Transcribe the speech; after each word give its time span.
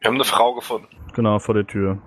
Wir 0.00 0.08
haben 0.08 0.14
eine 0.14 0.24
Frau 0.24 0.54
gefunden. 0.54 0.88
Genau, 1.14 1.38
vor 1.38 1.54
der 1.54 1.66
Tür. 1.66 1.98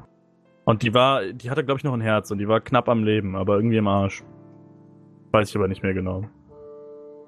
Und 0.65 0.81
die 0.81 0.93
war, 0.95 1.23
die 1.25 1.51
hatte, 1.51 1.63
glaube 1.63 1.77
ich, 1.77 1.83
noch 1.83 1.93
ein 1.93 2.01
Herz 2.01 2.31
und 2.31 2.39
die 2.39 2.47
war 2.47 2.59
knapp 2.59 2.89
am 2.89 3.03
Leben, 3.03 3.35
aber 3.35 3.55
irgendwie 3.55 3.77
im 3.77 3.87
Arsch. 3.87 4.23
Weiß 5.31 5.49
ich 5.49 5.55
aber 5.55 5.67
nicht 5.67 5.83
mehr 5.83 5.93
genau. 5.93 6.23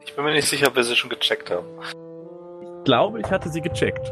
Ich 0.03 0.15
bin 0.15 0.23
mir 0.25 0.33
nicht 0.33 0.47
sicher, 0.47 0.67
ob 0.69 0.75
wir 0.75 0.83
sie 0.83 0.95
schon 0.95 1.09
gecheckt 1.11 1.51
haben. 1.51 1.67
Ich 2.79 2.83
glaube, 2.83 3.19
ich 3.19 3.29
hatte 3.29 3.49
sie 3.49 3.61
gecheckt. 3.61 4.11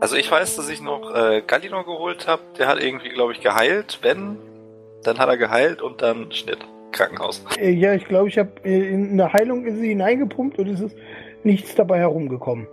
Also 0.00 0.16
ich 0.16 0.30
weiß, 0.30 0.56
dass 0.56 0.68
ich 0.68 0.80
noch 0.82 1.14
äh, 1.14 1.42
Gallinor 1.46 1.84
geholt 1.84 2.26
habe. 2.26 2.42
Der 2.58 2.66
hat 2.66 2.82
irgendwie, 2.82 3.10
glaube 3.10 3.32
ich, 3.32 3.40
geheilt. 3.40 4.00
Wenn, 4.02 4.38
dann 5.04 5.18
hat 5.18 5.28
er 5.28 5.36
geheilt 5.36 5.82
und 5.82 6.02
dann 6.02 6.32
Schnitt. 6.32 6.58
Krankenhaus. 6.92 7.44
Äh, 7.58 7.70
Ja, 7.70 7.94
ich 7.94 8.06
glaube, 8.06 8.28
ich 8.28 8.38
habe 8.38 8.50
in 8.64 9.12
eine 9.12 9.32
Heilung 9.32 9.64
in 9.66 9.76
sie 9.78 9.88
hineingepumpt 9.88 10.58
und 10.58 10.68
es 10.68 10.80
ist 10.80 10.96
nichts 11.44 11.74
dabei 11.76 11.98
herumgekommen. 11.98 12.66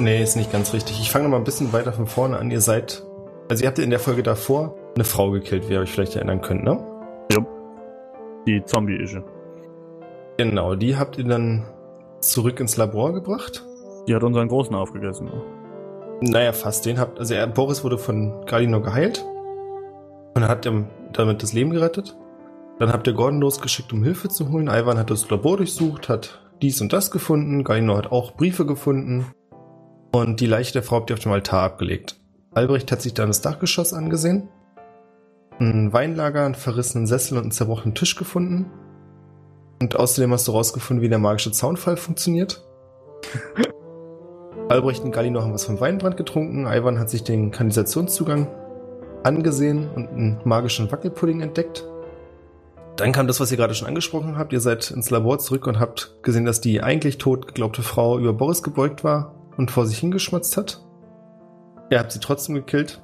Nee, 0.00 0.22
ist 0.22 0.36
nicht 0.36 0.52
ganz 0.52 0.72
richtig. 0.72 1.00
Ich 1.00 1.10
fange 1.10 1.24
noch 1.24 1.30
mal 1.30 1.36
ein 1.36 1.44
bisschen 1.44 1.72
weiter 1.72 1.92
von 1.92 2.06
vorne 2.06 2.38
an. 2.38 2.50
Ihr 2.50 2.60
seid, 2.60 3.04
also 3.48 3.62
ihr 3.62 3.68
habt 3.68 3.78
in 3.78 3.90
der 3.90 4.00
Folge 4.00 4.22
davor 4.22 4.74
eine 4.94 5.04
Frau 5.04 5.30
gekillt, 5.30 5.68
wie 5.68 5.74
ihr 5.74 5.80
euch 5.80 5.90
vielleicht 5.90 6.16
erinnern 6.16 6.40
könnt, 6.40 6.64
ne? 6.64 6.84
Die 8.46 8.62
Zombie-Ische. 8.62 9.24
Genau, 10.36 10.74
die 10.74 10.96
habt 10.96 11.16
ihr 11.16 11.24
dann 11.24 11.64
zurück 12.20 12.60
ins 12.60 12.76
Labor 12.76 13.14
gebracht. 13.14 13.64
Die 14.06 14.14
hat 14.14 14.22
unseren 14.22 14.48
Großen 14.48 14.74
aufgegessen. 14.74 15.30
Naja, 16.20 16.52
fast. 16.52 16.84
Den 16.84 16.98
habt, 16.98 17.18
also 17.18 17.32
er, 17.32 17.46
Boris 17.46 17.84
wurde 17.84 17.96
von 17.96 18.44
Galino 18.44 18.82
geheilt 18.82 19.24
und 20.34 20.46
hat 20.46 20.66
ihm 20.66 20.88
damit 21.12 21.42
das 21.42 21.52
Leben 21.52 21.70
gerettet. 21.70 22.16
Dann 22.78 22.92
habt 22.92 23.06
ihr 23.06 23.14
Gordon 23.14 23.40
losgeschickt, 23.40 23.92
um 23.92 24.02
Hilfe 24.02 24.28
zu 24.28 24.50
holen. 24.50 24.68
Ivan 24.68 24.98
hat 24.98 25.10
das 25.10 25.30
Labor 25.30 25.56
durchsucht, 25.56 26.08
hat 26.08 26.42
dies 26.60 26.80
und 26.82 26.92
das 26.92 27.10
gefunden. 27.10 27.64
Galino 27.64 27.96
hat 27.96 28.12
auch 28.12 28.32
Briefe 28.32 28.66
gefunden. 28.66 29.26
Und 30.14 30.38
die 30.38 30.46
Leiche 30.46 30.72
der 30.72 30.84
Frau 30.84 30.98
habt 30.98 31.10
ihr 31.10 31.14
auf 31.14 31.22
dem 31.24 31.32
Altar 31.32 31.64
abgelegt. 31.64 32.20
Albrecht 32.52 32.92
hat 32.92 33.02
sich 33.02 33.14
dann 33.14 33.30
das 33.30 33.40
Dachgeschoss 33.40 33.92
angesehen. 33.92 34.48
Ein 35.58 35.92
Weinlager, 35.92 36.44
einen 36.44 36.54
verrissenen 36.54 37.08
Sessel 37.08 37.36
und 37.36 37.42
einen 37.42 37.50
zerbrochenen 37.50 37.96
Tisch 37.96 38.14
gefunden. 38.14 38.70
Und 39.82 39.96
außerdem 39.96 40.30
hast 40.30 40.46
du 40.46 40.52
rausgefunden, 40.52 41.02
wie 41.02 41.08
der 41.08 41.18
magische 41.18 41.50
Zaunfall 41.50 41.96
funktioniert. 41.96 42.64
Albrecht 44.68 45.02
und 45.02 45.10
Galino 45.10 45.42
haben 45.42 45.52
was 45.52 45.64
vom 45.64 45.80
Weinbrand 45.80 46.16
getrunken. 46.16 46.68
Ivan 46.68 47.00
hat 47.00 47.10
sich 47.10 47.24
den 47.24 47.50
Kanalisationszugang 47.50 48.46
angesehen 49.24 49.90
und 49.96 50.10
einen 50.10 50.40
magischen 50.44 50.92
Wackelpudding 50.92 51.40
entdeckt. 51.40 51.84
Dann 52.94 53.10
kam 53.10 53.26
das, 53.26 53.40
was 53.40 53.50
ihr 53.50 53.56
gerade 53.56 53.74
schon 53.74 53.88
angesprochen 53.88 54.38
habt. 54.38 54.52
Ihr 54.52 54.60
seid 54.60 54.92
ins 54.92 55.10
Labor 55.10 55.40
zurück 55.40 55.66
und 55.66 55.80
habt 55.80 56.14
gesehen, 56.22 56.44
dass 56.44 56.60
die 56.60 56.84
eigentlich 56.84 57.18
tot 57.18 57.48
geglaubte 57.48 57.82
Frau 57.82 58.16
über 58.16 58.32
Boris 58.32 58.62
gebeugt 58.62 59.02
war 59.02 59.33
und 59.56 59.70
vor 59.70 59.86
sich 59.86 59.98
hingeschmatzt 59.98 60.56
hat. 60.56 60.84
Ihr 61.90 61.98
habt 61.98 62.12
sie 62.12 62.20
trotzdem 62.20 62.54
gekillt. 62.54 63.02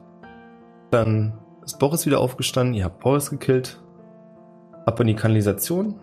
Dann 0.90 1.38
ist 1.64 1.78
Boris 1.78 2.06
wieder 2.06 2.20
aufgestanden. 2.20 2.74
Ihr 2.74 2.84
habt 2.84 3.00
Boris 3.00 3.30
gekillt. 3.30 3.80
Ab 4.86 4.98
in 5.00 5.06
die 5.06 5.14
Kanalisation. 5.14 6.00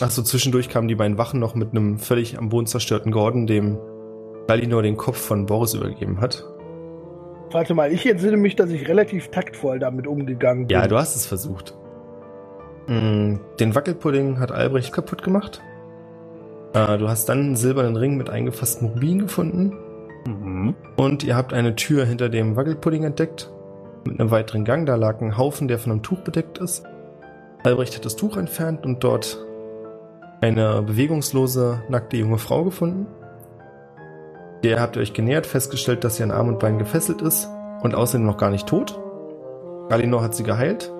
Achso, 0.00 0.22
zwischendurch 0.22 0.68
kamen 0.68 0.88
die 0.88 0.94
beiden 0.94 1.18
Wachen 1.18 1.40
noch 1.40 1.54
mit 1.54 1.70
einem 1.70 1.98
völlig 1.98 2.38
am 2.38 2.50
Boden 2.50 2.66
zerstörten 2.66 3.12
Gordon, 3.12 3.46
dem 3.46 3.78
Galinor 4.46 4.82
den 4.82 4.96
Kopf 4.96 5.16
von 5.18 5.46
Boris 5.46 5.74
übergeben 5.74 6.20
hat. 6.20 6.44
Warte 7.50 7.74
mal, 7.74 7.92
ich 7.92 8.06
entsinne 8.06 8.36
mich, 8.36 8.56
dass 8.56 8.70
ich 8.70 8.88
relativ 8.88 9.28
taktvoll 9.28 9.78
damit 9.78 10.06
umgegangen 10.06 10.66
bin. 10.66 10.74
Ja, 10.74 10.86
du 10.86 10.96
hast 10.96 11.16
es 11.16 11.26
versucht. 11.26 11.76
Mm, 12.86 13.36
Den 13.58 13.74
Wackelpudding 13.74 14.38
hat 14.38 14.52
Albrecht 14.52 14.92
kaputt 14.92 15.22
gemacht. 15.22 15.62
Äh, 16.76 16.98
Du 16.98 17.08
hast 17.08 17.28
dann 17.28 17.38
einen 17.40 17.56
silbernen 17.56 17.96
Ring 17.96 18.16
mit 18.16 18.28
eingefassten 18.28 18.88
Rubinen 18.88 19.20
gefunden. 19.20 19.72
Mhm. 20.26 20.74
Und 20.96 21.24
ihr 21.24 21.34
habt 21.34 21.54
eine 21.54 21.74
Tür 21.74 22.04
hinter 22.04 22.28
dem 22.28 22.54
Wackelpudding 22.54 23.04
entdeckt. 23.04 23.50
Mit 24.04 24.20
einem 24.20 24.30
weiteren 24.30 24.64
Gang. 24.64 24.86
Da 24.86 24.96
lag 24.96 25.20
ein 25.20 25.38
Haufen, 25.38 25.68
der 25.68 25.78
von 25.78 25.92
einem 25.92 26.02
Tuch 26.02 26.20
bedeckt 26.20 26.58
ist. 26.58 26.84
Albrecht 27.64 27.96
hat 27.96 28.04
das 28.04 28.16
Tuch 28.16 28.36
entfernt 28.36 28.84
und 28.84 29.02
dort 29.02 29.44
eine 30.40 30.82
bewegungslose, 30.82 31.82
nackte 31.88 32.18
junge 32.18 32.38
Frau 32.38 32.62
gefunden. 32.64 33.06
Der 34.62 34.80
habt 34.80 34.96
ihr 34.96 35.02
euch 35.02 35.14
genähert, 35.14 35.46
festgestellt, 35.46 36.04
dass 36.04 36.16
sie 36.16 36.22
an 36.22 36.30
Arm 36.30 36.48
und 36.48 36.58
Bein 36.58 36.78
gefesselt 36.78 37.22
ist 37.22 37.48
und 37.82 37.94
außerdem 37.94 38.26
noch 38.26 38.36
gar 38.36 38.50
nicht 38.50 38.68
tot. 38.68 39.00
Galinor 39.88 40.22
hat 40.22 40.34
sie 40.34 40.44
geheilt. 40.44 40.92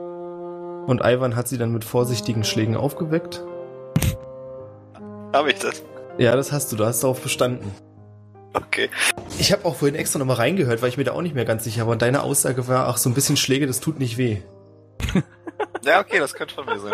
Und 0.86 1.02
Ivan 1.04 1.36
hat 1.36 1.48
sie 1.48 1.58
dann 1.58 1.72
mit 1.72 1.84
vorsichtigen 1.84 2.44
Schlägen 2.44 2.76
aufgeweckt. 2.76 3.44
Habe 5.40 5.50
ich 5.50 5.58
das? 5.58 5.82
Ja, 6.16 6.34
das 6.34 6.50
hast 6.50 6.72
du, 6.72 6.76
du 6.76 6.86
hast 6.86 7.02
darauf 7.02 7.20
bestanden. 7.20 7.70
Okay. 8.54 8.88
Ich 9.38 9.52
habe 9.52 9.66
auch 9.66 9.76
vorhin 9.76 9.94
extra 9.94 10.18
nochmal 10.18 10.36
reingehört, 10.36 10.80
weil 10.80 10.88
ich 10.88 10.96
mir 10.96 11.04
da 11.04 11.12
auch 11.12 11.20
nicht 11.20 11.34
mehr 11.34 11.44
ganz 11.44 11.64
sicher 11.64 11.84
war. 11.84 11.92
Und 11.92 12.00
deine 12.00 12.22
Aussage 12.22 12.68
war, 12.68 12.88
ach, 12.88 12.96
so 12.96 13.10
ein 13.10 13.14
bisschen 13.14 13.36
Schläge, 13.36 13.66
das 13.66 13.80
tut 13.80 13.98
nicht 13.98 14.16
weh. 14.18 14.38
Ja, 15.84 16.00
okay, 16.00 16.18
das 16.18 16.34
könnte 16.34 16.52
von 16.52 16.66
mir 16.66 16.80
sein. 16.80 16.92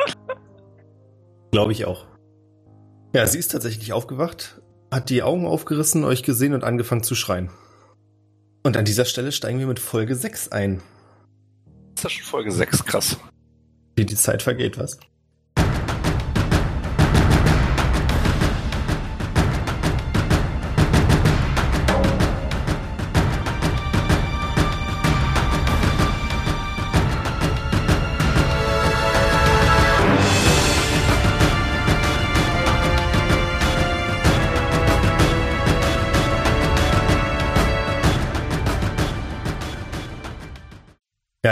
Glaube 1.50 1.72
ich 1.72 1.86
auch. 1.86 2.04
Ja, 3.14 3.26
sie 3.26 3.38
ist 3.38 3.52
tatsächlich 3.52 3.94
aufgewacht, 3.94 4.60
hat 4.90 5.08
die 5.08 5.22
Augen 5.22 5.46
aufgerissen, 5.46 6.04
euch 6.04 6.22
gesehen 6.22 6.52
und 6.52 6.62
angefangen 6.62 7.02
zu 7.02 7.14
schreien. 7.14 7.48
Und 8.62 8.76
an 8.76 8.84
dieser 8.84 9.06
Stelle 9.06 9.32
steigen 9.32 9.60
wir 9.60 9.66
mit 9.66 9.78
Folge 9.78 10.14
6 10.14 10.52
ein. 10.52 10.82
Das 11.94 11.96
ist 11.96 12.02
ja 12.04 12.10
schon 12.10 12.24
Folge 12.26 12.52
6, 12.52 12.84
krass. 12.84 13.16
Wie 13.96 14.04
die 14.04 14.16
Zeit 14.16 14.42
vergeht, 14.42 14.78
was? 14.78 14.98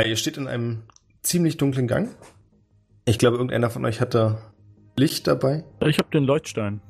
Ja, 0.01 0.07
ihr 0.07 0.17
steht 0.17 0.39
in 0.39 0.49
einem 0.49 0.83
ziemlich 1.23 1.59
dunklen 1.59 1.87
Gang. 1.87 2.09
Ich 3.05 3.19
glaube, 3.19 3.37
irgendeiner 3.37 3.69
von 3.69 3.85
euch 3.85 4.01
hatte 4.01 4.39
Licht 4.97 5.27
dabei. 5.27 5.65
Ich 5.81 5.99
habe 5.99 6.09
den 6.11 6.25
Leuchtstein. 6.25 6.81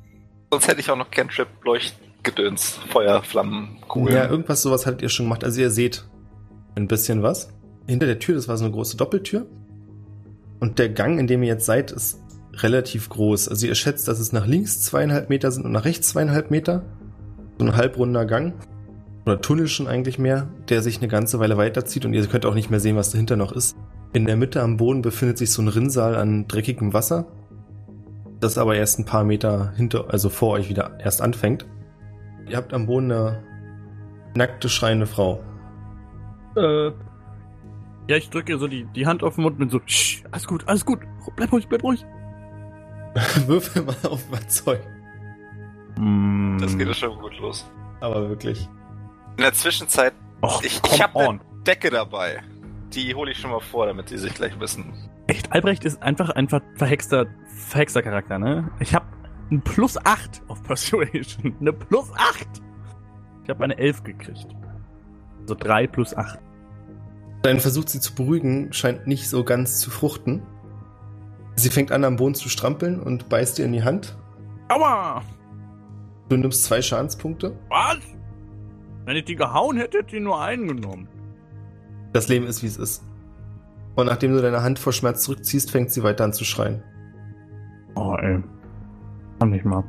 Sonst 0.49 0.67
hätte 0.69 0.79
ich 0.79 0.89
auch 0.89 0.95
noch 0.95 1.11
Cantrip, 1.11 1.47
Leuchtgedöns, 1.65 2.79
Feuer, 2.89 3.21
Flammen, 3.21 3.81
Kugeln. 3.87 4.15
Ja, 4.15 4.29
irgendwas 4.29 4.61
sowas 4.61 4.85
hattet 4.85 5.01
ihr 5.01 5.09
schon 5.09 5.25
gemacht. 5.25 5.43
Also 5.43 5.59
ihr 5.59 5.71
seht 5.71 6.05
ein 6.75 6.87
bisschen 6.87 7.21
was. 7.21 7.49
Hinter 7.85 8.05
der 8.05 8.19
Tür, 8.19 8.35
das 8.35 8.47
war 8.47 8.55
so 8.55 8.63
eine 8.63 8.73
große 8.73 8.95
Doppeltür. 8.95 9.45
Und 10.61 10.79
der 10.79 10.87
Gang, 10.87 11.19
in 11.19 11.27
dem 11.27 11.43
ihr 11.43 11.49
jetzt 11.49 11.65
seid, 11.65 11.91
ist 11.91 12.17
relativ 12.53 13.09
groß. 13.09 13.49
Also 13.49 13.67
ihr 13.67 13.75
schätzt, 13.75 14.07
dass 14.07 14.19
es 14.19 14.31
nach 14.31 14.47
links 14.47 14.81
zweieinhalb 14.83 15.29
Meter 15.29 15.51
sind 15.51 15.65
und 15.65 15.73
nach 15.73 15.83
rechts 15.83 16.07
zweieinhalb 16.09 16.49
Meter. 16.49 16.85
So 17.59 17.65
ein 17.65 17.75
halbrunder 17.75 18.25
Gang. 18.25 18.53
Oder 19.25 19.41
Tunnel 19.41 19.67
schon 19.67 19.87
eigentlich 19.87 20.17
mehr, 20.17 20.47
der 20.69 20.81
sich 20.81 20.97
eine 20.97 21.07
ganze 21.07 21.39
Weile 21.39 21.57
weiterzieht 21.57 22.05
und 22.05 22.13
ihr 22.13 22.25
könnt 22.27 22.45
auch 22.45 22.55
nicht 22.55 22.71
mehr 22.71 22.79
sehen, 22.79 22.95
was 22.95 23.11
dahinter 23.11 23.35
noch 23.35 23.51
ist. 23.51 23.77
In 24.13 24.25
der 24.25 24.35
Mitte 24.35 24.61
am 24.61 24.77
Boden 24.77 25.01
befindet 25.01 25.37
sich 25.37 25.51
so 25.51 25.61
ein 25.61 25.67
Rinnsal 25.67 26.15
an 26.15 26.47
dreckigem 26.47 26.93
Wasser. 26.93 27.27
Das 28.39 28.57
aber 28.57 28.75
erst 28.75 28.97
ein 28.97 29.05
paar 29.05 29.23
Meter 29.23 29.71
hinter, 29.75 30.11
also 30.11 30.29
vor 30.29 30.51
euch 30.51 30.69
wieder 30.69 30.99
erst 30.99 31.21
anfängt. 31.21 31.67
Ihr 32.49 32.57
habt 32.57 32.73
am 32.73 32.87
Boden 32.87 33.11
eine 33.11 33.43
nackte, 34.35 34.67
schreiende 34.67 35.05
Frau. 35.05 35.43
Äh. 36.55 36.91
Ja, 38.07 38.17
ich 38.17 38.29
drücke 38.31 38.53
ihr 38.53 38.57
so 38.57 38.67
die, 38.67 38.85
die 38.95 39.05
Hand 39.05 39.23
auf 39.23 39.35
den 39.35 39.43
Mund 39.43 39.53
und 39.53 39.59
bin 39.59 39.69
so, 39.69 39.79
Shh, 39.85 40.23
alles 40.31 40.47
gut, 40.47 40.67
alles 40.67 40.85
gut. 40.85 40.99
Bleib 41.35 41.51
ruhig, 41.51 41.67
bleib 41.69 41.83
ruhig. 41.83 42.03
Würfel 43.45 43.83
mal 43.83 43.95
auf 44.09 44.27
Überzeugen. 44.27 44.83
Mm. 45.97 46.57
Das 46.59 46.77
geht 46.77 46.87
ja 46.87 46.93
schon 46.93 47.19
gut 47.19 47.37
los. 47.39 47.69
Aber 47.99 48.27
wirklich. 48.27 48.67
In 49.37 49.43
der 49.43 49.53
Zwischenzeit, 49.53 50.13
Och, 50.43 50.63
ich, 50.63 50.81
ich 50.91 51.01
habe 51.01 51.19
eine 51.19 51.39
Decke 51.65 51.89
dabei. 51.89 52.41
Die 52.93 53.13
hole 53.15 53.31
ich 53.31 53.37
schon 53.39 53.51
mal 53.51 53.59
vor, 53.61 53.85
damit 53.85 54.09
die 54.09 54.17
sich 54.17 54.33
gleich 54.33 54.59
wissen. 54.59 54.93
Echt, 55.27 55.51
Albrecht 55.51 55.85
ist 55.85 56.01
einfach 56.03 56.29
ein 56.31 56.49
ver- 56.49 56.61
verhexter, 56.75 57.27
verhexter 57.69 58.01
Charakter, 58.01 58.37
ne? 58.39 58.69
Ich 58.79 58.93
habe 58.93 59.05
ein 59.51 59.61
Plus 59.61 59.97
8 60.03 60.41
auf 60.47 60.61
Persuasion. 60.63 61.55
Eine 61.61 61.73
Plus 61.73 62.11
8! 62.15 62.47
Ich 63.43 63.49
habe 63.49 63.63
eine 63.63 63.77
11 63.77 64.03
gekriegt. 64.03 64.47
Also 65.41 65.55
3 65.55 65.87
plus 65.87 66.15
8. 66.15 66.39
Dein 67.41 67.59
Versuch, 67.59 67.87
sie 67.87 67.99
zu 67.99 68.13
beruhigen, 68.13 68.71
scheint 68.71 69.07
nicht 69.07 69.27
so 69.29 69.43
ganz 69.43 69.79
zu 69.79 69.89
fruchten. 69.89 70.43
Sie 71.55 71.69
fängt 71.69 71.91
an, 71.91 72.03
am 72.03 72.15
Boden 72.17 72.35
zu 72.35 72.49
strampeln 72.49 72.99
und 73.01 73.29
beißt 73.29 73.57
dir 73.57 73.65
in 73.65 73.73
die 73.73 73.83
Hand. 73.83 74.15
Aua! 74.69 75.21
Du 76.29 76.37
nimmst 76.37 76.63
zwei 76.65 76.81
Schadenspunkte. 76.81 77.57
Was? 77.69 77.97
Wenn 79.05 79.17
ich 79.17 79.25
die 79.25 79.35
gehauen 79.35 79.77
hätte, 79.77 79.99
hätte 79.99 80.15
ich 80.15 80.21
nur 80.21 80.39
einen 80.39 80.67
genommen. 80.67 81.07
Das 82.13 82.27
Leben 82.27 82.45
ist, 82.45 82.61
wie 82.61 82.67
es 82.67 82.77
ist. 82.77 83.03
Und 83.95 84.05
nachdem 84.05 84.33
du 84.33 84.41
deine 84.41 84.63
Hand 84.63 84.79
vor 84.79 84.93
Schmerz 84.93 85.23
zurückziehst, 85.23 85.71
fängt 85.71 85.91
sie 85.91 86.03
weiter 86.03 86.23
an 86.23 86.33
zu 86.33 86.45
schreien. 86.45 86.83
Oh, 87.95 88.15
ey. 88.19 88.41
Kann 89.39 89.49
nicht 89.49 89.65
mal. 89.65 89.83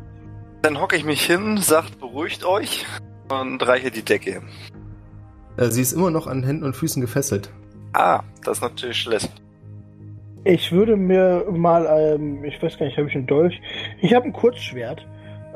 Dann 0.63 0.81
hocke 0.81 0.97
ich 0.97 1.05
mich 1.05 1.23
hin, 1.23 1.59
sagt, 1.59 1.99
beruhigt 2.01 2.45
euch 2.45 2.87
und 3.29 3.67
reiche 3.67 3.91
die 3.91 4.03
Decke. 4.03 4.43
Äh, 5.57 5.67
sie 5.67 5.83
ist 5.83 5.93
immer 5.93 6.11
noch 6.11 6.27
an 6.27 6.43
Händen 6.43 6.65
und 6.65 6.77
Füßen 6.77 7.01
gefesselt. 7.01 7.51
Ah, 7.93 8.23
das 8.45 8.59
ist 8.59 8.63
natürlich 8.63 8.99
schlecht. 8.99 9.31
Ich 10.45 10.73
würde 10.73 10.97
mir 10.97 11.47
mal, 11.51 11.87
ähm, 11.87 12.45
ich 12.45 12.61
weiß 12.63 12.79
gar 12.79 12.87
nicht, 12.87 12.99
habe 12.99 13.09
ich 13.09 13.15
einen 13.15 13.27
Dolch? 13.27 13.61
Ich 14.01 14.15
habe 14.15 14.27
ein 14.27 14.33
Kurzschwert. 14.33 15.07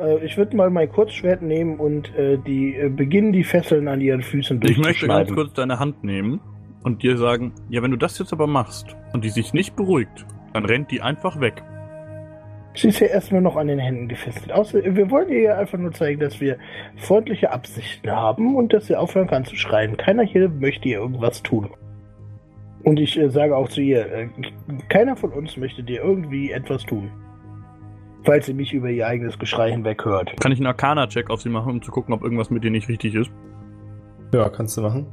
Äh, 0.00 0.24
ich 0.24 0.36
würde 0.36 0.56
mal 0.56 0.70
mein 0.70 0.90
Kurzschwert 0.90 1.42
nehmen 1.42 1.76
und 1.76 2.14
äh, 2.16 2.38
die 2.38 2.74
äh, 2.76 2.88
beginnen 2.88 3.32
die 3.32 3.44
Fesseln 3.44 3.88
an 3.88 4.00
ihren 4.00 4.22
Füßen 4.22 4.60
Ich 4.64 4.78
möchte 4.78 5.06
ganz 5.06 5.32
kurz 5.32 5.52
deine 5.54 5.78
Hand 5.78 6.04
nehmen 6.04 6.40
und 6.82 7.02
dir 7.02 7.16
sagen, 7.16 7.52
ja, 7.68 7.82
wenn 7.82 7.90
du 7.90 7.96
das 7.96 8.18
jetzt 8.18 8.32
aber 8.32 8.46
machst 8.46 8.96
und 9.12 9.24
die 9.24 9.30
sich 9.30 9.52
nicht 9.52 9.76
beruhigt, 9.76 10.26
dann 10.52 10.64
rennt 10.64 10.90
die 10.90 11.02
einfach 11.02 11.40
weg. 11.40 11.62
Sie 12.74 12.88
ist 12.88 13.00
ja 13.00 13.06
erstmal 13.06 13.40
noch 13.40 13.56
an 13.56 13.68
den 13.68 13.78
Händen 13.78 14.06
gefesselt. 14.06 14.52
Außer, 14.52 14.84
wir 14.84 15.10
wollen 15.10 15.30
ihr 15.30 15.40
ja 15.40 15.56
einfach 15.56 15.78
nur 15.78 15.92
zeigen, 15.92 16.20
dass 16.20 16.40
wir 16.42 16.58
freundliche 16.96 17.50
Absichten 17.50 18.10
haben 18.10 18.54
und 18.54 18.74
dass 18.74 18.86
sie 18.86 18.96
aufhören 18.96 19.28
kann 19.28 19.46
zu 19.46 19.56
schreien. 19.56 19.96
Keiner 19.96 20.24
hier 20.24 20.50
möchte 20.50 20.88
ihr 20.90 20.98
irgendwas 20.98 21.42
tun. 21.42 21.70
Und 22.82 23.00
ich 23.00 23.18
äh, 23.18 23.30
sage 23.30 23.56
auch 23.56 23.68
zu 23.68 23.80
ihr, 23.80 24.06
äh, 24.06 24.28
keiner 24.90 25.16
von 25.16 25.32
uns 25.32 25.56
möchte 25.56 25.82
dir 25.82 26.02
irgendwie 26.02 26.52
etwas 26.52 26.84
tun. 26.84 27.10
Falls 28.26 28.46
sie 28.46 28.54
mich 28.54 28.72
über 28.74 28.90
ihr 28.90 29.06
eigenes 29.06 29.38
Geschrei 29.38 29.70
hinweg 29.70 30.04
hört. 30.04 30.38
Kann 30.40 30.52
ich 30.52 30.58
einen 30.58 30.66
Arcana-Check 30.66 31.30
auf 31.30 31.40
sie 31.40 31.48
machen, 31.48 31.70
um 31.70 31.82
zu 31.82 31.90
gucken, 31.92 32.12
ob 32.12 32.22
irgendwas 32.22 32.50
mit 32.50 32.64
dir 32.64 32.70
nicht 32.70 32.88
richtig 32.88 33.14
ist? 33.14 33.30
Ja, 34.34 34.48
kannst 34.48 34.76
du 34.76 34.82
machen. 34.82 35.06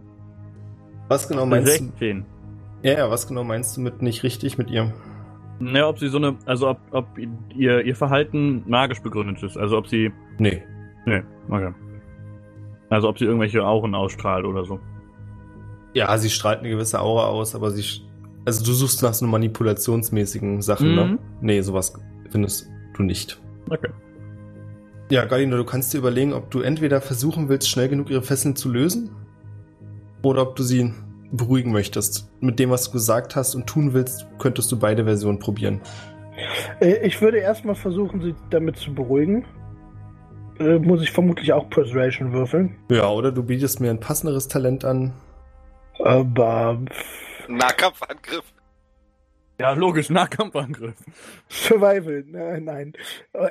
Was 1.07 1.27
genau 1.27 1.45
meinst 1.45 1.79
du? 1.79 1.85
16. 1.85 2.25
Ja, 2.81 2.93
ja, 2.97 3.09
was 3.11 3.27
genau 3.27 3.43
meinst 3.43 3.77
du 3.77 3.81
mit 3.81 4.01
nicht 4.01 4.23
richtig 4.23 4.57
mit 4.57 4.69
ihr? 4.71 4.91
Naja, 5.59 5.87
ob 5.87 5.99
sie 5.99 6.07
so 6.07 6.17
eine, 6.17 6.35
also 6.45 6.69
ob, 6.69 6.79
ob 6.91 7.05
ihr, 7.55 7.85
ihr 7.85 7.95
Verhalten 7.95 8.63
magisch 8.67 9.01
begründet 9.01 9.41
ist. 9.43 9.55
Also 9.57 9.77
ob 9.77 9.87
sie, 9.87 10.11
Nee. 10.39 10.63
nee, 11.05 11.21
okay. 11.49 11.71
Also 12.89 13.07
ob 13.09 13.19
sie 13.19 13.25
irgendwelche 13.25 13.63
Auren 13.63 13.93
ausstrahlt 13.95 14.45
oder 14.45 14.65
so. 14.65 14.79
Ja, 15.93 16.17
sie 16.17 16.29
strahlt 16.31 16.59
eine 16.59 16.69
gewisse 16.69 16.99
Aura 16.99 17.27
aus, 17.27 17.53
aber 17.55 17.69
sie. 17.71 18.01
Also 18.45 18.65
du 18.65 18.71
suchst 18.73 19.03
nach 19.03 19.13
so 19.13 19.25
manipulationsmäßigen 19.27 20.61
Sachen, 20.63 20.89
Mhm. 20.89 20.95
ne? 20.95 21.19
Nee, 21.41 21.61
sowas 21.61 21.93
findest 22.31 22.67
du 22.93 23.03
nicht. 23.03 23.39
Okay. 23.69 23.89
Ja, 25.09 25.25
Galino, 25.25 25.57
du 25.57 25.65
kannst 25.65 25.93
dir 25.93 25.99
überlegen, 25.99 26.33
ob 26.33 26.49
du 26.49 26.61
entweder 26.61 27.01
versuchen 27.01 27.49
willst, 27.49 27.69
schnell 27.69 27.89
genug 27.89 28.09
ihre 28.09 28.23
Fesseln 28.23 28.55
zu 28.55 28.69
lösen, 28.69 29.11
oder 30.23 30.41
ob 30.41 30.55
du 30.55 30.63
sie 30.63 30.93
beruhigen 31.31 31.71
möchtest. 31.71 32.31
Mit 32.39 32.59
dem, 32.59 32.69
was 32.69 32.85
du 32.85 32.91
gesagt 32.91 33.35
hast 33.35 33.55
und 33.55 33.67
tun 33.67 33.93
willst, 33.93 34.27
könntest 34.39 34.71
du 34.71 34.79
beide 34.79 35.03
Versionen 35.03 35.39
probieren. 35.39 35.81
Äh, 36.79 37.05
ich 37.05 37.21
würde 37.21 37.39
erstmal 37.39 37.75
versuchen, 37.75 38.21
sie 38.21 38.35
damit 38.49 38.77
zu 38.77 38.93
beruhigen. 38.93 39.45
Äh, 40.59 40.77
muss 40.79 41.01
ich 41.01 41.11
vermutlich 41.11 41.51
auch 41.53 41.69
Persuasion 41.69 42.31
würfeln. 42.31 42.75
Ja, 42.89 43.09
oder 43.09 43.31
du 43.31 43.43
bietest 43.43 43.79
mir 43.79 43.89
ein 43.89 43.99
passenderes 43.99 44.47
Talent 44.47 44.85
an. 44.85 45.13
Aber 45.99 46.79
Nahkampfangriff. 47.47 48.52
Ja, 49.59 49.73
logisch, 49.73 50.09
Nahkampfangriff. 50.09 50.95
Survival, 51.47 52.23
nein, 52.27 52.63
nein. 52.63 52.93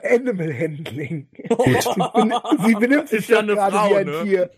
Animal 0.02 0.52
Handling. 0.52 1.28
Gut. 1.48 1.82
Sie, 1.82 2.00
ben 2.12 2.32
sie 2.66 2.74
benimmt 2.74 3.08
sich 3.08 3.28
ja 3.28 3.40
gerade 3.40 3.76
Frau, 3.76 3.90
wie 3.90 3.96
ein 3.96 4.06
ne? 4.06 4.22
Tier. 4.24 4.50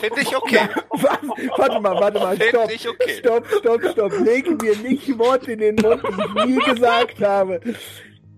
Finde 0.00 0.20
ich 0.22 0.36
okay. 0.36 0.60
warte, 0.90 1.26
warte 1.58 1.80
mal, 1.80 2.00
warte 2.00 2.18
mal, 2.18 2.36
Find 2.36 2.48
stopp. 2.48 2.70
ich 2.72 2.88
okay. 2.88 3.10
Stopp, 3.18 3.46
stopp, 3.58 3.84
stopp. 3.92 4.12
Lege 4.24 4.52
mir 4.52 4.76
nicht 4.78 5.18
Worte 5.18 5.52
in 5.52 5.58
den 5.58 5.76
Mund, 5.76 6.02
die 6.02 6.40
ich 6.40 6.46
nie 6.46 6.64
gesagt 6.64 7.20
habe. 7.22 7.60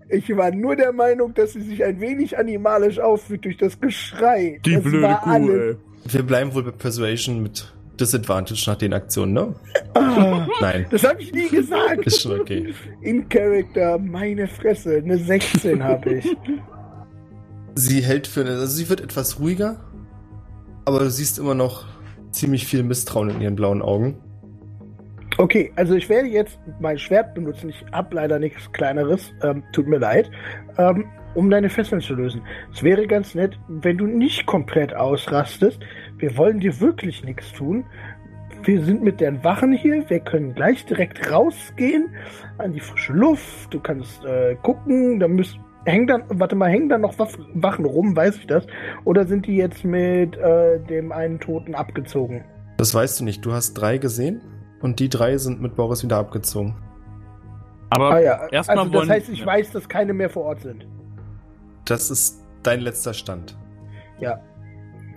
Ich 0.09 0.35
war 0.35 0.51
nur 0.51 0.75
der 0.75 0.91
Meinung, 0.91 1.33
dass 1.33 1.53
sie 1.53 1.61
sich 1.61 1.83
ein 1.83 2.01
wenig 2.01 2.37
animalisch 2.37 2.99
auffühlt 2.99 3.45
durch 3.45 3.57
das 3.57 3.79
Geschrei. 3.79 4.59
Die 4.65 4.73
das 4.73 4.83
blöde 4.83 5.19
Kuh, 5.23 5.31
ey. 5.31 5.75
Wir 6.05 6.23
bleiben 6.23 6.53
wohl 6.53 6.63
bei 6.63 6.71
Persuasion 6.71 7.41
mit 7.43 7.71
Disadvantage 7.99 8.63
nach 8.67 8.77
den 8.77 8.93
Aktionen, 8.93 9.33
ne? 9.33 9.55
Ah, 9.93 10.47
Nein, 10.61 10.85
das 10.89 11.03
habe 11.03 11.21
ich 11.21 11.33
nie 11.33 11.49
gesagt. 11.49 12.05
ist 12.05 12.21
schon 12.21 12.39
okay. 12.39 12.73
In 13.01 13.27
Character, 13.29 13.97
meine 13.97 14.47
Fresse, 14.47 14.97
eine 14.97 15.17
16 15.17 15.83
habe 15.83 16.15
ich. 16.15 16.37
Sie 17.75 18.01
hält 18.01 18.27
für 18.27 18.41
eine, 18.41 18.51
also 18.51 18.67
sie 18.67 18.89
wird 18.89 19.01
etwas 19.01 19.39
ruhiger, 19.39 19.79
aber 20.85 20.99
du 20.99 21.09
siehst 21.09 21.39
immer 21.39 21.55
noch 21.55 21.85
ziemlich 22.31 22.65
viel 22.65 22.83
Misstrauen 22.83 23.29
in 23.29 23.41
ihren 23.41 23.55
blauen 23.55 23.81
Augen. 23.81 24.17
Okay, 25.37 25.71
also 25.77 25.95
ich 25.95 26.09
werde 26.09 26.27
jetzt 26.27 26.59
mein 26.81 26.97
Schwert 26.97 27.33
benutzen. 27.33 27.69
Ich 27.69 27.85
habe 27.93 28.15
leider 28.15 28.39
nichts 28.39 28.69
Kleineres. 28.73 29.31
Ähm, 29.41 29.63
tut 29.71 29.87
mir 29.87 29.99
leid. 29.99 30.29
Ähm, 30.77 31.05
um 31.35 31.49
deine 31.49 31.69
Fesseln 31.69 32.01
zu 32.01 32.15
lösen. 32.15 32.41
Es 32.73 32.83
wäre 32.83 33.07
ganz 33.07 33.35
nett, 33.35 33.57
wenn 33.67 33.97
du 33.97 34.05
nicht 34.05 34.45
komplett 34.45 34.93
ausrastest. 34.93 35.79
Wir 36.19 36.37
wollen 36.37 36.59
dir 36.59 36.79
wirklich 36.79 37.23
nichts 37.23 37.51
tun. 37.53 37.85
Wir 38.63 38.83
sind 38.83 39.01
mit 39.03 39.21
den 39.21 39.43
Wachen 39.43 39.71
hier. 39.73 40.09
Wir 40.09 40.19
können 40.19 40.53
gleich 40.53 40.85
direkt 40.85 41.31
rausgehen 41.31 42.09
an 42.57 42.73
die 42.73 42.79
frische 42.81 43.13
Luft. 43.13 43.73
Du 43.73 43.79
kannst 43.79 44.23
äh, 44.25 44.55
gucken. 44.61 45.19
Da 45.19 45.27
müsst, 45.29 45.57
hängen 45.85 46.07
dann, 46.07 46.23
warte 46.27 46.55
mal, 46.55 46.69
hängen 46.69 46.89
dann 46.89 47.01
noch 47.01 47.17
Wachen 47.17 47.85
rum? 47.85 48.15
Weiß 48.15 48.35
ich 48.37 48.47
das? 48.47 48.67
Oder 49.05 49.25
sind 49.25 49.47
die 49.47 49.55
jetzt 49.55 49.83
mit 49.85 50.35
äh, 50.37 50.79
dem 50.81 51.11
einen 51.13 51.39
Toten 51.39 51.73
abgezogen? 51.73 52.43
Das 52.77 52.93
weißt 52.93 53.19
du 53.21 53.23
nicht. 53.23 53.45
Du 53.45 53.53
hast 53.53 53.73
drei 53.75 53.97
gesehen 53.97 54.41
und 54.81 54.99
die 54.99 55.07
drei 55.09 55.37
sind 55.37 55.61
mit 55.61 55.75
Boris 55.75 56.03
wieder 56.03 56.17
abgezogen. 56.17 56.75
Aber 57.91 58.11
Ah 58.11 58.19
ja, 58.19 58.47
erstmal 58.51 58.79
also 58.79 58.91
das 58.91 58.99
wollen- 59.01 59.09
heißt, 59.09 59.29
ich 59.29 59.39
ja. 59.39 59.45
weiß, 59.45 59.71
dass 59.71 59.87
keine 59.89 60.13
mehr 60.13 60.29
vor 60.29 60.43
Ort 60.43 60.61
sind. 60.61 60.85
Das 61.85 62.11
ist 62.11 62.43
dein 62.61 62.81
letzter 62.81 63.13
Stand. 63.13 63.57
Ja. 64.19 64.39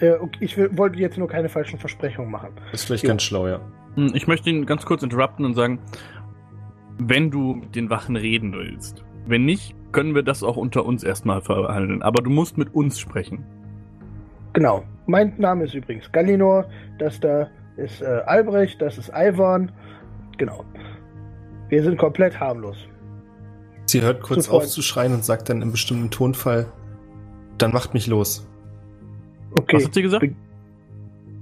Äh, 0.02 0.14
ich 0.40 0.56
will, 0.56 0.76
wollte 0.76 0.98
jetzt 0.98 1.16
nur 1.16 1.28
keine 1.28 1.48
falschen 1.48 1.78
Versprechungen 1.78 2.30
machen. 2.30 2.50
Ist 2.72 2.84
vielleicht 2.86 3.04
Ja. 3.04 3.08
ganz 3.08 3.22
schlau, 3.22 3.46
ja. 3.46 3.60
Hm, 3.94 4.10
Ich 4.14 4.26
möchte 4.26 4.50
ihn 4.50 4.66
ganz 4.66 4.84
kurz 4.84 5.02
interrupten 5.02 5.44
und 5.44 5.54
sagen, 5.54 5.78
wenn 6.98 7.30
du 7.30 7.54
mit 7.54 7.74
den 7.74 7.88
Wachen 7.88 8.16
reden 8.16 8.52
willst, 8.52 9.04
wenn 9.26 9.44
nicht, 9.44 9.74
können 9.92 10.14
wir 10.14 10.22
das 10.22 10.42
auch 10.42 10.56
unter 10.56 10.84
uns 10.84 11.04
erstmal 11.04 11.40
verhandeln. 11.40 12.02
Aber 12.02 12.22
du 12.22 12.30
musst 12.30 12.58
mit 12.58 12.74
uns 12.74 12.98
sprechen. 12.98 13.44
Genau. 14.52 14.82
Mein 15.06 15.34
Name 15.38 15.64
ist 15.64 15.74
übrigens 15.74 16.10
Galinor. 16.12 16.66
Das 16.98 17.20
da 17.20 17.48
ist 17.76 18.02
äh, 18.02 18.22
Albrecht. 18.26 18.80
Das 18.82 18.98
ist 18.98 19.10
Ivan. 19.14 19.70
Genau. 20.38 20.64
Wir 21.68 21.82
sind 21.82 21.98
komplett 21.98 22.38
harmlos. 22.38 22.76
Sie 23.86 24.00
hört 24.00 24.22
kurz 24.22 24.48
auf 24.48 24.66
zu 24.66 24.80
schreien 24.82 25.12
und 25.14 25.24
sagt 25.24 25.48
dann 25.48 25.60
im 25.62 25.70
bestimmten 25.72 26.10
Tonfall, 26.10 26.66
dann 27.58 27.72
macht 27.72 27.94
mich 27.94 28.06
los. 28.06 28.48
Okay. 29.58 29.76
Was 29.76 29.84
hat 29.86 29.94
sie 29.94 30.02
gesagt? 30.02 30.26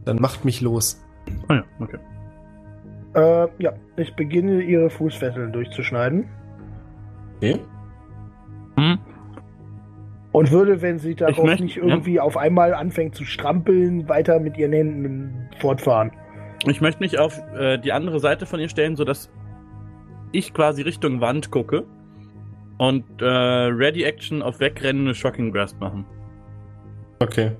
Dann 0.04 0.16
macht 0.20 0.44
mich 0.44 0.60
los. 0.60 1.02
Ah 1.48 1.54
ja, 1.56 1.64
okay. 1.78 1.98
Äh, 3.14 3.48
ja, 3.62 3.72
ich 3.96 4.14
beginne 4.14 4.62
ihre 4.62 4.88
Fußfesseln 4.90 5.52
durchzuschneiden. 5.52 6.26
Okay? 7.36 7.58
Hm? 8.76 8.98
Und 10.32 10.50
würde, 10.52 10.80
wenn 10.80 10.98
sie 10.98 11.14
darauf 11.16 11.44
möchte- 11.44 11.64
nicht 11.64 11.76
ja. 11.76 11.82
irgendwie 11.82 12.20
auf 12.20 12.36
einmal 12.36 12.72
anfängt 12.72 13.14
zu 13.14 13.24
strampeln, 13.24 14.08
weiter 14.08 14.38
mit 14.38 14.56
ihren 14.56 14.72
Händen 14.72 15.48
fortfahren. 15.58 16.12
Ich 16.66 16.80
möchte 16.80 17.00
mich 17.00 17.18
auf 17.18 17.40
äh, 17.56 17.78
die 17.78 17.92
andere 17.92 18.20
Seite 18.20 18.46
von 18.46 18.60
ihr 18.60 18.68
stellen, 18.68 18.94
sodass 18.94 19.30
ich 20.32 20.54
quasi 20.54 20.82
Richtung 20.82 21.20
Wand 21.20 21.50
gucke 21.50 21.84
und 22.78 23.04
äh, 23.20 23.24
Ready 23.26 24.04
Action 24.04 24.42
auf 24.42 24.60
wegrennende 24.60 25.14
Shocking 25.14 25.52
Grasp 25.52 25.80
machen. 25.80 26.04
Okay. 27.20 27.52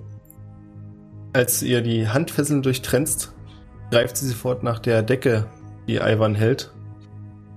Als 1.32 1.62
ihr 1.62 1.80
die 1.80 2.08
Handfesseln 2.08 2.62
durchtrennst, 2.62 3.32
greift 3.90 4.16
sie 4.16 4.26
sofort 4.26 4.62
nach 4.62 4.78
der 4.78 5.02
Decke, 5.02 5.46
die 5.86 5.96
Ivan 5.96 6.34
hält, 6.34 6.72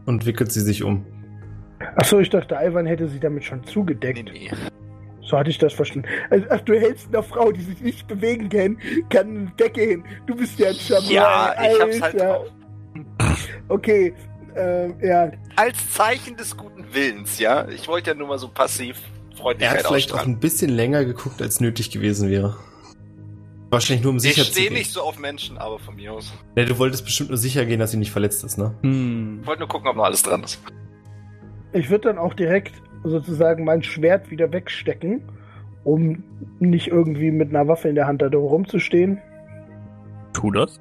und 0.06 0.26
wickelt 0.26 0.52
sie 0.52 0.62
sich 0.62 0.84
um. 0.84 1.06
Achso, 1.96 2.20
ich 2.20 2.30
dachte, 2.30 2.56
Ivan 2.56 2.86
hätte 2.86 3.08
sie 3.08 3.20
damit 3.20 3.44
schon 3.44 3.64
zugedeckt. 3.64 4.32
Nee, 4.32 4.50
nee. 4.52 4.52
So 5.22 5.38
hatte 5.38 5.50
ich 5.50 5.58
das 5.58 5.74
verstanden. 5.74 6.08
Also, 6.30 6.46
ach, 6.50 6.60
du 6.62 6.74
hältst 6.74 7.08
einer 7.08 7.24
Frau, 7.24 7.52
die 7.52 7.62
sich 7.62 7.82
nicht 7.82 8.08
bewegen 8.08 8.50
kann, 8.50 8.78
kann 9.10 9.28
eine 9.28 9.52
Decke 9.58 9.82
hin. 9.82 10.04
Du 10.28 10.36
bist 10.36 10.60
ja 10.60 10.70
ein 10.70 10.76
Schammer. 10.76 11.10
Ja, 11.10 11.56
ich 11.62 11.82
hab's 11.82 12.02
halt 12.02 12.22
Alter. 12.22 12.26
drauf. 12.26 13.48
Okay, 13.70 14.14
äh, 14.56 15.08
ja. 15.08 15.32
Als 15.56 15.92
Zeichen 15.92 16.36
des 16.36 16.56
guten 16.56 16.86
Willens, 16.94 17.40
ja. 17.40 17.68
Ich 17.70 17.88
wollte 17.88 18.12
ja 18.12 18.16
nur 18.16 18.28
mal 18.28 18.38
so 18.38 18.50
passiv 18.50 18.98
Er 19.32 19.38
Freundlichkeit 19.38 19.80
hat 19.80 19.88
vielleicht 19.88 20.14
auch 20.14 20.26
ein 20.26 20.40
bisschen 20.40 20.70
länger 20.70 21.06
geguckt, 21.06 21.42
als 21.42 21.60
nötig 21.60 21.90
gewesen 21.90 22.30
wäre. 22.30 22.58
Wahrscheinlich 23.74 24.04
nur 24.04 24.12
um 24.12 24.18
Ich 24.18 24.24
sicher 24.24 24.44
zu 24.44 24.52
stehe 24.52 24.70
gehen. 24.70 24.78
nicht 24.78 24.92
so 24.92 25.02
auf 25.02 25.20
Menschen, 25.20 25.58
aber 25.58 25.80
von 25.80 25.96
mir 25.96 26.14
aus. 26.14 26.32
Ja, 26.56 26.66
du 26.66 26.78
wolltest 26.78 27.04
bestimmt 27.04 27.30
nur 27.30 27.38
sicher 27.38 27.66
gehen, 27.66 27.80
dass 27.80 27.92
sie 27.92 27.98
nicht 27.98 28.12
verletzt 28.12 28.44
ist, 28.44 28.58
ne? 28.58 28.76
Hm. 28.82 29.40
Ich 29.42 29.48
wollte 29.48 29.62
nur 29.62 29.68
gucken, 29.68 29.88
ob 29.88 29.96
noch 29.96 30.06
alles 30.06 30.22
dran 30.22 30.44
ist. 30.44 30.62
Ich 31.74 31.90
würde 31.90 32.10
dann 32.10 32.18
auch 32.20 32.34
direkt 32.36 32.74
sozusagen 33.04 33.64
mein 33.64 33.84
Schwert 33.84 34.30
wieder 34.32 34.52
wegstecken, 34.52 35.24
um 35.84 36.24
nicht 36.60 36.88
irgendwie 36.88 37.32
mit 37.32 37.50
einer 37.50 37.68
Waffe 37.68 37.90
in 37.90 37.96
der 37.96 38.08
Hand 38.08 38.22
da 38.22 38.28
rumzustehen. 38.28 39.20
Tu 40.34 40.52
das. 40.52 40.80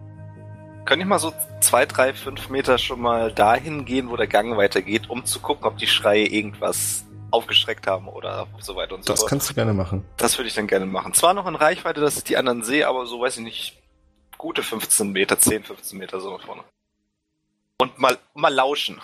Könnte 0.84 1.04
ich 1.04 1.08
mal 1.08 1.18
so 1.18 1.32
zwei, 1.60 1.86
drei, 1.86 2.12
fünf 2.12 2.50
Meter 2.50 2.76
schon 2.76 3.00
mal 3.00 3.32
dahin 3.32 3.84
gehen, 3.84 4.10
wo 4.10 4.16
der 4.16 4.26
Gang 4.26 4.56
weitergeht, 4.56 5.08
um 5.08 5.24
zu 5.24 5.40
gucken, 5.40 5.64
ob 5.64 5.78
die 5.78 5.86
Schreie 5.86 6.26
irgendwas 6.26 7.06
aufgeschreckt 7.32 7.86
haben 7.86 8.08
oder 8.08 8.46
so 8.60 8.76
weiter 8.76 8.94
und 8.94 9.04
so 9.04 9.12
Das 9.12 9.20
fort. 9.20 9.30
kannst 9.30 9.50
du 9.50 9.54
gerne 9.54 9.72
machen. 9.72 10.04
Das 10.18 10.38
würde 10.38 10.48
ich 10.48 10.54
dann 10.54 10.66
gerne 10.66 10.86
machen. 10.86 11.14
Zwar 11.14 11.34
noch 11.34 11.46
in 11.48 11.54
Reichweite, 11.54 12.00
dass 12.00 12.16
ich 12.18 12.24
die 12.24 12.36
anderen 12.36 12.62
sehe, 12.62 12.86
aber 12.88 13.06
so 13.06 13.20
weiß 13.20 13.38
ich 13.38 13.44
nicht. 13.44 13.82
gute 14.38 14.62
15 14.62 15.12
Meter, 15.12 15.38
10, 15.38 15.62
15 15.62 15.98
Meter 15.98 16.20
so 16.20 16.30
nach 16.36 16.44
vorne. 16.44 16.62
Und 17.78 17.98
mal, 17.98 18.18
mal 18.34 18.52
lauschen. 18.52 19.00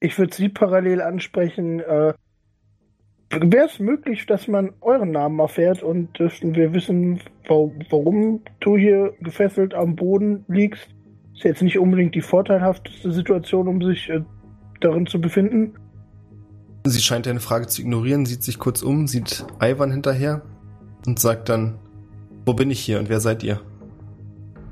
Ich 0.00 0.18
würde 0.18 0.34
Sie 0.34 0.48
parallel 0.48 1.02
ansprechen. 1.02 1.80
Äh, 1.80 2.14
Wäre 3.32 3.66
es 3.66 3.78
möglich, 3.78 4.26
dass 4.26 4.48
man 4.48 4.72
euren 4.80 5.12
Namen 5.12 5.38
erfährt 5.38 5.82
und 5.84 6.18
dürften 6.18 6.54
wir 6.56 6.72
wissen, 6.72 7.20
wa- 7.46 7.70
warum 7.90 8.42
du 8.58 8.76
hier 8.76 9.14
gefesselt 9.20 9.72
am 9.74 9.94
Boden 9.94 10.44
liegst? 10.48 10.88
Ist 11.34 11.44
jetzt 11.44 11.62
nicht 11.62 11.78
unbedingt 11.78 12.14
die 12.16 12.22
vorteilhafteste 12.22 13.12
Situation, 13.12 13.68
um 13.68 13.82
sich 13.82 14.08
äh, 14.10 14.22
darin 14.80 15.06
zu 15.06 15.20
befinden. 15.20 15.74
Sie 16.84 17.00
scheint 17.00 17.26
deine 17.26 17.40
Frage 17.40 17.66
zu 17.66 17.82
ignorieren, 17.82 18.24
sieht 18.24 18.42
sich 18.42 18.58
kurz 18.58 18.82
um, 18.82 19.06
sieht 19.06 19.44
Ivan 19.60 19.90
hinterher 19.90 20.42
und 21.06 21.18
sagt 21.18 21.48
dann, 21.48 21.78
wo 22.46 22.54
bin 22.54 22.70
ich 22.70 22.80
hier 22.80 22.98
und 22.98 23.08
wer 23.08 23.20
seid 23.20 23.42
ihr? 23.42 23.60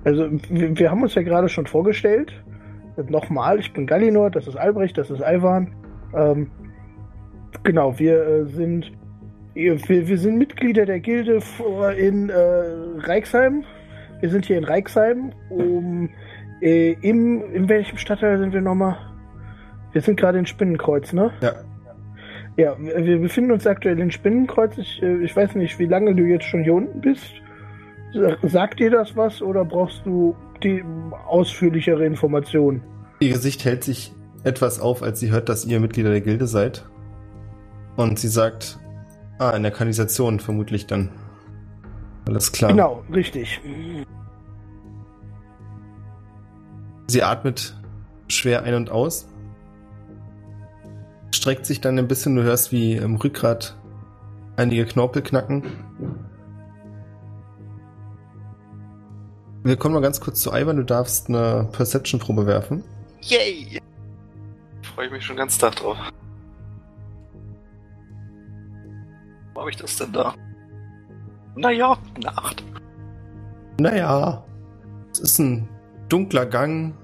Also, 0.05 0.29
wir, 0.49 0.79
wir 0.79 0.91
haben 0.91 1.03
uns 1.03 1.15
ja 1.15 1.23
gerade 1.23 1.49
schon 1.49 1.67
vorgestellt. 1.67 2.33
Nochmal, 3.09 3.61
ich 3.61 3.73
bin 3.73 3.87
Gallinor, 3.87 4.31
das 4.31 4.49
ist 4.49 4.57
Albrecht, 4.57 4.99
das 4.99 5.11
ist 5.11 5.21
Ivan. 5.21 5.75
Ähm, 6.15 6.51
genau, 7.63 7.99
wir 7.99 8.27
äh, 8.27 8.47
sind 8.47 8.91
wir, 9.55 10.09
wir 10.09 10.19
sind 10.19 10.39
Mitglieder 10.39 10.87
der 10.87 11.01
Gilde 11.01 11.41
in 11.97 12.31
äh, 12.31 12.35
Reixheim. 12.35 13.65
Wir 14.21 14.31
sind 14.31 14.47
hier 14.47 14.59
in 14.59 14.65
Reixheim, 14.65 15.33
um 15.51 16.11
äh, 16.61 16.93
im 17.03 17.43
in 17.53 17.69
welchem 17.69 17.99
Stadtteil 17.99 18.39
sind 18.39 18.53
wir 18.53 18.61
nochmal? 18.61 18.97
Wir 19.93 20.01
sind 20.01 20.19
gerade 20.19 20.39
in 20.39 20.47
Spinnenkreuz, 20.47 21.13
ne? 21.13 21.33
Ja, 21.41 21.53
Ja, 22.59 22.77
wir 22.79 23.21
befinden 23.21 23.53
uns 23.53 23.67
aktuell 23.69 24.01
in 24.01 24.11
Spinnenkreuz. 24.11 24.77
Ich, 24.79 25.01
äh, 25.01 25.23
ich 25.25 25.35
weiß 25.35 25.55
nicht, 25.55 25.79
wie 25.79 25.87
lange 25.87 26.15
du 26.15 26.25
jetzt 26.25 26.45
schon 26.45 26.65
hier 26.65 26.75
unten 26.75 27.01
bist. 27.01 27.23
Sa- 28.13 28.37
Sagt 28.43 28.81
dir 28.81 28.91
das 28.91 29.15
was 29.17 29.41
oder 29.41 29.65
brauchst 29.65 30.05
du 30.05 30.35
die 30.65 30.83
ausführlichere 31.29 32.05
Informationen? 32.05 32.83
Ihr 33.21 33.33
Gesicht 33.33 33.65
hält 33.65 33.85
sich 33.85 34.13
etwas 34.43 34.81
auf, 34.81 35.03
als 35.05 35.21
sie 35.21 35.31
hört, 35.31 35.49
dass 35.49 35.65
ihr 35.67 35.79
Mitglieder 35.79 36.11
der 36.11 36.21
Gilde 36.21 36.49
seid. 36.49 36.85
Und 37.97 38.19
sie 38.19 38.29
sagt, 38.29 38.81
ah, 39.39 39.51
in 39.51 39.63
der 39.63 39.71
Kanalisation 39.73 40.41
vermutlich 40.41 40.87
dann. 40.87 41.11
Alles 42.27 42.51
klar. 42.51 42.73
Genau, 42.73 43.05
richtig. 43.15 43.61
Sie 47.07 47.23
atmet 47.23 47.77
schwer 48.27 48.65
ein 48.65 48.75
und 48.75 48.91
aus. 48.91 49.29
Streckt 51.35 51.67
sich 51.67 51.81
dann 51.81 51.99
ein 51.99 52.09
bisschen, 52.09 52.35
du 52.37 52.43
hörst 52.43 52.73
wie 52.73 52.97
im 52.97 53.17
Rückgrat 53.17 53.77
einige 54.57 54.87
Knorpel 54.87 55.23
knacken. 55.23 55.65
Wir 59.63 59.77
kommen 59.77 59.95
mal 59.95 60.01
ganz 60.01 60.21
kurz 60.21 60.41
zu 60.41 60.53
Ivan, 60.53 60.77
du 60.77 60.85
darfst 60.85 61.29
eine 61.29 61.69
Perception-Probe 61.73 62.47
werfen. 62.47 62.83
Yay! 63.23 63.81
Freue 64.83 65.07
ich 65.07 65.13
mich 65.13 65.25
schon 65.25 65.37
ganz 65.37 65.59
Tag 65.59 65.77
drauf. 65.77 65.97
Wo 69.55 69.61
habe 69.61 69.71
ich 69.71 69.77
das 69.77 69.97
denn 69.97 70.13
da? 70.13 70.35
Naja, 71.57 71.99
eine 72.15 72.39
8. 72.39 72.65
Naja, 73.81 74.45
es 75.13 75.19
ist 75.19 75.39
ein 75.39 75.69
dunkler 76.09 76.47
Gang 76.47 76.95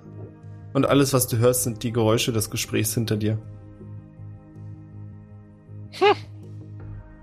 und 0.73 0.87
alles, 0.87 1.13
was 1.13 1.27
du 1.27 1.39
hörst, 1.39 1.65
sind 1.65 1.83
die 1.83 1.93
Geräusche 1.93 2.33
des 2.33 2.51
Gesprächs 2.51 2.95
hinter 2.95 3.17
dir. 3.17 3.39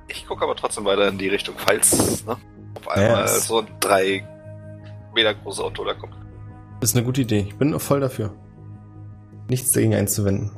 Ich 0.07 0.27
gucke 0.27 0.43
aber 0.43 0.55
trotzdem 0.55 0.85
weiter 0.85 1.07
in 1.07 1.17
die 1.17 1.29
Richtung, 1.29 1.55
falls 1.57 2.25
ne, 2.25 2.35
auf 2.75 2.87
einmal 2.89 3.21
Yes. 3.23 3.47
so 3.47 3.59
ein 3.59 3.67
drei 3.79 4.27
Meter 5.13 5.33
großes 5.33 5.61
Auto 5.63 5.85
da 5.85 5.93
kommt. 5.93 6.13
Ist 6.81 6.95
eine 6.95 7.05
gute 7.05 7.21
Idee. 7.21 7.45
Ich 7.47 7.55
bin 7.57 7.77
voll 7.79 7.99
dafür. 7.99 8.33
Nichts 9.49 9.71
dagegen 9.71 9.93
einzuwenden. 9.93 10.51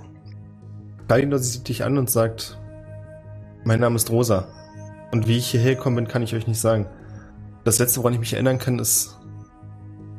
Kalinor 1.07 1.39
sieht 1.39 1.67
dich 1.67 1.83
an 1.83 1.97
und 1.97 2.09
sagt, 2.09 2.57
mein 3.65 3.79
Name 3.79 3.95
ist 3.97 4.09
Rosa. 4.09 4.47
Und 5.11 5.27
wie 5.27 5.37
ich 5.37 5.47
hierher 5.47 5.75
gekommen 5.75 5.97
bin, 5.97 6.07
kann 6.07 6.23
ich 6.23 6.33
euch 6.33 6.47
nicht 6.47 6.59
sagen. 6.59 6.87
Das 7.63 7.77
letzte, 7.77 7.99
woran 7.99 8.13
ich 8.13 8.19
mich 8.19 8.33
erinnern 8.33 8.57
kann, 8.57 8.79
ist 8.79 9.19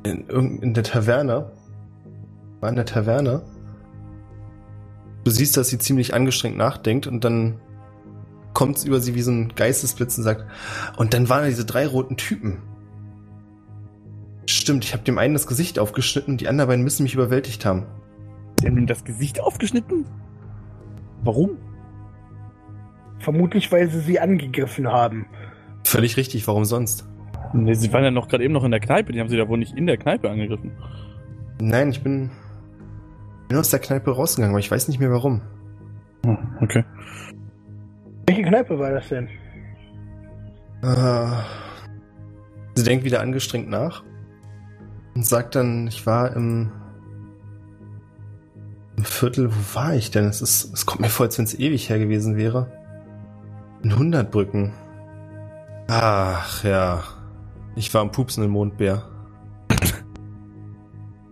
in, 0.05 0.29
in 0.63 0.75
der 0.75 0.85
Taverne. 0.85 1.51
War 2.61 2.69
in 2.69 2.77
der 2.77 2.87
Taverne. 2.87 3.43
Du 5.25 5.31
siehst, 5.31 5.57
dass 5.57 5.69
sie 5.69 5.79
ziemlich 5.79 6.15
angestrengt 6.15 6.57
nachdenkt 6.57 7.07
und 7.09 7.25
dann 7.25 7.61
kommt 8.55 8.79
es 8.79 8.85
über 8.85 9.01
sie 9.01 9.15
wie 9.15 9.23
so 9.23 9.33
ein 9.33 9.53
Geistesblitz 9.55 10.17
und 10.17 10.25
sagt, 10.25 10.47
und 10.97 11.13
dann 11.13 11.29
waren 11.29 11.43
da 11.43 11.49
diese 11.49 11.67
drei 11.67 11.87
roten 11.87 12.17
Typen. 12.17 12.63
Stimmt, 14.47 14.85
ich 14.85 14.93
habe 14.93 15.05
dem 15.05 15.19
einen 15.19 15.35
das 15.35 15.47
Gesicht 15.47 15.79
aufgeschnitten 15.79 16.35
und 16.35 16.41
die 16.41 16.49
anderen 16.49 16.69
beiden 16.69 16.85
müssen 16.85 17.03
mich 17.03 17.15
überwältigt 17.15 17.67
haben. 17.67 17.87
Sie 18.61 18.67
haben 18.67 18.79
ihm 18.79 18.87
das 18.87 19.05
Gesicht 19.05 19.41
aufgeschnitten? 19.41 20.07
Warum? 21.23 21.59
Vermutlich, 23.19 23.73
weil 23.73 23.91
sie 23.91 24.01
sie 24.01 24.21
angegriffen 24.21 24.87
haben. 24.87 25.27
Völlig 25.85 26.17
richtig, 26.17 26.47
warum 26.47 26.65
sonst? 26.65 27.07
Nee, 27.53 27.75
sie 27.75 27.93
waren 27.93 28.05
ja 28.05 28.11
noch 28.11 28.29
gerade 28.29 28.45
eben 28.45 28.53
noch 28.53 28.65
in 28.65 28.71
der 28.71 28.81
Kneipe. 28.81 29.13
Die 29.13 29.21
haben 29.21 29.29
sie 29.29 29.37
da 29.37 29.49
wohl 29.49 29.59
nicht 29.59 29.77
in 29.77 29.87
der 29.87 29.97
Kneipe 29.97 30.29
angegriffen. 30.31 30.73
Nein, 31.61 31.91
ich 31.91 32.03
bin, 32.03 32.31
bin 33.49 33.59
aus 33.59 33.71
der 33.71 33.81
Kneipe 33.81 34.11
rausgegangen, 34.11 34.55
aber 34.55 34.61
ich 34.61 34.71
weiß 34.71 34.89
nicht 34.89 34.99
mehr 34.99 35.11
warum. 35.11 35.41
Hm, 36.25 36.39
okay. 36.61 36.85
Welche 38.27 38.43
Kneipe 38.43 38.79
war 38.79 38.91
das 38.91 39.09
denn? 39.09 39.29
Äh, 40.83 41.27
sie 42.75 42.85
denkt 42.85 43.05
wieder 43.05 43.21
angestrengt 43.21 43.69
nach 43.69 44.03
und 45.15 45.27
sagt 45.27 45.55
dann, 45.55 45.87
ich 45.87 46.07
war 46.07 46.35
im, 46.35 46.73
im 48.97 49.05
Viertel, 49.05 49.51
wo 49.51 49.75
war 49.75 49.95
ich 49.95 50.11
denn? 50.11 50.27
Es, 50.27 50.41
ist, 50.41 50.73
es 50.73 50.87
kommt 50.87 51.01
mir 51.01 51.09
vor, 51.09 51.27
als 51.27 51.39
wenn 51.39 51.45
es 51.45 51.59
ewig 51.59 51.89
her 51.89 51.99
gewesen 51.99 52.37
wäre. 52.37 52.71
In 53.83 53.97
Hundertbrücken. 53.97 54.73
Ach 55.89 56.65
ja, 56.65 57.03
ich 57.77 57.93
war 57.93 58.01
am 58.01 58.11
pupsenden 58.11 58.51
Mondbär. 58.51 59.14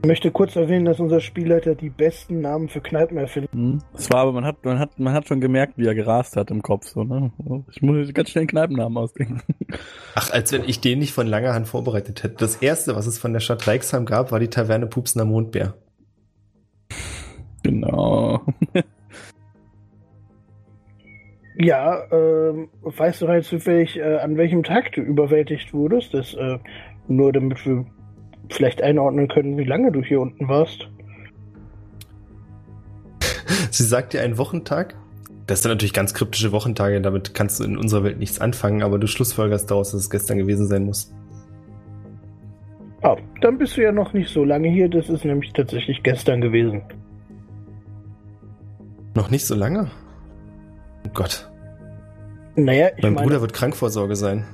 Ich 0.02 0.08
möchte 0.08 0.32
kurz 0.32 0.56
erwähnen, 0.56 0.84
dass 0.84 0.98
unser 0.98 1.20
Spielleiter 1.20 1.76
die 1.76 1.88
besten 1.88 2.40
Namen 2.40 2.68
für 2.68 2.80
Kneipen 2.80 3.18
erfindet. 3.18 3.52
Hm. 3.52 3.78
Das 3.92 4.10
war 4.10 4.22
aber, 4.22 4.32
man 4.32 4.44
hat, 4.44 4.64
man 4.64 4.80
hat, 4.80 4.98
man 4.98 5.12
hat 5.12 5.28
schon 5.28 5.40
gemerkt, 5.40 5.74
wie 5.78 5.86
er 5.86 5.94
gerast 5.94 6.34
hat 6.34 6.50
im 6.50 6.60
Kopf, 6.60 6.88
so, 6.88 7.04
ne? 7.04 7.30
Ich 7.70 7.82
muss 7.82 8.12
ganz 8.12 8.30
schnell 8.30 8.40
einen 8.40 8.48
Kneipennamen 8.48 8.98
ausdenken. 8.98 9.42
Ach, 10.16 10.32
als 10.32 10.50
wenn 10.50 10.64
ich 10.64 10.80
den 10.80 10.98
nicht 10.98 11.12
von 11.12 11.28
langer 11.28 11.54
Hand 11.54 11.68
vorbereitet 11.68 12.24
hätte. 12.24 12.34
Das 12.34 12.56
erste, 12.56 12.96
was 12.96 13.06
es 13.06 13.20
von 13.20 13.32
der 13.32 13.38
Stadt 13.38 13.64
Reixheim 13.68 14.04
gab, 14.04 14.32
war 14.32 14.40
die 14.40 14.48
Taverne 14.48 14.88
Pupsender 14.88 15.24
Mondbär. 15.24 15.74
Genau. 17.62 18.42
Ja, 21.54 22.10
ähm, 22.10 22.70
weißt 22.80 23.20
du 23.20 23.28
halt 23.28 23.44
zufällig, 23.44 23.98
äh, 23.98 24.16
an 24.16 24.38
welchem 24.38 24.62
Tag 24.62 24.90
du 24.92 25.02
überwältigt 25.02 25.74
wurdest? 25.74 26.14
Das, 26.14 26.32
äh, 26.32 26.58
nur 27.08 27.30
damit 27.30 27.64
wir 27.66 27.84
vielleicht 28.50 28.82
einordnen 28.82 29.28
können, 29.28 29.56
wie 29.56 29.64
lange 29.64 29.92
du 29.92 30.02
hier 30.02 30.20
unten 30.20 30.48
warst. 30.48 30.88
Sie 33.70 33.84
sagt 33.84 34.12
dir 34.12 34.22
einen 34.22 34.38
Wochentag. 34.38 34.94
Das 35.46 35.62
sind 35.62 35.70
natürlich 35.70 35.92
ganz 35.92 36.14
kryptische 36.14 36.52
Wochentage, 36.52 37.00
damit 37.00 37.34
kannst 37.34 37.60
du 37.60 37.64
in 37.64 37.76
unserer 37.76 38.04
Welt 38.04 38.18
nichts 38.18 38.40
anfangen, 38.40 38.82
aber 38.82 38.98
du 38.98 39.06
schlussfolgerst 39.06 39.70
daraus, 39.70 39.90
dass 39.90 40.02
es 40.02 40.10
gestern 40.10 40.38
gewesen 40.38 40.66
sein 40.66 40.84
muss. 40.84 41.12
Ah, 43.02 43.16
dann 43.40 43.58
bist 43.58 43.76
du 43.76 43.82
ja 43.82 43.90
noch 43.90 44.12
nicht 44.12 44.30
so 44.30 44.44
lange 44.44 44.68
hier. 44.68 44.88
Das 44.88 45.08
ist 45.08 45.24
nämlich 45.24 45.52
tatsächlich 45.52 46.02
gestern 46.04 46.40
gewesen. 46.40 46.82
Noch 49.14 49.30
nicht 49.30 49.44
so 49.44 49.54
lange? 49.56 49.90
Oh 51.04 51.10
Gott, 51.12 51.50
Naja, 52.54 52.90
ich 52.96 53.02
mein 53.02 53.14
meine, 53.14 53.26
Bruder 53.26 53.40
wird 53.40 53.52
Krankvorsorge 53.52 54.14
sein. 54.14 54.44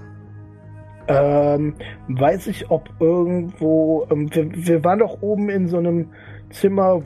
Ähm, 1.09 1.75
weiß 2.09 2.47
ich, 2.49 2.71
ob 2.71 2.88
irgendwo, 3.00 4.07
ähm, 4.11 4.33
wir, 4.35 4.50
wir 4.55 4.85
waren 4.85 4.99
doch 4.99 5.23
oben 5.23 5.49
in 5.49 5.69
so 5.69 5.79
einem 5.79 6.11
Zimmer, 6.50 7.03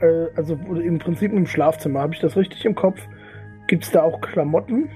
äh, 0.00 0.26
also 0.36 0.54
im 0.54 0.98
Prinzip 0.98 1.32
im 1.32 1.46
Schlafzimmer. 1.46 2.00
Habe 2.00 2.14
ich 2.14 2.20
das 2.20 2.36
richtig 2.36 2.64
im 2.64 2.74
Kopf? 2.74 3.00
Gibt 3.66 3.84
es 3.84 3.90
da 3.90 4.02
auch 4.02 4.20
Klamotten? 4.20 4.88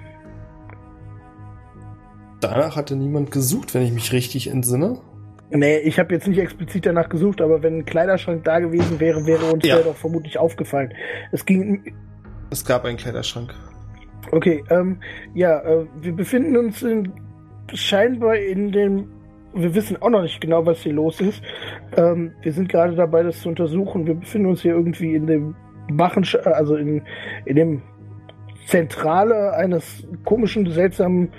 Danach 2.41 2.75
hatte 2.77 2.97
niemand 2.97 3.31
gesucht, 3.31 3.75
wenn 3.75 3.83
ich 3.83 3.93
mich 3.93 4.13
richtig 4.13 4.51
entsinne. 4.51 4.99
Nee, 5.51 5.79
ich 5.79 5.99
habe 5.99 6.15
jetzt 6.15 6.27
nicht 6.27 6.39
explizit 6.39 6.87
danach 6.87 7.09
gesucht, 7.11 7.41
aber 7.43 7.63
wenn 7.63 7.79
ein 7.79 7.85
Kleiderschrank 7.85 8.43
da 8.45 8.59
gewesen 8.59 8.99
wäre, 8.99 9.27
wäre 9.27 9.45
uns 9.53 9.67
Ja. 9.67 9.77
der 9.77 9.85
doch 9.85 9.97
vermutlich 9.97 10.39
aufgefallen. 10.39 10.93
Es 11.31 11.45
ging. 11.45 11.95
Es 12.51 12.65
gab 12.65 12.85
einen 12.87 12.97
Kleiderschrank. 12.97 13.55
Okay, 14.31 14.65
ähm, 14.71 14.99
ja, 15.35 15.61
äh, 15.61 15.87
wir 16.01 16.13
befinden 16.17 16.57
uns 16.57 16.83
in, 16.83 17.13
scheinbar 17.75 18.37
in 18.37 18.73
dem. 18.73 19.09
Wir 19.55 19.75
wissen 19.75 20.01
auch 20.01 20.09
noch 20.09 20.23
nicht 20.23 20.41
genau, 20.41 20.65
was 20.65 20.83
hier 20.83 20.95
los 20.95 21.21
ist. 21.21 21.43
Ähm, 21.97 22.33
wir 22.41 22.53
sind 22.53 22.71
gerade 22.71 22.95
dabei, 22.95 23.23
das 23.23 23.41
zu 23.41 23.51
untersuchen. 23.51 24.07
Wir 24.07 24.15
befinden 24.15 24.49
uns 24.49 24.63
hier 24.63 24.73
irgendwie 24.73 25.15
in 25.15 25.27
dem 25.27 25.55
Machen, 25.91 26.27
also 26.45 26.77
in, 26.77 27.03
in 27.45 27.57
dem 27.57 27.83
Zentrale 28.67 29.53
eines 29.53 30.07
komischen, 30.25 30.71
seltsamen 30.71 31.33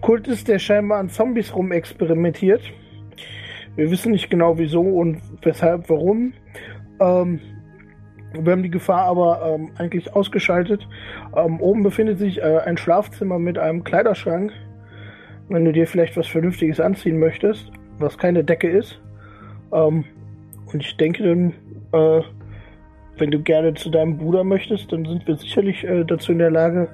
Kultes, 0.00 0.44
der 0.44 0.58
scheinbar 0.58 0.98
an 0.98 1.10
Zombies 1.10 1.54
rumexperimentiert. 1.54 2.62
Wir 3.76 3.90
wissen 3.90 4.12
nicht 4.12 4.30
genau 4.30 4.56
wieso 4.58 4.80
und 4.80 5.20
weshalb, 5.42 5.90
warum. 5.90 6.32
Ähm, 7.00 7.40
wir 8.32 8.52
haben 8.52 8.62
die 8.62 8.70
Gefahr 8.70 9.04
aber 9.04 9.54
ähm, 9.54 9.70
eigentlich 9.78 10.14
ausgeschaltet. 10.14 10.86
Ähm, 11.36 11.60
oben 11.60 11.82
befindet 11.82 12.18
sich 12.18 12.38
äh, 12.38 12.58
ein 12.64 12.76
Schlafzimmer 12.76 13.38
mit 13.38 13.58
einem 13.58 13.84
Kleiderschrank. 13.84 14.52
Wenn 15.48 15.64
du 15.64 15.72
dir 15.72 15.86
vielleicht 15.86 16.16
was 16.16 16.26
Vernünftiges 16.26 16.80
anziehen 16.80 17.18
möchtest, 17.18 17.70
was 17.98 18.18
keine 18.18 18.44
Decke 18.44 18.68
ist. 18.68 19.00
Ähm, 19.72 20.04
und 20.72 20.82
ich 20.82 20.96
denke 20.96 21.22
dann, 21.22 21.52
äh, 21.92 22.22
wenn 23.16 23.30
du 23.30 23.42
gerne 23.42 23.74
zu 23.74 23.90
deinem 23.90 24.18
Bruder 24.18 24.44
möchtest, 24.44 24.92
dann 24.92 25.04
sind 25.04 25.26
wir 25.26 25.36
sicherlich 25.36 25.84
äh, 25.84 26.04
dazu 26.04 26.32
in 26.32 26.38
der 26.38 26.50
Lage, 26.50 26.88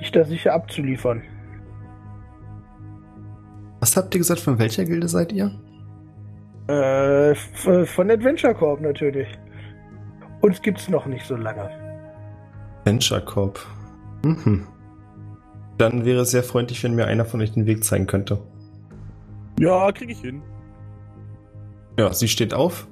dich 0.00 0.12
da 0.12 0.24
sicher 0.24 0.54
abzuliefern. 0.54 1.22
Was 3.80 3.96
habt 3.96 4.14
ihr 4.14 4.18
gesagt, 4.18 4.40
von 4.40 4.58
welcher 4.58 4.84
Gilde 4.84 5.08
seid 5.08 5.32
ihr? 5.32 5.52
Äh, 6.68 7.34
von 7.34 8.10
Adventure 8.10 8.54
Corp 8.54 8.80
natürlich. 8.80 9.28
Uns 10.40 10.60
gibt's 10.62 10.88
noch 10.88 11.06
nicht 11.06 11.26
so 11.26 11.36
lange. 11.36 11.70
Adventure 12.80 13.24
Corp. 13.24 13.58
Mhm. 14.24 14.66
Dann 15.78 16.04
wäre 16.04 16.22
es 16.22 16.32
sehr 16.32 16.42
freundlich, 16.42 16.82
wenn 16.82 16.94
mir 16.94 17.06
einer 17.06 17.24
von 17.24 17.40
euch 17.40 17.52
den 17.52 17.66
Weg 17.66 17.84
zeigen 17.84 18.06
könnte. 18.06 18.40
Ja, 19.58 19.90
krieg 19.92 20.10
ich 20.10 20.20
hin. 20.20 20.42
Ja, 21.96 22.12
sie 22.12 22.28
steht 22.28 22.52
auf. 22.52 22.88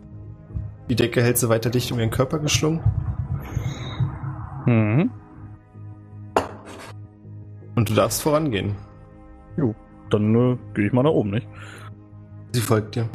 Die 0.88 0.96
Decke 0.96 1.22
hält 1.22 1.38
sie 1.38 1.48
weiter 1.48 1.70
dicht 1.70 1.90
um 1.90 1.98
ihren 1.98 2.10
Körper 2.10 2.38
geschlungen. 2.38 2.80
Mhm. 4.66 5.10
Und 7.74 7.90
du 7.90 7.94
darfst 7.94 8.22
vorangehen. 8.22 8.76
Jo, 9.56 9.74
dann 10.10 10.34
äh, 10.34 10.56
gehe 10.74 10.86
ich 10.86 10.92
mal 10.92 11.02
nach 11.02 11.10
oben, 11.10 11.30
nicht? 11.30 11.48
Sie 12.52 12.60
folgt 12.60 12.94
dir. 12.94 13.08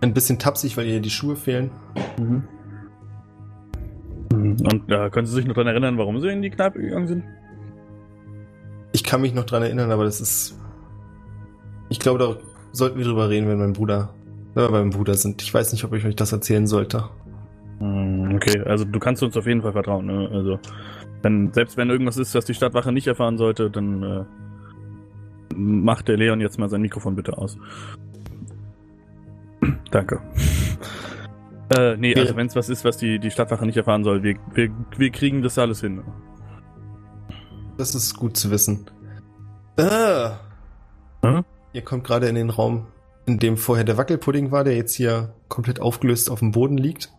Ein 0.00 0.14
bisschen 0.14 0.38
tapsig, 0.38 0.76
weil 0.76 0.86
ihr 0.86 1.00
die 1.00 1.10
Schuhe 1.10 1.36
fehlen. 1.36 1.70
Mhm. 2.18 2.44
Und 4.32 4.90
äh, 4.90 5.10
können 5.10 5.26
Sie 5.26 5.34
sich 5.34 5.46
noch 5.46 5.54
daran 5.54 5.68
erinnern, 5.68 5.98
warum 5.98 6.20
Sie 6.20 6.28
in 6.28 6.42
die 6.42 6.50
Kneipe 6.50 6.80
gegangen 6.80 7.06
sind? 7.06 7.24
Ich 8.92 9.04
kann 9.04 9.20
mich 9.20 9.34
noch 9.34 9.44
daran 9.44 9.64
erinnern, 9.64 9.90
aber 9.90 10.04
das 10.04 10.20
ist. 10.20 10.58
Ich 11.88 11.98
glaube, 11.98 12.18
da 12.18 12.36
sollten 12.72 12.98
wir 12.98 13.04
drüber 13.04 13.30
reden, 13.30 13.48
wenn 13.48 13.58
mein 13.58 13.72
Bruder, 13.72 14.14
wenn 14.54 14.64
wir 14.64 14.70
beim 14.70 14.90
Bruder 14.90 15.14
sind. 15.14 15.42
Ich 15.42 15.52
weiß 15.52 15.72
nicht, 15.72 15.84
ob 15.84 15.94
ich 15.94 16.04
euch 16.04 16.16
das 16.16 16.32
erzählen 16.32 16.66
sollte. 16.66 17.04
Hm, 17.78 18.18
Okay, 18.36 18.60
also 18.60 18.84
du 18.84 18.98
kannst 18.98 19.22
uns 19.22 19.36
auf 19.36 19.46
jeden 19.46 19.62
Fall 19.62 19.72
vertrauen. 19.72 20.06
Ne? 20.06 20.28
Also 20.32 20.58
wenn, 21.22 21.52
selbst 21.52 21.76
wenn 21.76 21.90
irgendwas 21.90 22.16
ist, 22.16 22.34
das 22.34 22.44
die 22.44 22.54
Stadtwache 22.54 22.92
nicht 22.92 23.06
erfahren 23.06 23.38
sollte, 23.38 23.70
dann 23.70 24.02
äh, 24.02 24.24
macht 25.54 26.08
der 26.08 26.16
Leon 26.16 26.40
jetzt 26.40 26.58
mal 26.58 26.68
sein 26.68 26.82
Mikrofon 26.82 27.16
bitte 27.16 27.36
aus. 27.36 27.58
Danke. 29.90 30.20
Äh, 31.76 31.96
nee, 31.96 32.14
also 32.14 32.36
wenn 32.36 32.46
es 32.46 32.56
was 32.56 32.68
ist, 32.68 32.84
was 32.84 32.96
die, 32.96 33.18
die 33.18 33.30
Stadtwache 33.30 33.66
nicht 33.66 33.76
erfahren 33.76 34.04
soll, 34.04 34.22
wir, 34.22 34.36
wir, 34.54 34.70
wir 34.96 35.10
kriegen 35.10 35.42
das 35.42 35.58
alles 35.58 35.80
hin. 35.80 36.02
Das 37.76 37.94
ist 37.94 38.16
gut 38.16 38.36
zu 38.36 38.50
wissen. 38.50 38.90
Äh, 39.76 40.30
Hm? 41.22 41.44
ihr 41.72 41.82
kommt 41.82 42.04
gerade 42.04 42.28
in 42.28 42.34
den 42.34 42.50
Raum, 42.50 42.86
in 43.26 43.38
dem 43.38 43.56
vorher 43.56 43.84
der 43.84 43.96
Wackelpudding 43.96 44.50
war, 44.50 44.64
der 44.64 44.76
jetzt 44.76 44.94
hier 44.94 45.34
komplett 45.48 45.80
aufgelöst 45.80 46.30
auf 46.30 46.38
dem 46.40 46.52
Boden 46.52 46.78
liegt. 46.78 47.12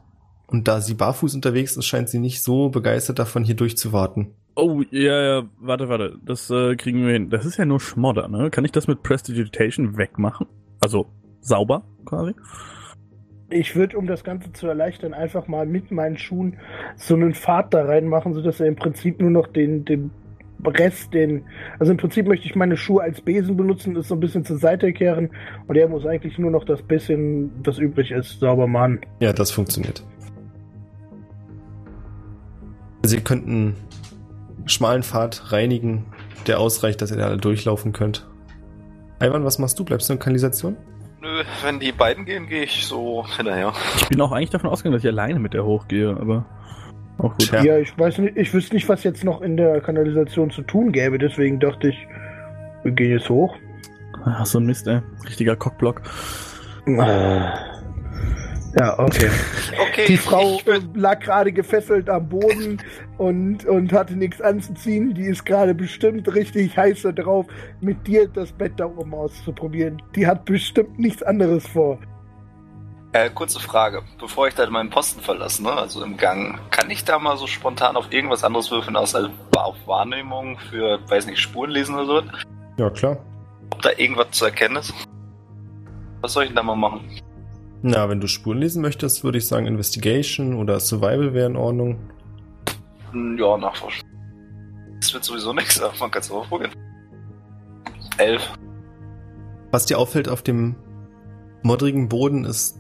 Und 0.48 0.68
da 0.68 0.82
sie 0.82 0.96
barfuß 0.96 1.36
unterwegs 1.36 1.78
ist, 1.78 1.86
scheint 1.86 2.10
sie 2.10 2.20
nicht 2.20 2.42
so 2.42 2.70
begeistert 2.70 3.20
davon, 3.20 3.44
hier 3.44 3.56
durchzuwarten. 3.56 4.34
Oh, 4.56 4.82
ja, 4.90 5.22
ja, 5.22 5.44
warte, 5.60 5.90
warte. 5.90 6.18
Das 6.26 6.50
äh, 6.50 6.76
kriegen 6.76 7.06
wir 7.06 7.14
hin. 7.14 7.30
Das 7.30 7.46
ist 7.46 7.58
ja 7.58 7.66
nur 7.66 7.80
Schmodder, 7.80 8.28
ne? 8.28 8.50
Kann 8.50 8.66
ich 8.66 8.72
das 8.72 8.88
mit 8.88 9.04
Prestidigitation 9.04 9.98
wegmachen? 9.98 10.48
Also 10.80 11.08
sauber 11.42 11.84
quasi? 12.06 12.34
Ich 13.52 13.76
würde, 13.76 13.98
um 13.98 14.06
das 14.06 14.24
Ganze 14.24 14.54
zu 14.54 14.68
erleichtern, 14.68 15.14
einfach 15.14 15.48
mal 15.48 15.66
mit 15.66 15.92
meinen 15.92 16.18
Schuhen 16.18 16.58
so 16.96 17.16
einen 17.16 17.34
Pfad 17.34 17.74
da 17.74 17.84
reinmachen, 17.86 18.34
sodass 18.34 18.60
er 18.60 18.68
im 18.68 18.76
Prinzip 18.76 19.20
nur 19.20 19.32
noch 19.32 19.48
den, 19.48 19.86
den 19.86 20.12
Rest, 20.66 21.14
den. 21.14 21.44
Also 21.80 21.92
im 21.92 21.98
Prinzip 21.98 22.28
möchte 22.28 22.46
ich 22.46 22.56
meine 22.56 22.78
Schuhe 22.78 23.02
als 23.02 23.22
Besen 23.22 23.58
benutzen, 23.58 23.96
das 23.96 24.08
so 24.08 24.16
ein 24.16 24.20
bisschen 24.20 24.46
zur 24.46 24.58
Seite 24.58 24.92
kehren 24.94 25.30
und 25.68 25.76
er 25.76 25.88
muss 25.88 26.06
eigentlich 26.06 26.38
nur 26.38 26.52
noch 26.52 26.64
das 26.64 26.82
bisschen, 26.82 27.52
das 27.64 27.80
übrig 27.80 28.12
ist, 28.12 28.40
sauber 28.40 28.68
machen. 28.68 29.00
Ja, 29.20 29.34
das 29.34 29.52
funktioniert. 29.52 30.04
Also 33.04 33.16
ihr 33.16 33.24
könnt 33.24 33.48
einen 33.48 33.76
schmalen 34.66 35.04
Pfad 35.04 35.52
reinigen, 35.52 36.06
der 36.48 36.60
ausreicht, 36.60 37.02
dass 37.02 37.12
ihr 37.12 37.18
da 37.18 37.28
alle 37.28 37.38
durchlaufen 37.38 37.94
könnt. 37.94 38.28
Ivan, 39.22 39.44
was 39.44 39.60
machst 39.60 39.80
du? 39.80 39.86
Bleibst 39.86 40.10
du 40.10 40.14
in 40.14 40.20
Kanalisation? 40.20 40.78
Nö, 41.22 41.44
wenn 41.64 41.80
die 41.80 41.92
beiden 41.92 42.26
gehen, 42.26 42.48
gehe 42.48 42.64
ich 42.64 42.86
so 42.86 43.26
hinterher. 43.36 43.74
Ich 44.02 44.10
bin 44.10 44.22
auch 44.22 44.32
eigentlich 44.32 44.52
davon 44.52 44.70
ausgegangen, 44.70 44.94
dass 44.94 45.04
ich 45.04 45.10
alleine 45.10 45.40
mit 45.40 45.54
der 45.54 45.66
hochgehe, 45.66 46.10
aber 46.10 46.46
auch 47.18 47.38
gut. 47.38 47.52
Ja, 47.52 47.78
ich 47.78 47.98
weiß 47.98 48.20
nicht, 48.20 48.38
ich 48.38 48.54
wüsste 48.54 48.76
nicht, 48.76 48.88
was 48.88 49.04
jetzt 49.04 49.24
noch 49.24 49.42
in 49.42 49.58
der 49.58 49.82
Kanalisation 49.82 50.50
zu 50.50 50.62
tun 50.62 50.92
gäbe, 50.92 51.18
deswegen 51.18 51.60
dachte 51.60 51.90
ich, 51.90 52.08
wir 52.84 52.92
gehen 52.94 53.12
jetzt 53.12 53.30
hoch. 53.30 53.56
Ach, 54.24 54.46
so 54.46 54.60
ein 54.60 54.66
Mist, 54.66 54.88
ey. 54.88 55.02
Richtiger 55.26 55.56
Cockblock. 55.56 56.02
Ja, 58.78 59.00
okay. 59.00 59.30
Okay, 59.82 60.06
Die 60.08 60.18
Frau 60.18 60.60
lag 60.94 61.20
gerade 61.22 61.52
gefesselt 61.52 62.10
am 62.10 62.30
Boden 62.30 62.78
und, 63.18 63.66
und 63.66 63.92
hatte 63.92 64.16
nichts 64.16 64.42
anzuziehen. 64.42 65.14
Die 65.16 65.26
ist 65.26 65.46
gerade 65.46 65.74
bestimmt 65.74 66.32
richtig 66.34 66.78
heiß 66.78 67.02
da 67.02 67.12
drauf, 67.12 67.48
mit 67.82 68.06
dir 68.06 68.28
das 68.28 68.52
Bett 68.52 68.74
da 68.78 68.86
oben 68.86 69.14
auszuprobieren. 69.14 70.02
Die 70.16 70.28
hat 70.28 70.46
bestimmt 70.46 71.00
nichts 71.00 71.24
anderes 71.24 71.66
vor. 71.68 71.98
äh, 73.14 73.30
kurze 73.32 73.60
Frage. 73.60 74.04
Bevor 74.20 74.48
ich 74.48 74.54
da 74.54 74.70
meinen 74.70 74.92
Posten 74.92 75.22
verlasse, 75.22 75.64
ne, 75.64 75.72
also 75.72 76.04
im 76.04 76.16
Gang, 76.16 76.60
kann 76.70 76.92
ich 76.92 77.04
da 77.04 77.18
mal 77.18 77.38
so 77.38 77.48
spontan 77.48 77.96
auf 77.96 78.12
irgendwas 78.14 78.44
anderes 78.44 78.70
würfeln, 78.70 78.96
außer 78.96 79.32
auf 79.58 79.76
Wahrnehmung 79.88 80.60
für, 80.70 81.00
weiß 81.10 81.26
nicht, 81.26 81.40
Spuren 81.40 81.72
lesen 81.72 81.96
oder 81.96 82.06
so? 82.06 82.22
Ja, 82.78 82.90
klar. 82.92 83.18
Ob 83.72 83.82
da 83.82 83.90
irgendwas 83.98 84.30
zu 84.32 84.46
erkennen 84.46 84.76
ist? 84.76 84.94
Was 86.22 86.34
soll 86.34 86.44
ich 86.44 86.50
denn 86.50 86.58
da 86.58 86.64
mal 86.64 86.76
machen? 86.76 87.02
Na, 87.82 88.10
wenn 88.10 88.20
du 88.20 88.28
Spuren 88.28 88.58
lesen 88.58 88.82
möchtest, 88.82 89.24
würde 89.24 89.38
ich 89.38 89.48
sagen 89.48 89.66
Investigation 89.66 90.56
oder 90.56 90.80
Survival 90.80 91.34
wäre 91.34 91.48
in 91.48 91.56
Ordnung. 91.56 91.98
Hm, 93.12 93.38
Ja, 93.38 93.58
nachforschen. 93.58 94.04
Das 95.00 95.14
wird 95.14 95.24
sowieso 95.24 95.54
nichts, 95.54 95.82
aber 95.82 95.94
man 96.00 96.12
kann 96.12 96.22
es 96.22 96.30
auch 96.30 96.48
probieren. 96.50 96.72
Elf. 98.18 98.42
Was 99.72 99.86
dir 99.86 99.98
auffällt 99.98 100.28
auf 100.28 100.42
dem 100.42 100.76
moddrigen 101.64 102.10
Boden 102.10 102.44
ist 102.44 102.80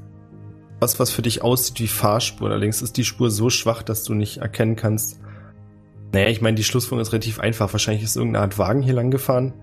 was, 0.79 0.99
was 0.99 1.11
für 1.11 1.21
dich 1.21 1.41
aussieht 1.41 1.79
wie 1.79 1.87
Fahrspur. 1.87 2.49
Allerdings 2.49 2.81
ist 2.81 2.97
die 2.97 3.03
Spur 3.03 3.29
so 3.31 3.49
schwach, 3.49 3.83
dass 3.83 4.03
du 4.03 4.13
nicht 4.13 4.37
erkennen 4.37 4.75
kannst. 4.75 5.19
Naja, 6.13 6.29
ich 6.29 6.41
meine, 6.41 6.55
die 6.55 6.63
Schlussfolgerung 6.63 7.01
ist 7.01 7.13
relativ 7.13 7.39
einfach. 7.39 7.71
Wahrscheinlich 7.73 8.03
ist 8.03 8.15
irgendeine 8.15 8.43
Art 8.43 8.57
Wagen 8.57 8.81
hier 8.81 8.93
lang 8.93 9.11
gefahren. 9.11 9.53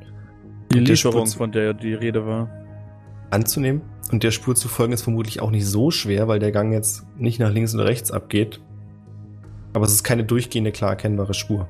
Die 0.73 0.81
Lieferung, 0.81 1.27
von 1.27 1.53
der 1.53 1.75
die 1.75 1.95
Rede 1.95 2.27
war. 2.27 2.51
Anzunehmen. 3.31 3.83
Und 4.13 4.23
der 4.23 4.31
Spur 4.31 4.55
zu 4.55 4.69
folgen 4.69 4.93
ist 4.93 5.03
vermutlich 5.03 5.41
auch 5.41 5.51
nicht 5.51 5.67
so 5.67 5.91
schwer, 5.91 6.29
weil 6.29 6.39
der 6.39 6.53
Gang 6.53 6.73
jetzt 6.73 7.05
nicht 7.17 7.41
nach 7.41 7.51
links 7.51 7.75
oder 7.75 7.87
rechts 7.87 8.13
abgeht. 8.13 8.61
Aber 9.73 9.85
es 9.85 9.93
ist 9.93 10.05
keine 10.05 10.25
durchgehende, 10.25 10.73
klar 10.73 10.91
erkennbare 10.91 11.35
Spur. 11.35 11.69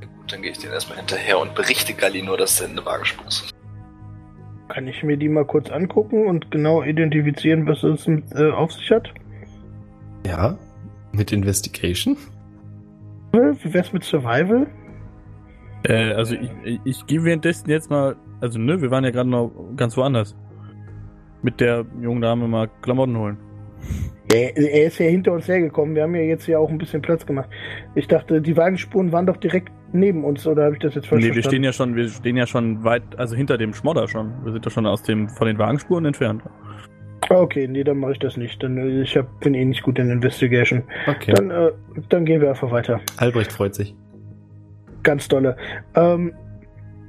Gut, 0.00 0.32
dann 0.32 0.42
gehe 0.42 0.52
ich 0.52 0.58
den 0.58 0.70
erstmal 0.70 0.98
hinterher 0.98 1.38
und 1.38 1.54
berichte 1.54 1.92
Galli 1.92 2.22
nur, 2.22 2.36
dass 2.36 2.58
der 2.58 2.68
eine 2.68 2.84
Wagenspur 2.84 3.26
ist. 3.26 3.50
Kann 4.68 4.86
ich 4.86 5.02
mir 5.02 5.16
die 5.16 5.28
mal 5.28 5.44
kurz 5.44 5.68
angucken 5.70 6.26
und 6.28 6.50
genau 6.52 6.82
identifizieren, 6.82 7.66
was 7.66 7.82
es 7.82 8.06
mit, 8.06 8.24
äh, 8.32 8.50
auf 8.50 8.72
sich 8.72 8.90
hat? 8.92 9.12
Ja, 10.24 10.56
mit 11.12 11.32
Investigation. 11.32 12.16
Wie 13.32 13.74
wär's 13.74 13.92
mit 13.92 14.04
Survival? 14.04 14.66
Äh, 15.82 16.12
also 16.12 16.36
ich, 16.36 16.80
ich, 16.84 17.06
gehe 17.06 17.24
währenddessen 17.24 17.68
jetzt 17.70 17.90
mal, 17.90 18.16
also 18.40 18.58
ne, 18.58 18.80
wir 18.80 18.90
waren 18.90 19.04
ja 19.04 19.10
gerade 19.10 19.28
noch 19.28 19.50
ganz 19.76 19.96
woanders. 19.96 20.36
Mit 21.42 21.60
der 21.60 21.84
jungen 22.00 22.20
Dame 22.20 22.48
mal 22.48 22.68
Klamotten 22.82 23.16
holen. 23.16 23.38
Er, 24.32 24.56
er 24.56 24.86
ist 24.86 24.98
ja 24.98 25.06
hinter 25.06 25.32
uns 25.32 25.48
hergekommen. 25.48 25.94
Wir 25.94 26.04
haben 26.04 26.14
ja 26.14 26.22
jetzt 26.22 26.46
ja 26.46 26.58
auch 26.58 26.70
ein 26.70 26.78
bisschen 26.78 27.02
Platz 27.02 27.26
gemacht. 27.26 27.48
Ich 27.94 28.06
dachte, 28.06 28.40
die 28.40 28.56
Wagenspuren 28.56 29.10
waren 29.10 29.26
doch 29.26 29.38
direkt 29.38 29.72
neben 29.92 30.24
uns, 30.24 30.46
oder 30.46 30.64
habe 30.64 30.74
ich 30.74 30.80
das 30.80 30.94
jetzt 30.94 31.08
falsch 31.08 31.22
Nee, 31.22 31.28
wir 31.28 31.34
verstanden? 31.34 31.54
stehen 31.54 31.64
ja 31.64 31.72
schon, 31.72 31.96
wir 31.96 32.08
stehen 32.08 32.36
ja 32.36 32.46
schon 32.46 32.84
weit, 32.84 33.02
also 33.16 33.34
hinter 33.34 33.58
dem 33.58 33.74
Schmodder 33.74 34.06
schon. 34.06 34.32
Wir 34.44 34.52
sind 34.52 34.64
ja 34.64 34.70
schon 34.70 34.86
aus 34.86 35.02
dem, 35.02 35.28
von 35.28 35.48
den 35.48 35.58
Wagenspuren 35.58 36.04
entfernt. 36.04 36.42
Okay, 37.28 37.68
nee, 37.68 37.84
dann 37.84 37.98
mache 37.98 38.12
ich 38.12 38.18
das 38.18 38.36
nicht. 38.36 38.62
Dann, 38.62 38.76
äh, 38.78 39.02
ich 39.02 39.16
hab, 39.16 39.40
bin 39.40 39.54
eh 39.54 39.64
nicht 39.64 39.82
gut 39.82 39.98
in 39.98 40.10
Investigation. 40.10 40.82
Okay. 41.06 41.32
Dann, 41.32 41.50
äh, 41.50 41.70
dann 42.08 42.24
gehen 42.24 42.40
wir 42.40 42.50
einfach 42.50 42.70
weiter. 42.70 43.00
Albrecht 43.16 43.52
freut 43.52 43.74
sich. 43.74 43.94
Ganz 45.02 45.28
dolle. 45.28 45.56
Ähm, 45.94 46.32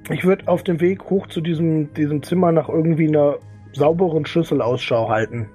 ich 0.10 0.24
würde 0.24 0.48
auf 0.48 0.64
dem 0.64 0.80
Weg 0.80 1.04
hoch 1.10 1.28
zu 1.28 1.42
diesem, 1.42 1.94
diesem 1.94 2.24
Zimmer 2.24 2.52
nach 2.52 2.70
irgendwie 2.70 3.08
einer 3.08 3.38
sauberen 3.74 4.26
Schüssel 4.26 4.62
Ausschau 4.62 5.10
halten. 5.10 5.50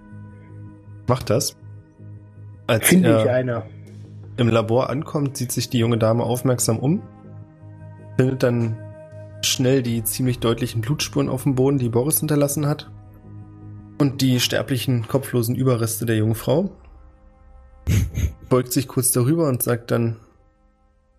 Macht 1.07 1.31
das. 1.31 1.57
Als 2.66 2.88
Finde 2.88 3.11
ihr 3.11 3.20
ich 3.20 3.31
eine. 3.31 3.62
im 4.37 4.48
Labor 4.48 4.90
ankommt, 4.90 5.37
sieht 5.37 5.52
sich 5.52 5.70
die 5.70 5.79
junge 5.79 5.98
Dame 5.98 6.24
aufmerksam 6.24 6.79
um, 6.79 7.02
findet 8.16 8.42
dann 8.42 8.76
schnell 9.42 9.83
die 9.83 10.02
ziemlich 10.02 10.40
deutlichen 10.40 10.81
Blutspuren 10.81 11.29
auf 11.29 11.44
dem 11.44 11.55
Boden, 11.55 11.79
die 11.79 11.88
Boris 11.88 12.18
hinterlassen 12.18 12.66
hat. 12.66 12.90
Und 13.98 14.20
die 14.20 14.40
sterblichen, 14.40 15.09
kopflosen 15.09 15.55
Überreste 15.55 16.05
der 16.05 16.16
jungen 16.16 16.35
Frau. 16.35 16.70
Beugt 18.48 18.72
sich 18.72 18.88
kurz 18.88 19.12
darüber 19.12 19.48
und 19.48 19.62
sagt 19.62 19.90
dann, 19.90 20.16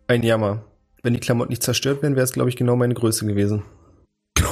ein 0.07 0.23
Jammer. 0.23 0.63
Wenn 1.03 1.13
die 1.13 1.19
Klamotten 1.19 1.49
nicht 1.49 1.63
zerstört 1.63 2.01
wären, 2.01 2.15
wäre 2.15 2.23
es, 2.23 2.33
glaube 2.33 2.49
ich, 2.49 2.55
genau 2.55 2.75
meine 2.75 2.93
Größe 2.93 3.25
gewesen. 3.25 3.63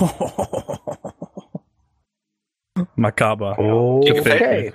Makaber. 2.96 3.58
Okay. 3.60 4.74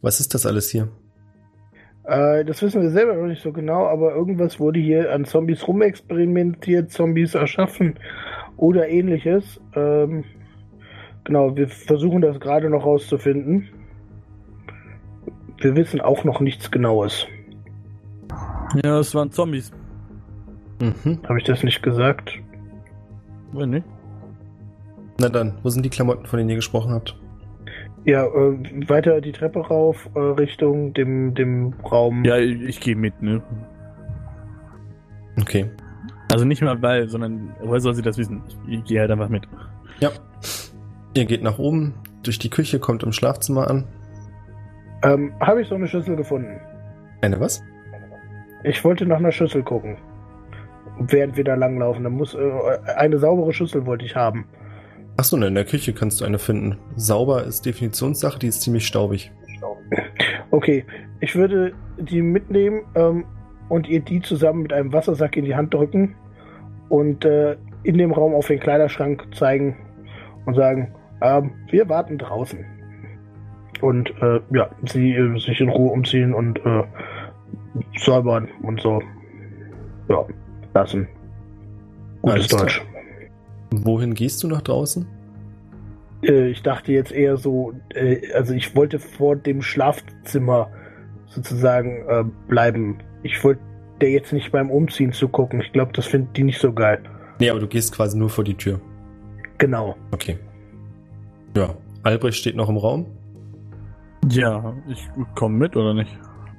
Was 0.00 0.20
ist 0.20 0.34
das 0.34 0.46
alles 0.46 0.70
hier? 0.70 0.88
Äh, 2.04 2.44
das 2.44 2.62
wissen 2.62 2.80
wir 2.80 2.90
selber 2.90 3.14
noch 3.14 3.26
nicht 3.26 3.42
so 3.42 3.52
genau, 3.52 3.86
aber 3.86 4.14
irgendwas 4.14 4.58
wurde 4.58 4.80
hier 4.80 5.12
an 5.12 5.26
Zombies 5.26 5.66
rumexperimentiert, 5.68 6.90
Zombies 6.90 7.34
erschaffen 7.34 7.98
oder 8.56 8.88
ähnliches. 8.88 9.60
Ähm, 9.74 10.24
genau, 11.24 11.54
wir 11.54 11.68
versuchen 11.68 12.22
das 12.22 12.40
gerade 12.40 12.70
noch 12.70 12.86
rauszufinden. 12.86 13.68
Wir 15.58 15.76
wissen 15.76 16.00
auch 16.00 16.24
noch 16.24 16.40
nichts 16.40 16.70
Genaues. 16.70 17.26
Ja, 18.84 19.00
es 19.00 19.14
waren 19.14 19.30
Zombies. 19.30 19.72
Mhm. 20.80 21.20
Habe 21.28 21.38
ich 21.38 21.44
das 21.44 21.62
nicht 21.62 21.82
gesagt? 21.82 22.38
Wenn 23.52 23.70
nicht. 23.70 23.86
Na 25.20 25.28
dann, 25.28 25.58
wo 25.62 25.68
sind 25.68 25.84
die 25.84 25.90
Klamotten, 25.90 26.26
von 26.26 26.38
denen 26.38 26.50
ihr 26.50 26.56
gesprochen 26.56 26.92
habt? 26.92 27.16
Ja, 28.04 28.24
äh, 28.24 28.88
weiter 28.88 29.20
die 29.20 29.32
Treppe 29.32 29.60
rauf, 29.60 30.08
äh, 30.14 30.18
Richtung 30.18 30.94
dem, 30.94 31.34
dem 31.34 31.74
Raum. 31.90 32.24
Ja, 32.24 32.38
ich, 32.38 32.62
ich 32.62 32.80
gehe 32.80 32.96
mit, 32.96 33.20
ne? 33.20 33.42
Okay. 35.40 35.68
Also 36.32 36.44
nicht 36.44 36.62
mal 36.62 36.80
weil, 36.82 37.08
sondern 37.08 37.54
woher 37.60 37.80
soll 37.80 37.94
sie 37.94 38.02
das 38.02 38.16
wissen? 38.16 38.42
Ich, 38.68 38.84
gehe 38.84 39.00
halt 39.00 39.10
einfach 39.10 39.28
mit. 39.28 39.48
Ja. 40.00 40.10
Ihr 41.14 41.24
geht 41.24 41.42
nach 41.42 41.58
oben, 41.58 41.94
durch 42.22 42.38
die 42.38 42.50
Küche, 42.50 42.78
kommt 42.78 43.02
im 43.02 43.12
Schlafzimmer 43.12 43.68
an. 43.68 43.84
Ähm, 45.02 45.32
Habe 45.40 45.62
ich 45.62 45.68
so 45.68 45.74
eine 45.74 45.88
Schüssel 45.88 46.16
gefunden? 46.16 46.60
Eine 47.22 47.40
was? 47.40 47.62
Ich 48.64 48.84
wollte 48.84 49.06
nach 49.06 49.18
einer 49.18 49.32
Schüssel 49.32 49.62
gucken. 49.62 49.96
Während 50.98 51.36
wir 51.36 51.44
da 51.44 51.54
langlaufen. 51.54 52.04
Da 52.04 52.10
muss, 52.10 52.34
äh, 52.34 52.50
eine 52.96 53.18
saubere 53.18 53.52
Schüssel 53.52 53.86
wollte 53.86 54.04
ich 54.04 54.14
haben. 54.16 54.46
Achso, 55.18 55.36
ne, 55.36 55.48
in 55.48 55.56
der 55.56 55.64
Küche 55.64 55.92
kannst 55.92 56.20
du 56.20 56.24
eine 56.24 56.38
finden. 56.38 56.78
Sauber 56.94 57.42
ist 57.42 57.66
Definitionssache, 57.66 58.38
die 58.38 58.46
ist 58.46 58.62
ziemlich 58.62 58.86
staubig. 58.86 59.32
Okay, 60.52 60.84
ich 61.20 61.34
würde 61.34 61.74
die 61.98 62.22
mitnehmen 62.22 62.82
ähm, 62.94 63.24
und 63.68 63.88
ihr 63.88 64.00
die 64.00 64.20
zusammen 64.20 64.62
mit 64.62 64.72
einem 64.72 64.92
Wassersack 64.92 65.36
in 65.36 65.44
die 65.44 65.56
Hand 65.56 65.74
drücken 65.74 66.14
und 66.88 67.24
äh, 67.24 67.56
in 67.82 67.98
dem 67.98 68.12
Raum 68.12 68.32
auf 68.32 68.46
den 68.46 68.60
Kleiderschrank 68.60 69.26
zeigen 69.34 69.76
und 70.46 70.54
sagen, 70.54 70.94
ähm, 71.20 71.50
wir 71.68 71.88
warten 71.88 72.18
draußen. 72.18 72.64
Und 73.80 74.10
äh, 74.22 74.40
ja, 74.52 74.70
sie 74.86 75.14
äh, 75.14 75.36
sich 75.40 75.60
in 75.60 75.68
Ruhe 75.68 75.90
umziehen 75.90 76.32
und 76.32 76.64
äh, 76.64 76.84
säubern 77.98 78.48
und 78.62 78.80
so. 78.80 79.02
Ja, 80.08 80.24
lassen. 80.74 81.08
Gutes 82.22 82.54
Alles 82.54 82.76
klar. 82.76 82.97
Wohin 83.70 84.14
gehst 84.14 84.42
du 84.42 84.48
nach 84.48 84.62
draußen? 84.62 85.06
Äh, 86.22 86.48
ich 86.48 86.62
dachte 86.62 86.92
jetzt 86.92 87.12
eher 87.12 87.36
so, 87.36 87.72
äh, 87.94 88.32
also 88.32 88.54
ich 88.54 88.74
wollte 88.74 88.98
vor 88.98 89.36
dem 89.36 89.62
Schlafzimmer 89.62 90.70
sozusagen 91.26 92.06
äh, 92.08 92.24
bleiben. 92.48 92.98
Ich 93.22 93.42
wollte 93.44 93.60
der 94.00 94.10
jetzt 94.10 94.32
nicht 94.32 94.52
beim 94.52 94.70
Umziehen 94.70 95.12
zugucken. 95.12 95.60
Ich 95.60 95.72
glaube, 95.72 95.92
das 95.92 96.06
finden 96.06 96.32
die 96.34 96.44
nicht 96.44 96.60
so 96.60 96.72
geil. 96.72 97.02
Nee, 97.40 97.50
aber 97.50 97.60
du 97.60 97.66
gehst 97.66 97.92
quasi 97.92 98.16
nur 98.16 98.30
vor 98.30 98.44
die 98.44 98.54
Tür. 98.54 98.80
Genau. 99.58 99.96
Okay. 100.12 100.38
Ja. 101.56 101.74
Albrecht 102.04 102.38
steht 102.38 102.56
noch 102.56 102.68
im 102.68 102.76
Raum. 102.76 103.06
Ja, 104.30 104.74
ich 104.88 105.08
komme 105.34 105.56
mit 105.56 105.76
oder 105.76 105.94
nicht? 105.94 106.16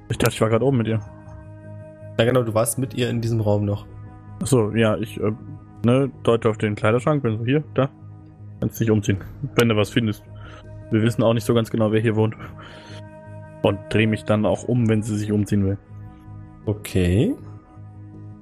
Ich 0.10 0.17
dachte, 0.17 0.34
ich 0.34 0.41
war 0.41 0.50
gerade 0.50 0.65
oben 0.65 0.78
mit 0.78 0.88
ihr. 0.88 1.00
Ja, 2.17 2.26
genau, 2.26 2.43
du 2.43 2.54
warst 2.54 2.78
mit 2.78 2.93
ihr 2.93 3.10
in 3.10 3.22
diesem 3.22 3.39
Raum 3.39 3.65
noch. 3.65 3.86
Achso, 4.41 4.72
ja, 4.74 4.98
ich 4.98 5.19
äh, 5.19 5.32
ne, 5.84 6.12
deute 6.24 6.50
auf 6.50 6.58
den 6.58 6.76
Kleiderschrank, 6.76 7.24
bin 7.24 7.38
so 7.38 7.46
hier, 7.46 7.63
da. 7.74 7.89
Kannst 8.60 8.80
dich 8.80 8.92
umziehen, 8.92 9.20
wenn 9.56 9.70
du 9.70 9.76
was 9.76 9.89
findest. 9.89 10.24
Wir 10.92 11.02
wissen 11.02 11.24
auch 11.24 11.34
nicht 11.34 11.46
so 11.46 11.54
ganz 11.54 11.70
genau, 11.70 11.92
wer 11.92 12.02
hier 12.02 12.15
wohnt. 12.15 12.36
Und 13.62 13.80
drehe 13.89 14.08
mich 14.08 14.24
dann 14.24 14.46
auch 14.46 14.63
um, 14.63 14.89
wenn 14.89 15.04
sie 15.04 15.18
sich 15.18 15.32
umziehen 15.32 15.65
will. 15.65 15.78
Okay. 16.65 17.36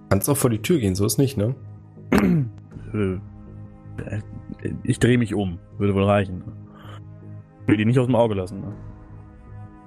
Kannst 0.10 0.30
auch 0.30 0.38
vor 0.38 0.50
die 0.50 0.62
Tür 0.62 0.80
gehen, 0.80 0.96
so 0.96 1.06
ist 1.06 1.18
nicht, 1.18 1.38
ne? 1.38 1.56
Äh, 2.94 3.18
ich 4.84 5.00
drehe 5.00 5.18
mich 5.18 5.34
um, 5.34 5.60
würde 5.78 5.94
wohl 5.94 6.04
reichen. 6.04 6.44
Will 7.66 7.78
die 7.78 7.86
nicht 7.86 8.00
aus 8.00 8.06
dem 8.06 8.16
Auge 8.16 8.36
lassen. 8.36 8.62
Ne? 8.62 8.74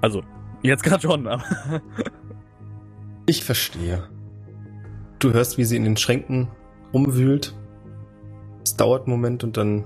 Also, 0.01 0.23
jetzt 0.63 0.83
gerade 0.83 1.03
schon, 1.03 1.27
aber. 1.27 1.45
Ich 3.27 3.45
verstehe. 3.45 4.03
Du 5.19 5.33
hörst, 5.33 5.57
wie 5.59 5.65
sie 5.65 5.77
in 5.77 5.85
den 5.85 5.97
Schränken 5.97 6.49
rumwühlt. 6.93 7.55
Es 8.65 8.77
dauert 8.77 9.07
einen 9.07 9.13
Moment 9.13 9.45
und 9.45 9.57
dann 9.57 9.85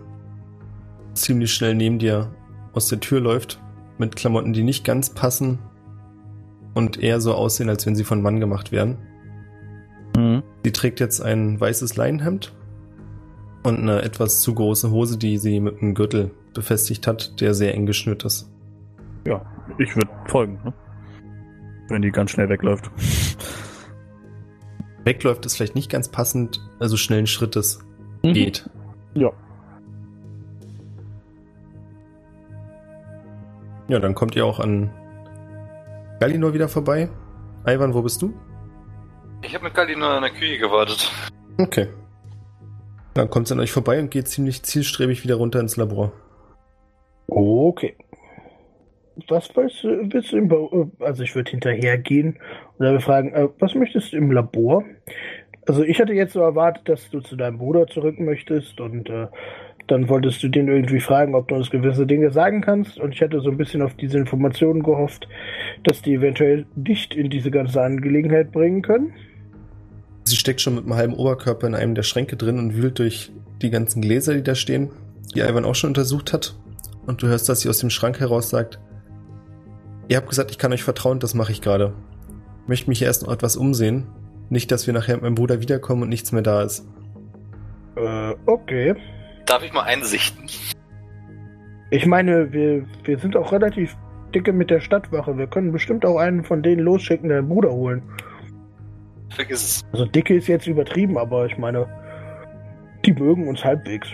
ziemlich 1.15 1.53
schnell 1.53 1.75
neben 1.75 1.99
dir 1.99 2.35
aus 2.73 2.89
der 2.89 3.01
Tür 3.01 3.21
läuft. 3.21 3.61
Mit 3.99 4.17
Klamotten, 4.17 4.53
die 4.53 4.65
nicht 4.65 4.85
ganz 4.85 5.11
passen. 5.11 5.59
Und 6.75 7.01
eher 7.01 7.21
so 7.21 7.35
aussehen, 7.35 7.69
als 7.69 7.87
wenn 7.87 7.95
sie 7.95 8.03
von 8.03 8.21
Mann 8.21 8.41
gemacht 8.41 8.73
wären. 8.73 8.99
Mhm. 10.17 10.43
Sie 10.65 10.73
trägt 10.73 10.99
jetzt 10.99 11.21
ein 11.21 11.61
weißes 11.61 11.97
Leinenhemd 11.97 12.53
und 13.63 13.79
eine 13.79 14.03
etwas 14.03 14.41
zu 14.41 14.55
große 14.55 14.91
Hose, 14.91 15.17
die 15.19 15.39
sie 15.39 15.61
mit 15.61 15.81
einem 15.81 15.95
Gürtel 15.95 16.31
befestigt 16.53 17.07
hat, 17.07 17.41
der 17.41 17.55
sehr 17.55 17.75
eng 17.75 17.87
geschnürt 17.87 18.25
ist. 18.25 18.51
Ja, 19.27 19.45
ich 19.79 19.95
würde 19.97 20.11
folgen, 20.27 20.61
ne? 20.65 20.73
Wenn 21.89 22.03
die 22.03 22.11
ganz 22.11 22.31
schnell 22.31 22.49
wegläuft. 22.49 22.91
Wegläuft 25.05 25.45
ist 25.47 25.57
vielleicht 25.57 25.75
nicht 25.75 25.91
ganz 25.91 26.09
passend, 26.09 26.61
also 26.81 26.97
schnellen 26.97 27.27
Schrittes 27.27 27.79
Mhm. 28.23 28.33
geht. 28.33 28.69
Ja. 29.15 29.31
Ja, 33.89 33.99
dann 33.99 34.15
kommt 34.15 34.35
ihr 34.35 34.47
auch 34.47 34.61
an 34.61 34.91
Galinor 36.21 36.55
wieder 36.55 36.69
vorbei. 36.69 37.11
Ivan, 37.67 37.93
wo 37.95 38.03
bist 38.03 38.23
du? 38.23 38.33
Ich 39.43 39.55
habe 39.55 39.65
mit 39.65 39.75
Kali 39.75 39.95
nur 39.95 40.17
in 40.17 40.23
der 40.23 40.31
Küche 40.31 40.59
gewartet. 40.59 41.11
Okay. 41.59 41.89
Dann 43.13 43.29
kommt 43.29 43.47
sie 43.49 43.55
an 43.55 43.61
euch 43.61 43.71
vorbei 43.73 43.99
und 44.01 44.11
geht 44.11 44.27
ziemlich 44.29 44.63
zielstrebig 44.63 45.23
wieder 45.23 45.37
runter 45.37 45.61
ins 45.61 45.77
Labor. 45.77 46.13
Okay. 47.27 47.95
Was 49.29 49.49
willst 49.55 49.85
du, 49.85 49.89
willst 50.13 50.33
du 50.33 50.39
im 50.39 50.49
Bau, 50.49 50.91
also 50.99 51.23
ich 51.23 51.35
würde 51.37 51.51
hinterhergehen 51.53 52.39
und 52.79 52.87
dann 52.87 53.01
fragen, 53.01 53.33
äh, 53.33 53.49
was 53.59 53.75
möchtest 53.75 54.13
du 54.13 54.17
im 54.17 54.31
Labor? 54.31 54.85
Also 55.67 55.83
ich 55.83 56.01
hatte 56.01 56.13
jetzt 56.13 56.35
so 56.35 56.41
erwartet, 56.41 56.89
dass 56.89 57.09
du 57.11 57.21
zu 57.21 57.37
deinem 57.37 57.59
Bruder 57.59 57.87
zurück 57.87 58.21
möchtest 58.21 58.81
und 58.81 59.09
äh, 59.09 59.29
dann 59.87 60.09
wolltest 60.09 60.43
du 60.43 60.49
den 60.49 60.69
irgendwie 60.69 61.01
fragen, 61.01 61.35
ob 61.35 61.49
du 61.49 61.55
uns 61.55 61.71
gewisse 61.71 62.07
Dinge 62.07 62.31
sagen 62.31 62.61
kannst 62.61 62.99
und 62.99 63.13
ich 63.13 63.23
hatte 63.23 63.41
so 63.41 63.51
ein 63.51 63.57
bisschen 63.57 63.83
auf 63.83 63.95
diese 63.95 64.19
Informationen 64.19 64.83
gehofft, 64.83 65.29
dass 65.85 66.03
die 66.03 66.15
eventuell 66.15 66.67
dich 66.75 67.17
in 67.17 67.31
diese 67.31 67.51
ganze 67.51 67.83
Angelegenheit 67.83 68.53
bringen 68.53 68.83
können. 68.83 69.13
Sie 70.25 70.37
steckt 70.37 70.61
schon 70.61 70.75
mit 70.75 70.85
einem 70.85 70.95
halben 70.95 71.15
Oberkörper 71.15 71.67
in 71.67 71.75
einem 71.75 71.95
der 71.95 72.03
Schränke 72.03 72.37
drin 72.37 72.59
und 72.59 72.75
wühlt 72.75 72.99
durch 72.99 73.31
die 73.61 73.71
ganzen 73.71 74.01
Gläser, 74.01 74.35
die 74.35 74.43
da 74.43 74.55
stehen, 74.55 74.91
die 75.35 75.41
Ivan 75.41 75.67
auch 75.67 75.75
schon 75.75 75.89
untersucht 75.89 76.33
hat. 76.33 76.55
Und 77.07 77.23
du 77.23 77.27
hörst, 77.27 77.49
dass 77.49 77.61
sie 77.61 77.69
aus 77.69 77.79
dem 77.79 77.91
Schrank 77.91 78.21
heraus 78.21 78.49
sagt, 78.49 78.81
ihr 80.09 80.17
habt 80.17 80.29
gesagt, 80.29 80.51
ich 80.51 80.59
kann 80.59 80.73
euch 80.73 80.83
vertrauen, 80.83 81.21
das 81.21 81.35
mache 81.35 81.53
ich 81.53 81.61
gerade. 81.61 81.93
Ich 82.65 82.69
möchte 82.69 82.89
mich 82.89 83.03
erst 83.03 83.27
noch 83.27 83.33
etwas 83.33 83.57
umsehen. 83.57 84.07
Nicht, 84.49 84.73
dass 84.73 84.87
wir 84.87 84.95
nachher 84.95 85.17
mit 85.17 85.23
meinem 85.23 85.35
Bruder 85.35 85.61
wiederkommen 85.61 86.05
und 86.05 86.09
nichts 86.09 86.33
mehr 86.33 86.41
da 86.41 86.63
ist. 86.63 86.89
Äh, 87.95 88.35
okay. 88.47 88.95
Darf 89.45 89.63
ich 89.63 89.75
mal 89.75 89.83
einsichten? 89.83 90.49
Ich 91.91 92.07
meine, 92.07 92.51
wir, 92.55 92.87
wir 93.05 93.19
sind 93.19 93.37
auch 93.37 93.53
relativ 93.53 93.95
dicke 94.35 94.55
mit 94.55 94.71
der 94.71 94.81
Stadtwache. 94.81 95.37
Wir 95.37 95.47
können 95.47 95.73
bestimmt 95.73 96.07
auch 96.07 96.17
einen 96.17 96.43
von 96.43 96.63
denen 96.63 96.81
losschicken, 96.81 97.29
deinen 97.29 97.51
Bruder 97.51 97.71
holen. 97.71 98.03
Vergiss 99.29 99.63
es. 99.63 99.85
Also 99.93 100.07
dicke 100.07 100.35
ist 100.35 100.47
jetzt 100.47 100.67
übertrieben, 100.67 101.19
aber 101.19 101.45
ich 101.45 101.59
meine, 101.59 101.87
die 103.05 103.13
mögen 103.13 103.47
uns 103.47 103.63
halbwegs. 103.63 104.09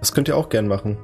Das 0.00 0.12
könnt 0.12 0.28
ihr 0.28 0.36
auch 0.36 0.50
gern 0.50 0.68
machen. 0.68 0.98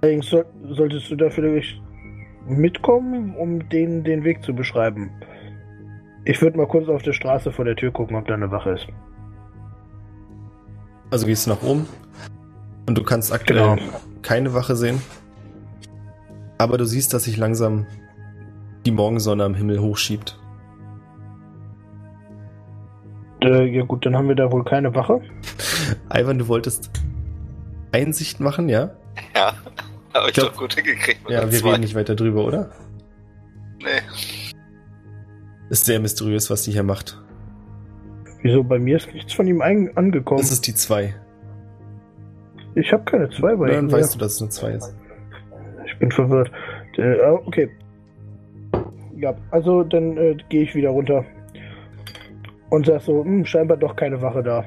Allerdings 0.00 0.30
soll, 0.30 0.46
solltest 0.70 1.10
du 1.10 1.16
dafür 1.16 1.60
mitkommen, 2.46 3.34
um 3.36 3.68
denen 3.68 4.04
den 4.04 4.24
Weg 4.24 4.42
zu 4.42 4.54
beschreiben. 4.54 5.10
Ich 6.24 6.40
würde 6.42 6.56
mal 6.58 6.66
kurz 6.66 6.88
auf 6.88 7.02
der 7.02 7.12
Straße 7.12 7.52
vor 7.52 7.64
der 7.64 7.76
Tür 7.76 7.90
gucken, 7.92 8.16
ob 8.16 8.26
da 8.26 8.34
eine 8.34 8.50
Wache 8.50 8.70
ist. 8.70 8.86
Also 11.10 11.26
gehst 11.26 11.46
du 11.46 11.50
nach 11.50 11.62
oben 11.62 11.86
und 12.86 12.96
du 12.96 13.02
kannst 13.02 13.32
aktuell 13.32 13.76
Genau. 13.76 13.92
keine 14.22 14.54
Wache 14.54 14.76
sehen. 14.76 15.00
Aber 16.58 16.76
du 16.78 16.84
siehst, 16.84 17.14
dass 17.14 17.24
sich 17.24 17.36
langsam 17.36 17.86
die 18.84 18.90
Morgensonne 18.90 19.44
am 19.44 19.54
Himmel 19.54 19.80
hochschiebt. 19.80 20.38
Äh, 23.42 23.64
ja 23.74 23.84
gut, 23.84 24.04
dann 24.04 24.14
haben 24.16 24.28
wir 24.28 24.34
da 24.34 24.52
wohl 24.52 24.64
keine 24.64 24.94
Wache. 24.94 25.20
Ivan, 26.14 26.38
du 26.38 26.48
wolltest 26.48 26.90
Einsicht 27.92 28.40
machen, 28.40 28.68
ja? 28.68 28.90
Ja, 29.34 29.54
aber 30.12 30.28
ich 30.28 30.34
glaub- 30.34 30.52
doch 30.52 30.58
gut 30.58 30.74
hingekriegt. 30.74 31.28
Ja, 31.28 31.50
wir 31.50 31.58
zwei. 31.58 31.70
reden 31.70 31.80
nicht 31.82 31.94
weiter 31.94 32.14
drüber, 32.14 32.44
oder? 32.44 32.70
Nee. 33.78 34.02
Ist 35.70 35.84
sehr 35.84 36.00
mysteriös, 36.00 36.50
was 36.50 36.64
sie 36.64 36.72
hier 36.72 36.82
macht. 36.82 37.20
Wieso, 38.42 38.64
bei 38.64 38.78
mir 38.78 38.96
ist 38.96 39.12
nichts 39.12 39.32
von 39.32 39.46
ihm 39.46 39.60
angekommen. 39.62 40.40
Das 40.40 40.50
ist 40.50 40.66
die 40.66 40.74
2. 40.74 41.14
Ich 42.74 42.92
habe 42.92 43.04
keine 43.04 43.28
zwei 43.30 43.54
bei 43.54 43.70
Dann 43.70 43.86
ihm. 43.86 43.92
weißt 43.92 44.14
ja. 44.14 44.18
du, 44.18 44.24
dass 44.24 44.34
es 44.34 44.40
eine 44.42 44.50
2 44.50 44.70
ist. 44.72 44.94
Ich 45.86 45.98
bin 45.98 46.10
verwirrt. 46.10 46.50
Äh, 46.96 47.20
ah, 47.20 47.32
okay. 47.44 47.70
Ja, 49.16 49.34
also 49.50 49.84
dann 49.84 50.16
äh, 50.16 50.36
gehe 50.48 50.62
ich 50.62 50.74
wieder 50.74 50.90
runter. 50.90 51.24
Und 52.70 52.86
sag 52.86 53.02
so, 53.02 53.24
hm, 53.24 53.44
scheinbar 53.44 53.76
doch 53.76 53.96
keine 53.96 54.22
Wache 54.22 54.42
da. 54.42 54.64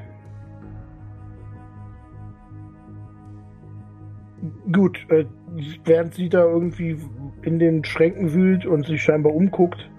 Gut, 4.72 4.98
äh, 5.10 5.26
während 5.86 6.14
sie 6.16 6.30
da 6.30 6.44
irgendwie 6.44 6.98
in 7.44 7.60
den 7.60 7.84
Schränken 7.86 8.34
wühlt 8.34 8.66
und 8.66 8.86
sich 8.86 9.02
scheinbar 9.02 9.34
umguckt 9.34 9.90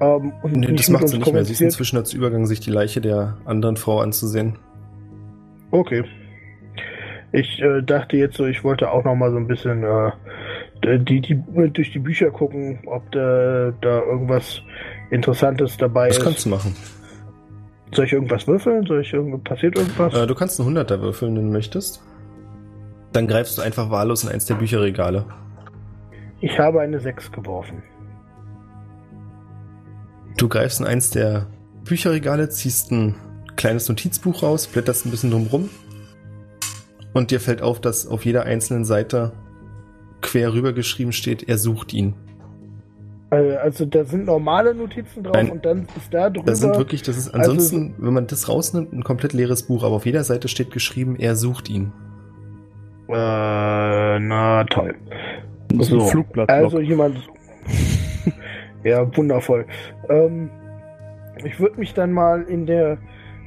ähm, 0.00 0.32
und 0.42 0.56
Nee, 0.56 0.72
das 0.72 0.88
macht 0.88 1.08
sie 1.08 1.18
nicht 1.18 1.32
mehr. 1.32 1.44
Sie 1.44 1.52
ist 1.52 1.60
inzwischen 1.60 1.96
dazu 1.96 2.16
übergegangen, 2.16 2.46
sich 2.46 2.60
die 2.60 2.70
Leiche 2.70 3.00
der 3.00 3.38
anderen 3.44 3.76
Frau 3.76 4.00
anzusehen. 4.00 4.58
Okay. 5.70 6.04
Ich 7.32 7.60
äh, 7.60 7.82
dachte 7.82 8.16
jetzt 8.16 8.36
so, 8.36 8.46
ich 8.46 8.62
wollte 8.64 8.90
auch 8.90 9.04
noch 9.04 9.14
mal 9.14 9.30
so 9.30 9.38
ein 9.38 9.46
bisschen 9.46 9.84
äh, 9.84 10.98
die, 10.98 11.20
die 11.20 11.42
durch 11.72 11.92
die 11.92 11.98
Bücher 11.98 12.30
gucken, 12.30 12.80
ob 12.86 13.10
da, 13.12 13.72
da 13.80 14.00
irgendwas 14.02 14.60
Interessantes 15.10 15.76
dabei 15.76 16.08
Das 16.08 16.18
ist. 16.18 16.24
kannst 16.24 16.44
du 16.44 16.50
machen. 16.50 16.74
Soll 17.94 18.06
ich 18.06 18.12
irgendwas 18.12 18.46
würfeln? 18.46 18.84
Soll 18.86 19.02
ich 19.02 19.12
irgend 19.12 19.44
passiert 19.44 19.76
irgendwas? 19.76 20.14
Äh, 20.14 20.26
du 20.26 20.34
kannst 20.34 20.58
einen 20.58 20.66
Hunderter 20.68 21.00
würfeln, 21.00 21.36
wenn 21.36 21.46
du 21.46 21.52
möchtest. 21.52 22.02
Dann 23.12 23.26
greifst 23.26 23.58
du 23.58 23.62
einfach 23.62 23.90
wahllos 23.90 24.24
in 24.24 24.30
eins 24.30 24.46
der 24.46 24.54
Bücherregale. 24.54 25.26
ich 26.40 26.58
habe 26.58 26.80
eine 26.80 26.98
6 26.98 27.32
geworfen. 27.32 27.82
Du 30.38 30.48
greifst 30.48 30.80
in 30.80 30.86
eins 30.86 31.10
der 31.10 31.46
Bücherregale, 31.84 32.48
ziehst 32.48 32.90
ein 32.90 33.14
kleines 33.56 33.88
Notizbuch 33.88 34.42
raus, 34.42 34.66
blätterst 34.66 35.06
ein 35.06 35.10
bisschen 35.10 35.30
drum 35.30 35.46
rum 35.46 35.70
und 37.12 37.30
dir 37.30 37.40
fällt 37.40 37.62
auf, 37.62 37.80
dass 37.80 38.06
auf 38.06 38.24
jeder 38.24 38.44
einzelnen 38.44 38.84
Seite 38.84 39.32
quer 40.20 40.52
rüber 40.52 40.72
geschrieben 40.72 41.12
steht, 41.12 41.48
er 41.48 41.58
sucht 41.58 41.92
ihn. 41.92 42.14
Äh, 43.30 43.56
also 43.56 43.84
da 43.84 44.04
sind 44.04 44.26
normale 44.26 44.74
Notizen 44.74 45.24
drauf 45.24 45.34
Nein. 45.34 45.50
und 45.50 45.64
dann 45.64 45.86
ist 45.96 46.12
da 46.12 46.30
drüber. 46.30 46.46
Das 46.46 46.60
sind 46.60 46.76
wirklich, 46.76 47.02
das 47.02 47.16
ist 47.16 47.34
ansonsten, 47.34 47.94
wenn 47.98 48.14
man 48.14 48.26
das 48.26 48.48
rausnimmt, 48.48 48.92
ein 48.92 49.04
komplett 49.04 49.32
leeres 49.32 49.64
Buch, 49.64 49.82
aber 49.82 49.96
auf 49.96 50.06
jeder 50.06 50.24
Seite 50.24 50.48
steht 50.48 50.70
geschrieben, 50.70 51.16
er 51.16 51.36
sucht 51.36 51.68
ihn. 51.68 51.92
Äh, 53.08 54.18
na 54.18 54.64
toll. 54.64 54.94
Das 55.68 55.86
ist 55.86 55.92
ein 55.92 56.00
So, 56.00 56.06
Flugblatt. 56.06 56.50
Also 56.50 56.80
jemand. 56.80 57.18
ja, 58.84 59.16
wundervoll. 59.16 59.66
Ähm, 60.08 60.50
ich 61.44 61.58
würde 61.60 61.78
mich 61.78 61.94
dann 61.94 62.12
mal 62.12 62.42
in 62.42 62.66
der 62.66 62.98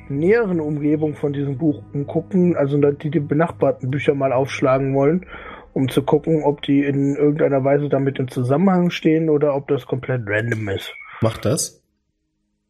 näheren 0.10 0.60
Umgebung 0.60 1.16
von 1.16 1.34
diesem 1.34 1.58
Buch 1.58 1.82
umgucken, 1.94 2.56
also 2.56 2.78
die, 2.78 3.10
die 3.10 3.20
benachbarten 3.20 3.90
Bücher 3.90 4.14
mal 4.14 4.34
aufschlagen 4.34 4.94
wollen, 4.96 5.26
um 5.74 5.90
zu 5.90 6.04
gucken, 6.04 6.44
ob 6.44 6.62
die 6.62 6.84
in 6.84 7.16
irgendeiner 7.16 7.64
Weise 7.64 7.90
damit 7.90 8.20
in 8.20 8.28
Zusammenhang 8.28 8.92
stehen 8.92 9.30
oder 9.30 9.56
ob 9.56 9.68
das 9.68 9.86
komplett 9.86 10.22
random 10.28 10.70
ist. 10.70 10.94
Mach 11.22 11.38
das. 11.38 11.82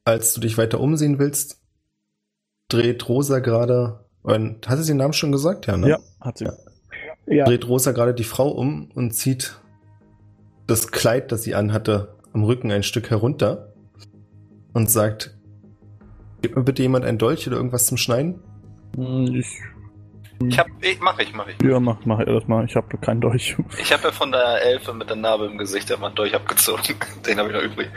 Als 0.05 0.33
du 0.33 0.41
dich 0.41 0.57
weiter 0.57 0.79
umsehen 0.79 1.19
willst, 1.19 1.61
dreht 2.69 3.09
Rosa 3.09 3.39
gerade, 3.39 4.05
und 4.25 4.67
hat 4.67 4.79
sie 4.79 4.91
den 4.91 4.97
Namen 4.97 5.13
schon 5.13 5.31
gesagt? 5.31 5.67
Ja, 5.67 5.77
ne? 5.77 5.89
ja, 5.89 5.99
hat 6.19 6.39
sie. 6.39 6.45
Ja. 6.45 6.53
Ja, 7.27 7.45
dreht 7.45 7.67
Rosa 7.67 7.91
gerade 7.91 8.13
die 8.13 8.23
Frau 8.23 8.49
um 8.49 8.89
und 8.93 9.11
zieht 9.11 9.59
das 10.67 10.91
Kleid, 10.91 11.31
das 11.31 11.43
sie 11.43 11.55
anhatte, 11.55 12.15
am 12.33 12.43
Rücken 12.43 12.71
ein 12.71 12.83
Stück 12.83 13.09
herunter 13.09 13.73
und 14.73 14.89
sagt, 14.89 15.35
gib 16.41 16.55
mir 16.55 16.63
bitte 16.63 16.81
jemand 16.83 17.05
ein 17.05 17.17
Dolch 17.17 17.47
oder 17.47 17.57
irgendwas 17.57 17.87
zum 17.87 17.97
Schneiden. 17.97 18.39
Hm, 18.95 19.25
Ich, 19.33 19.47
Ich 20.47 20.59
hab, 20.59 20.67
ich, 20.81 20.99
mach 20.99 21.17
ich, 21.19 21.33
mach 21.33 21.47
ich. 21.47 21.55
ja, 21.63 21.79
mach, 21.79 22.05
mach 22.05 22.23
das 22.23 22.47
mal. 22.47 22.65
Ich 22.65 22.75
habe 22.75 22.97
keinen 22.97 23.21
Dolch. 23.21 23.55
Ich 23.79 23.91
habe 23.93 24.03
ja 24.03 24.11
von 24.11 24.31
der 24.31 24.61
Elfe 24.63 24.93
mit 24.93 25.09
der 25.09 25.15
Narbe 25.17 25.45
im 25.45 25.57
Gesicht 25.57 25.89
immer 25.91 26.07
einen 26.07 26.15
Dolch 26.15 26.35
abgezogen. 26.35 26.95
Den 27.25 27.39
habe 27.39 27.49
ich 27.49 27.55
noch 27.55 27.63
übrig. 27.63 27.87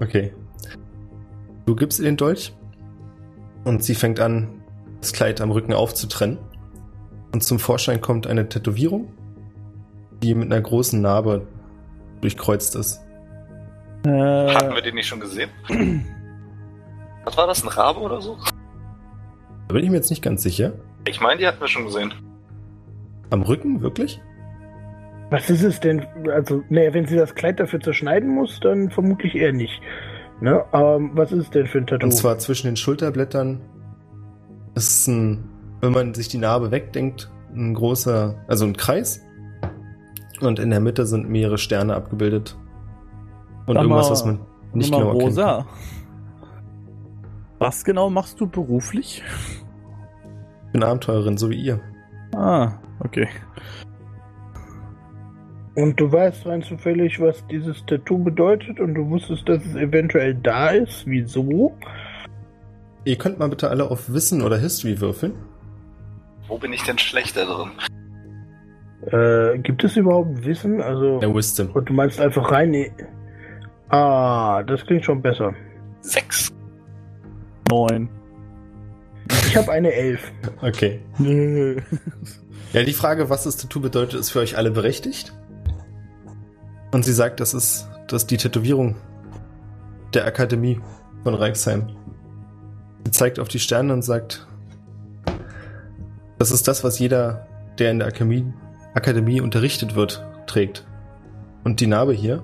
Okay. 0.00 0.32
Du 1.66 1.74
gibst 1.74 1.98
ihr 1.98 2.04
den 2.06 2.16
Dolch 2.16 2.54
und 3.64 3.82
sie 3.84 3.94
fängt 3.94 4.20
an, 4.20 4.62
das 5.00 5.12
Kleid 5.12 5.40
am 5.40 5.50
Rücken 5.50 5.72
aufzutrennen. 5.74 6.38
Und 7.32 7.42
zum 7.42 7.58
Vorschein 7.58 8.00
kommt 8.00 8.26
eine 8.26 8.48
Tätowierung, 8.48 9.12
die 10.22 10.34
mit 10.34 10.50
einer 10.50 10.60
großen 10.60 11.00
Narbe 11.00 11.46
durchkreuzt 12.20 12.74
ist. 12.76 13.00
Äh, 14.06 14.54
Hatten 14.54 14.74
wir 14.74 14.82
den 14.82 14.94
nicht 14.94 15.06
schon 15.06 15.20
gesehen? 15.20 15.50
Was 17.24 17.36
war 17.36 17.46
das, 17.46 17.62
ein 17.62 17.68
Rabe 17.68 18.00
oder 18.00 18.20
so? 18.20 18.38
Da 19.68 19.74
bin 19.74 19.84
ich 19.84 19.90
mir 19.90 19.96
jetzt 19.96 20.10
nicht 20.10 20.22
ganz 20.22 20.42
sicher. 20.42 20.72
Ich 21.06 21.20
meine, 21.20 21.38
die 21.38 21.46
hatten 21.46 21.60
wir 21.60 21.68
schon 21.68 21.84
gesehen. 21.84 22.14
Am 23.30 23.42
Rücken, 23.42 23.82
wirklich? 23.82 24.20
was 25.30 25.50
ist 25.50 25.62
es 25.62 25.80
denn? 25.80 26.06
Also, 26.32 26.62
naja, 26.68 26.94
wenn 26.94 27.06
sie 27.06 27.16
das 27.16 27.34
Kleid 27.34 27.60
dafür 27.60 27.80
zerschneiden 27.80 28.30
muss, 28.34 28.60
dann 28.60 28.90
vermutlich 28.90 29.34
eher 29.34 29.52
nicht. 29.52 29.80
Ne? 30.40 30.64
Ähm, 30.72 31.10
was 31.14 31.32
ist 31.32 31.44
es 31.44 31.50
denn 31.50 31.66
für 31.66 31.78
ein 31.78 31.86
Tattoo? 31.86 32.06
Und 32.06 32.12
zwar 32.12 32.38
zwischen 32.38 32.66
den 32.68 32.76
Schulterblättern 32.76 33.60
ist 34.74 35.06
ein, 35.08 35.50
wenn 35.80 35.92
man 35.92 36.14
sich 36.14 36.28
die 36.28 36.38
Narbe 36.38 36.70
wegdenkt, 36.70 37.30
ein 37.54 37.74
großer, 37.74 38.34
also 38.46 38.64
ein 38.64 38.76
Kreis. 38.76 39.24
Und 40.40 40.58
in 40.58 40.70
der 40.70 40.80
Mitte 40.80 41.06
sind 41.06 41.28
mehrere 41.28 41.58
Sterne 41.58 41.94
abgebildet. 41.94 42.56
Und 43.66 43.74
Sag 43.74 43.82
irgendwas, 43.82 44.06
mal- 44.06 44.12
was 44.12 44.24
man 44.24 44.38
nicht 44.72 44.92
genau. 44.92 45.10
Rosa. 45.10 45.66
Was 47.58 47.84
genau 47.84 48.08
machst 48.10 48.40
du 48.40 48.46
beruflich? 48.46 49.22
Ich 50.66 50.72
bin 50.72 50.82
Abenteurerin, 50.84 51.36
so 51.36 51.50
wie 51.50 51.60
ihr. 51.60 51.80
Ah, 52.36 52.72
okay. 53.00 53.26
Und 55.74 55.98
du 56.00 56.10
weißt 56.10 56.46
rein 56.46 56.62
zufällig, 56.62 57.20
was 57.20 57.46
dieses 57.46 57.84
Tattoo 57.86 58.18
bedeutet 58.18 58.80
und 58.80 58.94
du 58.94 59.08
wusstest, 59.10 59.48
dass 59.48 59.64
es 59.64 59.74
eventuell 59.76 60.34
da 60.34 60.70
ist. 60.70 61.06
Wieso? 61.06 61.72
Ihr 63.04 63.16
könnt 63.16 63.38
mal 63.38 63.48
bitte 63.48 63.70
alle 63.70 63.90
auf 63.90 64.12
Wissen 64.12 64.42
oder 64.42 64.58
History 64.58 65.00
würfeln. 65.00 65.34
Wo 66.48 66.58
bin 66.58 66.72
ich 66.72 66.82
denn 66.82 66.98
schlechter 66.98 67.44
drin? 67.46 67.70
Äh, 69.06 69.58
gibt 69.58 69.84
es 69.84 69.96
überhaupt 69.96 70.44
Wissen? 70.44 70.80
Also, 70.82 71.18
Der 71.20 71.32
Wisdom. 71.34 71.70
und 71.70 71.88
du 71.88 71.92
meinst 71.92 72.20
einfach 72.20 72.50
rein. 72.50 72.70
nee. 72.70 72.92
Ah, 73.90 74.62
das 74.64 74.84
klingt 74.84 75.04
schon 75.04 75.22
besser. 75.22 75.54
Sechs. 76.00 76.52
Neun. 77.70 78.08
Ich 79.46 79.56
habe 79.56 79.72
eine 79.72 79.92
Elf. 79.92 80.32
Okay. 80.62 81.00
Nö. 81.18 81.80
Ja, 82.72 82.82
die 82.82 82.92
Frage, 82.92 83.30
was 83.30 83.44
das 83.44 83.56
Tattoo 83.56 83.80
bedeutet, 83.80 84.20
ist 84.20 84.30
für 84.30 84.40
euch 84.40 84.56
alle 84.58 84.70
berechtigt. 84.70 85.32
Und 86.92 87.04
sie 87.04 87.12
sagt, 87.12 87.40
das 87.40 87.54
ist, 87.54 87.88
das 88.08 88.22
ist 88.22 88.30
die 88.30 88.36
Tätowierung 88.38 88.96
der 90.14 90.26
Akademie 90.26 90.80
von 91.22 91.34
Reichsheim. 91.34 91.88
Sie 93.04 93.10
zeigt 93.12 93.38
auf 93.38 93.48
die 93.48 93.58
Sterne 93.58 93.92
und 93.92 94.02
sagt, 94.02 94.47
das 96.38 96.50
ist 96.50 96.68
das, 96.68 96.84
was 96.84 96.98
jeder, 96.98 97.46
der 97.78 97.90
in 97.90 97.98
der 97.98 98.08
Akademie, 98.08 98.52
Akademie 98.94 99.40
unterrichtet 99.40 99.94
wird, 99.94 100.26
trägt. 100.46 100.86
Und 101.64 101.80
die 101.80 101.86
Narbe 101.86 102.12
hier, 102.12 102.42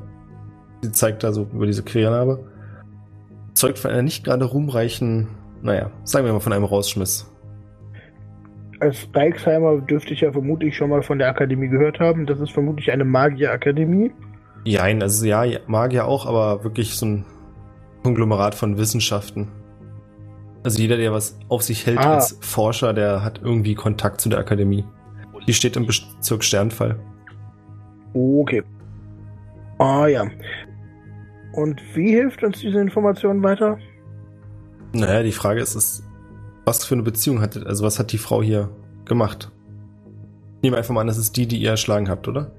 sie 0.83 0.93
zeigt 0.93 1.23
da 1.23 1.33
so 1.33 1.49
über 1.53 1.67
diese 1.67 1.83
Quernarbe, 1.83 2.45
zeugt 3.55 3.79
von 3.79 3.91
einer 3.91 4.03
nicht 4.03 4.25
gerade 4.25 4.45
ruhmreichen, 4.45 5.29
naja, 5.63 5.91
sagen 6.03 6.27
wir 6.27 6.33
mal 6.33 6.41
von 6.41 6.53
einem 6.53 6.65
Rausschmiss. 6.65 7.31
Als 8.81 9.09
Reichsheimer 9.15 9.81
dürfte 9.81 10.13
ich 10.13 10.21
ja 10.21 10.33
vermutlich 10.33 10.77
schon 10.77 10.91
mal 10.91 11.03
von 11.03 11.19
der 11.19 11.29
Akademie 11.29 11.69
gehört 11.69 12.01
haben. 12.01 12.27
Das 12.27 12.41
ist 12.41 12.51
vermutlich 12.51 12.91
eine 12.91 13.05
Magierakademie. 13.05 14.13
Jein, 14.65 15.03
also 15.03 15.25
ja, 15.25 15.45
ja, 15.45 15.61
Magier 15.67 16.07
auch, 16.07 16.27
aber 16.27 16.65
wirklich 16.65 16.97
so 16.97 17.07
ein 17.07 17.27
Konglomerat 18.03 18.55
von 18.55 18.77
Wissenschaften. 18.77 19.49
Also 20.65 20.81
jeder, 20.81 20.97
der 20.97 21.13
was 21.13 21.39
auf 21.49 21.63
sich 21.63 21.87
hält 21.87 21.99
Ah. 21.99 22.15
als 22.15 22.37
Forscher, 22.41 22.93
der 22.93 23.23
hat 23.23 23.41
irgendwie 23.43 23.75
Kontakt 23.75 24.21
zu 24.21 24.29
der 24.29 24.39
Akademie. 24.41 24.85
Die 25.47 25.53
steht 25.55 25.77
im 25.77 25.87
Bezirk 25.87 26.43
Sternfall. 26.43 26.99
Okay. 28.15 28.63
Ah 29.79 30.07
ja. 30.07 30.25
Und 31.53 31.81
wie 31.95 32.11
hilft 32.11 32.43
uns 32.43 32.61
diese 32.61 32.81
Information 32.81 33.43
weiter? 33.43 33.79
Naja, 34.93 35.23
die 35.23 35.33
Frage 35.33 35.61
ist, 35.61 35.75
ist 35.75 36.03
was 36.65 36.85
für 36.85 36.95
eine 36.95 37.03
Beziehung 37.03 37.41
hattet, 37.41 37.67
also 37.67 37.85
was 37.85 37.99
hat 37.99 38.11
die 38.13 38.19
Frau 38.19 38.43
hier 38.43 38.71
gemacht? 39.05 39.51
Ich 40.57 40.63
nehme 40.63 40.79
einfach 40.79 40.95
mal 40.95 41.03
an, 41.03 41.09
das 41.09 41.19
ist 41.19 41.37
die, 41.37 41.47
die 41.47 41.59
ihr 41.61 41.71
erschlagen 41.71 42.09
habt, 42.09 42.27
oder? 42.27 42.53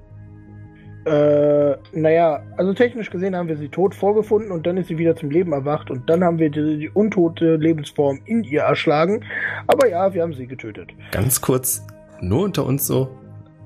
Äh, 1.06 1.76
naja, 1.92 2.42
also 2.56 2.74
technisch 2.74 3.10
gesehen 3.10 3.36
haben 3.36 3.48
wir 3.48 3.56
sie 3.56 3.68
tot 3.68 3.94
vorgefunden 3.94 4.50
und 4.50 4.66
dann 4.66 4.76
ist 4.76 4.88
sie 4.88 4.98
wieder 4.98 5.14
zum 5.14 5.30
Leben 5.30 5.52
erwacht 5.52 5.88
und 5.88 6.10
dann 6.10 6.24
haben 6.24 6.40
wir 6.40 6.50
die, 6.50 6.78
die 6.78 6.90
untote 6.90 7.54
Lebensform 7.54 8.18
in 8.24 8.42
ihr 8.42 8.62
erschlagen. 8.62 9.24
Aber 9.68 9.88
ja, 9.88 10.12
wir 10.14 10.22
haben 10.22 10.34
sie 10.34 10.48
getötet. 10.48 10.90
Ganz 11.12 11.40
kurz, 11.40 11.86
nur 12.20 12.42
unter 12.42 12.66
uns 12.66 12.88
so, 12.88 13.08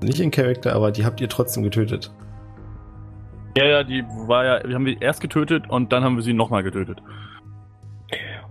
nicht 0.03 0.19
in 0.19 0.29
Charakter, 0.29 0.73
aber 0.73 0.91
die 0.91 1.03
habt 1.03 1.19
ihr 1.19 1.29
trotzdem 1.29 1.63
getötet. 1.63 2.13
Ja, 3.57 3.65
ja, 3.65 3.83
die 3.83 4.03
war 4.27 4.45
ja, 4.45 4.61
wir 4.63 4.75
haben 4.75 4.85
die 4.85 4.97
erst 4.99 5.19
getötet 5.19 5.67
und 5.67 5.91
dann 5.91 6.03
haben 6.03 6.17
wir 6.17 6.23
sie 6.23 6.33
nochmal 6.33 6.61
getötet. 6.61 7.01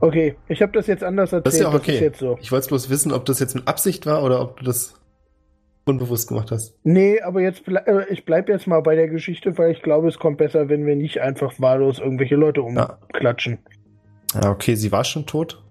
Okay, 0.00 0.35
ich 0.48 0.62
habe 0.62 0.72
das 0.72 0.88
jetzt 0.88 1.05
anders 1.05 1.33
erzählt. 1.33 1.46
Das 1.46 1.55
ist 1.55 1.61
ja 1.61 1.68
auch 1.68 1.72
das 1.74 1.83
okay. 1.83 1.94
ist 1.94 2.00
jetzt 2.00 2.18
so. 2.18 2.38
Ich 2.40 2.50
wollte 2.50 2.66
bloß 2.66 2.90
wissen, 2.90 3.12
ob 3.12 3.24
das 3.26 3.38
jetzt 3.38 3.55
mit 3.55 3.68
Absicht 3.68 4.05
war 4.07 4.24
oder 4.24 4.40
ob 4.40 4.59
du 4.59 4.64
das 4.64 4.99
unbewusst 5.84 6.28
gemacht 6.28 6.50
hast. 6.50 6.74
Nee, 6.84 7.20
aber 7.20 7.40
jetzt 7.40 7.64
ble 7.64 7.78
äh, 7.86 8.12
ich 8.12 8.24
bleib 8.24 8.48
jetzt 8.48 8.66
mal 8.66 8.80
bei 8.80 8.94
der 8.94 9.08
Geschichte, 9.08 9.56
weil 9.58 9.70
ich 9.72 9.82
glaube, 9.82 10.08
es 10.08 10.18
kommt 10.18 10.38
besser, 10.38 10.68
wenn 10.68 10.86
wir 10.86 10.96
nicht 10.96 11.20
einfach 11.20 11.54
wahllos 11.58 11.98
irgendwelche 11.98 12.36
Leute 12.36 12.60
Ja. 12.60 12.98
umklatschen. 13.12 13.58
Ja, 14.34 14.50
okay, 14.50 14.74
sie 14.76 14.92
war 14.92 15.04
schon 15.04 15.26
tot. 15.26 15.62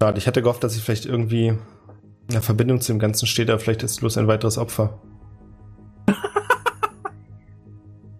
Schade, 0.00 0.18
ich 0.18 0.26
hatte 0.26 0.40
gehofft, 0.42 0.64
dass 0.64 0.72
sie 0.74 0.80
vielleicht 0.80 1.04
irgendwie 1.06 1.52
in 2.32 2.40
Verbindung 2.42 2.80
zu 2.80 2.92
dem 2.92 2.98
Ganzen 2.98 3.26
steht, 3.26 3.50
aber 3.50 3.58
vielleicht 3.58 3.82
ist 3.82 3.90
es 3.92 4.00
bloß 4.00 4.16
ein 4.18 4.26
weiteres 4.28 4.56
Opfer. 4.58 5.00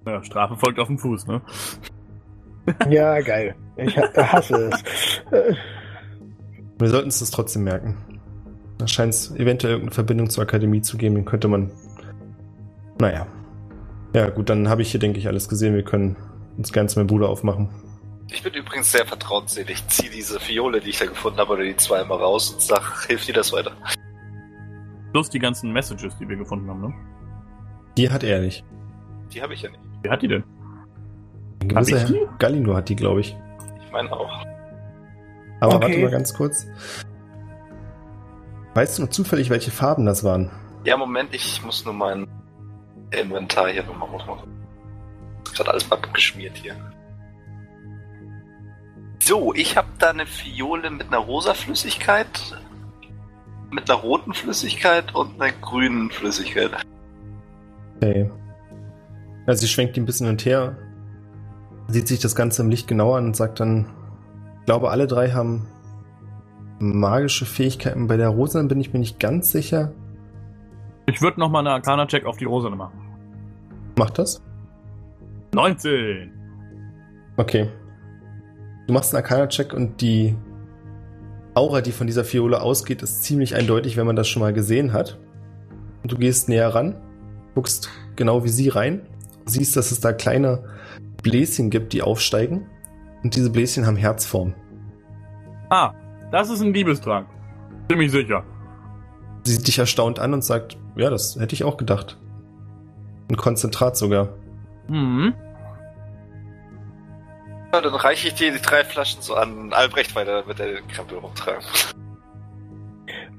Ja, 0.06 0.22
Strafe 0.24 0.56
folgt 0.56 0.78
auf 0.78 0.88
den 0.88 0.98
Fuß, 0.98 1.26
ne? 1.26 1.42
Ja, 2.88 3.20
geil. 3.20 3.54
Ich 3.76 3.96
ha 3.96 4.02
hasse 4.32 4.70
es. 4.72 4.82
Wir 6.78 6.88
sollten 6.88 7.06
uns 7.06 7.18
das 7.20 7.30
trotzdem 7.30 7.64
merken. 7.64 7.96
Da 8.80 8.86
scheint 8.86 9.12
es 9.12 9.30
eventuell 9.32 9.74
irgendeine 9.74 9.94
Verbindung 9.94 10.30
zur 10.30 10.42
Akademie 10.42 10.80
zu 10.80 10.96
geben, 10.96 11.14
den 11.16 11.26
könnte 11.26 11.48
man. 11.48 11.70
Naja. 12.98 13.26
Ja, 14.14 14.30
gut, 14.30 14.48
dann 14.48 14.68
habe 14.70 14.80
ich 14.80 14.90
hier, 14.90 14.98
denke 15.00 15.18
ich, 15.18 15.28
alles 15.28 15.50
gesehen. 15.50 15.74
Wir 15.74 15.82
können 15.84 16.16
uns 16.56 16.72
gerne 16.72 16.88
zu 16.88 16.98
meinem 16.98 17.06
Bruder 17.06 17.28
aufmachen. 17.28 17.68
Ich 18.32 18.42
bin 18.42 18.54
übrigens 18.54 18.90
sehr 18.90 19.04
vertrauensselig. 19.04 19.86
Zieh 19.88 20.08
diese 20.08 20.40
Fiole, 20.40 20.80
die 20.80 20.90
ich 20.90 20.98
da 20.98 21.04
gefunden 21.04 21.38
habe, 21.38 21.52
oder 21.52 21.62
die 21.64 21.76
zwei 21.76 22.02
mal 22.04 22.16
raus 22.16 22.50
und 22.52 22.62
sag, 22.62 23.06
hilft 23.06 23.28
dir 23.28 23.34
das 23.34 23.52
weiter? 23.52 23.72
Plus 25.12 25.28
die 25.28 25.38
ganzen 25.38 25.72
Messages, 25.72 26.16
die 26.18 26.28
wir 26.28 26.36
gefunden 26.36 26.70
haben, 26.70 26.80
ne? 26.80 26.94
Die 27.98 28.08
hat 28.08 28.22
er 28.22 28.40
nicht. 28.40 28.64
Die 29.34 29.42
habe 29.42 29.52
ich 29.52 29.62
ja 29.62 29.68
nicht. 29.70 29.80
Wer 30.02 30.12
hat 30.12 30.22
die 30.22 30.28
denn? 30.28 30.44
Ein 31.62 31.76
Hab 31.76 31.84
gewisser 31.84 31.96
ich 31.98 32.04
die? 32.04 32.18
Herr 32.18 32.36
Galino 32.38 32.74
hat 32.74 32.88
die, 32.88 32.96
glaube 32.96 33.20
ich. 33.20 33.36
Ich 33.84 33.92
meine 33.92 34.10
auch. 34.10 34.44
Aber 35.60 35.74
Okay. 35.74 35.82
warte 35.84 35.98
mal 35.98 36.10
ganz 36.10 36.32
kurz. 36.32 36.66
Weißt 38.74 38.98
du 38.98 39.02
noch 39.02 39.10
zufällig, 39.10 39.50
welche 39.50 39.70
Farben 39.70 40.06
das 40.06 40.22
waren? 40.22 40.50
Ja, 40.84 40.96
Moment, 40.96 41.34
ich 41.34 41.62
muss 41.64 41.84
nur 41.84 41.94
mein 41.94 42.26
Inventar 43.10 43.68
hier 43.68 43.82
nochmal 43.82 44.08
aufmachen. 44.08 44.48
Gerade 45.54 45.70
alles 45.72 45.90
abgeschmiert 45.90 46.56
hier. 46.56 46.76
So, 49.22 49.52
ich 49.54 49.76
habe 49.76 49.88
da 49.98 50.10
eine 50.10 50.26
Fiole 50.26 50.90
mit 50.90 51.08
einer 51.08 51.18
rosa 51.18 51.54
Flüssigkeit, 51.54 52.26
mit 53.70 53.90
einer 53.90 54.00
roten 54.00 54.32
Flüssigkeit 54.32 55.14
und 55.14 55.40
einer 55.40 55.52
grünen 55.52 56.10
Flüssigkeit. 56.10 56.70
Okay. 57.96 58.30
Also 59.46 59.60
sie 59.60 59.68
schwenkt 59.68 59.96
ihn 59.96 60.04
ein 60.04 60.06
bisschen 60.06 60.26
hin 60.26 60.34
und 60.34 60.44
her, 60.44 60.78
sieht 61.88 62.08
sich 62.08 62.20
das 62.20 62.34
Ganze 62.34 62.62
im 62.62 62.70
Licht 62.70 62.88
genauer 62.88 63.18
an 63.18 63.26
und 63.26 63.36
sagt 63.36 63.60
dann, 63.60 63.86
ich 64.60 64.66
glaube, 64.66 64.90
alle 64.90 65.06
drei 65.06 65.32
haben 65.32 65.66
magische 66.80 67.46
Fähigkeiten. 67.46 68.08
Bei 68.08 68.16
der 68.16 68.30
Rosa 68.30 68.62
bin 68.62 68.80
ich 68.80 68.92
mir 68.92 68.98
nicht 68.98 69.20
ganz 69.20 69.52
sicher. 69.52 69.92
Ich 71.06 71.20
würde 71.22 71.38
nochmal 71.38 71.60
eine 71.60 71.74
Arcana-Check 71.74 72.24
auf 72.24 72.36
die 72.36 72.46
Rosane 72.46 72.76
machen. 72.76 72.98
Macht 73.96 74.18
das? 74.18 74.42
19! 75.54 76.32
Okay. 77.36 77.68
Du 78.86 78.94
machst 78.94 79.14
einen 79.14 79.22
Arcana-Check 79.22 79.72
und 79.74 80.00
die 80.00 80.34
Aura, 81.54 81.80
die 81.80 81.92
von 81.92 82.06
dieser 82.06 82.24
Fiole 82.24 82.62
ausgeht, 82.62 83.02
ist 83.02 83.24
ziemlich 83.24 83.54
eindeutig, 83.54 83.96
wenn 83.96 84.06
man 84.06 84.16
das 84.16 84.28
schon 84.28 84.40
mal 84.40 84.52
gesehen 84.52 84.92
hat. 84.92 85.18
Und 86.02 86.12
du 86.12 86.16
gehst 86.16 86.48
näher 86.48 86.74
ran, 86.74 86.94
guckst 87.54 87.90
genau 88.16 88.44
wie 88.44 88.48
sie 88.48 88.68
rein, 88.68 89.02
siehst, 89.44 89.76
dass 89.76 89.90
es 89.90 90.00
da 90.00 90.12
kleine 90.12 90.64
Bläschen 91.22 91.70
gibt, 91.70 91.92
die 91.92 92.02
aufsteigen. 92.02 92.66
Und 93.22 93.36
diese 93.36 93.50
Bläschen 93.50 93.86
haben 93.86 93.96
Herzform. 93.96 94.54
Ah, 95.68 95.92
das 96.30 96.50
ist 96.50 96.60
ein 96.60 96.72
Liebestrank. 96.72 97.26
Ziemlich 97.90 98.10
sicher. 98.10 98.44
Sie 99.44 99.52
sieht 99.52 99.66
dich 99.66 99.78
erstaunt 99.78 100.18
an 100.18 100.34
und 100.34 100.44
sagt, 100.44 100.76
ja, 100.96 101.10
das 101.10 101.36
hätte 101.38 101.54
ich 101.54 101.64
auch 101.64 101.76
gedacht. 101.76 102.18
Ein 103.28 103.36
Konzentrat 103.36 103.96
sogar. 103.96 104.28
Mhm. 104.88 105.34
Ja, 107.72 107.80
dann 107.80 107.94
reiche 107.94 108.28
ich 108.28 108.34
dir 108.34 108.52
die 108.52 108.60
drei 108.60 108.84
Flaschen 108.84 109.22
so 109.22 109.34
an 109.34 109.72
Albrecht 109.72 110.14
weiter, 110.16 110.42
damit 110.42 110.58
er 110.58 110.72
den 110.72 110.88
Krempel 110.88 111.18
rumtragen 111.18 111.62
muss. 111.62 111.94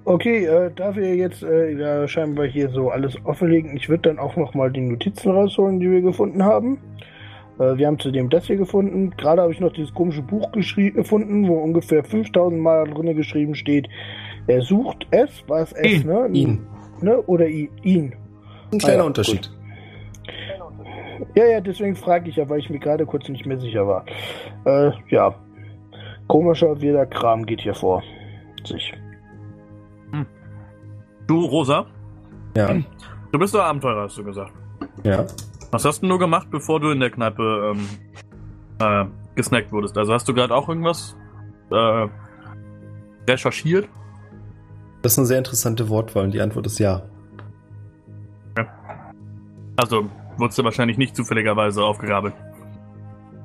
Okay, 0.04 0.46
äh, 0.46 0.72
da 0.74 0.96
wir 0.96 1.16
jetzt 1.16 1.44
äh, 1.44 1.78
ja, 1.78 2.08
scheinbar 2.08 2.48
hier 2.48 2.70
so 2.70 2.90
alles 2.90 3.16
offenlegen, 3.24 3.76
ich 3.76 3.88
würde 3.88 4.10
dann 4.10 4.20
auch 4.20 4.36
nochmal 4.36 4.72
die 4.72 4.82
Notizen 4.82 5.32
rausholen, 5.32 5.80
die 5.80 5.92
wir 5.92 6.02
gefunden 6.02 6.44
haben. 6.44 6.80
Äh, 7.62 7.78
wir 7.78 7.88
haben 7.88 8.00
zudem 8.00 8.30
das 8.30 8.46
hier 8.48 8.58
gefunden. 8.58 9.12
Gerade 9.18 9.42
habe 9.44 9.52
ich 9.54 9.60
noch 9.60 9.72
dieses 9.72 9.94
komische 9.94 10.22
Buch 10.24 10.52
gefunden, 10.52 11.48
wo 11.48 11.60
ungefähr 11.60 12.04
5000 12.04 12.60
Mal 12.60 12.86
drin 12.90 13.16
geschrieben 13.16 13.54
steht, 13.56 13.88
er 14.48 14.62
sucht 14.62 15.06
es, 15.12 15.48
war 15.48 15.62
es 15.62 15.72
es, 15.74 16.02
Ihn, 16.04 16.08
ne? 16.08 16.28
Ihn. 16.34 16.68
Ne? 17.02 17.22
Oder 17.24 17.48
i- 17.48 17.70
ihn. 17.84 18.14
Ein 18.72 18.80
kleiner 18.80 18.96
Ah 18.96 19.02
ja, 19.02 19.04
Unterschied. 19.08 19.52
Ja, 21.36 21.46
ja, 21.46 21.62
deswegen 21.62 21.96
frage 21.96 22.30
ich 22.30 22.36
ja, 22.38 22.50
weil 22.50 22.60
ich 22.60 22.70
mir 22.70 22.80
gerade 22.80 23.06
kurz 23.06 23.30
nicht 23.30 23.46
mehr 23.46 23.60
sicher 23.60 23.86
war. 23.88 24.06
Äh, 24.66 24.92
ja. 25.10 25.36
Komischer 26.28 26.82
wieder 26.82 27.06
Kram 27.06 27.46
geht 27.46 27.62
hier 27.62 27.76
vor. 27.76 28.02
Sich. 28.66 28.94
Du, 31.28 31.46
Rosa, 31.46 31.86
Ja, 32.58 32.76
du 33.32 33.40
bist 33.40 33.54
doch 33.56 33.62
Abenteurer, 33.62 34.04
hast 34.04 34.18
du 34.18 34.24
gesagt. 34.24 34.52
ja. 35.04 35.26
Was 35.72 35.86
hast 35.86 36.04
du 36.04 36.08
nur 36.08 36.20
gemacht, 36.20 36.48
bevor 36.52 36.80
du 36.80 36.92
in 36.92 37.00
der 37.00 37.10
Kneipe 37.10 37.74
ähm, 37.74 37.88
äh, 38.80 39.06
gesnackt 39.36 39.72
wurdest? 39.72 39.98
Also 39.98 40.14
hast 40.14 40.28
du 40.28 40.34
gerade 40.34 40.54
auch 40.54 40.68
irgendwas 40.68 41.16
äh, 41.72 42.08
recherchiert? 43.28 43.88
Das 45.02 45.14
ist 45.14 45.20
eine 45.20 45.28
sehr 45.28 45.38
interessante 45.38 45.90
Wortwahl 45.90 46.26
und 46.26 46.34
die 46.34 46.42
Antwort 46.42 46.66
ist 46.68 46.78
ja. 46.80 47.04
Also 49.78 50.10
wurdest 50.38 50.60
du 50.60 50.64
wahrscheinlich 50.64 50.98
nicht 50.98 51.16
zufälligerweise 51.16 51.84
aufgegabelt. 51.84 52.34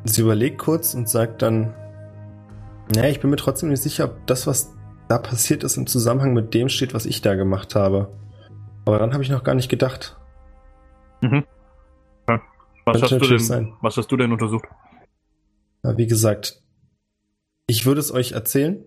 Sie 0.04 0.22
überlegt 0.22 0.58
kurz 0.58 0.94
und 0.94 1.08
sagt 1.08 1.42
dann, 1.42 1.72
naja, 2.94 3.08
ich 3.08 3.20
bin 3.20 3.30
mir 3.30 3.36
trotzdem 3.36 3.70
nicht 3.70 3.82
sicher, 3.82 4.04
ob 4.04 4.26
das, 4.26 4.46
was 4.46 4.74
da 5.08 5.18
passiert 5.18 5.64
ist, 5.64 5.76
im 5.76 5.86
Zusammenhang 5.86 6.34
mit 6.34 6.52
dem 6.54 6.68
steht, 6.68 6.94
was 6.94 7.06
ich 7.06 7.22
da 7.22 7.34
gemacht 7.36 7.74
habe. 7.74 8.12
Aber 8.84 8.98
dann 8.98 9.12
habe 9.12 9.22
ich 9.22 9.30
noch 9.30 9.44
gar 9.44 9.54
nicht 9.54 9.68
gedacht. 9.68 10.16
Mhm. 11.22 11.44
Ja. 12.87 12.94
Was, 12.94 13.03
hast 13.03 13.11
du 13.12 13.18
denn, 13.18 13.38
sein. 13.40 13.75
was 13.81 13.96
hast 13.96 14.09
du 14.12 14.16
denn 14.16 14.33
untersucht? 14.33 14.64
Aber 15.83 15.96
wie 15.99 16.07
gesagt, 16.07 16.62
ich 17.66 17.85
würde 17.87 18.01
es 18.01 18.12
euch 18.12 18.33
erzählen, 18.33 18.85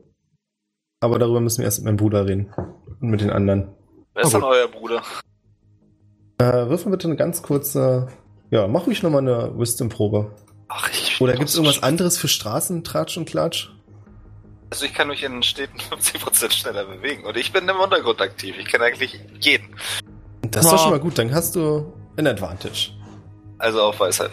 aber 1.01 1.19
darüber 1.19 1.41
müssen 1.41 1.59
wir 1.59 1.65
erst 1.65 1.79
mit 1.79 1.85
meinem 1.85 1.97
Bruder 1.97 2.25
reden 2.27 2.53
und 3.01 3.09
mit 3.09 3.21
den 3.21 3.29
anderen. 3.29 3.69
Wer 4.13 4.23
ist 4.23 4.29
Oh, 4.35 4.37
denn 4.39 4.43
euer 4.43 4.67
Bruder? 4.67 5.01
Äh, 6.37 6.69
wirf 6.69 6.85
mal 6.85 6.91
bitte 6.91 7.07
eine 7.07 7.17
ganz 7.17 7.41
kurze, 7.41 8.07
ja, 8.51 8.67
mach 8.67 8.87
ruhig 8.87 9.03
nochmal 9.03 9.21
eine 9.21 9.57
Wisdom-Probe. 9.57 10.33
Ach, 10.69 10.89
ich. 10.91 11.19
Oder 11.19 11.33
gibt 11.33 11.49
es 11.49 11.55
irgendwas 11.55 11.83
anderes 11.83 12.17
für 12.17 12.27
Straßentratsch 12.29 13.17
und 13.17 13.25
Klatsch? 13.27 13.69
Also 14.71 14.85
ich 14.85 14.93
kann 14.93 15.07
mich 15.09 15.23
in 15.23 15.41
Städten 15.43 15.77
50% 15.79 16.51
schneller 16.51 16.85
bewegen. 16.85 17.25
Und 17.25 17.35
ich 17.37 17.51
bin 17.51 17.67
im 17.67 17.77
Untergrund 17.77 18.21
aktiv. 18.21 18.55
Ich 18.59 18.67
kenne 18.67 18.85
eigentlich 18.85 19.19
jeden. 19.41 19.75
Das 20.43 20.63
ist 20.65 20.71
doch 20.71 20.77
Ja. 20.77 20.83
schon 20.83 20.91
mal 20.91 20.99
gut, 20.99 21.17
dann 21.17 21.33
hast 21.33 21.55
du 21.55 21.91
ein 22.17 22.27
Advantage. 22.27 22.91
Also 23.59 23.81
auf 23.81 23.99
Weisheit. 23.99 24.31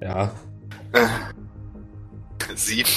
Ja. 0.00 0.30
Sieben. 2.54 2.88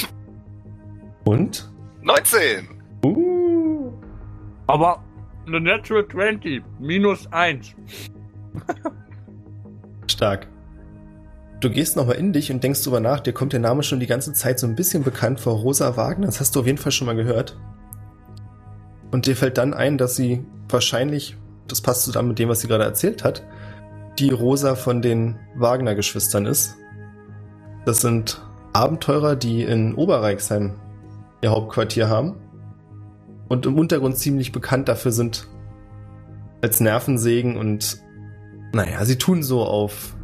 Und? 1.24 1.72
19! 2.02 2.68
Uh. 3.04 3.92
Aber 4.68 5.04
eine 5.48 5.62
Natural 5.62 6.08
20, 6.08 6.64
minus 6.80 7.28
1. 7.32 7.74
Stark. 10.12 10.48
Du 11.62 11.70
gehst 11.70 11.96
nochmal 11.96 12.18
in 12.18 12.34
dich 12.34 12.52
und 12.52 12.64
denkst 12.64 12.84
drüber 12.84 13.00
nach, 13.00 13.22
dir 13.22 13.34
kommt 13.34 13.54
der 13.54 13.60
Name 13.60 13.82
schon 13.82 14.00
die 14.00 14.08
ganze 14.08 14.34
Zeit 14.34 14.60
so 14.60 14.68
ein 14.68 14.76
bisschen 14.76 15.04
bekannt 15.04 15.40
vor. 15.40 15.54
Rosa 15.54 15.96
Wagner, 15.98 16.26
das 16.26 16.40
hast 16.40 16.56
du 16.56 16.60
auf 16.60 16.66
jeden 16.66 16.78
Fall 16.78 16.92
schon 16.92 17.08
mal 17.08 17.16
gehört. 17.16 17.58
Und 19.12 19.26
dir 19.26 19.36
fällt 19.36 19.58
dann 19.58 19.74
ein, 19.74 19.98
dass 19.98 20.16
sie 20.16 20.46
wahrscheinlich, 20.68 21.38
das 21.68 21.82
passt 21.82 22.04
zusammen 22.04 22.30
mit 22.30 22.40
dem, 22.40 22.50
was 22.50 22.62
sie 22.62 22.68
gerade 22.68 22.84
erzählt 22.84 23.24
hat, 23.24 23.44
die 24.20 24.30
Rosa 24.30 24.76
von 24.76 25.02
den 25.02 25.38
Wagner-Geschwistern 25.56 26.46
ist. 26.46 26.76
Das 27.86 28.02
sind 28.02 28.42
Abenteurer, 28.74 29.36
die 29.36 29.64
in 29.64 29.96
Oberreichsheim 29.96 30.76
ihr 31.42 31.52
Hauptquartier 31.52 32.10
haben 32.10 32.36
und 33.48 33.66
im 33.66 33.78
Untergrund 33.78 34.18
ziemlich 34.18 34.52
bekannt 34.52 34.88
dafür 34.88 35.12
sind, 35.12 35.48
als 36.62 36.80
Nervensägen 36.80 37.58
und 37.58 38.02
naja, 38.74 39.06
sie 39.06 39.18
tun 39.18 39.44
so 39.44 39.64
auf 39.64 40.16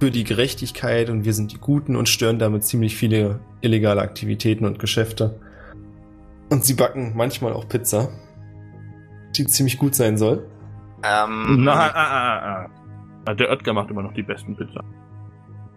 für 0.00 0.10
die 0.10 0.24
Gerechtigkeit 0.24 1.10
und 1.10 1.24
wir 1.24 1.34
sind 1.34 1.52
die 1.52 1.58
Guten 1.58 1.94
und 1.94 2.08
stören 2.08 2.38
damit 2.38 2.64
ziemlich 2.64 2.96
viele 2.96 3.40
illegale 3.60 4.00
Aktivitäten 4.00 4.64
und 4.64 4.78
Geschäfte. 4.78 5.38
Und 6.48 6.64
sie 6.64 6.74
backen 6.74 7.12
manchmal 7.14 7.52
auch 7.52 7.68
Pizza, 7.68 8.08
die 9.36 9.46
ziemlich 9.46 9.78
gut 9.78 9.94
sein 9.94 10.16
soll. 10.16 10.48
Ähm, 11.04 11.64
Na, 11.64 11.72
ah, 11.72 11.92
ah, 11.94 12.10
ah, 12.10 12.64
ah. 12.64 12.79
Der 13.26 13.50
Oetker 13.50 13.72
macht 13.72 13.90
immer 13.90 14.02
noch 14.02 14.12
die 14.14 14.22
besten 14.22 14.56
Pizza. 14.56 14.82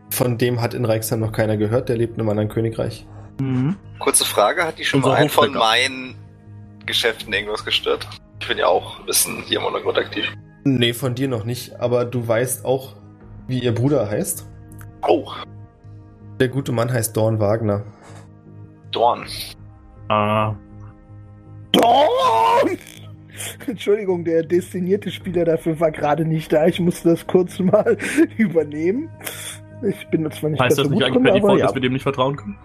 Von 0.09 0.37
dem 0.37 0.61
hat 0.61 0.73
in 0.73 0.85
Reichsheim 0.85 1.19
noch 1.19 1.31
keiner 1.31 1.57
gehört, 1.57 1.89
der 1.89 1.97
lebt 1.97 2.15
in 2.15 2.21
einem 2.21 2.29
anderen 2.29 2.49
Königreich. 2.49 3.07
Mhm. 3.39 3.75
kurze 3.99 4.25
Frage, 4.25 4.63
hat 4.63 4.77
die 4.77 4.85
schon 4.85 4.99
Unser 4.99 5.09
mal 5.13 5.17
einen 5.17 5.29
von 5.29 5.51
meinen 5.53 6.15
Geschäften 6.85 7.33
irgendwas 7.33 7.65
gestört? 7.65 8.07
Ich 8.39 8.47
bin 8.47 8.57
ja 8.59 8.67
auch 8.67 8.99
ein 8.99 9.05
bisschen 9.05 9.41
hier 9.43 9.59
im 9.59 9.65
Untergrund 9.65 9.97
aktiv. 9.97 10.31
Nee, 10.65 10.93
von 10.93 11.15
dir 11.15 11.27
noch 11.27 11.43
nicht, 11.43 11.79
aber 11.79 12.05
du 12.05 12.27
weißt 12.27 12.63
auch, 12.65 12.95
wie 13.47 13.59
ihr 13.59 13.73
Bruder 13.73 14.09
heißt. 14.09 14.47
Oh, 15.07 15.31
Der 16.39 16.47
gute 16.49 16.71
Mann 16.71 16.91
heißt 16.91 17.15
Dorn 17.17 17.39
Wagner. 17.39 17.83
Dorn. 18.91 19.25
Ah, 20.09 20.53
Dorn! 21.71 22.77
Entschuldigung, 23.67 24.23
der 24.23 24.43
destinierte 24.43 25.11
Spieler 25.11 25.45
dafür 25.45 25.79
war 25.79 25.91
gerade 25.91 26.25
nicht 26.25 26.51
da. 26.51 26.67
Ich 26.67 26.79
musste 26.79 27.09
das 27.09 27.27
kurz 27.27 27.59
mal 27.59 27.97
übernehmen. 28.37 29.09
Ich 29.81 30.07
bin 30.09 30.29
zwar 30.31 30.49
nicht 30.49 30.61
heißt 30.61 30.77
das 30.77 30.87
so 30.87 30.93
nicht 30.93 31.03
eigentlich 31.03 31.23
per 31.23 31.33
Default, 31.33 31.59
ja. 31.59 31.65
dass 31.65 31.75
wir 31.75 31.81
dem 31.81 31.93
nicht 31.93 32.03
vertrauen 32.03 32.35
können? 32.35 32.57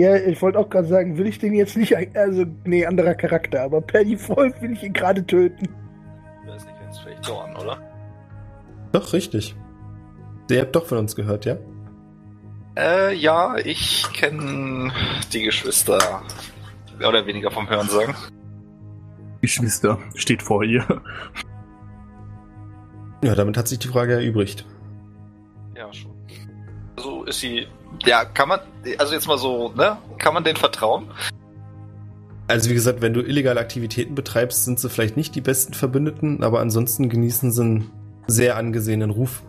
ja, 0.00 0.16
ich 0.16 0.40
wollte 0.40 0.58
auch 0.58 0.70
gerade 0.70 0.88
sagen, 0.88 1.18
will 1.18 1.26
ich 1.26 1.38
den 1.38 1.52
jetzt 1.52 1.76
nicht, 1.76 1.94
also, 2.16 2.46
nee, 2.64 2.86
anderer 2.86 3.14
Charakter, 3.14 3.62
aber 3.62 3.80
per 3.82 4.04
Default 4.04 4.60
will 4.62 4.72
ich 4.72 4.82
ihn 4.82 4.92
gerade 4.92 5.24
töten. 5.26 5.68
Ich 6.42 6.50
weiß 6.50 6.64
nicht, 6.64 6.76
wenn 6.80 6.88
es 6.88 6.98
vielleicht 6.98 7.28
Dorn, 7.28 7.56
oder? 7.56 7.78
Doch, 8.92 9.12
richtig. 9.12 9.54
Der 10.48 10.62
habt 10.62 10.74
doch 10.74 10.86
von 10.86 10.98
uns 10.98 11.14
gehört, 11.14 11.44
ja? 11.44 11.58
Äh, 12.76 13.14
ja, 13.14 13.56
ich 13.58 14.06
kenne 14.14 14.90
die 15.32 15.42
Geschwister 15.42 16.22
mehr 16.98 17.08
oder 17.08 17.26
weniger 17.26 17.50
vom 17.50 17.68
Hören 17.68 17.88
sagen. 17.88 18.14
Geschwister 19.40 19.98
steht 20.14 20.42
vor 20.42 20.64
ihr. 20.64 20.84
Ja, 23.22 23.34
damit 23.34 23.56
hat 23.56 23.68
sich 23.68 23.78
die 23.78 23.88
Frage 23.88 24.14
erübrigt. 24.14 24.64
Ja, 25.76 25.92
schon. 25.92 26.12
So 26.98 27.24
ist 27.24 27.40
sie. 27.40 27.66
Ja, 28.04 28.24
kann 28.24 28.48
man, 28.48 28.60
also 28.98 29.14
jetzt 29.14 29.26
mal 29.26 29.38
so, 29.38 29.72
ne? 29.72 29.98
Kann 30.18 30.34
man 30.34 30.44
den 30.44 30.56
vertrauen? 30.56 31.10
Also 32.48 32.70
wie 32.70 32.74
gesagt, 32.74 33.00
wenn 33.00 33.12
du 33.12 33.20
illegale 33.20 33.60
Aktivitäten 33.60 34.14
betreibst, 34.14 34.64
sind 34.64 34.80
sie 34.80 34.88
vielleicht 34.88 35.16
nicht 35.16 35.34
die 35.34 35.40
besten 35.40 35.72
Verbündeten, 35.72 36.42
aber 36.42 36.60
ansonsten 36.60 37.08
genießen 37.08 37.52
sie 37.52 37.62
einen 37.62 37.90
sehr 38.26 38.56
angesehenen 38.56 39.10
Ruf 39.10 39.42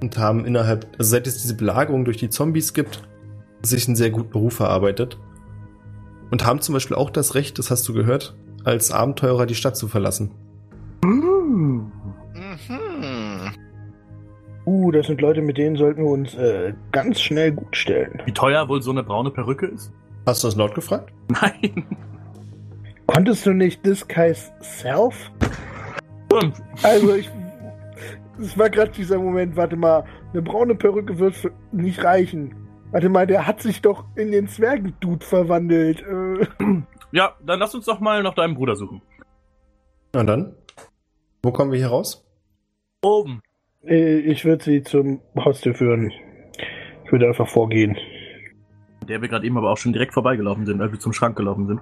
und 0.00 0.18
haben 0.18 0.44
innerhalb, 0.44 0.86
also 0.98 1.10
seit 1.10 1.26
es 1.26 1.42
diese 1.42 1.56
Belagerung 1.56 2.04
durch 2.04 2.16
die 2.16 2.28
Zombies 2.28 2.74
gibt, 2.74 3.02
sich 3.62 3.86
einen 3.86 3.96
sehr 3.96 4.10
guten 4.10 4.36
Ruf 4.36 4.60
erarbeitet. 4.60 5.18
Und 6.30 6.46
haben 6.46 6.60
zum 6.60 6.74
Beispiel 6.74 6.96
auch 6.96 7.10
das 7.10 7.34
Recht, 7.34 7.58
das 7.58 7.70
hast 7.70 7.88
du 7.88 7.92
gehört, 7.92 8.36
als 8.64 8.90
Abenteurer 8.90 9.46
die 9.46 9.54
Stadt 9.54 9.76
zu 9.76 9.88
verlassen. 9.88 10.30
Mhm. 11.04 11.92
Uh, 14.66 14.90
das 14.90 15.06
sind 15.06 15.20
Leute, 15.20 15.42
mit 15.42 15.58
denen 15.58 15.76
sollten 15.76 16.02
wir 16.02 16.10
uns 16.10 16.34
äh, 16.34 16.72
ganz 16.90 17.20
schnell 17.20 17.52
gut 17.52 17.76
stellen. 17.76 18.22
Wie 18.24 18.32
teuer 18.32 18.66
wohl 18.68 18.80
so 18.80 18.90
eine 18.90 19.02
braune 19.02 19.30
Perücke 19.30 19.66
ist? 19.66 19.92
Hast 20.26 20.42
du 20.42 20.48
das 20.48 20.56
laut 20.56 20.74
gefragt? 20.74 21.12
Nein. 21.28 21.84
Konntest 23.06 23.44
du 23.44 23.52
nicht 23.52 23.84
Disguise 23.84 24.50
Self? 24.62 25.30
Also 26.82 27.14
ich. 27.14 27.30
Es 28.40 28.58
war 28.58 28.70
gerade 28.70 28.90
dieser 28.90 29.18
Moment, 29.18 29.54
warte 29.54 29.76
mal, 29.76 30.04
eine 30.32 30.42
braune 30.42 30.74
Perücke 30.74 31.18
wird 31.18 31.34
nicht 31.70 32.02
reichen. 32.02 32.54
Warte 32.90 33.08
mal, 33.08 33.26
der 33.26 33.46
hat 33.46 33.60
sich 33.60 33.82
doch 33.82 34.04
in 34.16 34.32
den 34.32 34.48
Zwergendude 34.48 35.24
verwandelt. 35.24 36.02
Äh, 36.02 36.46
Ja, 37.14 37.36
dann 37.46 37.60
lass 37.60 37.72
uns 37.76 37.84
doch 37.84 38.00
mal 38.00 38.24
nach 38.24 38.34
deinem 38.34 38.56
Bruder 38.56 38.74
suchen. 38.74 39.00
Na 40.12 40.24
dann. 40.24 40.56
Wo 41.44 41.52
kommen 41.52 41.70
wir 41.70 41.78
hier 41.78 41.86
raus? 41.86 42.26
Oben. 43.02 43.40
äh, 43.86 44.18
ich 44.18 44.44
würde 44.44 44.64
sie 44.64 44.82
zum 44.82 45.20
Haustür 45.36 45.74
führen. 45.74 46.10
Ich 47.04 47.12
würde 47.12 47.28
einfach 47.28 47.46
vorgehen. 47.46 47.96
Der 49.08 49.22
wir 49.22 49.28
gerade 49.28 49.46
eben 49.46 49.56
aber 49.56 49.70
auch 49.70 49.76
schon 49.76 49.92
direkt 49.92 50.12
vorbeigelaufen 50.12 50.66
sind, 50.66 50.80
als 50.80 50.90
wir 50.90 50.98
zum 50.98 51.12
Schrank 51.12 51.36
gelaufen 51.36 51.68
sind. 51.68 51.80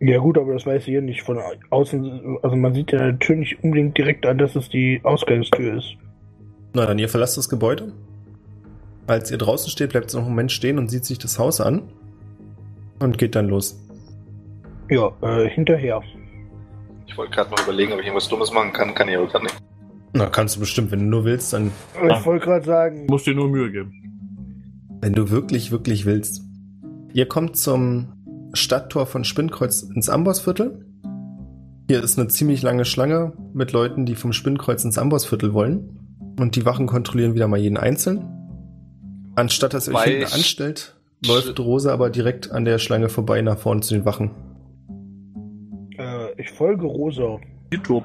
Ja 0.00 0.18
gut, 0.18 0.36
aber 0.36 0.52
das 0.52 0.66
weiß 0.66 0.82
ich 0.82 0.88
hier 0.88 1.00
nicht 1.00 1.22
von 1.22 1.38
außen. 1.70 2.38
Also 2.42 2.56
man 2.56 2.74
sieht 2.74 2.92
ja 2.92 2.98
natürlich 2.98 3.52
nicht 3.52 3.64
unbedingt 3.64 3.96
direkt 3.96 4.26
an, 4.26 4.36
dass 4.36 4.54
es 4.54 4.68
die 4.68 5.00
Ausgangstür 5.02 5.78
ist. 5.78 5.94
Na 6.74 6.84
dann, 6.84 6.98
ihr 6.98 7.08
verlasst 7.08 7.38
das 7.38 7.48
Gebäude. 7.48 7.94
Als 9.06 9.30
ihr 9.30 9.38
draußen 9.38 9.70
steht, 9.70 9.90
bleibt 9.90 10.08
es 10.08 10.14
noch 10.14 10.22
einen 10.22 10.30
Moment 10.30 10.52
stehen 10.52 10.78
und 10.78 10.90
sieht 10.90 11.06
sich 11.06 11.18
das 11.18 11.38
Haus 11.38 11.62
an. 11.62 11.84
Und 12.98 13.16
geht 13.16 13.34
dann 13.34 13.48
los. 13.48 13.78
Ja, 14.92 15.10
äh, 15.22 15.48
hinterher. 15.48 16.02
Ich 17.06 17.16
wollte 17.16 17.32
gerade 17.32 17.50
mal 17.50 17.60
überlegen, 17.62 17.92
ob 17.92 18.00
ich 18.00 18.06
irgendwas 18.06 18.28
Dummes 18.28 18.52
machen 18.52 18.72
kann, 18.72 18.94
kann 18.94 19.08
ich 19.08 19.16
aber 19.16 19.26
gerade 19.26 19.44
nicht. 19.44 19.56
Na, 20.12 20.26
kannst 20.26 20.56
du 20.56 20.60
bestimmt, 20.60 20.90
wenn 20.90 20.98
du 21.00 21.06
nur 21.06 21.24
willst, 21.24 21.52
dann, 21.54 21.70
Ich 21.94 22.26
wollte 22.26 22.44
gerade 22.44 22.64
sagen, 22.66 23.06
Musst 23.06 23.26
dir 23.26 23.34
nur 23.34 23.48
Mühe 23.48 23.70
geben. 23.72 23.92
wenn 25.00 25.14
du 25.14 25.30
wirklich, 25.30 25.70
wirklich 25.72 26.04
willst. 26.04 26.42
Ihr 27.14 27.26
kommt 27.26 27.56
zum 27.56 28.12
Stadttor 28.52 29.06
von 29.06 29.24
Spinnkreuz 29.24 29.82
ins 29.82 30.10
Ambossviertel. 30.10 30.84
Hier 31.88 32.02
ist 32.02 32.18
eine 32.18 32.28
ziemlich 32.28 32.62
lange 32.62 32.84
Schlange 32.84 33.32
mit 33.54 33.72
Leuten, 33.72 34.04
die 34.06 34.14
vom 34.14 34.32
Spinnkreuz 34.34 34.84
ins 34.84 34.98
Ambossviertel 34.98 35.54
wollen. 35.54 35.98
Und 36.38 36.54
die 36.56 36.64
Wachen 36.66 36.86
kontrollieren 36.86 37.34
wieder 37.34 37.48
mal 37.48 37.58
jeden 37.58 37.76
einzeln. 37.78 38.28
Anstatt 39.34 39.72
dass 39.74 39.88
ihr 39.88 39.94
euch 39.94 40.02
hinten 40.04 40.32
anstellt, 40.32 40.94
läuft 41.26 41.58
Rosa 41.58 41.92
aber 41.92 42.10
direkt 42.10 42.52
an 42.52 42.64
der 42.66 42.78
Schlange 42.78 43.08
vorbei 43.08 43.40
nach 43.40 43.58
vorne 43.58 43.80
zu 43.80 43.94
den 43.94 44.04
Wachen. 44.04 44.30
Ich 46.42 46.50
folge 46.50 46.86
Rosa. 46.86 47.38
YouTube. 47.72 48.04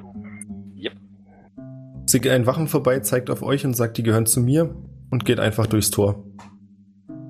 Sie 2.10 2.22
geht 2.22 2.32
einen 2.32 2.46
Wachen 2.46 2.68
vorbei, 2.68 3.00
zeigt 3.02 3.30
auf 3.30 3.44
euch 3.44 3.66
und 3.66 3.76
sagt, 3.76 3.98
die 3.98 4.04
gehören 4.04 4.26
zu 4.26 4.40
mir 4.40 4.74
und 5.10 5.26
geht 5.26 5.42
einfach 5.42 5.68
durchs 5.68 5.92
Tor. 5.92 6.24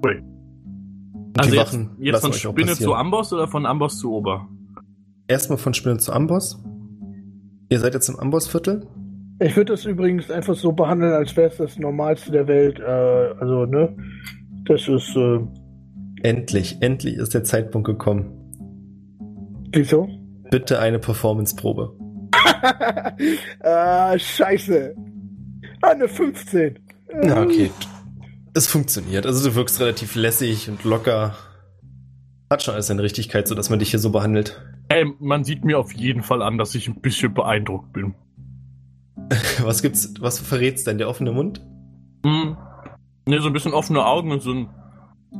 Ui. 0.05 0.17
Und 0.19 1.39
Also 1.39 1.49
die 1.51 1.57
jetzt, 1.57 1.73
Wachen 1.73 1.89
jetzt 1.99 2.21
von 2.21 2.33
Spinne 2.33 2.73
zu 2.73 2.93
Amboss 2.93 3.33
oder 3.33 3.47
von 3.47 3.65
Amboss 3.65 3.97
zu 3.97 4.13
Ober? 4.13 4.47
Erstmal 5.27 5.57
von 5.57 5.73
Spinne 5.73 5.97
zu 5.97 6.13
Amboss. 6.13 6.63
Ihr 7.69 7.79
seid 7.79 7.95
jetzt 7.95 8.07
im 8.07 8.19
Ambossviertel. 8.19 8.85
Ich 9.39 9.55
würde 9.55 9.73
das 9.73 9.85
übrigens 9.85 10.29
einfach 10.29 10.55
so 10.55 10.71
behandeln, 10.71 11.13
als 11.13 11.35
wäre 11.35 11.49
es 11.49 11.57
das 11.57 11.79
Normalste 11.79 12.31
der 12.31 12.47
Welt. 12.47 12.79
Äh, 12.79 12.83
also, 13.39 13.65
ne? 13.65 13.95
Das 14.65 14.87
ist, 14.87 15.15
äh, 15.15 15.39
Endlich, 16.21 16.77
endlich 16.81 17.15
ist 17.15 17.33
der 17.33 17.43
Zeitpunkt 17.43 17.87
gekommen. 17.87 18.25
wieso? 19.71 20.07
Bitte 20.49 20.79
eine 20.79 20.99
Performance-Probe. 20.99 21.93
ah, 23.63 24.17
scheiße. 24.17 24.95
Eine 25.81 26.07
15. 26.07 26.79
Na, 27.23 27.41
okay. 27.41 27.71
Es 28.53 28.67
funktioniert. 28.67 29.25
Also 29.25 29.49
du 29.49 29.55
wirkst 29.55 29.79
relativ 29.79 30.15
lässig 30.15 30.69
und 30.69 30.83
locker. 30.83 31.35
Hat 32.49 32.63
schon 32.63 32.73
alles 32.73 32.87
seine 32.87 33.03
Richtigkeit, 33.03 33.47
so 33.47 33.55
dass 33.55 33.69
man 33.69 33.79
dich 33.79 33.91
hier 33.91 33.99
so 33.99 34.11
behandelt. 34.11 34.61
Ey, 34.89 35.05
man 35.19 35.43
sieht 35.43 35.65
mir 35.65 35.77
auf 35.77 35.93
jeden 35.93 36.23
Fall 36.23 36.41
an, 36.41 36.57
dass 36.57 36.73
ich 36.75 36.87
ein 36.87 37.01
bisschen 37.01 37.33
beeindruckt 37.33 37.91
bin. 37.93 38.15
Was 39.61 39.81
gibt's, 39.81 40.13
was 40.21 40.39
verrätst 40.39 40.87
denn 40.87 40.99
der 40.99 41.09
offene 41.09 41.31
Mund? 41.33 41.61
Hm. 42.25 42.55
Ne, 43.27 43.41
so 43.41 43.47
ein 43.47 43.53
bisschen 43.53 43.73
offene 43.73 44.05
Augen 44.05 44.31
und 44.31 44.41
so 44.41 44.51
ein. 44.53 44.69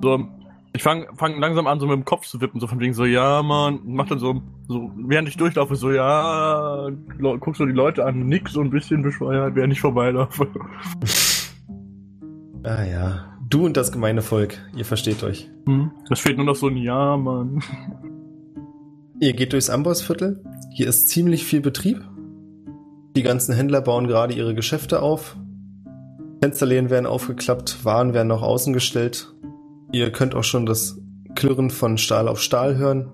So, 0.02 0.28
ich 0.74 0.84
fange 0.84 1.08
fang 1.16 1.40
langsam 1.40 1.68
an, 1.68 1.80
so 1.80 1.88
mit 1.88 1.96
dem 1.96 2.06
Kopf 2.06 2.28
zu 2.28 2.40
wippen, 2.42 2.60
so 2.60 2.68
von 2.68 2.80
wegen 2.80 2.94
so, 2.94 3.06
ja, 3.06 3.42
man, 3.44 3.80
mach 3.86 4.08
dann 4.08 4.20
so, 4.20 4.42
so, 4.68 4.92
während 4.96 5.28
ich 5.28 5.38
durchlaufe, 5.38 5.76
so, 5.76 5.92
ja, 5.92 6.90
guck 7.40 7.56
so 7.56 7.66
die 7.66 7.72
Leute 7.72 8.06
an, 8.06 8.28
nix 8.28 8.54
so 8.54 8.62
ein 8.62 8.70
bisschen 8.70 9.02
bescheuert, 9.02 9.56
während 9.56 9.74
ich 9.74 9.82
vorbeilaufe. 9.82 10.48
Ah 12.64 12.84
ja. 12.84 13.38
Du 13.50 13.66
und 13.66 13.78
das 13.78 13.94
gemeine 13.94 14.22
Volk, 14.22 14.58
ihr 14.76 14.84
versteht 14.84 15.24
euch. 15.24 15.50
Hm. 15.68 15.92
Es 16.10 16.20
fehlt 16.20 16.36
nur 16.36 16.46
noch 16.46 16.56
so 16.56 16.68
ein 16.68 16.76
Ja, 16.76 17.16
Mann. 17.16 17.64
Ihr 19.22 19.32
geht 19.32 19.54
durchs 19.54 19.70
Ambossviertel. 19.70 20.44
Hier 20.74 20.88
ist 20.90 21.08
ziemlich 21.08 21.46
viel 21.46 21.62
Betrieb. 21.62 22.04
Die 23.16 23.24
ganzen 23.24 23.56
Händler 23.56 23.80
bauen 23.80 24.08
gerade 24.08 24.34
ihre 24.34 24.54
Geschäfte 24.54 25.02
auf. 25.02 25.38
Fensterläden 26.42 26.90
werden 26.90 27.06
aufgeklappt, 27.06 27.86
Waren 27.86 28.14
werden 28.14 28.28
nach 28.28 28.42
außen 28.42 28.74
gestellt. 28.74 29.34
Ihr 29.92 30.12
könnt 30.12 30.36
auch 30.36 30.44
schon 30.44 30.66
das 30.66 31.00
Klirren 31.36 31.70
von 31.70 31.98
Stahl 31.98 32.28
auf 32.28 32.42
Stahl 32.42 32.78
hören. 32.78 33.14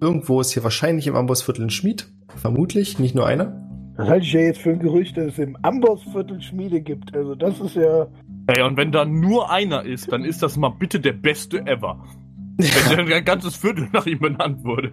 Irgendwo 0.00 0.40
ist 0.40 0.52
hier 0.52 0.62
wahrscheinlich 0.62 1.06
im 1.06 1.16
Ambossviertel 1.16 1.64
ein 1.64 1.70
Schmied. 1.70 2.08
Vermutlich, 2.36 2.98
nicht 2.98 3.14
nur 3.14 3.26
einer. 3.26 3.58
Das 3.96 4.08
halte 4.08 4.26
ich 4.26 4.32
ja 4.32 4.40
jetzt 4.40 4.60
für 4.60 4.70
ein 4.70 4.78
Gerücht, 4.78 5.16
dass 5.16 5.32
es 5.32 5.38
im 5.38 5.56
Ambossviertel 5.62 6.40
Schmiede 6.40 6.80
gibt. 6.80 7.14
Also, 7.14 7.34
das 7.34 7.60
ist 7.60 7.76
ja. 7.76 8.06
Ey, 8.46 8.62
und 8.62 8.76
wenn 8.76 8.92
da 8.92 9.04
nur 9.04 9.50
einer 9.50 9.84
ist, 9.84 10.10
dann 10.12 10.24
ist 10.24 10.42
das 10.42 10.56
mal 10.56 10.70
bitte 10.70 11.00
der 11.00 11.12
beste 11.12 11.66
ever. 11.66 12.04
Wenn 12.56 13.00
ein 13.12 13.24
ganzes 13.24 13.56
Viertel 13.56 13.88
nach 13.92 14.06
ihm 14.06 14.20
benannt 14.20 14.64
wurde. 14.64 14.92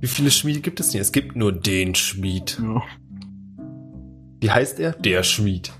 Wie 0.00 0.06
viele 0.06 0.30
Schmiede 0.30 0.60
gibt 0.60 0.80
es 0.80 0.92
hier? 0.92 1.00
Es 1.00 1.12
gibt 1.12 1.36
nur 1.36 1.52
den 1.52 1.94
Schmied. 1.94 2.60
Ja. 2.62 2.82
Wie 4.40 4.50
heißt 4.50 4.80
er? 4.80 4.92
Der 4.92 5.22
Schmied. 5.22 5.72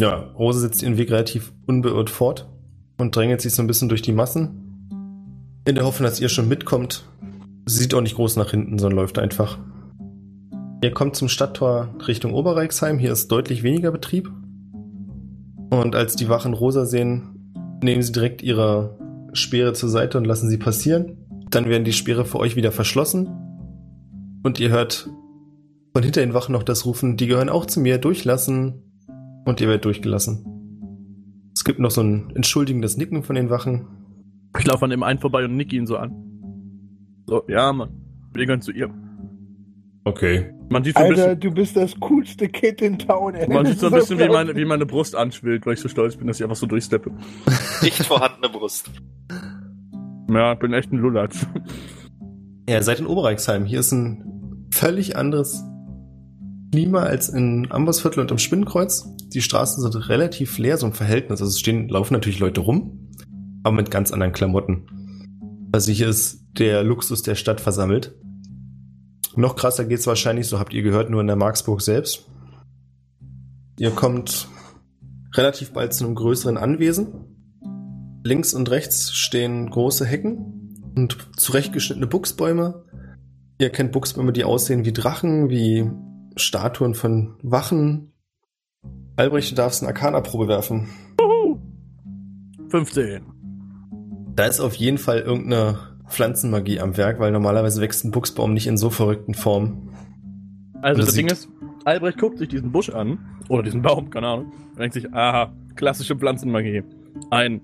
Ja, 0.00 0.32
Rose 0.38 0.60
setzt 0.60 0.82
ihren 0.82 0.98
Weg 0.98 1.10
relativ 1.10 1.52
unbeirrt 1.66 2.10
fort 2.10 2.48
und 2.98 3.14
drängelt 3.14 3.40
sich 3.40 3.54
so 3.54 3.62
ein 3.62 3.66
bisschen 3.66 3.88
durch 3.88 4.02
die 4.02 4.12
Massen. 4.12 4.60
In 5.66 5.74
der 5.74 5.84
Hoffnung, 5.84 6.08
dass 6.08 6.20
ihr 6.20 6.28
schon 6.28 6.48
mitkommt. 6.48 7.04
Sie 7.66 7.78
sieht 7.78 7.94
auch 7.94 8.00
nicht 8.00 8.16
groß 8.16 8.36
nach 8.36 8.50
hinten, 8.50 8.78
sondern 8.78 8.98
läuft 8.98 9.18
einfach. 9.18 9.58
Ihr 10.82 10.92
kommt 10.92 11.16
zum 11.16 11.28
Stadttor 11.28 11.94
Richtung 12.06 12.34
Oberreichsheim. 12.34 12.98
Hier 12.98 13.12
ist 13.12 13.28
deutlich 13.28 13.62
weniger 13.62 13.90
Betrieb. 13.90 14.30
Und 15.70 15.96
als 15.96 16.14
die 16.14 16.28
Wachen 16.28 16.52
Rosa 16.52 16.84
sehen, 16.84 17.52
nehmen 17.82 18.02
sie 18.02 18.12
direkt 18.12 18.42
ihre 18.42 18.98
Speere 19.32 19.72
zur 19.72 19.88
Seite 19.88 20.18
und 20.18 20.26
lassen 20.26 20.50
sie 20.50 20.58
passieren. 20.58 21.16
Dann 21.50 21.68
werden 21.68 21.84
die 21.84 21.92
Speere 21.92 22.24
für 22.26 22.38
euch 22.38 22.56
wieder 22.56 22.70
verschlossen. 22.70 23.28
Und 24.42 24.60
ihr 24.60 24.68
hört 24.68 25.08
von 25.94 26.02
hinter 26.02 26.20
den 26.20 26.34
Wachen 26.34 26.52
noch 26.52 26.64
das 26.64 26.84
Rufen, 26.84 27.16
die 27.16 27.28
gehören 27.28 27.48
auch 27.48 27.64
zu 27.64 27.80
mir, 27.80 27.98
durchlassen. 27.98 28.82
Und 29.46 29.60
ihr 29.60 29.68
werdet 29.68 29.86
durchgelassen. 29.86 30.53
Es 31.54 31.64
gibt 31.64 31.78
noch 31.78 31.90
so 31.90 32.02
ein 32.02 32.32
entschuldigendes 32.34 32.96
Nicken 32.96 33.22
von 33.22 33.36
den 33.36 33.48
Wachen. 33.48 33.86
Ich 34.58 34.66
laufe 34.66 34.84
an 34.84 34.90
dem 34.90 35.02
einen 35.02 35.20
vorbei 35.20 35.44
und 35.44 35.56
nick 35.56 35.72
ihn 35.72 35.86
so 35.86 35.96
an. 35.96 36.12
So, 37.26 37.42
ja, 37.48 37.72
Mann. 37.72 37.90
Wir 38.34 38.46
gehören 38.46 38.60
zu 38.60 38.72
ihr. 38.72 38.90
Okay. 40.04 40.52
Man 40.68 40.84
sieht 40.84 40.96
so 40.96 41.04
ein 41.04 41.10
Alter, 41.10 41.34
bisschen, 41.34 41.40
du 41.40 41.50
bist 41.52 41.76
das 41.76 41.98
coolste 42.00 42.48
Kid 42.48 42.82
in 42.82 42.98
Town, 42.98 43.34
ey. 43.34 43.48
man 43.48 43.66
sieht 43.66 43.78
so 43.78 43.86
ein 43.86 43.92
bisschen 43.92 44.18
wie 44.18 44.28
meine, 44.28 44.56
wie 44.56 44.64
meine 44.64 44.86
Brust 44.86 45.14
anschwillt, 45.14 45.66
weil 45.66 45.74
ich 45.74 45.80
so 45.80 45.88
stolz 45.88 46.16
bin, 46.16 46.26
dass 46.26 46.38
ich 46.38 46.42
einfach 46.42 46.56
so 46.56 46.66
durchsteppe. 46.66 47.10
Nicht 47.82 48.04
vorhandene 48.04 48.48
Brust. 48.48 48.90
Ja, 50.30 50.54
ich 50.54 50.58
bin 50.58 50.72
echt 50.72 50.92
ein 50.92 50.98
Lulatsch. 50.98 51.46
Ja, 52.68 52.76
ihr 52.76 52.82
seid 52.82 52.98
in 52.98 53.06
Oberreichsheim. 53.06 53.66
Hier 53.66 53.80
ist 53.80 53.92
ein 53.92 54.68
völlig 54.72 55.16
anderes 55.16 55.62
Klima 56.72 57.02
als 57.02 57.28
in 57.28 57.70
Ambersviertel 57.70 58.20
und 58.20 58.30
im 58.30 58.38
Spinnenkreuz. 58.38 59.06
Die 59.34 59.42
Straßen 59.42 59.82
sind 59.82 60.08
relativ 60.08 60.58
leer, 60.58 60.78
so 60.78 60.86
ein 60.86 60.92
Verhältnis. 60.92 61.40
Also 61.40 61.50
es 61.50 61.58
stehen, 61.58 61.88
laufen 61.88 62.14
natürlich 62.14 62.38
Leute 62.38 62.60
rum, 62.60 63.10
aber 63.64 63.74
mit 63.74 63.90
ganz 63.90 64.12
anderen 64.12 64.32
Klamotten. 64.32 64.86
Also 65.72 65.90
hier 65.90 66.08
ist 66.08 66.44
der 66.56 66.84
Luxus 66.84 67.22
der 67.22 67.34
Stadt 67.34 67.60
versammelt. 67.60 68.14
Noch 69.34 69.56
krasser 69.56 69.84
geht's 69.86 70.06
wahrscheinlich, 70.06 70.46
so 70.46 70.60
habt 70.60 70.72
ihr 70.72 70.82
gehört, 70.82 71.10
nur 71.10 71.20
in 71.20 71.26
der 71.26 71.34
Marksburg 71.34 71.82
selbst. 71.82 72.30
Ihr 73.76 73.90
kommt 73.90 74.46
relativ 75.34 75.72
bald 75.72 75.92
zu 75.92 76.04
einem 76.04 76.14
größeren 76.14 76.56
Anwesen. 76.56 77.08
Links 78.22 78.54
und 78.54 78.70
rechts 78.70 79.12
stehen 79.12 79.68
große 79.68 80.06
Hecken 80.06 80.80
und 80.94 81.28
zurechtgeschnittene 81.36 82.06
Buchsbäume. 82.06 82.84
Ihr 83.58 83.70
kennt 83.70 83.90
Buchsbäume, 83.90 84.32
die 84.32 84.44
aussehen 84.44 84.84
wie 84.84 84.92
Drachen, 84.92 85.50
wie 85.50 85.90
Statuen 86.36 86.94
von 86.94 87.34
Wachen. 87.42 88.13
Albrecht, 89.16 89.52
du 89.52 89.54
darfst 89.54 89.82
eine 89.82 89.88
Arcana-Probe 89.88 90.48
werfen. 90.48 90.88
15. 92.68 93.22
Da 94.34 94.46
ist 94.46 94.60
auf 94.60 94.74
jeden 94.74 94.98
Fall 94.98 95.20
irgendeine 95.20 95.78
Pflanzenmagie 96.08 96.80
am 96.80 96.96
Werk, 96.96 97.20
weil 97.20 97.30
normalerweise 97.30 97.80
wächst 97.80 98.04
ein 98.04 98.10
Buchsbaum 98.10 98.52
nicht 98.52 98.66
in 98.66 98.76
so 98.76 98.90
verrückten 98.90 99.34
Formen. 99.34 99.90
Also 100.82 100.98
das 100.98 101.06
das 101.06 101.14
Ding 101.14 101.28
ist, 101.28 101.48
Albrecht 101.84 102.18
guckt 102.18 102.38
sich 102.38 102.48
diesen 102.48 102.72
Busch 102.72 102.90
an, 102.90 103.18
oder 103.48 103.62
diesen 103.62 103.82
Baum, 103.82 104.10
keine 104.10 104.26
Ahnung, 104.26 104.52
und 104.72 104.78
denkt 104.78 104.94
sich, 104.94 105.12
aha, 105.14 105.52
klassische 105.76 106.16
Pflanzenmagie. 106.16 106.82
Ein 107.30 107.60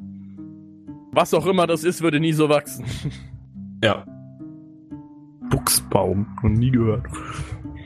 was 1.12 1.34
auch 1.34 1.46
immer 1.46 1.66
das 1.66 1.82
ist, 1.82 2.02
würde 2.02 2.20
nie 2.20 2.32
so 2.32 2.48
wachsen. 2.48 2.84
Ja. 3.82 4.04
Buchsbaum, 5.48 6.26
noch 6.42 6.50
nie 6.50 6.70
gehört. 6.70 7.06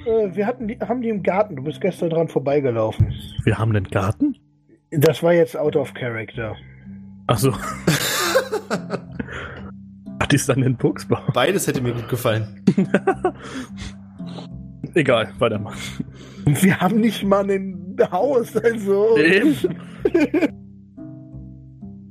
Äh, 0.06 0.34
wir 0.34 0.46
hatten 0.46 0.68
die, 0.68 0.78
haben 0.78 1.02
die 1.02 1.08
im 1.08 1.22
Garten. 1.22 1.56
Du 1.56 1.62
bist 1.62 1.80
gestern 1.80 2.10
dran 2.10 2.28
vorbeigelaufen. 2.28 3.12
Wir 3.44 3.58
haben 3.58 3.74
einen 3.74 3.88
Garten? 3.88 4.36
Das 4.90 5.22
war 5.22 5.32
jetzt 5.32 5.56
out 5.56 5.76
of 5.76 5.94
character. 5.94 6.54
Achso. 7.26 7.52
Hat 10.20 10.30
die 10.30 10.36
ist 10.36 10.48
dann 10.48 10.60
den 10.60 10.76
Buchsbaum? 10.76 11.24
Beides 11.32 11.66
hätte 11.66 11.80
mir 11.80 11.92
gut 11.92 12.08
gefallen. 12.08 12.62
Egal, 14.94 15.32
weitermachen. 15.38 16.04
Wir 16.44 16.78
haben 16.80 17.00
nicht 17.00 17.24
mal 17.24 17.50
ein 17.50 17.96
Haus, 18.10 18.56
also. 18.56 19.18
Eben. 19.18 19.56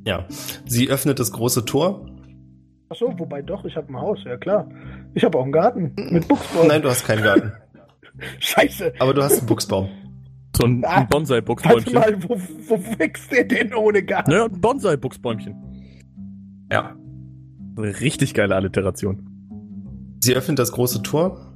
Ja. 0.06 0.26
Sie 0.66 0.90
öffnet 0.90 1.18
das 1.18 1.32
große 1.32 1.64
Tor. 1.64 2.06
Achso, 2.90 3.18
wobei 3.18 3.42
doch, 3.42 3.64
ich 3.64 3.78
habe 3.78 3.88
ein 3.88 3.96
Haus, 3.96 4.20
ja 4.26 4.36
klar. 4.36 4.68
Ich 5.14 5.24
habe 5.24 5.38
auch 5.38 5.44
einen 5.44 5.54
Garten 5.54 5.94
mit 6.12 6.28
Buchsbaum. 6.28 6.68
Nein, 6.68 6.82
du 6.82 6.90
hast 6.90 7.08
keinen 7.08 7.24
Garten. 7.24 7.54
Scheiße. 8.40 8.94
Aber 9.00 9.14
du 9.14 9.24
hast 9.24 9.40
einen 9.40 9.48
Buchsbaum. 9.48 9.90
So 10.56 10.66
ein, 10.66 10.84
ein 10.84 10.84
Warte 10.84 11.08
Bonsai-Buchsbäumchen. 11.10 11.94
mal, 11.94 12.24
wo, 12.24 12.40
wo 12.68 13.00
wächst 13.00 13.32
der 13.32 13.46
denn 13.46 13.74
ohne 13.74 14.04
Garten? 14.04 14.30
Naja, 14.30 14.46
ein 14.46 14.62
Bonsai-Buchsbäumchen. 14.62 15.56
Ja. 16.72 16.96
Eine 17.76 18.00
richtig 18.00 18.36
geile 18.36 18.56
Alliteration. 18.56 19.28
Sie 20.22 20.36
öffnet 20.36 20.60
das 20.60 20.72
große 20.72 21.02
Tor 21.02 21.54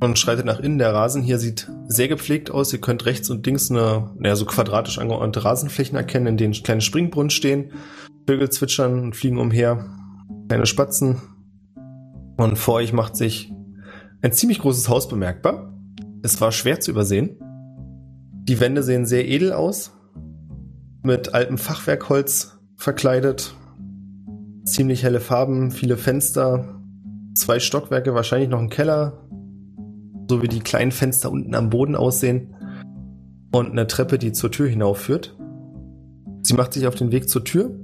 und 0.00 0.18
schreitet 0.18 0.44
nach 0.44 0.60
innen. 0.60 0.78
Der 0.78 0.92
Rasen 0.92 1.22
hier 1.22 1.38
sieht 1.38 1.70
sehr 1.86 2.08
gepflegt 2.08 2.50
aus. 2.50 2.72
Ihr 2.72 2.80
könnt 2.80 3.06
rechts 3.06 3.30
und 3.30 3.46
links 3.46 3.70
eine, 3.70 4.10
naja, 4.18 4.36
so 4.36 4.44
quadratisch 4.44 4.98
angeordnete 4.98 5.44
Rasenflächen 5.44 5.96
erkennen, 5.96 6.26
in 6.26 6.36
denen 6.36 6.52
kleine 6.52 6.82
Springbrunnen 6.82 7.30
stehen. 7.30 7.72
Vögel 8.26 8.50
zwitschern 8.50 9.00
und 9.00 9.16
fliegen 9.16 9.38
umher. 9.38 9.86
Kleine 10.48 10.66
Spatzen. 10.66 11.22
Und 12.36 12.58
vor 12.58 12.74
euch 12.74 12.92
macht 12.92 13.16
sich 13.16 13.52
ein 14.20 14.32
ziemlich 14.32 14.58
großes 14.58 14.88
Haus 14.88 15.08
bemerkbar. 15.08 15.73
Es 16.24 16.40
war 16.40 16.52
schwer 16.52 16.80
zu 16.80 16.90
übersehen. 16.90 17.36
Die 18.48 18.58
Wände 18.58 18.82
sehen 18.82 19.04
sehr 19.04 19.28
edel 19.28 19.52
aus. 19.52 19.92
Mit 21.02 21.34
altem 21.34 21.58
Fachwerkholz 21.58 22.58
verkleidet. 22.76 23.54
Ziemlich 24.64 25.02
helle 25.02 25.20
Farben, 25.20 25.70
viele 25.70 25.98
Fenster, 25.98 26.80
zwei 27.34 27.60
Stockwerke, 27.60 28.14
wahrscheinlich 28.14 28.48
noch 28.48 28.58
ein 28.58 28.70
Keller, 28.70 29.28
so 30.30 30.40
wie 30.40 30.48
die 30.48 30.60
kleinen 30.60 30.92
Fenster 30.92 31.30
unten 31.30 31.54
am 31.54 31.68
Boden 31.68 31.94
aussehen 31.94 32.56
und 33.52 33.72
eine 33.72 33.86
Treppe, 33.86 34.16
die 34.16 34.32
zur 34.32 34.50
Tür 34.50 34.66
hinaufführt. 34.66 35.36
Sie 36.40 36.54
macht 36.54 36.72
sich 36.72 36.86
auf 36.86 36.94
den 36.94 37.12
Weg 37.12 37.28
zur 37.28 37.44
Tür 37.44 37.78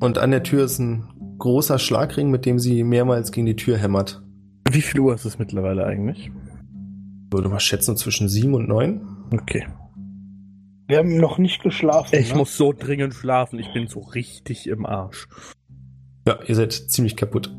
und 0.00 0.18
an 0.18 0.32
der 0.32 0.42
Tür 0.42 0.64
ist 0.64 0.80
ein 0.80 1.04
großer 1.38 1.78
Schlagring, 1.78 2.32
mit 2.32 2.44
dem 2.44 2.58
sie 2.58 2.82
mehrmals 2.82 3.30
gegen 3.30 3.46
die 3.46 3.54
Tür 3.54 3.76
hämmert. 3.76 4.20
Wie 4.68 4.82
viel 4.82 4.98
Uhr 4.98 5.14
ist 5.14 5.26
es 5.26 5.38
mittlerweile 5.38 5.84
eigentlich? 5.86 6.32
Würde 7.30 7.48
mal 7.48 7.60
schätzen 7.60 7.96
zwischen 7.96 8.28
sieben 8.28 8.54
und 8.54 8.68
neun. 8.68 9.06
Okay. 9.32 9.66
Wir 10.86 10.98
haben 10.98 11.18
noch 11.18 11.36
nicht 11.36 11.62
geschlafen. 11.62 12.16
Ich 12.16 12.30
ne? 12.30 12.38
muss 12.38 12.56
so 12.56 12.72
dringend 12.72 13.14
schlafen. 13.14 13.58
Ich 13.58 13.72
bin 13.74 13.88
so 13.88 14.00
richtig 14.00 14.66
im 14.66 14.86
Arsch. 14.86 15.28
Ja, 16.26 16.38
ihr 16.46 16.54
seid 16.54 16.72
ziemlich 16.72 17.16
kaputt. 17.16 17.54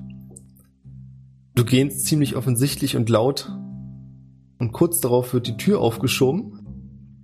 Du 1.54 1.66
gehst 1.66 2.06
ziemlich 2.06 2.36
offensichtlich 2.36 2.96
und 2.96 3.10
laut 3.10 3.52
und 4.60 4.72
kurz 4.72 5.00
darauf 5.00 5.34
wird 5.34 5.48
die 5.48 5.58
Tür 5.58 5.80
aufgeschoben. 5.80 6.60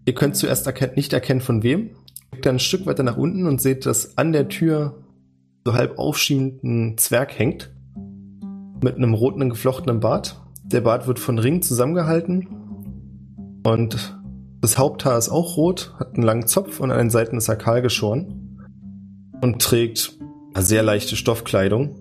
Ihr 0.06 0.14
könnt 0.14 0.36
zuerst 0.36 0.68
erken 0.68 0.92
nicht 0.96 1.14
erkennen 1.14 1.42
von 1.42 1.64
wem. 1.64 1.92
Guckt 2.32 2.46
dann 2.46 2.58
ein 2.58 2.60
Stück 2.60 2.86
weiter 2.86 3.04
nach 3.04 3.18
unten 3.18 3.48
und 3.48 3.62
seht, 3.62 3.86
dass 3.86 4.18
an 4.18 4.32
der 4.32 4.48
Tür 4.48 5.04
so 5.66 5.74
halb 5.74 5.98
aufschiebend 5.98 6.64
ein 6.64 6.98
Zwerg 6.98 7.38
hängt 7.38 7.72
mit 8.84 8.96
einem 8.96 9.14
roten 9.14 9.50
geflochtenen 9.50 10.00
Bart. 10.00 10.42
Der 10.72 10.82
Bart 10.82 11.08
wird 11.08 11.20
von 11.20 11.38
Ringen 11.38 11.62
zusammengehalten 11.62 12.48
und 13.64 14.20
das 14.62 14.78
Haupthaar 14.78 15.18
ist 15.18 15.30
auch 15.30 15.58
rot, 15.58 15.94
hat 16.00 16.16
einen 16.16 16.24
langen 16.24 16.48
Zopf 16.48 16.80
und 16.80 16.92
an 16.92 16.98
den 16.98 17.10
Seiten 17.10 17.38
ist 17.38 17.50
er 17.50 17.56
kahl 17.56 17.82
geschoren 17.82 18.68
und 19.42 19.62
trägt 19.62 20.18
eine 20.54 20.64
sehr 20.64 20.82
leichte 20.82 21.16
Stoffkleidung. 21.16 21.96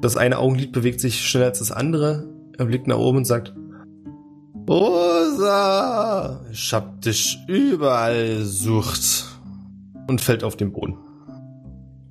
Das 0.00 0.16
eine 0.16 0.38
Augenlid 0.38 0.72
bewegt 0.72 1.00
sich 1.00 1.20
schneller 1.20 1.46
als 1.46 1.58
das 1.58 1.72
andere. 1.72 2.28
Er 2.56 2.64
blickt 2.64 2.86
nach 2.86 2.98
oben 2.98 3.18
und 3.18 3.24
sagt, 3.26 3.54
Rosa, 4.68 6.40
ich 6.50 6.72
hab 6.72 7.02
dich 7.02 7.38
überall 7.48 8.36
gesucht. 8.36 9.26
Und 10.06 10.20
fällt 10.20 10.44
auf 10.44 10.56
den 10.56 10.72
Boden. 10.72 10.96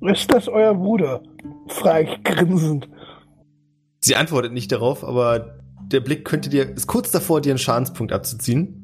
Ist 0.02 0.32
das 0.32 0.48
euer 0.48 0.74
Bruder? 0.74 1.22
frage 1.68 2.10
ich 2.12 2.22
grinsend. 2.24 2.88
Sie 4.02 4.16
antwortet 4.16 4.52
nicht 4.52 4.72
darauf, 4.72 5.04
aber 5.04 5.58
der 5.92 6.00
Blick 6.00 6.24
könnte 6.24 6.48
dir, 6.48 6.70
ist 6.70 6.86
kurz 6.86 7.10
davor, 7.10 7.40
dir 7.40 7.50
einen 7.50 7.58
Schadenspunkt 7.58 8.12
abzuziehen. 8.12 8.76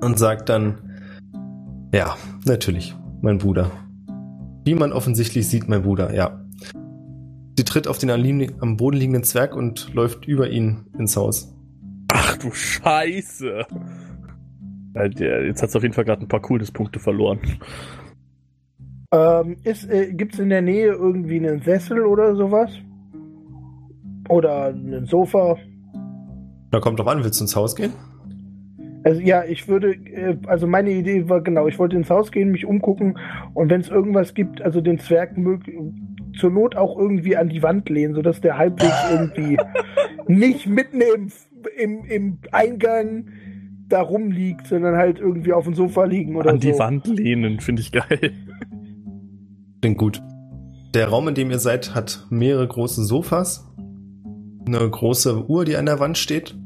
Und 0.00 0.18
sagt 0.18 0.48
dann, 0.48 0.78
ja, 1.92 2.16
natürlich, 2.46 2.96
mein 3.20 3.36
Bruder. 3.36 3.70
Wie 4.64 4.74
man 4.74 4.92
offensichtlich 4.92 5.46
sieht, 5.46 5.68
mein 5.68 5.82
Bruder, 5.82 6.14
ja. 6.14 6.42
Sie 7.58 7.64
tritt 7.64 7.86
auf 7.86 7.98
den 7.98 8.10
am 8.60 8.78
Boden 8.78 8.96
liegenden 8.96 9.24
Zwerg 9.24 9.54
und 9.54 9.92
läuft 9.92 10.26
über 10.26 10.48
ihn 10.48 10.86
ins 10.98 11.16
Haus. 11.16 11.54
Ach 12.10 12.38
du 12.38 12.50
Scheiße. 12.50 13.66
Jetzt 14.94 15.62
hat's 15.62 15.76
auf 15.76 15.82
jeden 15.82 15.94
Fall 15.94 16.04
gerade 16.04 16.22
ein 16.22 16.28
paar 16.28 16.40
Coolness-Punkte 16.40 16.98
verloren. 16.98 17.40
Ähm, 19.12 19.56
ist, 19.64 19.90
äh, 19.90 20.14
gibt's 20.14 20.38
in 20.38 20.48
der 20.48 20.62
Nähe 20.62 20.92
irgendwie 20.92 21.36
einen 21.36 21.60
Sessel 21.60 22.06
oder 22.06 22.34
sowas? 22.36 22.70
Oder 24.30 24.66
ein 24.68 25.06
Sofa? 25.06 25.56
Da 26.70 26.80
kommt 26.80 26.98
drauf 27.00 27.08
an, 27.08 27.24
willst 27.24 27.40
du 27.40 27.44
ins 27.44 27.56
Haus 27.56 27.74
gehen? 27.74 27.92
Also 29.02 29.20
ja, 29.20 29.44
ich 29.44 29.66
würde, 29.66 29.92
äh, 29.92 30.36
also 30.46 30.66
meine 30.66 30.90
Idee 30.90 31.28
war 31.28 31.40
genau, 31.40 31.66
ich 31.66 31.78
wollte 31.78 31.96
ins 31.96 32.10
Haus 32.10 32.30
gehen, 32.30 32.50
mich 32.50 32.66
umgucken 32.66 33.18
und 33.54 33.70
wenn 33.70 33.80
es 33.80 33.88
irgendwas 33.88 34.34
gibt, 34.34 34.60
also 34.60 34.80
den 34.80 34.98
Zwerg 34.98 35.36
mög 35.38 35.62
zur 36.38 36.50
Not 36.50 36.76
auch 36.76 36.98
irgendwie 36.98 37.36
an 37.36 37.48
die 37.48 37.62
Wand 37.62 37.88
lehnen, 37.88 38.14
sodass 38.14 38.40
der 38.40 38.58
halbwegs 38.58 39.04
irgendwie 39.10 39.56
nicht 40.28 40.66
mitten 40.66 41.00
im, 41.00 41.30
im, 41.78 42.04
im 42.04 42.38
Eingang 42.52 43.26
da 43.88 44.02
rumliegt, 44.02 44.66
sondern 44.66 44.96
halt 44.96 45.18
irgendwie 45.18 45.52
auf 45.52 45.64
dem 45.64 45.74
Sofa 45.74 46.04
liegen 46.04 46.36
oder 46.36 46.50
An 46.50 46.60
so. 46.60 46.70
die 46.70 46.78
Wand 46.78 47.06
lehnen, 47.06 47.58
finde 47.60 47.82
ich 47.82 47.90
geil. 47.90 48.32
Klingt 49.80 49.98
gut. 49.98 50.22
Der 50.94 51.08
Raum, 51.08 51.28
in 51.28 51.34
dem 51.34 51.50
ihr 51.50 51.58
seid, 51.58 51.94
hat 51.94 52.26
mehrere 52.30 52.66
große 52.66 53.04
Sofas, 53.04 53.69
eine 54.74 54.88
große 54.88 55.48
Uhr, 55.48 55.64
die 55.64 55.76
an 55.76 55.86
der 55.86 56.00
Wand 56.00 56.18
steht, 56.18 56.56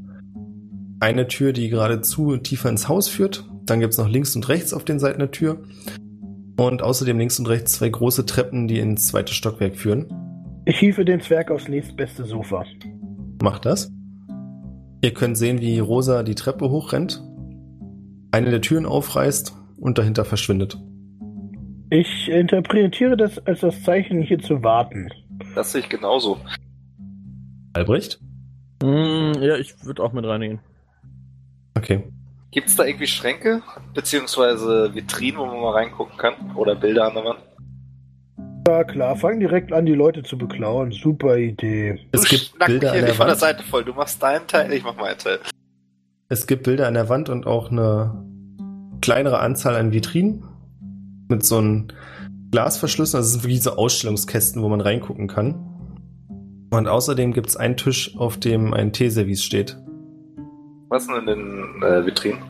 eine 1.00 1.28
Tür, 1.28 1.52
die 1.52 1.68
geradezu 1.68 2.36
tiefer 2.36 2.70
ins 2.70 2.88
Haus 2.88 3.08
führt. 3.08 3.48
Dann 3.66 3.80
gibt's 3.80 3.98
noch 3.98 4.08
links 4.08 4.34
und 4.36 4.48
rechts 4.48 4.72
auf 4.72 4.84
den 4.84 4.98
Seiten 4.98 5.20
eine 5.20 5.30
Tür. 5.30 5.62
Und 6.56 6.82
außerdem 6.82 7.18
links 7.18 7.38
und 7.38 7.48
rechts 7.48 7.72
zwei 7.72 7.88
große 7.88 8.26
Treppen, 8.26 8.68
die 8.68 8.78
ins 8.78 9.08
zweite 9.08 9.34
Stockwerk 9.34 9.76
führen. 9.76 10.06
Ich 10.66 10.78
hiefe 10.78 11.04
den 11.04 11.20
Zwerg 11.20 11.50
aufs 11.50 11.68
nächstbeste 11.68 12.24
Sofa. 12.24 12.64
Macht 13.42 13.66
das. 13.66 13.92
Ihr 15.02 15.12
könnt 15.12 15.36
sehen, 15.36 15.60
wie 15.60 15.78
Rosa 15.78 16.22
die 16.22 16.34
Treppe 16.34 16.70
hochrennt, 16.70 17.22
eine 18.30 18.50
der 18.50 18.62
Türen 18.62 18.86
aufreißt 18.86 19.54
und 19.78 19.98
dahinter 19.98 20.24
verschwindet. 20.24 20.78
Ich 21.90 22.28
interpretiere 22.30 23.16
das 23.16 23.38
als 23.46 23.60
das 23.60 23.82
Zeichen, 23.82 24.22
hier 24.22 24.38
zu 24.38 24.62
warten. 24.62 25.10
Das 25.54 25.72
sehe 25.72 25.82
ich 25.82 25.88
genauso. 25.90 26.38
Albrecht? 27.74 28.20
Mm, 28.82 29.32
ja, 29.40 29.56
ich 29.56 29.84
würde 29.84 30.02
auch 30.02 30.12
mit 30.12 30.24
reingehen. 30.24 30.60
Okay. 31.76 32.04
Gibt 32.50 32.68
es 32.68 32.76
da 32.76 32.84
irgendwie 32.84 33.06
Schränke, 33.08 33.62
beziehungsweise 33.94 34.94
Vitrinen, 34.94 35.40
wo 35.40 35.46
man 35.46 35.60
mal 35.60 35.72
reingucken 35.72 36.16
kann? 36.16 36.34
Oder 36.54 36.76
Bilder 36.76 37.06
an 37.06 37.14
der 37.14 37.24
Wand? 37.24 37.40
Ja 38.66 38.84
klar, 38.84 39.16
fang 39.16 39.40
direkt 39.40 39.72
an, 39.72 39.84
die 39.84 39.92
Leute 39.94 40.22
zu 40.22 40.38
beklauen. 40.38 40.92
Super 40.92 41.36
Idee. 41.36 41.98
Es 42.12 42.22
Du 42.22 42.28
gibt 42.28 42.58
Bilder 42.64 42.92
an 42.92 42.98
der 43.00 43.08
von 43.14 43.26
der 43.26 43.32
Wand. 43.32 43.40
Seite 43.40 43.62
voll. 43.64 43.84
Du 43.84 43.92
machst 43.92 44.22
deinen 44.22 44.46
Teil, 44.46 44.72
ich 44.72 44.84
mach 44.84 44.96
meinen 44.96 45.18
Teil. 45.18 45.40
Es 46.28 46.46
gibt 46.46 46.62
Bilder 46.62 46.86
an 46.86 46.94
der 46.94 47.08
Wand 47.08 47.28
und 47.28 47.46
auch 47.46 47.70
eine 47.70 48.24
kleinere 49.02 49.40
Anzahl 49.40 49.74
an 49.76 49.92
Vitrinen 49.92 50.44
mit 51.28 51.44
so 51.44 51.58
einem 51.58 51.88
Glasverschlüssen. 52.52 53.18
Also 53.18 53.26
es 53.26 53.32
sind 53.34 53.42
wirklich 53.42 53.62
so 53.62 53.76
Ausstellungskästen, 53.76 54.62
wo 54.62 54.68
man 54.68 54.80
reingucken 54.80 55.26
kann. 55.28 55.73
Und 56.74 56.88
außerdem 56.88 57.32
gibt 57.32 57.48
es 57.48 57.56
einen 57.56 57.76
Tisch, 57.76 58.16
auf 58.16 58.36
dem 58.36 58.74
ein 58.74 58.92
Teeservice 58.92 59.44
steht. 59.44 59.78
Was 60.88 61.06
denn 61.06 61.16
in 61.18 61.26
den 61.26 61.82
äh, 61.82 62.04
Vitrinen? 62.04 62.40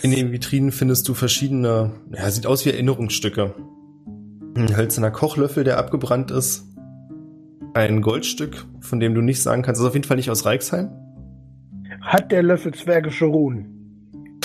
In 0.00 0.10
den 0.10 0.32
Vitrinen 0.32 0.72
findest 0.72 1.06
du 1.06 1.12
verschiedene, 1.12 1.92
ja, 2.14 2.30
sieht 2.30 2.46
aus 2.46 2.64
wie 2.64 2.70
Erinnerungsstücke. 2.70 3.54
Ein 4.56 4.74
hölzerner 4.74 5.10
Kochlöffel, 5.10 5.64
der 5.64 5.76
abgebrannt 5.76 6.30
ist. 6.30 6.66
Ein 7.74 8.00
Goldstück, 8.00 8.64
von 8.80 9.00
dem 9.00 9.14
du 9.14 9.20
nicht 9.20 9.42
sagen 9.42 9.60
kannst, 9.60 9.82
ist 9.82 9.86
auf 9.86 9.94
jeden 9.94 10.06
Fall 10.06 10.16
nicht 10.16 10.30
aus 10.30 10.46
Reichsheim. 10.46 10.90
Hat 12.00 12.32
der 12.32 12.42
Löffel 12.42 12.72
zwergische 12.72 13.26
Ruhen? 13.26 14.40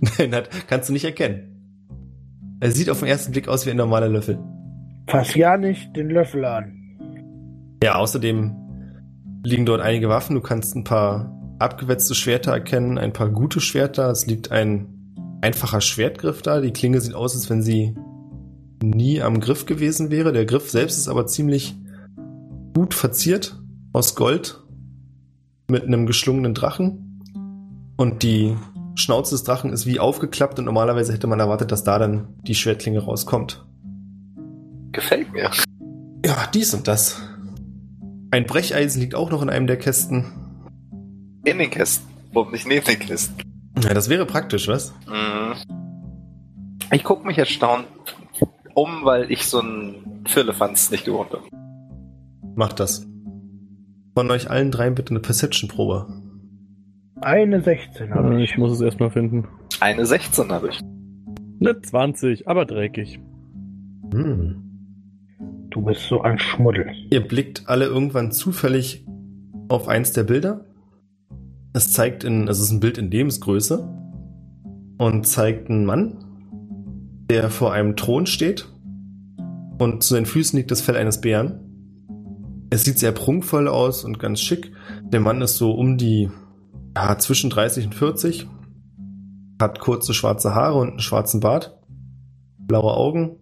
Nein, 0.18 0.34
hat, 0.34 0.50
kannst 0.68 0.90
du 0.90 0.92
nicht 0.92 1.04
erkennen. 1.04 2.58
Er 2.60 2.70
sieht 2.70 2.90
auf 2.90 2.98
den 2.98 3.08
ersten 3.08 3.32
Blick 3.32 3.48
aus 3.48 3.64
wie 3.64 3.70
ein 3.70 3.78
normaler 3.78 4.10
Löffel. 4.10 4.38
Fass 5.06 5.34
ja 5.34 5.56
nicht 5.56 5.96
den 5.96 6.10
Löffel 6.10 6.44
an. 6.44 6.83
Ja, 7.84 7.96
außerdem 7.96 8.56
liegen 9.44 9.66
dort 9.66 9.82
einige 9.82 10.08
Waffen. 10.08 10.34
Du 10.34 10.40
kannst 10.40 10.74
ein 10.74 10.84
paar 10.84 11.38
abgewetzte 11.58 12.14
Schwerter 12.14 12.52
erkennen, 12.52 12.96
ein 12.96 13.12
paar 13.12 13.28
gute 13.28 13.60
Schwerter. 13.60 14.08
Es 14.10 14.24
liegt 14.24 14.50
ein 14.50 15.12
einfacher 15.42 15.82
Schwertgriff 15.82 16.40
da. 16.40 16.62
Die 16.62 16.72
Klinge 16.72 17.02
sieht 17.02 17.12
aus, 17.12 17.34
als 17.34 17.50
wenn 17.50 17.62
sie 17.62 17.94
nie 18.82 19.20
am 19.20 19.38
Griff 19.38 19.66
gewesen 19.66 20.10
wäre. 20.10 20.32
Der 20.32 20.46
Griff 20.46 20.70
selbst 20.70 20.96
ist 20.96 21.08
aber 21.08 21.26
ziemlich 21.26 21.76
gut 22.74 22.94
verziert 22.94 23.60
aus 23.92 24.14
Gold 24.14 24.62
mit 25.68 25.84
einem 25.84 26.06
geschlungenen 26.06 26.54
Drachen. 26.54 27.20
Und 27.98 28.22
die 28.22 28.56
Schnauze 28.94 29.34
des 29.34 29.44
Drachen 29.44 29.74
ist 29.74 29.84
wie 29.84 30.00
aufgeklappt 30.00 30.58
und 30.58 30.64
normalerweise 30.64 31.12
hätte 31.12 31.26
man 31.26 31.38
erwartet, 31.38 31.70
dass 31.70 31.84
da 31.84 31.98
dann 31.98 32.28
die 32.46 32.54
Schwertklinge 32.54 33.00
rauskommt. 33.00 33.62
Gefällt 34.92 35.30
mir. 35.34 35.50
Ja, 36.24 36.48
dies 36.54 36.72
und 36.72 36.88
das. 36.88 37.20
Ein 38.34 38.46
Brecheisen 38.46 39.00
liegt 39.00 39.14
auch 39.14 39.30
noch 39.30 39.42
in 39.42 39.48
einem 39.48 39.68
der 39.68 39.76
Kästen. 39.76 40.24
In 41.44 41.56
den 41.58 41.70
Kästen. 41.70 42.08
Warum 42.32 42.50
nicht 42.50 42.66
neben 42.66 42.84
den 42.84 42.98
Kisten? 42.98 43.36
Ja, 43.80 43.94
das 43.94 44.08
wäre 44.08 44.26
praktisch, 44.26 44.66
was? 44.66 44.92
Mhm. 45.06 45.54
Ich 46.90 47.04
gucke 47.04 47.24
mich 47.24 47.38
erstaunt 47.38 47.86
um, 48.74 49.04
weil 49.04 49.30
ich 49.30 49.44
so 49.46 49.60
ein 49.60 50.24
Firlefanz 50.26 50.90
nicht 50.90 51.04
gewohnt 51.04 51.30
bin. 51.30 51.42
Macht 52.56 52.80
das. 52.80 53.06
Von 54.16 54.28
euch 54.32 54.50
allen 54.50 54.72
dreien 54.72 54.96
bitte 54.96 55.10
eine 55.10 55.20
Perception-Probe. 55.20 56.08
Eine 57.20 57.60
16 57.62 58.12
habe 58.12 58.34
Äh, 58.34 58.42
ich. 58.42 58.50
Ich 58.50 58.58
muss 58.58 58.72
es 58.72 58.80
erstmal 58.80 59.12
finden. 59.12 59.46
Eine 59.78 60.04
16 60.06 60.50
habe 60.50 60.70
ich. 60.70 60.80
Eine 61.60 61.80
20, 61.80 62.48
aber 62.48 62.64
dreckig. 62.64 63.20
Hm. 64.12 64.63
Du 65.74 65.82
bist 65.82 66.02
so 66.08 66.22
ein 66.22 66.38
Schmuddel. 66.38 66.86
Ihr 67.10 67.26
blickt 67.26 67.64
alle 67.66 67.86
irgendwann 67.86 68.30
zufällig 68.30 69.04
auf 69.68 69.88
eins 69.88 70.12
der 70.12 70.22
Bilder. 70.22 70.66
Es 71.72 71.92
zeigt 71.92 72.22
in, 72.22 72.46
es 72.46 72.60
ist 72.60 72.70
ein 72.70 72.78
Bild 72.78 72.96
in 72.96 73.10
Lebensgröße 73.10 73.80
und 74.98 75.26
zeigt 75.26 75.68
einen 75.68 75.84
Mann, 75.84 76.24
der 77.28 77.50
vor 77.50 77.72
einem 77.72 77.96
Thron 77.96 78.26
steht 78.26 78.68
und 79.80 80.04
zu 80.04 80.14
seinen 80.14 80.26
Füßen 80.26 80.56
liegt 80.56 80.70
das 80.70 80.80
Fell 80.80 80.96
eines 80.96 81.20
Bären. 81.20 81.58
Es 82.70 82.84
sieht 82.84 83.00
sehr 83.00 83.10
prunkvoll 83.10 83.66
aus 83.66 84.04
und 84.04 84.20
ganz 84.20 84.40
schick. 84.40 84.70
Der 85.02 85.18
Mann 85.18 85.42
ist 85.42 85.56
so 85.56 85.72
um 85.72 85.98
die 85.98 86.30
ja, 86.94 87.18
zwischen 87.18 87.50
30 87.50 87.86
und 87.86 87.96
40, 87.96 88.48
hat 89.60 89.80
kurze 89.80 90.14
schwarze 90.14 90.54
Haare 90.54 90.78
und 90.78 90.90
einen 90.90 91.00
schwarzen 91.00 91.40
Bart, 91.40 91.76
blaue 92.58 92.94
Augen. 92.94 93.40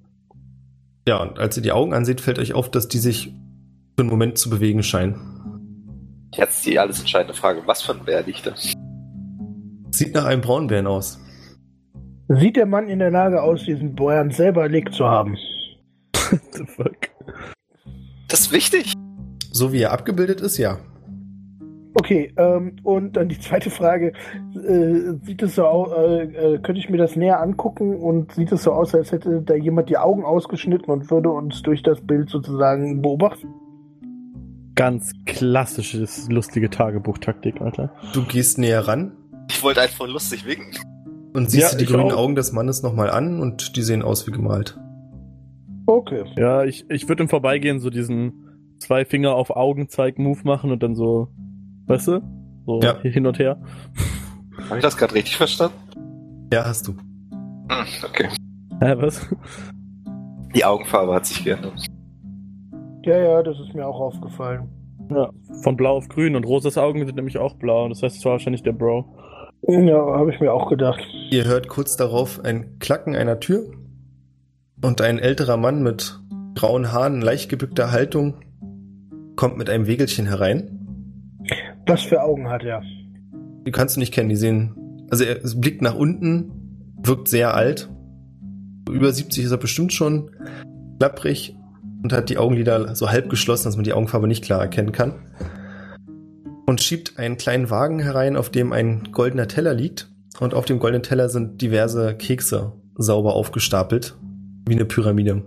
Ja, 1.06 1.20
und 1.20 1.38
als 1.38 1.56
ihr 1.56 1.62
die 1.62 1.72
Augen 1.72 1.94
ansieht, 1.94 2.20
fällt 2.20 2.38
euch 2.38 2.54
auf, 2.54 2.70
dass 2.70 2.88
die 2.88 2.98
sich 2.98 3.34
für 3.96 4.02
einen 4.02 4.10
Moment 4.10 4.38
zu 4.38 4.50
bewegen 4.50 4.82
scheinen. 4.82 5.16
Jetzt 6.34 6.64
die 6.64 6.78
alles 6.78 7.00
entscheidende 7.00 7.34
Frage. 7.34 7.62
Was 7.66 7.82
für 7.82 7.92
ein 7.92 8.04
Bär 8.04 8.22
liegt 8.22 8.46
da? 8.46 8.54
Sieht 9.90 10.14
nach 10.14 10.24
einem 10.24 10.40
Braunbären 10.40 10.86
aus. 10.86 11.20
Sieht 12.28 12.56
der 12.56 12.66
Mann 12.66 12.88
in 12.88 13.00
der 13.00 13.10
Lage 13.10 13.42
aus, 13.42 13.64
diesen 13.64 13.94
Bäuern 13.94 14.30
selber 14.30 14.62
erlegt 14.62 14.94
zu 14.94 15.04
haben? 15.04 15.36
What 16.30 16.40
the 16.52 16.64
fuck? 16.66 16.96
Das 18.28 18.40
ist 18.40 18.52
wichtig. 18.52 18.94
So 19.50 19.72
wie 19.72 19.82
er 19.82 19.92
abgebildet 19.92 20.40
ist, 20.40 20.56
ja. 20.56 20.78
Okay, 21.94 22.32
ähm, 22.36 22.76
und 22.82 23.16
dann 23.16 23.28
die 23.28 23.38
zweite 23.38 23.68
Frage. 23.70 24.12
Äh, 24.54 25.14
sieht 25.24 25.42
es 25.42 25.56
so 25.56 25.66
aus, 25.66 25.90
äh, 25.92 26.22
äh, 26.54 26.58
könnte 26.58 26.78
ich 26.80 26.88
mir 26.88 26.96
das 26.96 27.16
näher 27.16 27.40
angucken 27.40 27.96
und 27.96 28.32
sieht 28.32 28.50
es 28.52 28.62
so 28.62 28.72
aus, 28.72 28.94
als 28.94 29.12
hätte 29.12 29.42
da 29.42 29.54
jemand 29.54 29.90
die 29.90 29.98
Augen 29.98 30.24
ausgeschnitten 30.24 30.90
und 30.90 31.10
würde 31.10 31.30
uns 31.30 31.62
durch 31.62 31.82
das 31.82 32.00
Bild 32.00 32.30
sozusagen 32.30 33.02
beobachten? 33.02 33.48
Ganz 34.74 35.12
klassisches, 35.26 36.28
lustige 36.30 36.70
Tagebuchtaktik, 36.70 37.60
Alter. 37.60 37.92
Du 38.14 38.24
gehst 38.24 38.56
näher 38.58 38.88
ran 38.88 39.12
Ich 39.50 39.62
wollte 39.62 39.82
einfach 39.82 40.08
lustig 40.08 40.46
winken. 40.46 40.78
und 41.34 41.50
siehst 41.50 41.72
Ja, 41.72 41.78
dir 41.78 41.84
die 41.84 41.92
grünen 41.92 42.10
auch. 42.12 42.16
Augen 42.16 42.34
des 42.36 42.52
Mannes 42.52 42.82
nochmal 42.82 43.10
an 43.10 43.38
und 43.40 43.76
die 43.76 43.82
sehen 43.82 44.02
aus 44.02 44.26
wie 44.26 44.30
gemalt. 44.30 44.78
Okay. 45.86 46.24
Ja, 46.38 46.64
ich, 46.64 46.86
ich 46.88 47.06
würde 47.08 47.24
im 47.24 47.28
Vorbeigehen 47.28 47.80
so 47.80 47.90
diesen 47.90 48.76
zwei 48.78 49.04
Finger 49.04 49.34
auf 49.34 49.50
Augenzeig-Move 49.50 50.40
machen 50.44 50.70
und 50.70 50.82
dann 50.82 50.94
so, 50.94 51.28
weißt 51.86 52.08
du? 52.08 52.20
So 52.66 52.80
Ja. 52.82 52.98
hin 53.00 53.26
und 53.26 53.38
her. 53.38 53.60
Habe 54.68 54.76
ich 54.78 54.82
das 54.82 54.96
gerade 54.96 55.14
richtig 55.14 55.36
verstanden? 55.36 55.76
Ja, 56.52 56.64
hast 56.64 56.86
du. 56.88 56.92
Hm, 56.92 57.86
okay. 58.08 58.28
Hä, 58.80 58.94
was? 58.98 59.26
Die 60.54 60.64
Augenfarbe 60.64 61.14
hat 61.14 61.26
sich 61.26 61.44
geändert. 61.44 61.86
Ja, 63.04 63.18
ja, 63.18 63.42
das 63.42 63.58
ist 63.58 63.74
mir 63.74 63.86
auch 63.86 63.98
aufgefallen. 64.00 64.68
Ja, 65.10 65.30
von 65.62 65.76
blau 65.76 65.96
auf 65.96 66.08
grün 66.08 66.36
und 66.36 66.44
Rosas 66.46 66.78
Augen 66.78 67.04
sind 67.04 67.16
nämlich 67.16 67.38
auch 67.38 67.54
blau. 67.56 67.88
Das 67.88 68.02
heißt, 68.02 68.16
es 68.16 68.24
war 68.24 68.32
wahrscheinlich 68.32 68.62
der 68.62 68.72
Bro. 68.72 69.04
Ja, 69.66 69.96
habe 70.18 70.32
ich 70.32 70.40
mir 70.40 70.52
auch 70.52 70.68
gedacht. 70.68 71.00
Ihr 71.30 71.44
hört 71.44 71.68
kurz 71.68 71.96
darauf 71.96 72.44
ein 72.44 72.78
Klacken 72.78 73.14
einer 73.16 73.40
Tür 73.40 73.64
und 74.82 75.00
ein 75.00 75.18
älterer 75.18 75.56
Mann 75.56 75.82
mit 75.82 76.20
grauen 76.54 76.92
Haaren, 76.92 77.20
leicht 77.20 77.48
gebückter 77.48 77.90
Haltung 77.92 78.34
kommt 79.36 79.56
mit 79.56 79.70
einem 79.70 79.86
Wegelchen 79.86 80.26
herein. 80.26 80.81
Was 81.86 82.02
für 82.02 82.22
Augen 82.22 82.48
hat 82.48 82.62
er? 82.62 82.82
Die 83.66 83.72
kannst 83.72 83.96
du 83.96 84.00
nicht 84.00 84.12
kennen, 84.12 84.28
die 84.28 84.36
sehen. 84.36 85.06
Also 85.10 85.24
er 85.24 85.36
blickt 85.56 85.82
nach 85.82 85.94
unten, 85.94 86.50
wirkt 87.02 87.28
sehr 87.28 87.54
alt. 87.54 87.90
Über 88.90 89.12
70 89.12 89.44
ist 89.44 89.50
er 89.50 89.58
bestimmt 89.58 89.92
schon 89.92 90.30
klapprig 90.98 91.56
und 92.02 92.12
hat 92.12 92.30
die 92.30 92.38
Augenlider 92.38 92.94
so 92.94 93.10
halb 93.10 93.28
geschlossen, 93.30 93.64
dass 93.64 93.76
man 93.76 93.84
die 93.84 93.92
Augenfarbe 93.92 94.28
nicht 94.28 94.44
klar 94.44 94.60
erkennen 94.60 94.92
kann. 94.92 95.14
Und 96.66 96.80
schiebt 96.80 97.18
einen 97.18 97.36
kleinen 97.36 97.70
Wagen 97.70 98.00
herein, 98.00 98.36
auf 98.36 98.50
dem 98.50 98.72
ein 98.72 99.08
goldener 99.12 99.48
Teller 99.48 99.74
liegt. 99.74 100.08
und 100.40 100.54
auf 100.54 100.64
dem 100.64 100.78
goldenen 100.78 101.02
Teller 101.02 101.28
sind 101.28 101.60
diverse 101.60 102.14
Kekse 102.16 102.72
sauber 102.96 103.34
aufgestapelt. 103.34 104.16
Wie 104.66 104.74
eine 104.74 104.84
Pyramide. 104.84 105.42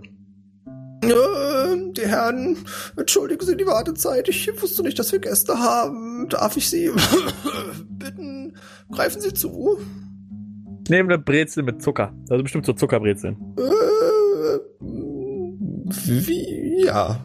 Äh, 1.02 1.35
die 2.06 2.12
Herren, 2.12 2.56
entschuldigen 2.96 3.44
Sie 3.44 3.56
die 3.56 3.66
Wartezeit. 3.66 4.28
Ich 4.28 4.50
wusste 4.60 4.82
nicht, 4.82 4.98
dass 4.98 5.12
wir 5.12 5.18
Gäste 5.18 5.58
haben. 5.58 6.28
Darf 6.28 6.56
ich 6.56 6.68
Sie 6.68 6.90
bitten, 7.88 8.56
greifen 8.90 9.20
Sie 9.20 9.32
zu? 9.32 9.78
Nehme 10.88 11.14
eine 11.14 11.22
Brezel 11.22 11.64
mit 11.64 11.82
Zucker. 11.82 12.14
Also 12.30 12.42
bestimmt 12.42 12.66
so 12.66 12.72
Zuckerbrezeln. 12.72 13.36
Äh, 13.58 14.58
wie? 16.06 16.84
Ja. 16.84 17.24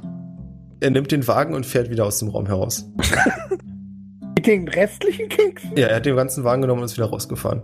Er 0.80 0.90
nimmt 0.90 1.12
den 1.12 1.28
Wagen 1.28 1.54
und 1.54 1.66
fährt 1.66 1.92
wieder 1.92 2.06
aus 2.06 2.18
dem 2.20 2.30
Raum 2.30 2.48
heraus. 2.48 2.90
Mit 4.36 4.48
den 4.48 4.68
restlichen 4.68 5.30
Keks? 5.30 5.62
Ja, 5.76 5.88
er 5.88 5.98
hat 5.98 6.08
den 6.08 6.16
ganzen 6.16 6.44
Wagen 6.44 6.64
genommen 6.64 6.82
und 6.82 6.86
ist 6.86 6.98
wieder 6.98 7.06
rausgefahren. 7.06 7.62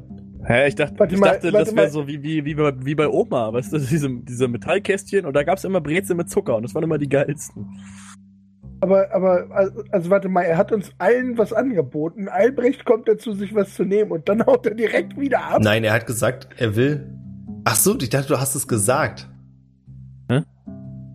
Hä, 0.47 0.69
ich 0.69 0.75
dachte, 0.75 0.97
Warte 0.97 1.13
ich 1.13 1.19
mal, 1.19 1.33
dachte 1.33 1.51
das 1.51 1.75
wäre 1.75 1.89
so 1.89 2.07
wie, 2.07 2.23
wie, 2.23 2.45
wie, 2.45 2.55
bei, 2.55 2.73
wie 2.79 2.95
bei 2.95 3.09
Oma, 3.09 3.51
weißt 3.51 3.73
du, 3.73 3.77
diese, 3.91 4.09
diese 4.09 4.47
Metallkästchen 4.47 5.25
und 5.25 5.33
da 5.35 5.43
gab's 5.43 5.65
immer 5.65 5.81
Brezel 5.81 6.15
mit 6.15 6.29
Zucker 6.29 6.55
und 6.55 6.63
das 6.63 6.73
waren 6.73 6.83
immer 6.83 6.97
die 6.97 7.09
geilsten. 7.09 7.67
Aber, 8.79 9.13
aber, 9.13 9.47
also, 9.51 9.83
also 9.91 10.09
warte 10.09 10.29
mal, 10.29 10.43
er 10.43 10.57
hat 10.57 10.71
uns 10.71 10.91
allen 10.99 11.37
was 11.37 11.51
angeboten. 11.51 12.29
Albrecht 12.29 12.85
kommt 12.85 13.07
dazu, 13.07 13.33
sich 13.33 13.53
was 13.55 13.73
zu 13.73 13.83
nehmen 13.83 14.11
und 14.11 14.29
dann 14.29 14.45
haut 14.45 14.65
er 14.65 14.75
direkt 14.75 15.19
wieder 15.19 15.43
ab. 15.43 15.61
Nein, 15.61 15.83
er 15.83 15.93
hat 15.93 16.05
gesagt, 16.05 16.47
er 16.57 16.75
will. 16.75 17.11
Ach 17.65 17.75
so, 17.75 17.97
ich 17.99 18.09
dachte, 18.09 18.29
du 18.29 18.39
hast 18.39 18.55
es 18.55 18.67
gesagt. 18.67 19.27
Hä? 20.29 20.43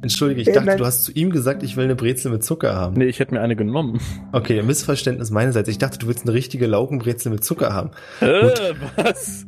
Entschuldige, 0.03 0.41
ich 0.43 0.49
Äh, 0.49 0.53
dachte, 0.53 0.67
nein. 0.67 0.79
du 0.79 0.85
hast 0.85 1.05
zu 1.05 1.13
ihm 1.13 1.31
gesagt, 1.31 1.63
ich 1.63 1.77
will 1.77 1.85
eine 1.85 1.95
Brezel 1.97 2.31
mit 2.33 2.43
Zucker 2.45 2.75
haben. 2.75 2.97
Nee, 2.97 3.05
ich 3.07 3.21
hätte 3.21 3.33
mir 3.35 3.41
eine 3.41 3.57
genommen. 3.57 4.01
Okay, 4.33 4.63
Missverständnis 4.63 5.31
meinerseits. 5.31 5.69
Ich 5.69 5.79
dachte, 5.79 5.99
du 5.99 6.09
willst 6.09 6.25
eine 6.27 6.33
richtige 6.35 6.67
Laugenbrezel 6.67 7.31
mit 7.33 7.45
Zucker 7.45 7.73
haben. 7.73 7.91
Äh, 8.21 8.51
was? 8.97 9.47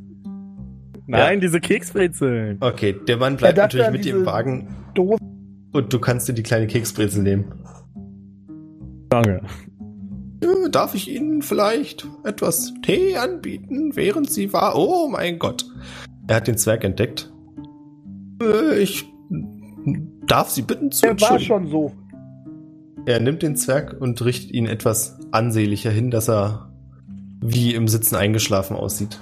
Nein, 1.07 1.41
diese 1.41 1.61
Keksbrezeln. 1.61 2.57
Okay, 2.61 2.95
der 3.07 3.17
Mann 3.19 3.37
bleibt 3.37 3.59
natürlich 3.59 3.91
mit 3.91 4.05
dir 4.05 4.17
im 4.17 4.25
Wagen 4.27 4.75
Dose. 4.95 5.19
und 5.73 5.93
du 5.93 5.99
kannst 5.99 6.29
dir 6.29 6.33
die 6.33 6.43
kleine 6.43 6.67
Keksbrezel 6.67 7.23
nehmen. 7.23 7.45
Danke. 9.11 9.43
Äh, 10.41 10.71
Darf 10.71 10.95
ich 10.95 11.11
Ihnen 11.11 11.43
vielleicht 11.43 12.07
etwas 12.25 12.73
Tee 12.83 13.17
anbieten, 13.17 13.97
während 13.97 14.31
Sie 14.31 14.53
war? 14.53 14.77
Oh 14.77 15.09
mein 15.09 15.39
Gott. 15.39 15.67
Er 16.27 16.37
hat 16.37 16.47
den 16.47 16.57
Zwerg 16.57 16.85
entdeckt. 16.85 17.31
Äh, 18.43 18.81
Ich 18.81 19.05
darf 20.27 20.51
Sie 20.51 20.63
bitten 20.63 20.91
zu 20.91 21.07
Er 21.07 21.21
war 21.21 21.39
schon 21.39 21.69
so. 21.69 21.93
Er 23.07 23.21
nimmt 23.21 23.43
den 23.43 23.57
Zwerg 23.57 23.97
und 24.01 24.25
richtet 24.25 24.53
ihn 24.53 24.67
etwas 24.67 25.19
ansehnlicher 25.31 25.91
hin, 25.91 26.11
dass 26.11 26.29
er 26.29 26.71
wie 27.41 27.75
im 27.75 27.87
Sitzen 27.89 28.17
eingeschlafen 28.17 28.77
aussieht. 28.77 29.19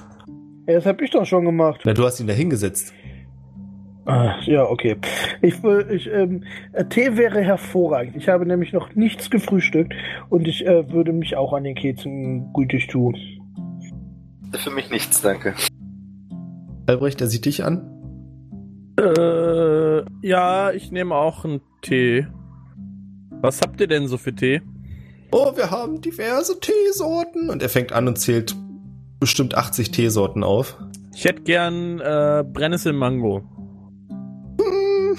Ja, 0.68 0.74
das 0.74 0.86
hab 0.86 1.00
ich 1.02 1.10
doch 1.10 1.26
schon 1.26 1.44
gemacht. 1.44 1.80
Na, 1.84 1.92
du 1.92 2.04
hast 2.04 2.20
ihn 2.20 2.28
da 2.28 2.32
hingesetzt. 2.32 2.92
Ah, 4.04 4.34
ja, 4.46 4.64
okay. 4.64 4.96
Ich, 5.42 5.62
will- 5.62 5.86
ich, 5.90 6.08
ähm, 6.12 6.44
äh, 6.72 6.84
Tee 6.84 7.16
wäre 7.16 7.40
hervorragend. 7.40 8.16
Ich 8.16 8.28
habe 8.28 8.46
nämlich 8.46 8.72
noch 8.72 8.94
nichts 8.94 9.30
gefrühstückt 9.30 9.94
und 10.28 10.46
ich 10.48 10.66
äh, 10.66 10.90
würde 10.92 11.12
mich 11.12 11.36
auch 11.36 11.52
an 11.52 11.64
den 11.64 11.74
Keksen 11.74 12.52
gütig 12.52 12.88
tun. 12.88 13.16
Für 14.52 14.70
mich 14.70 14.90
nichts, 14.90 15.22
danke. 15.22 15.54
Albrecht, 16.86 17.20
er 17.20 17.28
sieht 17.28 17.44
dich 17.44 17.64
an. 17.64 17.88
Äh, 18.98 19.02
ja, 20.22 20.70
ich 20.72 20.90
nehme 20.92 21.14
auch 21.14 21.44
einen 21.44 21.60
Tee. 21.82 22.26
Was 23.40 23.60
habt 23.60 23.80
ihr 23.80 23.86
denn 23.88 24.06
so 24.08 24.18
für 24.18 24.34
Tee? 24.34 24.62
Oh, 25.30 25.56
wir 25.56 25.70
haben 25.70 26.00
diverse 26.00 26.58
Teesorten. 26.60 27.48
Und 27.50 27.62
er 27.62 27.68
fängt 27.68 27.92
an 27.92 28.06
und 28.06 28.18
zählt 28.18 28.54
bestimmt 29.18 29.54
80 29.56 29.90
Teesorten 29.90 30.44
auf. 30.44 30.76
Ich 31.14 31.24
hätte 31.24 31.42
gern 31.42 32.00
äh, 32.00 32.44
Brennnessel 32.46 32.92
Mango. 32.92 33.42
Hm, 34.60 35.16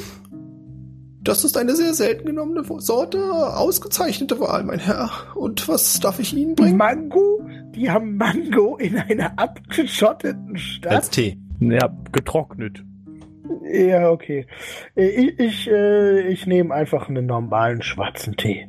Das 1.21 1.43
ist 1.43 1.57
eine 1.57 1.75
sehr 1.75 1.93
selten 1.93 2.25
genommene 2.25 2.63
Sorte. 2.79 3.19
Ausgezeichnete 3.31 4.39
Wahl, 4.39 4.63
mein 4.63 4.79
Herr. 4.79 5.09
Und 5.35 5.67
was 5.67 5.99
darf 5.99 6.19
ich 6.19 6.33
Ihnen 6.35 6.55
bringen? 6.55 6.77
Mango? 6.77 7.41
Die 7.75 7.89
haben 7.89 8.17
Mango 8.17 8.77
in 8.77 8.97
einer 8.97 9.37
abgeschotteten 9.37 10.57
Stadt? 10.57 10.91
Als 10.93 11.09
Tee. 11.09 11.37
Ja, 11.59 11.89
getrocknet. 12.11 12.83
Ja, 13.63 14.09
okay. 14.09 14.47
Äh, 14.95 15.07
Ich, 15.07 15.39
ich, 15.39 15.69
äh, 15.69 16.27
ich 16.27 16.45
nehme 16.47 16.73
einfach 16.73 17.09
einen 17.09 17.25
normalen 17.25 17.81
schwarzen 17.81 18.35
Tee. 18.35 18.67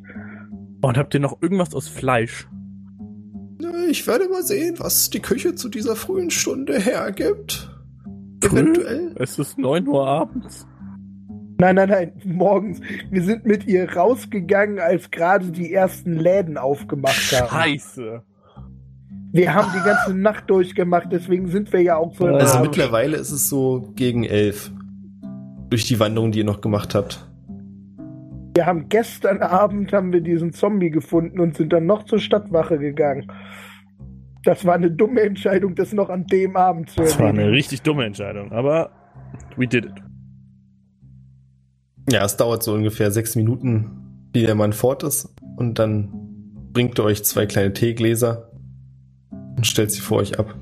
Und 0.80 0.98
habt 0.98 1.14
ihr 1.14 1.20
noch 1.20 1.40
irgendwas 1.40 1.74
aus 1.74 1.88
Fleisch? 1.88 2.46
Ich 3.88 4.06
werde 4.06 4.28
mal 4.28 4.42
sehen, 4.42 4.76
was 4.78 5.10
die 5.10 5.20
Küche 5.20 5.54
zu 5.54 5.68
dieser 5.68 5.96
frühen 5.96 6.30
Stunde 6.30 6.78
hergibt. 6.78 7.70
Früh? 8.42 8.60
Eventuell. 8.60 9.14
Es 9.16 9.38
ist 9.38 9.58
9 9.58 9.86
Uhr 9.88 10.06
abends. 10.06 10.66
Nein, 11.58 11.76
nein, 11.76 11.88
nein, 11.88 12.12
morgens. 12.24 12.80
Wir 13.10 13.22
sind 13.22 13.46
mit 13.46 13.66
ihr 13.66 13.90
rausgegangen, 13.94 14.80
als 14.80 15.10
gerade 15.10 15.52
die 15.52 15.72
ersten 15.72 16.14
Läden 16.14 16.58
aufgemacht 16.58 17.32
haben. 17.32 17.48
Scheiße. 17.48 18.22
Wir 19.34 19.52
haben 19.52 19.72
die 19.76 19.84
ganze 19.84 20.14
Nacht 20.14 20.48
durchgemacht, 20.48 21.08
deswegen 21.10 21.48
sind 21.48 21.72
wir 21.72 21.82
ja 21.82 21.96
auch 21.96 22.14
so 22.14 22.24
Also 22.24 22.60
mittlerweile 22.60 23.16
ist 23.16 23.32
es 23.32 23.48
so 23.48 23.92
gegen 23.96 24.22
elf. 24.22 24.70
Durch 25.70 25.84
die 25.86 25.98
Wanderung, 25.98 26.30
die 26.30 26.38
ihr 26.38 26.44
noch 26.44 26.60
gemacht 26.60 26.94
habt. 26.94 27.28
Wir 28.54 28.64
haben 28.64 28.88
gestern 28.88 29.42
Abend 29.42 29.92
haben 29.92 30.12
wir 30.12 30.20
diesen 30.20 30.52
Zombie 30.52 30.90
gefunden 30.90 31.40
und 31.40 31.56
sind 31.56 31.72
dann 31.72 31.84
noch 31.84 32.04
zur 32.04 32.20
Stadtwache 32.20 32.78
gegangen. 32.78 33.26
Das 34.44 34.64
war 34.64 34.74
eine 34.74 34.92
dumme 34.92 35.22
Entscheidung, 35.22 35.74
das 35.74 35.92
noch 35.92 36.10
an 36.10 36.28
dem 36.28 36.56
Abend 36.56 36.90
zu 36.90 37.00
Das 37.00 37.18
war 37.18 37.30
eine 37.30 37.40
erledigen. 37.40 37.56
richtig 37.56 37.82
dumme 37.82 38.04
Entscheidung, 38.04 38.52
aber 38.52 38.92
we 39.56 39.66
did 39.66 39.86
it. 39.86 39.94
Ja, 42.08 42.24
es 42.24 42.36
dauert 42.36 42.62
so 42.62 42.72
ungefähr 42.72 43.10
sechs 43.10 43.34
Minuten, 43.34 44.28
wie 44.32 44.42
der 44.42 44.54
Mann 44.54 44.72
fort 44.72 45.02
ist. 45.02 45.34
Und 45.56 45.80
dann 45.80 46.68
bringt 46.72 47.00
er 47.00 47.06
euch 47.06 47.24
zwei 47.24 47.46
kleine 47.46 47.72
Teegläser 47.72 48.53
und 49.56 49.66
stellt 49.66 49.90
sie 49.90 50.00
vor 50.00 50.18
euch 50.18 50.38
ab. 50.38 50.54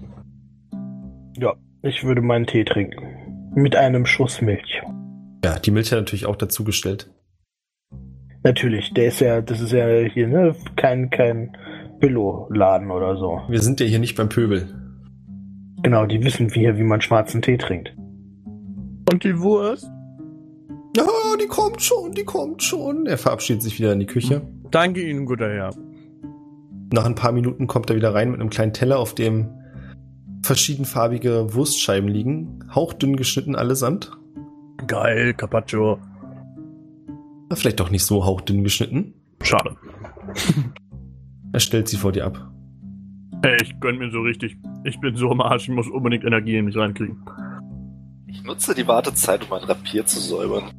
Ja, 1.39 1.55
ich 1.83 2.05
würde 2.05 2.21
meinen 2.21 2.47
Tee 2.47 2.65
trinken. 2.65 3.53
Mit 3.55 3.77
einem 3.77 4.07
Schuss 4.07 4.41
Milch. 4.41 4.83
Ja, 5.45 5.59
die 5.59 5.71
Milch 5.71 5.93
hat 5.93 5.99
natürlich 5.99 6.27
auch 6.27 6.37
dazugestellt. 6.37 7.11
Natürlich, 8.45 8.93
der 8.95 9.07
ist 9.07 9.21
ja, 9.21 9.41
das 9.41 9.61
ist 9.61 9.73
ja 9.73 9.87
hier, 10.01 10.27
ne, 10.27 10.55
kein, 10.77 11.11
kein 11.11 11.57
Billo-Laden 12.01 12.91
oder 12.91 13.17
so. 13.17 13.41
Wir 13.49 13.61
sind 13.61 13.81
ja 13.81 13.87
hier 13.87 13.99
nicht 13.99 14.17
beim 14.17 14.29
Pöbel. 14.29 14.69
Genau, 15.83 16.07
die 16.07 16.23
wissen 16.23 16.49
hier, 16.49 16.77
wie 16.77 16.83
man 16.83 17.01
schwarzen 17.01 17.43
Tee 17.43 17.57
trinkt. 17.57 17.95
Und 19.13 19.25
die 19.25 19.39
Wurst? 19.39 19.91
Ja, 20.97 21.07
die 21.41 21.47
kommt 21.47 21.83
schon, 21.83 22.13
die 22.13 22.25
kommt 22.25 22.63
schon. 22.63 23.07
Er 23.07 23.19
verabschiedet 23.19 23.63
sich 23.63 23.79
wieder 23.79 23.93
in 23.93 24.01
die 24.01 24.07
Küche. 24.07 24.43
Danke 24.71 25.03
Ihnen, 25.03 25.27
guter 25.27 25.49
Herr. 25.49 25.75
Nach 26.93 27.07
ein 27.07 27.15
paar 27.15 27.33
Minuten 27.33 27.67
kommt 27.67 27.89
er 27.89 27.97
wieder 27.97 28.15
rein 28.15 28.31
mit 28.31 28.41
einem 28.41 28.51
kleinen 28.51 28.75
Teller, 28.75 28.99
auf 28.99 29.15
dem 29.15 29.49
verschiedenfarbige 30.43 31.55
Wurstscheiben 31.55 32.09
liegen. 32.09 32.69
Hauchdünn 32.75 33.17
geschnitten 33.17 33.57
allesamt. 33.57 34.13
Geil, 34.87 35.33
Carpaccio. 35.33 35.99
Vielleicht 37.55 37.81
doch 37.81 37.91
nicht 37.91 38.05
so 38.05 38.27
hauchdünn 38.27 38.63
geschnitten. 38.63 39.15
Schade. 39.43 39.77
Er 41.55 41.61
stellt 41.61 41.87
sie 41.87 41.99
vor 41.99 42.13
dir 42.13 42.25
ab. 42.25 42.51
Ey, 43.43 43.59
ich 43.61 43.79
gönn 43.79 43.99
mir 43.99 44.11
so 44.11 44.21
richtig. 44.23 44.57
Ich 44.85 44.99
bin 45.01 45.17
so 45.17 45.31
am 45.31 45.43
Arsch, 45.43 45.69
ich 45.69 45.75
muss 45.75 45.87
unbedingt 45.87 46.25
Energie 46.25 46.57
in 46.57 46.65
mich 46.65 46.79
reinkriegen. 46.79 47.23
Ich 48.27 48.43
nutze 48.43 48.75
die 48.75 48.89
Wartezeit, 48.89 49.43
um 49.43 49.51
mein 49.51 49.65
Rapier 49.65 50.07
zu 50.07 50.19
säubern. 50.19 50.71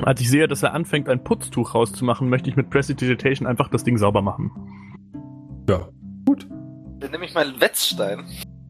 Als 0.00 0.22
ich 0.22 0.30
sehe, 0.30 0.48
dass 0.48 0.62
er 0.62 0.72
anfängt, 0.72 1.10
ein 1.10 1.22
Putztuch 1.22 1.74
rauszumachen, 1.74 2.30
möchte 2.30 2.48
ich 2.48 2.56
mit 2.56 2.70
Prestidigitation 2.70 3.46
einfach 3.46 3.68
das 3.68 3.84
Ding 3.84 3.98
sauber 3.98 4.22
machen. 4.22 4.50
Ja. 5.68 5.88
Dann 7.00 7.10
nehme 7.12 7.26
ich 7.26 7.34
meinen 7.34 7.60
Wetzstein, 7.60 8.24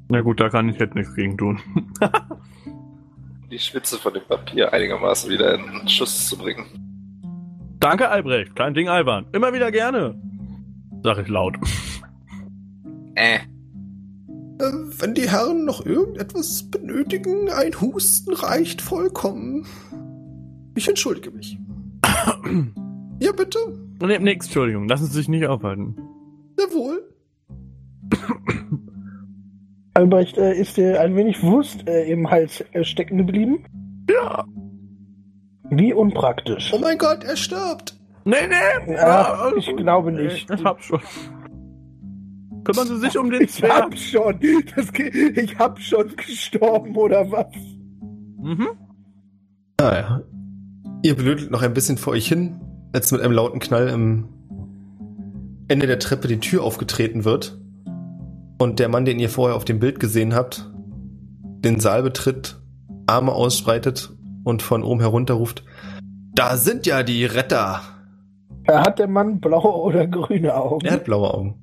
Na 0.08 0.20
gut, 0.20 0.38
da 0.40 0.50
kann 0.50 0.68
ich 0.68 0.78
jetzt 0.78 0.94
nichts 0.94 1.14
gegen 1.14 1.38
tun. 1.38 1.60
die 3.50 3.58
Spitze 3.58 3.96
von 3.98 4.12
dem 4.12 4.24
Papier 4.24 4.72
einigermaßen 4.72 5.30
wieder 5.30 5.54
in 5.54 5.88
Schuss 5.88 6.28
zu 6.28 6.36
bringen. 6.36 6.66
Danke, 7.80 8.08
Albrecht. 8.10 8.54
Kein 8.54 8.74
Ding, 8.74 8.88
Alban. 8.88 9.26
Immer 9.32 9.52
wieder 9.52 9.70
gerne. 9.70 10.20
Sag 11.02 11.18
ich 11.18 11.28
laut. 11.28 11.56
Äh. 13.14 13.36
Äh, 13.36 14.72
wenn 14.98 15.14
die 15.14 15.30
Herren 15.30 15.64
noch 15.64 15.86
irgendetwas 15.86 16.68
benötigen, 16.70 17.48
ein 17.50 17.80
Husten 17.80 18.34
reicht 18.34 18.82
vollkommen. 18.82 19.66
Ich 20.74 20.88
entschuldige 20.88 21.30
mich. 21.30 21.56
ja, 23.20 23.32
bitte. 23.32 23.58
Nee, 24.00 24.18
nix, 24.18 24.46
Entschuldigung. 24.46 24.88
Lassen 24.88 25.06
Sie 25.06 25.12
sich 25.12 25.28
nicht 25.28 25.46
aufhalten. 25.46 25.96
Jawohl. 26.58 27.02
Albrecht, 29.94 30.38
äh, 30.38 30.54
ist 30.54 30.76
dir 30.76 31.00
ein 31.00 31.16
wenig 31.16 31.42
Wurst 31.42 31.88
äh, 31.88 32.10
im 32.10 32.30
Hals 32.30 32.64
äh, 32.72 32.84
stecken 32.84 33.18
geblieben? 33.18 33.64
Ja. 34.10 34.44
Wie 35.70 35.92
unpraktisch. 35.92 36.72
Oh 36.74 36.78
mein 36.78 36.98
Gott, 36.98 37.24
er 37.24 37.36
stirbt. 37.36 37.96
Nee, 38.24 38.36
nee. 38.48 38.94
Ja, 38.94 39.34
alles 39.34 39.66
ich 39.68 39.76
glaube 39.76 40.12
nicht. 40.12 40.50
Ich 40.50 40.64
hab 40.64 40.82
schon. 40.82 41.00
Kümmern 42.64 42.86
Sie 42.86 42.98
sich 42.98 43.18
um 43.18 43.30
den 43.30 43.42
Ich 43.42 43.52
Zwerg. 43.52 43.72
hab 43.84 43.98
schon. 43.98 44.38
Das, 44.76 44.86
ich 45.34 45.58
hab 45.58 45.78
schon 45.80 46.14
gestorben, 46.16 46.96
oder 46.96 47.30
was? 47.30 47.46
Mhm. 48.40 48.68
Ah 49.78 49.94
ja. 49.94 50.20
Ihr 51.02 51.16
blödelt 51.16 51.50
noch 51.50 51.62
ein 51.62 51.74
bisschen 51.74 51.98
vor 51.98 52.12
euch 52.14 52.28
hin, 52.28 52.60
als 52.92 53.12
mit 53.12 53.20
einem 53.20 53.32
lauten 53.32 53.60
Knall 53.60 53.88
im 53.88 54.28
Ende 55.68 55.86
der 55.86 55.98
Treppe 55.98 56.28
die 56.28 56.40
Tür 56.40 56.64
aufgetreten 56.64 57.24
wird 57.24 57.58
und 58.58 58.78
der 58.78 58.88
Mann, 58.88 59.04
den 59.04 59.18
ihr 59.18 59.28
vorher 59.28 59.54
auf 59.56 59.64
dem 59.66 59.78
Bild 59.78 60.00
gesehen 60.00 60.34
habt, 60.34 60.70
den 61.64 61.78
Saal 61.78 62.02
betritt, 62.02 62.58
Arme 63.06 63.32
ausbreitet 63.32 64.10
und 64.44 64.62
von 64.62 64.82
oben 64.82 65.00
herunter 65.00 65.34
ruft, 65.34 65.64
da 66.34 66.56
sind 66.56 66.86
ja 66.86 67.02
die 67.02 67.24
Retter. 67.26 67.80
Hat 68.66 68.98
der 68.98 69.08
Mann 69.08 69.40
blaue 69.40 69.74
oder 69.74 70.06
grüne 70.06 70.54
Augen? 70.54 70.86
Er 70.86 70.92
hat 70.94 71.04
blaue 71.04 71.32
Augen. 71.34 71.54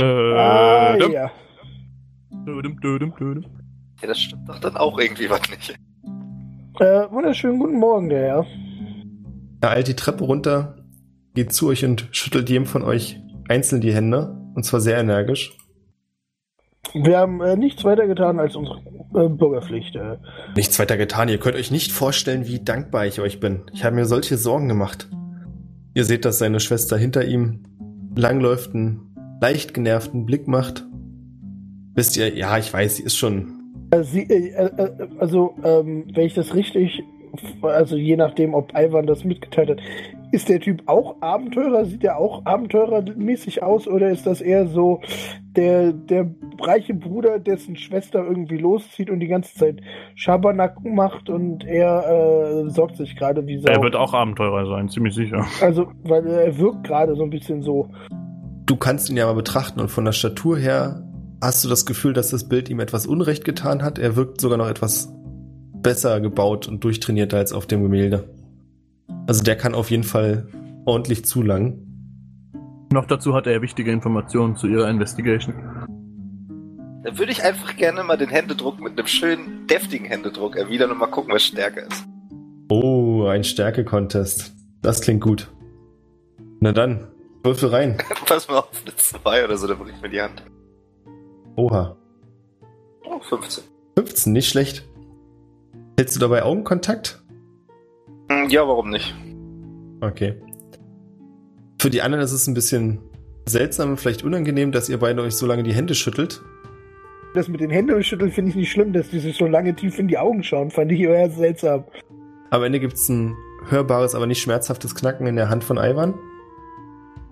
ah, 0.00 0.92
Dödüm, 0.94 1.12
ja. 1.12 1.30
dödüm, 2.46 2.80
dödüm, 2.80 3.14
dödüm. 3.18 3.44
Ja, 4.00 4.08
das 4.08 4.20
stimmt 4.20 4.48
doch 4.48 4.58
dann 4.60 4.76
auch 4.76 4.98
irgendwie 4.98 5.28
was 5.28 5.40
nicht. 5.50 5.74
Äh, 6.80 7.10
wunderschönen 7.10 7.58
guten 7.58 7.78
Morgen, 7.78 8.08
der 8.08 8.20
Herr. 8.20 8.46
Er 9.60 9.70
eilt 9.70 9.88
die 9.88 9.96
Treppe 9.96 10.22
runter, 10.24 10.76
geht 11.38 11.52
zu 11.52 11.68
euch 11.68 11.84
und 11.84 12.08
schüttelt 12.10 12.50
jedem 12.50 12.66
von 12.66 12.82
euch 12.82 13.20
einzeln 13.48 13.80
die 13.80 13.94
Hände, 13.94 14.36
und 14.56 14.64
zwar 14.64 14.80
sehr 14.80 14.98
energisch. 14.98 15.56
Wir 16.94 17.18
haben 17.18 17.40
äh, 17.40 17.56
nichts 17.56 17.84
weiter 17.84 18.08
getan 18.08 18.40
als 18.40 18.56
unsere 18.56 18.78
äh, 19.14 19.28
Bürgerpflicht. 19.28 19.94
Äh. 19.94 20.16
Nichts 20.56 20.80
weiter 20.80 20.96
getan. 20.96 21.28
Ihr 21.28 21.38
könnt 21.38 21.54
euch 21.54 21.70
nicht 21.70 21.92
vorstellen, 21.92 22.48
wie 22.48 22.58
dankbar 22.58 23.06
ich 23.06 23.20
euch 23.20 23.38
bin. 23.38 23.62
Ich 23.72 23.84
habe 23.84 23.94
mir 23.94 24.04
solche 24.04 24.36
Sorgen 24.36 24.66
gemacht. 24.66 25.08
Ihr 25.94 26.04
seht, 26.04 26.24
dass 26.24 26.38
seine 26.38 26.58
Schwester 26.58 26.96
hinter 26.96 27.24
ihm 27.24 27.62
langläuft, 28.16 28.74
einen 28.74 29.14
leicht 29.40 29.74
genervten 29.74 30.26
Blick 30.26 30.48
macht. 30.48 30.86
Wisst 31.94 32.16
ihr, 32.16 32.36
ja, 32.36 32.58
ich 32.58 32.72
weiß, 32.72 32.96
sie 32.96 33.04
ist 33.04 33.16
schon. 33.16 33.60
Äh, 33.92 34.02
Sie, 34.02 34.24
äh, 34.24 34.64
äh, 34.64 35.08
also, 35.20 35.54
ähm, 35.62 36.06
wenn 36.12 36.26
ich 36.26 36.34
das 36.34 36.52
richtig, 36.56 37.00
also 37.62 37.96
je 37.96 38.16
nachdem, 38.16 38.54
ob 38.54 38.72
Ivan 38.74 39.06
das 39.06 39.22
mitgeteilt 39.22 39.70
hat, 39.70 39.78
ist 40.30 40.48
der 40.48 40.60
Typ 40.60 40.82
auch 40.86 41.16
Abenteurer? 41.20 41.84
Sieht 41.84 42.04
er 42.04 42.18
auch 42.18 42.44
abenteurermäßig 42.44 43.62
aus 43.62 43.88
oder 43.88 44.10
ist 44.10 44.26
das 44.26 44.40
eher 44.40 44.66
so 44.66 45.00
der, 45.56 45.92
der 45.92 46.30
reiche 46.60 46.94
Bruder, 46.94 47.38
dessen 47.38 47.76
Schwester 47.76 48.24
irgendwie 48.24 48.58
loszieht 48.58 49.10
und 49.10 49.20
die 49.20 49.26
ganze 49.26 49.54
Zeit 49.54 49.80
Schabernack 50.14 50.84
macht 50.84 51.30
und 51.30 51.64
er 51.64 52.66
äh, 52.66 52.70
sorgt 52.70 52.96
sich 52.96 53.16
gerade 53.16 53.46
wie 53.46 53.58
Sau? 53.58 53.70
Er 53.70 53.82
wird 53.82 53.96
auch 53.96 54.14
Abenteurer 54.14 54.66
sein, 54.66 54.88
ziemlich 54.88 55.14
sicher. 55.14 55.46
Also, 55.60 55.92
weil 56.04 56.26
er 56.26 56.58
wirkt 56.58 56.84
gerade 56.84 57.16
so 57.16 57.22
ein 57.22 57.30
bisschen 57.30 57.62
so. 57.62 57.88
Du 58.66 58.76
kannst 58.76 59.10
ihn 59.10 59.16
ja 59.16 59.26
mal 59.26 59.34
betrachten 59.34 59.80
und 59.80 59.90
von 59.90 60.04
der 60.04 60.12
Statur 60.12 60.58
her 60.58 61.02
hast 61.42 61.64
du 61.64 61.68
das 61.68 61.86
Gefühl, 61.86 62.12
dass 62.12 62.30
das 62.30 62.48
Bild 62.48 62.68
ihm 62.68 62.80
etwas 62.80 63.06
Unrecht 63.06 63.44
getan 63.44 63.82
hat. 63.82 63.98
Er 63.98 64.16
wirkt 64.16 64.40
sogar 64.40 64.58
noch 64.58 64.68
etwas 64.68 65.12
besser 65.82 66.20
gebaut 66.20 66.68
und 66.68 66.84
durchtrainierter 66.84 67.38
als 67.38 67.52
auf 67.52 67.66
dem 67.66 67.82
Gemälde. 67.82 68.28
Also 69.26 69.42
der 69.42 69.56
kann 69.56 69.74
auf 69.74 69.90
jeden 69.90 70.04
Fall 70.04 70.48
ordentlich 70.84 71.24
zulangen. 71.24 71.84
Noch 72.92 73.06
dazu 73.06 73.34
hat 73.34 73.46
er 73.46 73.60
wichtige 73.60 73.92
Informationen 73.92 74.56
zu 74.56 74.66
ihrer 74.66 74.88
Investigation. 74.88 75.54
Dann 77.04 77.18
würde 77.18 77.32
ich 77.32 77.44
einfach 77.44 77.76
gerne 77.76 78.02
mal 78.02 78.16
den 78.16 78.30
Händedruck 78.30 78.80
mit 78.80 78.98
einem 78.98 79.06
schönen, 79.06 79.66
deftigen 79.66 80.06
Händedruck 80.06 80.56
erwidern 80.56 80.90
und 80.90 80.98
mal 80.98 81.06
gucken, 81.06 81.32
was 81.32 81.44
stärker 81.44 81.86
ist. 81.86 82.04
Oh, 82.70 83.26
ein 83.26 83.44
Stärke-Contest. 83.44 84.54
Das 84.82 85.00
klingt 85.00 85.22
gut. 85.22 85.50
Na 86.60 86.72
dann, 86.72 87.06
würfel 87.42 87.68
rein. 87.68 87.98
Pass 88.26 88.48
mal 88.48 88.58
auf, 88.58 88.70
eine 88.84 88.96
2 88.96 89.44
oder 89.44 89.56
so, 89.56 89.66
dann 89.66 89.78
bringe 89.78 89.92
ich 89.92 90.02
mir 90.02 90.08
die 90.08 90.20
Hand. 90.20 90.42
Oha. 91.56 91.96
Oh, 93.04 93.20
15. 93.20 93.64
15, 93.96 94.32
nicht 94.32 94.48
schlecht. 94.48 94.88
Hältst 95.98 96.16
du 96.16 96.20
dabei 96.20 96.42
Augenkontakt? 96.42 97.22
Hm, 98.28 98.48
Ja, 98.50 98.66
warum 98.66 98.90
nicht? 98.90 99.14
Okay. 100.00 100.34
Für 101.80 101.90
die 101.90 102.02
anderen 102.02 102.22
ist 102.24 102.32
es 102.32 102.46
ein 102.46 102.54
bisschen 102.54 102.98
seltsam, 103.46 103.96
vielleicht 103.96 104.24
unangenehm, 104.24 104.72
dass 104.72 104.88
ihr 104.88 104.98
beide 104.98 105.22
euch 105.22 105.34
so 105.36 105.46
lange 105.46 105.62
die 105.62 105.72
Hände 105.72 105.94
schüttelt. 105.94 106.42
Das 107.34 107.48
mit 107.48 107.60
den 107.60 107.70
Händen 107.70 108.02
schütteln 108.02 108.32
finde 108.32 108.50
ich 108.50 108.56
nicht 108.56 108.70
schlimm, 108.72 108.92
dass 108.92 109.10
die 109.10 109.20
sich 109.20 109.36
so 109.36 109.46
lange 109.46 109.74
tief 109.74 109.98
in 109.98 110.08
die 110.08 110.18
Augen 110.18 110.42
schauen, 110.42 110.70
fand 110.70 110.90
ich 110.92 111.00
eher 111.00 111.30
seltsam. 111.30 111.84
Am 112.50 112.62
Ende 112.62 112.80
gibt's 112.80 113.08
ein 113.08 113.36
hörbares, 113.68 114.14
aber 114.14 114.26
nicht 114.26 114.40
schmerzhaftes 114.40 114.94
Knacken 114.94 115.26
in 115.26 115.36
der 115.36 115.48
Hand 115.50 115.62
von 115.64 115.76
Ivan. 115.76 116.14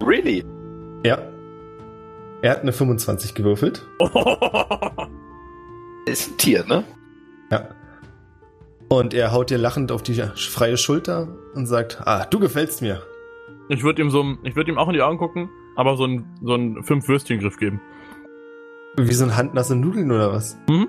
Really? 0.04 0.44
Ja. 1.04 1.18
Er 2.42 2.50
hat 2.50 2.60
eine 2.62 2.72
25 2.72 3.34
gewürfelt. 3.34 3.86
Ist 6.06 6.30
ein 6.30 6.36
Tier, 6.38 6.64
ne? 6.66 6.84
Ja. 7.50 7.68
Und 8.88 9.14
er 9.14 9.32
haut 9.32 9.50
dir 9.50 9.58
lachend 9.58 9.90
auf 9.90 10.02
die 10.02 10.14
freie 10.14 10.76
Schulter 10.76 11.28
und 11.54 11.66
sagt, 11.66 12.02
ah, 12.04 12.24
du 12.24 12.38
gefällst 12.38 12.82
mir. 12.82 13.02
Ich 13.68 13.82
würde 13.82 14.00
ihm 14.02 14.10
so, 14.10 14.24
ich 14.44 14.54
würde 14.54 14.70
ihm 14.70 14.78
auch 14.78 14.86
in 14.86 14.94
die 14.94 15.02
Augen 15.02 15.18
gucken, 15.18 15.50
aber 15.74 15.96
so 15.96 16.04
einen 16.04 16.38
so 16.42 16.54
einen 16.54 16.84
fünf 16.84 17.08
Würstchen 17.08 17.40
Griff 17.40 17.56
geben. 17.56 17.80
Wie 18.96 19.12
so 19.12 19.24
ein 19.24 19.36
handnasse 19.36 19.74
Nudeln 19.74 20.10
oder 20.10 20.32
was? 20.32 20.56
Hm? 20.68 20.86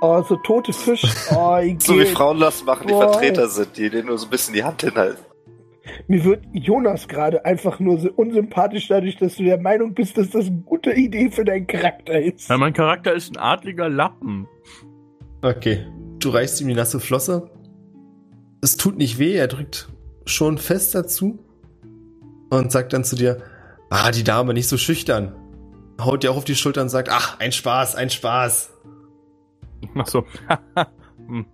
Oh, 0.00 0.22
so 0.22 0.36
tote 0.36 0.72
Fisch. 0.72 1.04
Oh, 1.30 1.58
ich 1.62 1.80
So 1.80 1.96
wie 1.98 2.06
Frauen 2.06 2.40
das 2.40 2.64
machen, 2.64 2.88
die 2.88 2.92
Boah. 2.92 3.12
Vertreter 3.12 3.46
sind, 3.46 3.76
die 3.76 3.88
denen 3.88 4.08
nur 4.08 4.18
so 4.18 4.26
ein 4.26 4.30
bisschen 4.30 4.52
die 4.52 4.64
Hand 4.64 4.82
hinhalten. 4.82 5.24
Mir 6.08 6.24
wird 6.24 6.44
Jonas 6.52 7.06
gerade 7.08 7.44
einfach 7.44 7.78
nur 7.80 7.98
so 7.98 8.10
unsympathisch 8.10 8.88
dadurch, 8.88 9.16
dass 9.16 9.36
du 9.36 9.44
der 9.44 9.60
Meinung 9.60 9.94
bist, 9.94 10.18
dass 10.18 10.30
das 10.30 10.46
eine 10.46 10.62
gute 10.64 10.92
Idee 10.92 11.30
für 11.30 11.44
deinen 11.44 11.66
Charakter 11.66 12.20
ist. 12.20 12.50
Ja, 12.50 12.58
mein 12.58 12.72
Charakter 12.72 13.12
ist 13.12 13.34
ein 13.36 13.40
adliger 13.40 13.88
Lappen. 13.88 14.48
Okay. 15.42 15.86
Du 16.22 16.30
reichst 16.30 16.60
ihm 16.60 16.68
die 16.68 16.74
nasse 16.74 17.00
Flosse. 17.00 17.50
Es 18.60 18.76
tut 18.76 18.96
nicht 18.96 19.18
weh, 19.18 19.34
er 19.34 19.48
drückt 19.48 19.88
schon 20.24 20.56
fest 20.56 20.94
dazu 20.94 21.40
und 22.48 22.70
sagt 22.70 22.92
dann 22.92 23.02
zu 23.02 23.16
dir, 23.16 23.38
ah, 23.90 24.12
die 24.12 24.22
Dame, 24.22 24.54
nicht 24.54 24.68
so 24.68 24.76
schüchtern. 24.76 25.34
Haut 26.00 26.22
dir 26.22 26.30
auch 26.30 26.36
auf 26.36 26.44
die 26.44 26.54
Schulter 26.54 26.82
und 26.82 26.90
sagt, 26.90 27.08
ach, 27.10 27.40
ein 27.40 27.50
Spaß, 27.50 27.96
ein 27.96 28.08
Spaß. 28.10 28.72
Ach 29.96 30.06
so. 30.06 30.24
Hm. 31.28 31.46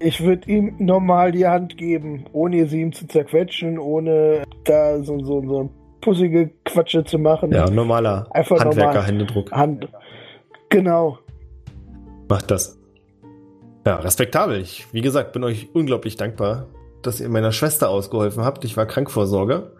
Ich 0.00 0.20
würde 0.24 0.50
ihm 0.50 0.74
normal 0.78 1.30
die 1.30 1.46
Hand 1.46 1.76
geben, 1.76 2.24
ohne 2.32 2.66
sie 2.66 2.80
ihm 2.80 2.92
zu 2.92 3.06
zerquetschen, 3.06 3.78
ohne 3.78 4.42
da 4.64 5.02
so, 5.04 5.24
so, 5.24 5.40
so 5.46 5.70
pussige 6.00 6.50
Quatsche 6.64 7.04
zu 7.04 7.18
machen. 7.18 7.52
Ja, 7.52 7.70
normaler 7.70 8.26
Einfach 8.32 8.64
normal. 8.64 8.86
Handwerker-Händedruck. 8.86 9.52
Hand. 9.52 9.88
Genau. 10.68 11.18
Macht 12.28 12.50
das. 12.50 12.78
Ja, 13.86 13.96
respektabel. 13.96 14.60
Ich, 14.60 14.86
wie 14.92 15.00
gesagt, 15.00 15.32
bin 15.32 15.44
euch 15.44 15.68
unglaublich 15.72 16.16
dankbar, 16.16 16.66
dass 17.02 17.20
ihr 17.20 17.28
meiner 17.28 17.52
Schwester 17.52 17.88
ausgeholfen 17.88 18.44
habt. 18.44 18.64
Ich 18.64 18.76
war 18.76 18.86
krank 18.86 19.10
vor 19.10 19.26
Sorge. 19.26 19.72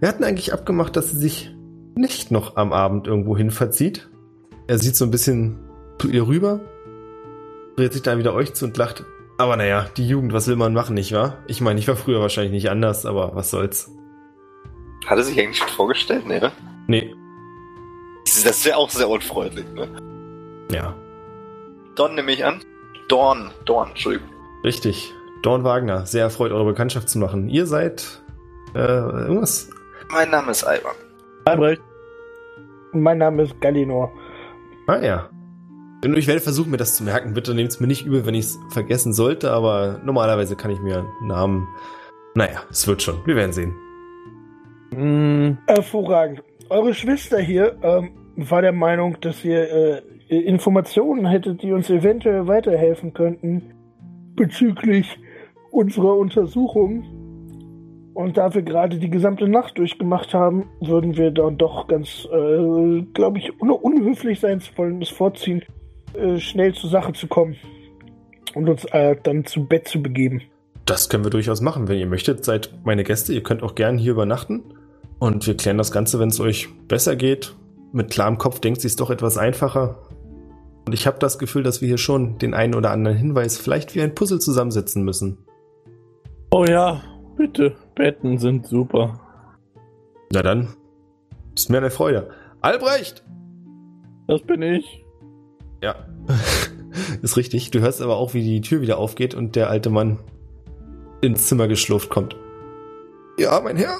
Wir 0.00 0.08
hatten 0.08 0.24
eigentlich 0.24 0.52
abgemacht, 0.52 0.96
dass 0.96 1.10
sie 1.10 1.18
sich 1.18 1.54
nicht 1.94 2.30
noch 2.30 2.56
am 2.56 2.72
Abend 2.72 3.06
irgendwo 3.06 3.36
hin 3.36 3.50
verzieht. 3.50 4.08
Er 4.66 4.78
sieht 4.78 4.96
so 4.96 5.04
ein 5.04 5.10
bisschen 5.10 5.58
zu 5.98 6.08
ihr 6.08 6.26
rüber, 6.26 6.60
dreht 7.76 7.92
sich 7.92 8.02
dann 8.02 8.18
wieder 8.18 8.34
euch 8.34 8.54
zu 8.54 8.66
und 8.66 8.76
lacht. 8.76 9.04
Aber 9.38 9.56
naja, 9.56 9.86
die 9.96 10.06
Jugend, 10.06 10.32
was 10.32 10.46
will 10.46 10.56
man 10.56 10.74
machen, 10.74 10.94
nicht 10.94 11.12
wahr? 11.12 11.38
Ich 11.46 11.60
meine, 11.60 11.80
ich 11.80 11.88
war 11.88 11.96
früher 11.96 12.20
wahrscheinlich 12.20 12.52
nicht 12.52 12.70
anders, 12.70 13.06
aber 13.06 13.34
was 13.34 13.50
soll's. 13.50 13.90
Hat 15.06 15.16
er 15.16 15.24
sich 15.24 15.38
eigentlich 15.40 15.58
schon 15.58 15.68
vorgestellt? 15.68 16.26
Nee, 16.26 16.40
ne? 16.40 16.52
Nee, 16.86 17.14
Das 18.24 18.44
ist 18.44 18.64
ja 18.66 18.76
auch 18.76 18.90
sehr 18.90 19.08
unfreundlich, 19.08 19.66
ne? 19.74 19.88
ja, 20.72 20.94
Don 21.98 22.14
nehme 22.14 22.30
ich 22.32 22.44
an. 22.44 22.60
Dorn, 23.08 23.50
Dorn, 23.64 23.88
Entschuldigung. 23.90 24.28
richtig. 24.62 25.12
Dorn 25.42 25.62
Wagner, 25.64 26.04
sehr 26.06 26.22
erfreut, 26.24 26.50
eure 26.52 26.64
Bekanntschaft 26.64 27.08
zu 27.08 27.18
machen. 27.18 27.48
Ihr 27.48 27.66
seid, 27.66 28.22
äh, 28.74 28.78
irgendwas 28.78 29.68
Mein 30.10 30.30
Name 30.30 30.50
ist 30.50 30.62
Ivan. 30.64 30.94
Albrecht. 31.44 31.80
Mein 32.92 33.18
Name 33.18 33.44
ist 33.44 33.60
Galinor. 33.60 34.12
Ah 34.88 34.98
ja. 34.98 35.28
Und 36.04 36.16
ich 36.16 36.26
werde 36.26 36.40
versuchen, 36.40 36.70
mir 36.70 36.76
das 36.76 36.96
zu 36.96 37.04
merken. 37.04 37.34
Bitte 37.34 37.54
nehmt 37.54 37.70
es 37.70 37.80
mir 37.80 37.86
nicht 37.86 38.04
übel, 38.06 38.26
wenn 38.26 38.34
ich 38.34 38.46
es 38.46 38.58
vergessen 38.70 39.12
sollte, 39.12 39.50
aber 39.50 40.00
normalerweise 40.04 40.56
kann 40.56 40.70
ich 40.70 40.80
mir 40.80 41.04
Namen. 41.22 41.66
Naja, 42.34 42.62
es 42.70 42.86
wird 42.86 43.02
schon. 43.02 43.24
Wir 43.26 43.36
werden 43.36 43.52
sehen. 43.52 43.74
Hm, 44.94 45.58
Hervorragend. 45.66 46.42
Eure 46.68 46.94
Schwester 46.94 47.38
hier 47.38 47.76
ähm, 47.82 48.10
war 48.36 48.62
der 48.62 48.72
Meinung, 48.72 49.20
dass 49.20 49.44
ihr 49.44 49.70
äh, 49.70 50.02
Informationen 50.28 51.26
hättet, 51.26 51.62
die 51.62 51.72
uns 51.72 51.88
eventuell 51.90 52.46
weiterhelfen 52.46 53.14
könnten 53.14 53.74
bezüglich 54.36 55.18
unserer 55.70 56.16
Untersuchung. 56.16 57.04
Und 58.14 58.36
da 58.36 58.52
wir 58.52 58.62
gerade 58.62 58.98
die 58.98 59.10
gesamte 59.10 59.48
Nacht 59.48 59.78
durchgemacht 59.78 60.34
haben, 60.34 60.66
würden 60.80 61.16
wir 61.16 61.30
dann 61.30 61.56
doch 61.56 61.86
ganz, 61.86 62.26
äh, 62.32 63.02
glaube 63.14 63.38
ich, 63.38 63.60
un 63.60 63.70
unhöflich 63.70 64.40
sein 64.40 64.60
wollen, 64.76 65.00
es 65.00 65.08
vorziehen, 65.08 65.62
äh, 66.14 66.38
schnell 66.38 66.74
zur 66.74 66.90
Sache 66.90 67.12
zu 67.12 67.28
kommen 67.28 67.56
und 68.54 68.68
uns 68.68 68.84
äh, 68.86 69.16
dann 69.22 69.44
zu 69.44 69.66
Bett 69.66 69.86
zu 69.86 70.02
begeben. 70.02 70.42
Das 70.84 71.08
können 71.08 71.22
wir 71.22 71.30
durchaus 71.30 71.60
machen, 71.60 71.86
wenn 71.86 71.98
ihr 71.98 72.06
möchtet. 72.06 72.44
Seid 72.44 72.72
meine 72.82 73.04
Gäste. 73.04 73.32
Ihr 73.32 73.42
könnt 73.42 73.62
auch 73.62 73.74
gern 73.74 73.98
hier 73.98 74.12
übernachten. 74.12 74.62
Und 75.18 75.46
wir 75.46 75.56
klären 75.56 75.78
das 75.78 75.92
Ganze, 75.92 76.18
wenn 76.18 76.30
es 76.30 76.40
euch 76.40 76.68
besser 76.88 77.14
geht. 77.14 77.54
Mit 77.92 78.10
klarem 78.10 78.38
Kopf 78.38 78.58
denkt 78.60 78.80
sie 78.80 78.88
es 78.88 78.96
doch 78.96 79.10
etwas 79.10 79.38
einfacher. 79.38 79.96
Und 80.88 80.94
ich 80.94 81.06
habe 81.06 81.18
das 81.18 81.38
Gefühl, 81.38 81.62
dass 81.62 81.82
wir 81.82 81.88
hier 81.88 81.98
schon 81.98 82.38
den 82.38 82.54
einen 82.54 82.74
oder 82.74 82.92
anderen 82.92 83.18
Hinweis 83.18 83.58
vielleicht 83.58 83.94
wie 83.94 84.00
ein 84.00 84.14
Puzzle 84.14 84.40
zusammensetzen 84.40 85.04
müssen. 85.04 85.36
Oh 86.50 86.64
ja, 86.64 87.02
bitte. 87.36 87.76
Betten 87.94 88.38
sind 88.38 88.66
super. 88.66 89.20
Na 90.32 90.40
dann, 90.40 90.68
ist 91.54 91.68
mir 91.68 91.76
eine 91.76 91.90
Freude. 91.90 92.30
Albrecht! 92.62 93.22
Das 94.28 94.40
bin 94.40 94.62
ich. 94.62 95.04
Ja, 95.82 96.08
ist 97.20 97.36
richtig. 97.36 97.70
Du 97.70 97.80
hörst 97.80 98.00
aber 98.00 98.16
auch, 98.16 98.32
wie 98.32 98.42
die 98.42 98.62
Tür 98.62 98.80
wieder 98.80 98.96
aufgeht 98.96 99.34
und 99.34 99.56
der 99.56 99.68
alte 99.68 99.90
Mann 99.90 100.18
ins 101.20 101.48
Zimmer 101.48 101.68
geschlurft 101.68 102.08
kommt. 102.08 102.34
Ja, 103.38 103.60
mein 103.60 103.76
Herr. 103.76 103.98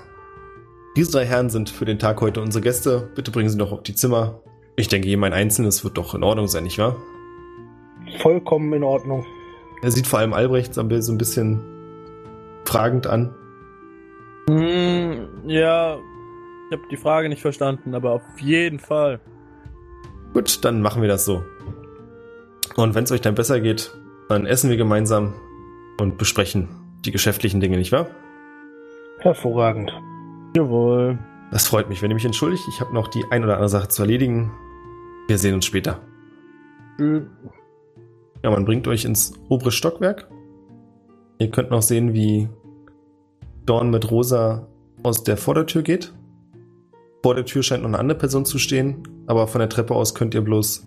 Diese 0.96 1.12
drei 1.12 1.26
Herren 1.26 1.50
sind 1.50 1.68
für 1.68 1.84
den 1.84 1.98
Tag 1.98 2.22
heute 2.22 2.40
unsere 2.40 2.62
Gäste. 2.62 3.10
Bitte 3.14 3.30
bringen 3.30 3.50
Sie 3.50 3.58
doch 3.58 3.72
auf 3.72 3.82
die 3.82 3.94
Zimmer. 3.94 4.40
Ich 4.78 4.86
denke, 4.86 5.08
ein 5.12 5.32
einzelnes 5.32 5.82
wird 5.82 5.98
doch 5.98 6.14
in 6.14 6.22
Ordnung 6.22 6.46
sein, 6.46 6.62
nicht 6.62 6.78
wahr? 6.78 6.94
Vollkommen 8.20 8.72
in 8.72 8.84
Ordnung. 8.84 9.26
Er 9.82 9.90
sieht 9.90 10.06
vor 10.06 10.20
allem 10.20 10.32
Albrecht 10.32 10.72
so 10.72 10.80
ein 10.80 11.18
bisschen 11.18 11.60
fragend 12.64 13.08
an. 13.08 13.34
Hm, 14.48 15.48
ja, 15.48 15.96
ich 16.70 16.78
habe 16.78 16.88
die 16.92 16.96
Frage 16.96 17.28
nicht 17.28 17.42
verstanden, 17.42 17.92
aber 17.92 18.12
auf 18.12 18.22
jeden 18.40 18.78
Fall. 18.78 19.18
Gut, 20.32 20.64
dann 20.64 20.80
machen 20.80 21.02
wir 21.02 21.08
das 21.08 21.24
so. 21.24 21.42
Und 22.76 22.94
wenn 22.94 23.02
es 23.02 23.10
euch 23.10 23.20
dann 23.20 23.34
besser 23.34 23.60
geht, 23.60 23.92
dann 24.28 24.46
essen 24.46 24.70
wir 24.70 24.76
gemeinsam 24.76 25.34
und 26.00 26.18
besprechen 26.18 26.68
die 27.04 27.10
geschäftlichen 27.10 27.60
Dinge, 27.60 27.78
nicht 27.78 27.90
wahr? 27.90 28.06
Hervorragend. 29.18 29.92
Jawohl. 30.56 31.18
Das 31.50 31.66
freut 31.66 31.88
mich, 31.88 32.00
wenn 32.00 32.12
ihr 32.12 32.14
mich 32.14 32.24
entschuldigt. 32.24 32.62
Ich 32.68 32.80
habe 32.80 32.94
noch 32.94 33.08
die 33.08 33.24
ein 33.32 33.42
oder 33.42 33.54
andere 33.54 33.68
Sache 33.68 33.88
zu 33.88 34.02
erledigen. 34.02 34.52
Wir 35.28 35.38
sehen 35.38 35.54
uns 35.54 35.66
später. 35.66 36.00
Hm. 36.96 37.28
Ja, 38.42 38.50
man 38.50 38.64
bringt 38.64 38.88
euch 38.88 39.04
ins 39.04 39.34
obere 39.48 39.70
Stockwerk. 39.70 40.28
Ihr 41.38 41.50
könnt 41.50 41.70
noch 41.70 41.82
sehen, 41.82 42.14
wie 42.14 42.48
Dorn 43.66 43.90
mit 43.90 44.10
Rosa 44.10 44.66
aus 45.02 45.22
der 45.22 45.36
Vordertür 45.36 45.82
geht. 45.82 46.14
Vor 47.22 47.34
der 47.34 47.44
Tür 47.44 47.62
scheint 47.62 47.82
noch 47.82 47.90
eine 47.90 47.98
andere 47.98 48.18
Person 48.18 48.44
zu 48.44 48.58
stehen, 48.58 49.02
aber 49.26 49.46
von 49.46 49.58
der 49.58 49.68
Treppe 49.68 49.94
aus 49.94 50.14
könnt 50.14 50.34
ihr 50.34 50.40
bloß 50.40 50.84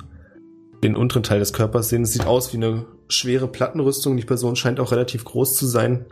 den 0.84 0.96
unteren 0.96 1.24
Teil 1.24 1.40
des 1.40 1.54
Körpers 1.54 1.90
sehen. 1.90 2.02
Es 2.02 2.14
sieht 2.14 2.26
aus 2.26 2.52
wie 2.52 2.58
eine 2.58 2.86
schwere 3.10 3.48
Plattenrüstung. 3.48 4.18
Die 4.18 4.26
Person 4.26 4.56
scheint 4.56 4.80
auch 4.80 4.92
relativ 4.92 5.24
groß 5.24 5.56
zu 5.56 5.68
sein, 5.68 6.06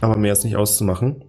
aber 0.00 0.16
mehr 0.16 0.32
ist 0.32 0.44
nicht 0.44 0.56
auszumachen. 0.56 1.24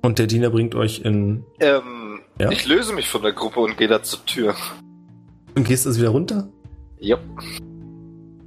Und 0.00 0.18
der 0.18 0.26
Diener 0.26 0.50
bringt 0.50 0.74
euch 0.74 1.02
in. 1.04 1.44
Ähm, 1.60 2.20
Ja? 2.40 2.50
ich 2.50 2.66
löse 2.66 2.94
mich 2.94 3.08
von 3.08 3.22
der 3.22 3.32
Gruppe 3.32 3.60
und 3.60 3.76
gehe 3.76 3.88
da 3.88 4.02
zur 4.02 4.24
Tür. 4.24 4.54
Und 5.54 5.64
gehst 5.66 5.86
also 5.86 6.00
wieder 6.00 6.10
runter? 6.10 6.48
Ja, 6.98 7.18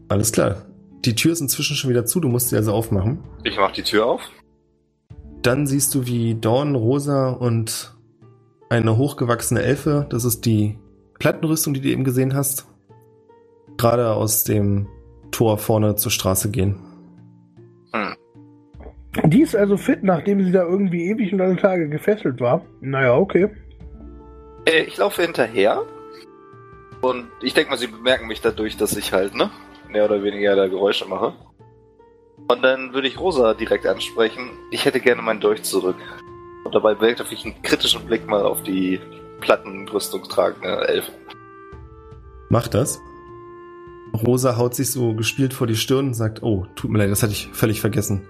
Alles 0.08 0.32
klar. 0.32 0.66
Die 1.04 1.14
Tür 1.16 1.34
ist 1.34 1.42
inzwischen 1.42 1.76
schon 1.76 1.90
wieder 1.90 2.06
zu, 2.06 2.20
du 2.20 2.30
musst 2.30 2.50
sie 2.50 2.56
also 2.56 2.72
aufmachen. 2.74 3.20
ich 3.44 3.58
mach 3.58 3.72
die 3.72 3.84
Tür 3.84 4.06
auf. 4.06 4.22
Dann 5.42 5.68
siehst 5.68 5.94
du, 5.94 6.08
wie 6.08 6.36
Dawn, 6.36 6.74
Rosa 6.74 7.30
und 7.30 7.96
eine 8.70 8.98
hochgewachsene 8.98 9.62
Elfe, 9.62 10.08
das 10.10 10.26
ist 10.26 10.46
die 10.46 10.80
Plattenrüstung, 11.20 11.74
die 11.76 11.82
du 11.82 11.90
eben 11.90 12.04
gesehen 12.04 12.34
hast, 12.34 12.66
gerade 13.78 14.14
aus 14.14 14.44
dem 14.44 14.88
Tor 15.32 15.58
vorne 15.60 15.96
zur 15.96 16.12
Straße 16.12 16.50
gehen. 16.50 16.78
Die 19.24 19.42
ist 19.42 19.56
also 19.56 19.78
fit, 19.78 20.04
nachdem 20.04 20.44
sie 20.44 20.52
da 20.52 20.64
irgendwie 20.64 21.06
ewig 21.10 21.32
und 21.32 21.40
alle 21.40 21.56
Tage 21.56 21.88
gefesselt 21.88 22.42
war. 22.42 22.66
Naja, 22.82 23.16
okay. 23.16 23.50
Äh, 24.66 24.84
ich 24.84 24.98
laufe 24.98 25.22
hinterher. 25.22 25.84
Und 27.06 27.28
ich 27.40 27.54
denke 27.54 27.70
mal, 27.70 27.78
sie 27.78 27.86
bemerken 27.86 28.26
mich 28.26 28.42
dadurch, 28.42 28.78
dass 28.78 28.98
ich 28.98 29.14
halt, 29.14 29.36
ne, 29.36 29.52
mehr 29.88 30.06
oder 30.06 30.24
weniger 30.24 30.56
da 30.56 30.68
Geräusche 30.68 31.06
mache. 31.06 31.34
Und 32.48 32.64
dann 32.64 32.94
würde 32.94 33.08
ich 33.08 33.20
Rosa 33.20 33.54
direkt 33.54 33.86
ansprechen. 33.86 34.50
Ich 34.72 34.86
hätte 34.86 35.00
gerne 35.00 35.22
meinen 35.22 35.40
Dolch 35.40 35.62
zurück. 35.62 35.98
Und 36.64 36.74
dabei 36.74 37.00
werfe 37.00 37.32
ich 37.32 37.46
einen 37.46 37.62
kritischen 37.62 38.08
Blick 38.08 38.26
mal 38.28 38.42
auf 38.42 38.64
die 38.64 39.00
Plattenrüstung 39.40 40.24
tragende 40.24 40.88
Elfe. 40.88 41.12
Mach 42.50 42.68
das. 42.68 43.00
Rosa 44.26 44.58
haut 44.58 44.74
sich 44.74 44.90
so 44.92 45.14
gespielt 45.14 45.54
vor 45.54 45.68
die 45.68 45.76
Stirn 45.76 46.08
und 46.08 46.14
sagt, 46.16 46.42
oh, 46.42 46.66
tut 46.76 46.90
mir 46.90 46.98
leid, 46.98 47.12
das 47.12 47.22
hatte 47.22 47.34
ich 47.34 47.50
völlig 47.54 47.82
vergessen. 47.82 48.28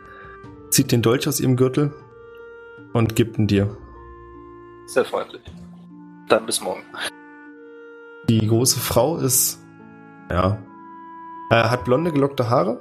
Zieht 0.70 0.92
den 0.92 1.02
Dolch 1.02 1.30
aus 1.30 1.40
ihrem 1.40 1.56
Gürtel 1.56 1.94
und 2.92 3.16
gibt 3.16 3.38
ihn 3.38 3.48
dir. 3.48 3.78
Sehr 4.88 5.06
freundlich. 5.06 5.44
Dann 6.28 6.46
bis 6.46 6.60
morgen. 6.60 6.84
Die 8.30 8.48
große 8.48 8.80
Frau 8.80 9.18
ist, 9.18 9.60
ja, 10.32 10.58
äh, 11.52 11.56
hat 11.56 11.86
blonde 11.86 12.12
gelockte 12.12 12.50
Haare. 12.50 12.80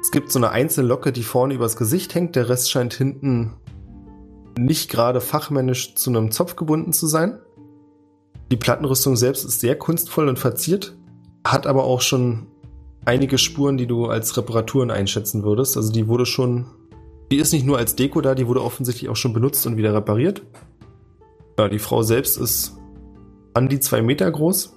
Es 0.00 0.10
gibt 0.10 0.32
so 0.32 0.38
eine 0.38 0.50
einzelne 0.50 0.88
Locke, 0.88 1.12
die 1.12 1.22
vorne 1.22 1.54
übers 1.54 1.76
Gesicht 1.76 2.14
hängt. 2.14 2.36
Der 2.36 2.48
Rest 2.48 2.70
scheint 2.70 2.94
hinten 2.94 3.52
nicht 4.58 4.90
gerade 4.90 5.20
fachmännisch 5.20 5.94
zu 5.94 6.10
einem 6.10 6.30
Zopf 6.30 6.56
gebunden 6.56 6.92
zu 6.92 7.06
sein. 7.06 7.38
Die 8.50 8.56
Plattenrüstung 8.56 9.16
selbst 9.16 9.44
ist 9.44 9.60
sehr 9.60 9.76
kunstvoll 9.78 10.28
und 10.28 10.38
verziert, 10.38 10.96
hat 11.46 11.66
aber 11.66 11.84
auch 11.84 12.00
schon 12.00 12.46
einige 13.04 13.38
Spuren, 13.38 13.76
die 13.76 13.86
du 13.86 14.06
als 14.06 14.36
Reparaturen 14.36 14.90
einschätzen 14.90 15.44
würdest. 15.44 15.76
Also 15.76 15.92
die 15.92 16.08
wurde 16.08 16.26
schon, 16.26 16.66
die 17.30 17.36
ist 17.36 17.52
nicht 17.52 17.66
nur 17.66 17.78
als 17.78 17.96
Deko 17.96 18.20
da, 18.20 18.34
die 18.34 18.46
wurde 18.46 18.62
offensichtlich 18.62 19.08
auch 19.08 19.16
schon 19.16 19.32
benutzt 19.32 19.66
und 19.66 19.76
wieder 19.76 19.94
repariert. 19.94 20.42
Ja, 21.58 21.68
die 21.68 21.78
Frau 21.78 22.02
selbst 22.02 22.36
ist 22.36 22.76
an 23.54 23.68
die 23.68 23.80
zwei 23.80 24.02
Meter 24.02 24.30
groß. 24.30 24.76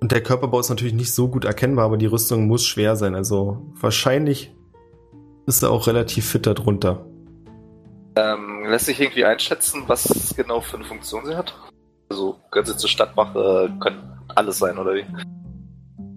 Und 0.00 0.12
der 0.12 0.22
Körperbau 0.22 0.60
ist 0.60 0.68
natürlich 0.68 0.94
nicht 0.94 1.12
so 1.12 1.28
gut 1.28 1.44
erkennbar, 1.44 1.86
aber 1.86 1.96
die 1.96 2.06
Rüstung 2.06 2.46
muss 2.46 2.64
schwer 2.64 2.96
sein. 2.96 3.14
Also 3.14 3.72
wahrscheinlich 3.80 4.54
ist 5.46 5.62
er 5.62 5.70
auch 5.70 5.86
relativ 5.86 6.26
fit 6.28 6.46
darunter. 6.46 7.06
Ähm, 8.16 8.64
lässt 8.66 8.86
sich 8.86 9.00
irgendwie 9.00 9.24
einschätzen, 9.24 9.84
was 9.86 10.34
genau 10.36 10.60
für 10.60 10.76
eine 10.76 10.84
Funktion 10.84 11.24
sie 11.24 11.34
hat? 11.34 11.54
Also, 12.10 12.36
können 12.50 12.66
sie 12.66 12.76
zur 12.76 12.90
Stadtwache, 12.90 13.72
können 13.80 14.20
alles 14.28 14.58
sein, 14.58 14.76
oder 14.76 14.94
wie? 14.94 15.04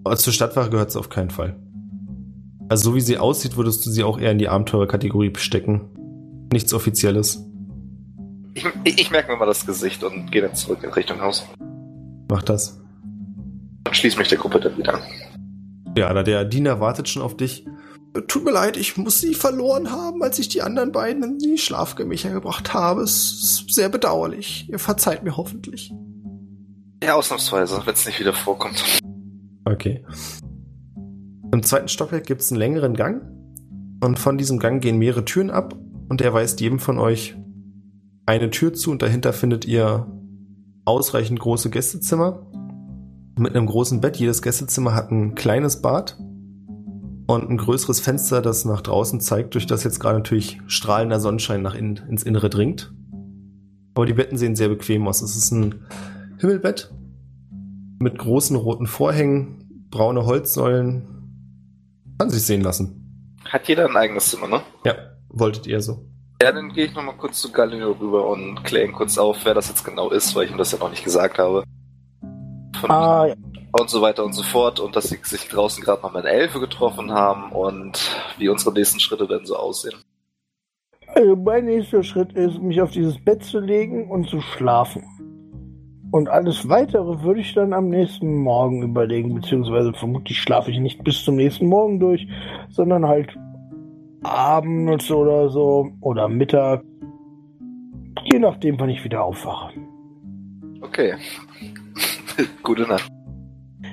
Aber 0.04 0.16
zur 0.16 0.32
Stadtwache 0.32 0.68
gehört 0.68 0.90
sie 0.92 0.98
auf 0.98 1.08
keinen 1.08 1.30
Fall. 1.30 1.56
Also 2.68 2.90
so 2.90 2.96
wie 2.96 3.00
sie 3.00 3.18
aussieht, 3.18 3.56
würdest 3.56 3.86
du 3.86 3.90
sie 3.90 4.04
auch 4.04 4.18
eher 4.18 4.32
in 4.32 4.38
die 4.38 4.48
Abenteurer-Kategorie 4.48 5.32
stecken. 5.36 5.88
Nichts 6.52 6.74
Offizielles. 6.74 7.45
Ich, 8.56 8.98
ich, 8.98 9.10
merke 9.10 9.30
mir 9.30 9.36
mal 9.36 9.44
das 9.44 9.66
Gesicht 9.66 10.02
und 10.02 10.32
gehe 10.32 10.40
dann 10.40 10.54
zurück 10.54 10.82
in 10.82 10.90
Richtung 10.90 11.20
Haus. 11.20 11.46
Mach 12.30 12.42
das. 12.42 12.80
Und 13.86 13.94
schließe 13.94 14.18
mich 14.18 14.28
der 14.28 14.38
Gruppe 14.38 14.60
dann 14.60 14.78
wieder 14.78 14.94
an. 14.94 15.02
Ja, 15.94 16.12
da 16.14 16.22
der 16.22 16.46
Diener 16.46 16.80
wartet 16.80 17.06
schon 17.08 17.20
auf 17.20 17.36
dich. 17.36 17.66
Tut 18.28 18.44
mir 18.44 18.52
leid, 18.52 18.78
ich 18.78 18.96
muss 18.96 19.20
sie 19.20 19.34
verloren 19.34 19.90
haben, 19.90 20.22
als 20.22 20.38
ich 20.38 20.48
die 20.48 20.62
anderen 20.62 20.90
beiden 20.90 21.22
in 21.22 21.38
die 21.38 21.58
Schlafgemächer 21.58 22.30
gebracht 22.30 22.72
habe. 22.72 23.02
Es 23.02 23.12
ist 23.12 23.74
sehr 23.74 23.90
bedauerlich. 23.90 24.66
Ihr 24.70 24.78
verzeiht 24.78 25.22
mir 25.22 25.36
hoffentlich. 25.36 25.92
Ja, 27.04 27.14
ausnahmsweise, 27.14 27.82
wenn 27.84 27.92
es 27.92 28.06
nicht 28.06 28.18
wieder 28.20 28.32
vorkommt. 28.32 28.82
Okay. 29.66 30.02
Im 31.52 31.62
zweiten 31.62 31.88
Stockwerk 31.88 32.26
gibt 32.26 32.40
es 32.40 32.50
einen 32.50 32.58
längeren 32.58 32.94
Gang. 32.94 33.22
Und 34.02 34.18
von 34.18 34.38
diesem 34.38 34.58
Gang 34.58 34.82
gehen 34.82 34.96
mehrere 34.96 35.26
Türen 35.26 35.50
ab. 35.50 35.78
Und 36.08 36.22
er 36.22 36.32
weist 36.32 36.62
jedem 36.62 36.78
von 36.78 36.98
euch 36.98 37.36
eine 38.26 38.50
Tür 38.50 38.74
zu. 38.74 38.90
Und 38.90 39.02
dahinter 39.02 39.32
findet 39.32 39.64
ihr 39.64 40.06
ausreichend 40.84 41.40
große 41.40 41.70
Gästezimmer. 41.70 42.46
Mit 43.38 43.54
einem 43.54 43.66
großen 43.66 44.00
Bett. 44.00 44.16
Jedes 44.16 44.42
Gästezimmer 44.42 44.94
hat 44.94 45.10
ein 45.10 45.34
kleines 45.34 45.80
Bad. 45.80 46.18
Und 47.28 47.50
ein 47.50 47.56
größeres 47.56 48.00
Fenster, 48.00 48.40
das 48.40 48.64
nach 48.64 48.82
draußen 48.82 49.20
zeigt, 49.20 49.54
durch 49.54 49.66
das 49.66 49.82
jetzt 49.82 49.98
gerade 49.98 50.18
natürlich 50.18 50.60
strahlender 50.68 51.18
Sonnenschein 51.18 51.60
nach 51.60 51.74
innen, 51.74 51.96
ins 52.08 52.22
Innere 52.22 52.50
dringt. 52.50 52.92
Aber 53.94 54.06
die 54.06 54.14
Betten 54.14 54.36
sehen 54.36 54.54
sehr 54.54 54.68
bequem 54.68 55.08
aus. 55.08 55.22
Es 55.22 55.36
ist 55.36 55.50
ein 55.50 55.86
Himmelbett 56.38 56.92
mit 57.98 58.18
großen 58.18 58.54
roten 58.56 58.86
Vorhängen, 58.86 59.86
braune 59.90 60.26
Holzsäulen. 60.26 61.08
Kann 62.18 62.30
sich 62.30 62.42
sehen 62.42 62.60
lassen. 62.60 63.34
Hat 63.44 63.68
jeder 63.68 63.88
ein 63.88 63.96
eigenes 63.96 64.28
Zimmer, 64.28 64.48
ne? 64.48 64.60
Ja, 64.84 64.94
wolltet 65.28 65.66
ihr 65.66 65.80
so. 65.80 66.06
Ja, 66.42 66.52
dann 66.52 66.68
gehe 66.72 66.84
ich 66.84 66.94
nochmal 66.94 67.16
kurz 67.16 67.40
zu 67.40 67.50
Galileo 67.50 67.92
rüber 67.92 68.26
und 68.28 68.62
kläre 68.62 68.84
ihn 68.86 68.92
kurz 68.92 69.16
auf, 69.16 69.44
wer 69.44 69.54
das 69.54 69.68
jetzt 69.68 69.84
genau 69.84 70.10
ist, 70.10 70.34
weil 70.34 70.44
ich 70.44 70.50
ihm 70.50 70.58
das 70.58 70.72
ja 70.72 70.78
noch 70.78 70.90
nicht 70.90 71.04
gesagt 71.04 71.38
habe. 71.38 71.64
Von 72.78 72.90
Ah, 72.90 73.26
ja. 73.28 73.34
und 73.72 73.88
so 73.88 74.02
weiter 74.02 74.22
und 74.22 74.34
so 74.34 74.42
fort 74.42 74.78
und 74.78 74.94
dass 74.96 75.08
sie 75.08 75.18
sich 75.22 75.48
draußen 75.48 75.82
gerade 75.82 76.02
noch 76.02 76.12
mit 76.12 76.26
einer 76.26 76.34
Elfe 76.34 76.60
getroffen 76.60 77.10
haben 77.10 77.52
und 77.52 77.98
wie 78.36 78.50
unsere 78.50 78.74
nächsten 78.74 79.00
Schritte 79.00 79.26
denn 79.26 79.46
so 79.46 79.56
aussehen. 79.56 79.94
Also 81.14 81.36
mein 81.36 81.64
nächster 81.64 82.02
Schritt 82.02 82.32
ist, 82.34 82.60
mich 82.60 82.82
auf 82.82 82.90
dieses 82.90 83.18
Bett 83.24 83.42
zu 83.42 83.58
legen 83.58 84.10
und 84.10 84.28
zu 84.28 84.42
schlafen. 84.42 85.02
Und 86.12 86.28
alles 86.28 86.68
weitere 86.68 87.22
würde 87.22 87.40
ich 87.40 87.54
dann 87.54 87.72
am 87.72 87.88
nächsten 87.88 88.36
Morgen 88.42 88.82
überlegen, 88.82 89.34
beziehungsweise 89.34 89.92
vermutlich 89.94 90.38
schlafe 90.40 90.70
ich 90.70 90.78
nicht 90.78 91.02
bis 91.02 91.24
zum 91.24 91.36
nächsten 91.36 91.66
Morgen 91.66 91.98
durch, 91.98 92.28
sondern 92.68 93.06
halt 93.06 93.36
abends 94.26 95.10
oder 95.10 95.48
so 95.48 95.90
oder 96.00 96.28
Mittag. 96.28 96.82
Je 98.24 98.38
nachdem, 98.38 98.78
wann 98.80 98.88
ich 98.88 99.04
wieder 99.04 99.24
aufwache. 99.24 99.72
Okay. 100.80 101.14
Gute 102.62 102.82
Nacht. 102.82 103.08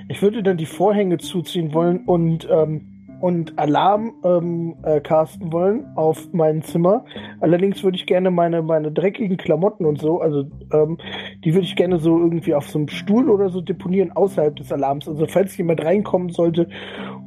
Ich 0.09 0.21
würde 0.21 0.43
dann 0.43 0.57
die 0.57 0.65
Vorhänge 0.65 1.17
zuziehen 1.17 1.73
wollen 1.73 2.05
und, 2.05 2.47
ähm, 2.49 2.92
und 3.23 3.57
Alarm 3.57 4.15
ähm, 4.25 4.75
äh, 4.83 4.99
casten 4.99 5.53
wollen 5.53 5.85
auf 5.95 6.27
mein 6.33 6.61
Zimmer. 6.61 7.05
Allerdings 7.39 7.81
würde 7.81 7.95
ich 7.95 8.05
gerne 8.05 8.31
meine, 8.31 8.61
meine 8.61 8.91
dreckigen 8.91 9.37
Klamotten 9.37 9.85
und 9.85 9.97
so, 9.97 10.19
also 10.19 10.43
ähm, 10.73 10.97
die 11.45 11.53
würde 11.53 11.65
ich 11.65 11.77
gerne 11.77 11.99
so 11.99 12.19
irgendwie 12.19 12.53
auf 12.53 12.67
so 12.69 12.79
einem 12.79 12.89
Stuhl 12.89 13.29
oder 13.29 13.47
so 13.47 13.61
deponieren 13.61 14.11
außerhalb 14.11 14.57
des 14.57 14.73
Alarms. 14.73 15.07
Also 15.07 15.25
falls 15.25 15.55
jemand 15.55 15.85
reinkommen 15.85 16.31
sollte, 16.31 16.67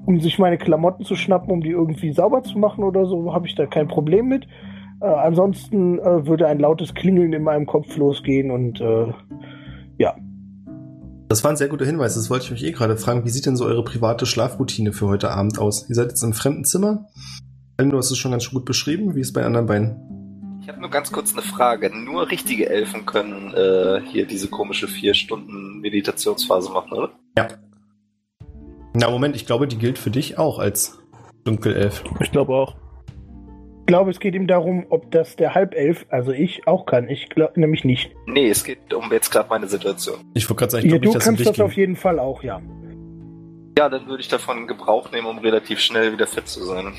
um 0.05 0.20
sich 0.20 0.38
meine 0.38 0.59
Klamotten 0.59 1.03
zu 1.03 1.16
schnappen, 1.16 1.51
um 1.51 1.62
die 1.62 1.70
irgendwie 1.70 2.12
sauber 2.12 2.42
zu 2.42 2.59
machen 2.59 2.84
oder 2.84 3.07
so, 3.07 3.32
habe 3.32 3.47
ich 3.47 3.55
da 3.55 3.64
kein 3.64 3.88
Problem 3.88 4.28
mit. 4.28 4.47
Äh, 5.01 5.07
ansonsten 5.07 5.99
äh, 5.99 6.26
würde 6.26 6.47
ein 6.47 6.59
lautes 6.59 6.92
Klingeln 6.92 7.32
in 7.32 7.42
meinem 7.42 7.64
Kopf 7.64 7.97
losgehen 7.97 8.51
und 8.51 8.82
äh, 8.82 9.14
ja. 9.97 10.14
Das 11.29 11.43
war 11.43 11.51
ein 11.51 11.57
sehr 11.57 11.68
guter 11.68 11.85
Hinweis. 11.85 12.14
Das 12.14 12.31
wollte 12.31 12.45
ich 12.45 12.51
mich 12.53 12.64
eh 12.64 12.70
gerade 12.70 12.97
fragen. 12.97 13.24
Wie 13.24 13.31
sieht 13.31 13.47
denn 13.47 13.57
so 13.57 13.64
eure 13.64 13.83
private 13.83 14.27
Schlafroutine 14.27 14.93
für 14.93 15.09
heute 15.09 15.31
Abend 15.31 15.59
aus? 15.59 15.89
Ihr 15.89 15.97
seid 15.97 16.11
jetzt 16.11 16.22
im 16.22 16.33
fremden 16.33 16.64
Zimmer. 16.64 17.07
Du 17.79 17.97
hast 17.97 18.11
es 18.11 18.18
schon 18.18 18.31
ganz 18.31 18.49
gut 18.49 18.64
beschrieben. 18.64 19.14
Wie 19.16 19.20
ist 19.20 19.29
es 19.29 19.33
bei 19.33 19.41
den 19.41 19.49
anderen 19.49 19.66
beiden? 19.66 20.61
Ich 20.62 20.68
habe 20.68 20.81
nur 20.81 20.91
ganz 20.91 21.11
kurz 21.11 21.33
eine 21.33 21.43
Frage. 21.43 21.91
Nur 21.95 22.31
richtige 22.31 22.68
Elfen 22.68 23.07
können 23.07 23.53
äh, 23.55 24.01
hier 24.11 24.27
diese 24.27 24.49
komische 24.49 24.89
vier 24.89 25.14
Stunden 25.14 25.81
Meditationsphase 25.81 26.70
machen, 26.70 26.93
oder? 26.93 27.11
Ja. 27.37 27.49
Na, 28.95 29.11
Moment, 29.11 29.37
ich 29.37 29.47
glaube, 29.47 29.66
die 29.66 29.79
gilt 29.79 29.99
für 29.99 30.11
dich 30.11 30.39
auch 30.39 30.59
als 30.59 30.99
Dunkelelf. 31.45 32.03
Ich 32.20 32.31
glaube 32.31 32.55
auch. 32.55 32.77
Ich 33.87 33.89
glaube, 33.89 34.11
es 34.11 34.18
geht 34.18 34.34
ihm 34.34 34.49
darum, 34.49 34.84
ob 34.89 35.12
das 35.12 35.37
der 35.37 35.55
Halbelf, 35.55 36.07
also 36.09 36.32
ich, 36.32 36.66
auch 36.66 36.87
kann. 36.87 37.09
Ich 37.09 37.28
glaube 37.28 37.53
nämlich 37.61 37.84
nicht. 37.84 38.11
Nee, 38.26 38.49
es 38.49 38.64
geht 38.64 38.93
um 38.93 39.12
jetzt 39.12 39.30
gerade 39.30 39.49
meine 39.49 39.68
Situation. 39.68 40.16
Ich 40.34 40.51
wollte 40.51 40.59
gerade 40.59 40.72
sagen, 40.72 40.87
ich 40.87 40.93
Ja, 40.93 40.99
du 40.99 41.11
nicht, 41.11 41.20
kannst 41.20 41.47
das 41.47 41.53
dich 41.53 41.62
auf 41.62 41.70
ging. 41.70 41.78
jeden 41.82 41.95
Fall 41.97 42.18
auch, 42.18 42.43
ja. 42.43 42.61
Ja, 43.78 43.89
dann 43.89 44.09
würde 44.09 44.22
ich 44.22 44.26
davon 44.26 44.66
Gebrauch 44.66 45.12
nehmen, 45.12 45.28
um 45.28 45.39
relativ 45.39 45.78
schnell 45.78 46.12
wieder 46.12 46.26
fit 46.26 46.49
zu 46.49 46.64
sein. 46.64 46.95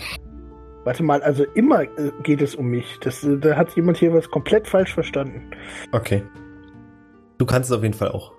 Warte 0.85 1.03
mal, 1.03 1.21
also 1.23 1.43
immer 1.55 1.81
äh, 1.81 1.89
geht 2.23 2.41
es 2.41 2.55
um 2.55 2.67
mich. 2.67 2.85
Das, 3.01 3.21
äh, 3.21 3.37
da 3.37 3.57
hat 3.57 3.75
jemand 3.75 3.97
hier 3.97 4.13
was 4.13 4.29
komplett 4.29 4.65
falsch 4.65 4.93
verstanden. 4.93 5.51
Okay. 5.91 6.23
Du 7.37 7.45
kannst 7.45 7.69
es 7.69 7.75
auf 7.77 7.83
jeden 7.83 7.95
Fall 7.95 8.11
auch. 8.13 8.31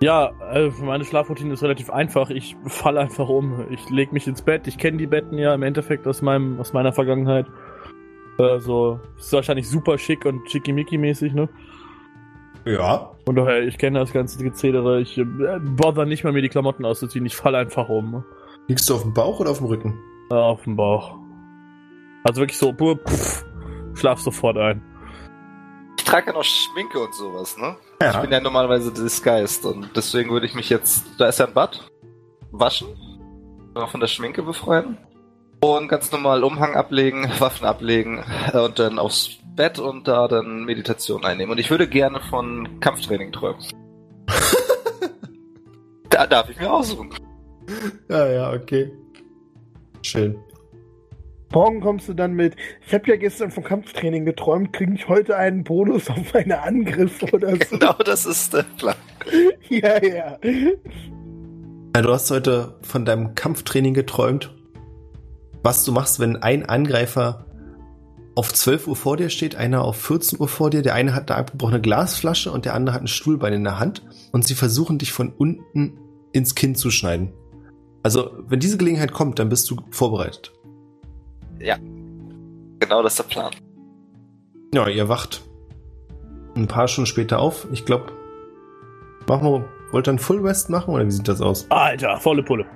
Ja, 0.00 0.30
äh, 0.52 0.70
meine 0.80 1.04
Schlafroutine 1.04 1.54
ist 1.54 1.62
relativ 1.62 1.90
einfach. 1.90 2.30
Ich 2.30 2.56
falle 2.66 3.00
einfach 3.00 3.28
um. 3.28 3.66
Ich 3.70 3.90
lege 3.90 4.12
mich 4.12 4.26
ins 4.28 4.42
Bett. 4.42 4.66
Ich 4.68 4.78
kenne 4.78 4.96
die 4.96 5.08
Betten 5.08 5.38
ja 5.38 5.54
im 5.54 5.62
Endeffekt 5.62 6.06
aus 6.06 6.22
meinem 6.22 6.60
aus 6.60 6.72
meiner 6.72 6.92
Vergangenheit. 6.92 7.46
Also 8.38 9.00
ist 9.16 9.32
wahrscheinlich 9.32 9.68
super 9.68 9.98
schick 9.98 10.24
und 10.24 10.48
schickimicki-mäßig, 10.48 11.34
ne? 11.34 11.48
Ja. 12.64 13.10
Und 13.26 13.34
daher, 13.34 13.62
ich 13.66 13.78
kenne 13.78 13.98
das 13.98 14.12
ganze 14.12 14.42
Gezedere. 14.42 15.00
Ich 15.00 15.18
äh, 15.18 15.24
bother 15.24 16.04
nicht 16.04 16.22
mal 16.22 16.32
mir 16.32 16.42
die 16.42 16.48
Klamotten 16.48 16.84
auszuziehen. 16.84 17.26
Ich 17.26 17.34
falle 17.34 17.58
einfach 17.58 17.88
um. 17.88 18.24
Liegst 18.68 18.88
du 18.88 18.94
auf 18.94 19.02
dem 19.02 19.14
Bauch 19.14 19.40
oder 19.40 19.50
auf 19.50 19.58
dem 19.58 19.66
Rücken? 19.66 19.98
Äh, 20.30 20.34
auf 20.34 20.62
dem 20.62 20.76
Bauch. 20.76 21.16
Also 22.22 22.42
wirklich 22.42 22.58
so, 22.58 22.72
pff, 22.72 23.44
schlaf 23.94 24.20
sofort 24.20 24.58
ein. 24.58 24.82
Ich 26.08 26.12
trage 26.12 26.28
ja 26.28 26.32
noch 26.32 26.44
Schminke 26.44 26.98
und 27.00 27.14
sowas, 27.14 27.58
ne? 27.58 27.76
Ja. 28.00 28.12
Ich 28.12 28.16
bin 28.16 28.32
ja 28.32 28.40
normalerweise 28.40 28.90
disguised 28.90 29.66
und 29.66 29.90
deswegen 29.94 30.30
würde 30.30 30.46
ich 30.46 30.54
mich 30.54 30.70
jetzt, 30.70 31.04
da 31.18 31.28
ist 31.28 31.38
ja 31.38 31.46
ein 31.46 31.52
Bad, 31.52 31.86
waschen, 32.50 32.88
von 33.74 34.00
der 34.00 34.06
Schminke 34.06 34.42
befreien 34.42 34.96
und 35.60 35.86
ganz 35.86 36.10
normal 36.10 36.44
Umhang 36.44 36.76
ablegen, 36.76 37.28
Waffen 37.40 37.66
ablegen 37.66 38.24
äh, 38.54 38.58
und 38.58 38.78
dann 38.78 38.98
aufs 38.98 39.36
Bett 39.54 39.78
und 39.78 40.08
da 40.08 40.28
dann 40.28 40.64
Meditation 40.64 41.26
einnehmen. 41.26 41.52
Und 41.52 41.58
ich 41.58 41.70
würde 41.70 41.86
gerne 41.86 42.20
von 42.30 42.80
Kampftraining 42.80 43.30
träumen. 43.30 43.62
da 46.08 46.26
darf 46.26 46.48
ich 46.48 46.58
mir 46.58 46.72
aussuchen. 46.72 47.10
Ja, 48.08 48.26
ja, 48.28 48.52
okay. 48.54 48.90
Schön. 50.00 50.38
Morgen 51.52 51.80
kommst 51.80 52.08
du 52.08 52.14
dann 52.14 52.34
mit, 52.34 52.56
ich 52.86 52.92
habe 52.92 53.08
ja 53.08 53.16
gestern 53.16 53.50
vom 53.50 53.64
Kampftraining 53.64 54.26
geträumt, 54.26 54.72
kriege 54.72 54.92
ich 54.94 55.08
heute 55.08 55.36
einen 55.36 55.64
Bonus 55.64 56.10
auf 56.10 56.34
meine 56.34 56.60
Angriffe 56.62 57.26
oder 57.32 57.52
so. 57.52 57.78
Genau 57.78 57.94
das 58.04 58.26
ist 58.26 58.52
der 58.54 58.64
Plan. 58.76 58.96
Ja, 59.68 60.02
ja. 60.02 60.38
Ja, 61.94 62.02
du 62.02 62.12
hast 62.12 62.30
heute 62.30 62.78
von 62.80 63.04
deinem 63.04 63.34
Kampftraining 63.34 63.92
geträumt. 63.92 64.54
Was 65.62 65.84
du 65.84 65.92
machst, 65.92 66.20
wenn 66.20 66.36
ein 66.36 66.66
Angreifer 66.66 67.44
auf 68.34 68.54
12 68.54 68.86
Uhr 68.86 68.96
vor 68.96 69.16
dir 69.16 69.28
steht, 69.28 69.56
einer 69.56 69.82
auf 69.82 69.96
14 69.96 70.40
Uhr 70.40 70.48
vor 70.48 70.70
dir, 70.70 70.80
der 70.80 70.94
eine 70.94 71.14
hat 71.14 71.30
eine 71.30 71.38
abgebrochene 71.40 71.80
Glasflasche 71.80 72.52
und 72.52 72.64
der 72.64 72.74
andere 72.74 72.94
hat 72.94 73.02
ein 73.02 73.08
Stuhlbein 73.08 73.52
in 73.52 73.64
der 73.64 73.78
Hand 73.78 74.06
und 74.32 74.46
sie 74.46 74.54
versuchen 74.54 74.98
dich 74.98 75.12
von 75.12 75.30
unten 75.30 75.98
ins 76.32 76.54
Kinn 76.54 76.74
zu 76.74 76.90
schneiden. 76.90 77.32
Also, 78.02 78.30
wenn 78.46 78.60
diese 78.60 78.78
Gelegenheit 78.78 79.12
kommt, 79.12 79.38
dann 79.38 79.48
bist 79.48 79.68
du 79.70 79.76
vorbereitet. 79.90 80.52
Genau 81.60 83.02
das 83.02 83.12
ist 83.14 83.18
der 83.18 83.24
Plan. 83.34 83.50
Ja, 84.72 84.86
ihr 84.88 85.08
wacht 85.08 85.42
ein 86.56 86.66
paar 86.68 86.88
Stunden 86.88 87.06
später 87.06 87.38
auf. 87.40 87.66
Ich 87.72 87.84
glaube, 87.84 88.12
machen 89.26 89.44
wir, 89.50 89.64
wollt 89.92 90.06
ihr 90.08 90.10
einen 90.12 90.18
Full 90.18 90.40
Rest 90.46 90.70
machen 90.70 90.94
oder 90.94 91.06
wie 91.06 91.10
sieht 91.10 91.28
das 91.28 91.40
aus? 91.40 91.66
Alter, 91.70 92.18
volle 92.18 92.42
Pulle. 92.42 92.66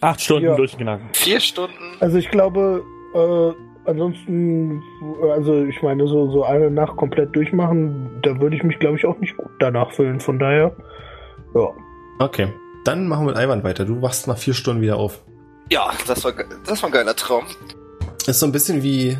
Acht 0.00 0.20
Stunden 0.20 0.44
Ja. 0.46 0.56
durchgenagt. 0.56 1.16
Vier 1.16 1.40
Stunden. 1.40 1.74
Also 2.00 2.18
ich 2.18 2.30
glaube, 2.30 2.82
äh, 3.14 3.88
ansonsten, 3.90 4.82
also 5.32 5.64
ich 5.64 5.82
meine, 5.82 6.06
so, 6.06 6.30
so 6.30 6.44
eine 6.44 6.70
Nacht 6.70 6.96
komplett 6.96 7.34
durchmachen, 7.34 8.20
da 8.22 8.38
würde 8.40 8.56
ich 8.56 8.62
mich, 8.62 8.78
glaube 8.78 8.96
ich, 8.96 9.06
auch 9.06 9.18
nicht 9.18 9.36
gut 9.36 9.50
danach 9.58 9.92
fühlen. 9.92 10.20
Von 10.20 10.38
daher, 10.38 10.76
ja. 11.54 11.68
Okay. 12.18 12.48
Dann 12.84 13.08
machen 13.08 13.26
wir 13.26 13.32
mit 13.34 13.42
Ivan 13.42 13.64
weiter. 13.64 13.84
Du 13.84 14.00
wachst 14.02 14.28
nach 14.28 14.38
vier 14.38 14.54
Stunden 14.54 14.80
wieder 14.82 14.96
auf. 14.96 15.24
Ja, 15.70 15.90
das 16.06 16.22
war, 16.24 16.32
das 16.64 16.82
war 16.82 16.90
ein 16.90 16.92
geiler 16.92 17.16
Traum. 17.16 17.42
Ist 18.26 18.40
so 18.40 18.46
ein 18.46 18.52
bisschen 18.52 18.82
wie 18.82 19.16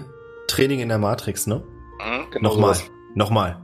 Training 0.49 0.81
in 0.81 0.89
der 0.89 0.99
Matrix, 0.99 1.47
ne? 1.47 1.63
Mhm, 2.01 2.31
genau 2.33 2.51
Nochmal. 2.51 2.75
sowas. 2.75 2.91
Nochmal. 3.15 3.63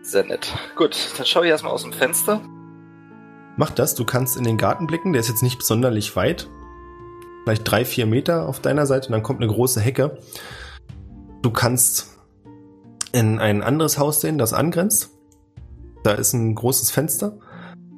Sehr 0.00 0.24
nett. 0.24 0.54
Gut, 0.76 0.96
dann 1.18 1.26
schaue 1.26 1.44
ich 1.44 1.50
erstmal 1.50 1.72
aus 1.74 1.82
dem 1.82 1.92
Fenster. 1.92 2.40
Mach 3.58 3.70
das, 3.70 3.94
du 3.94 4.06
kannst 4.06 4.38
in 4.38 4.44
den 4.44 4.56
Garten 4.56 4.86
blicken, 4.86 5.12
der 5.12 5.20
ist 5.20 5.28
jetzt 5.28 5.42
nicht 5.42 5.62
sonderlich 5.62 6.16
weit. 6.16 6.48
Vielleicht 7.44 7.70
drei, 7.70 7.84
vier 7.84 8.06
Meter 8.06 8.48
auf 8.48 8.60
deiner 8.60 8.86
Seite 8.86 9.08
und 9.08 9.12
dann 9.12 9.22
kommt 9.22 9.42
eine 9.42 9.52
große 9.52 9.78
Hecke. 9.78 10.18
Du 11.42 11.50
kannst 11.50 12.18
in 13.12 13.38
ein 13.40 13.62
anderes 13.62 13.98
Haus 13.98 14.22
sehen, 14.22 14.38
das 14.38 14.54
angrenzt. 14.54 15.10
Da 16.02 16.12
ist 16.12 16.32
ein 16.32 16.54
großes 16.54 16.90
Fenster. 16.90 17.38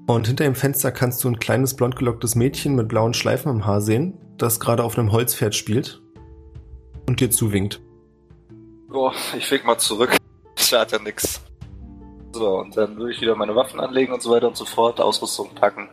Und 0.08 0.26
hinter 0.26 0.42
dem 0.42 0.56
Fenster 0.56 0.90
kannst 0.90 1.22
du 1.22 1.28
ein 1.28 1.38
kleines 1.38 1.74
blond 1.74 1.94
gelocktes 1.94 2.34
Mädchen 2.34 2.74
mit 2.74 2.88
blauen 2.88 3.14
Schleifen 3.14 3.52
im 3.52 3.64
Haar 3.64 3.80
sehen, 3.80 4.18
das 4.38 4.58
gerade 4.58 4.82
auf 4.82 4.98
einem 4.98 5.12
Holzpferd 5.12 5.54
spielt 5.54 6.01
und 7.06 7.20
dir 7.20 7.30
zuwinkt. 7.30 7.80
Boah, 8.88 9.12
ich 9.36 9.46
flieg 9.46 9.64
mal 9.64 9.78
zurück. 9.78 10.16
Schadet 10.56 10.92
ja 10.92 10.98
nix. 10.98 11.40
So, 12.32 12.58
und 12.58 12.76
dann 12.76 12.96
würde 12.96 13.12
ich 13.12 13.20
wieder 13.20 13.34
meine 13.36 13.54
Waffen 13.54 13.80
anlegen 13.80 14.12
und 14.12 14.22
so 14.22 14.30
weiter 14.30 14.48
und 14.48 14.56
so 14.56 14.64
fort, 14.64 15.00
Ausrüstung 15.00 15.50
packen. 15.54 15.88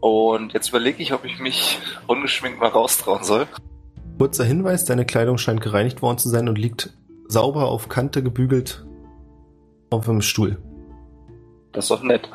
Und 0.00 0.52
jetzt 0.52 0.70
überlege 0.70 1.02
ich, 1.02 1.12
ob 1.14 1.24
ich 1.24 1.38
mich 1.38 1.78
ungeschminkt 2.06 2.60
mal 2.60 2.68
raustrauen 2.68 3.22
soll. 3.22 3.46
Kurzer 4.18 4.44
Hinweis, 4.44 4.84
deine 4.84 5.04
Kleidung 5.04 5.38
scheint 5.38 5.60
gereinigt 5.60 6.02
worden 6.02 6.18
zu 6.18 6.28
sein 6.28 6.48
und 6.48 6.58
liegt 6.58 6.96
sauber 7.28 7.68
auf 7.68 7.88
Kante 7.88 8.22
gebügelt 8.22 8.86
auf 9.90 10.08
einem 10.08 10.22
Stuhl. 10.22 10.58
Das 11.72 11.84
ist 11.84 11.90
doch 11.90 12.02
nett. 12.02 12.28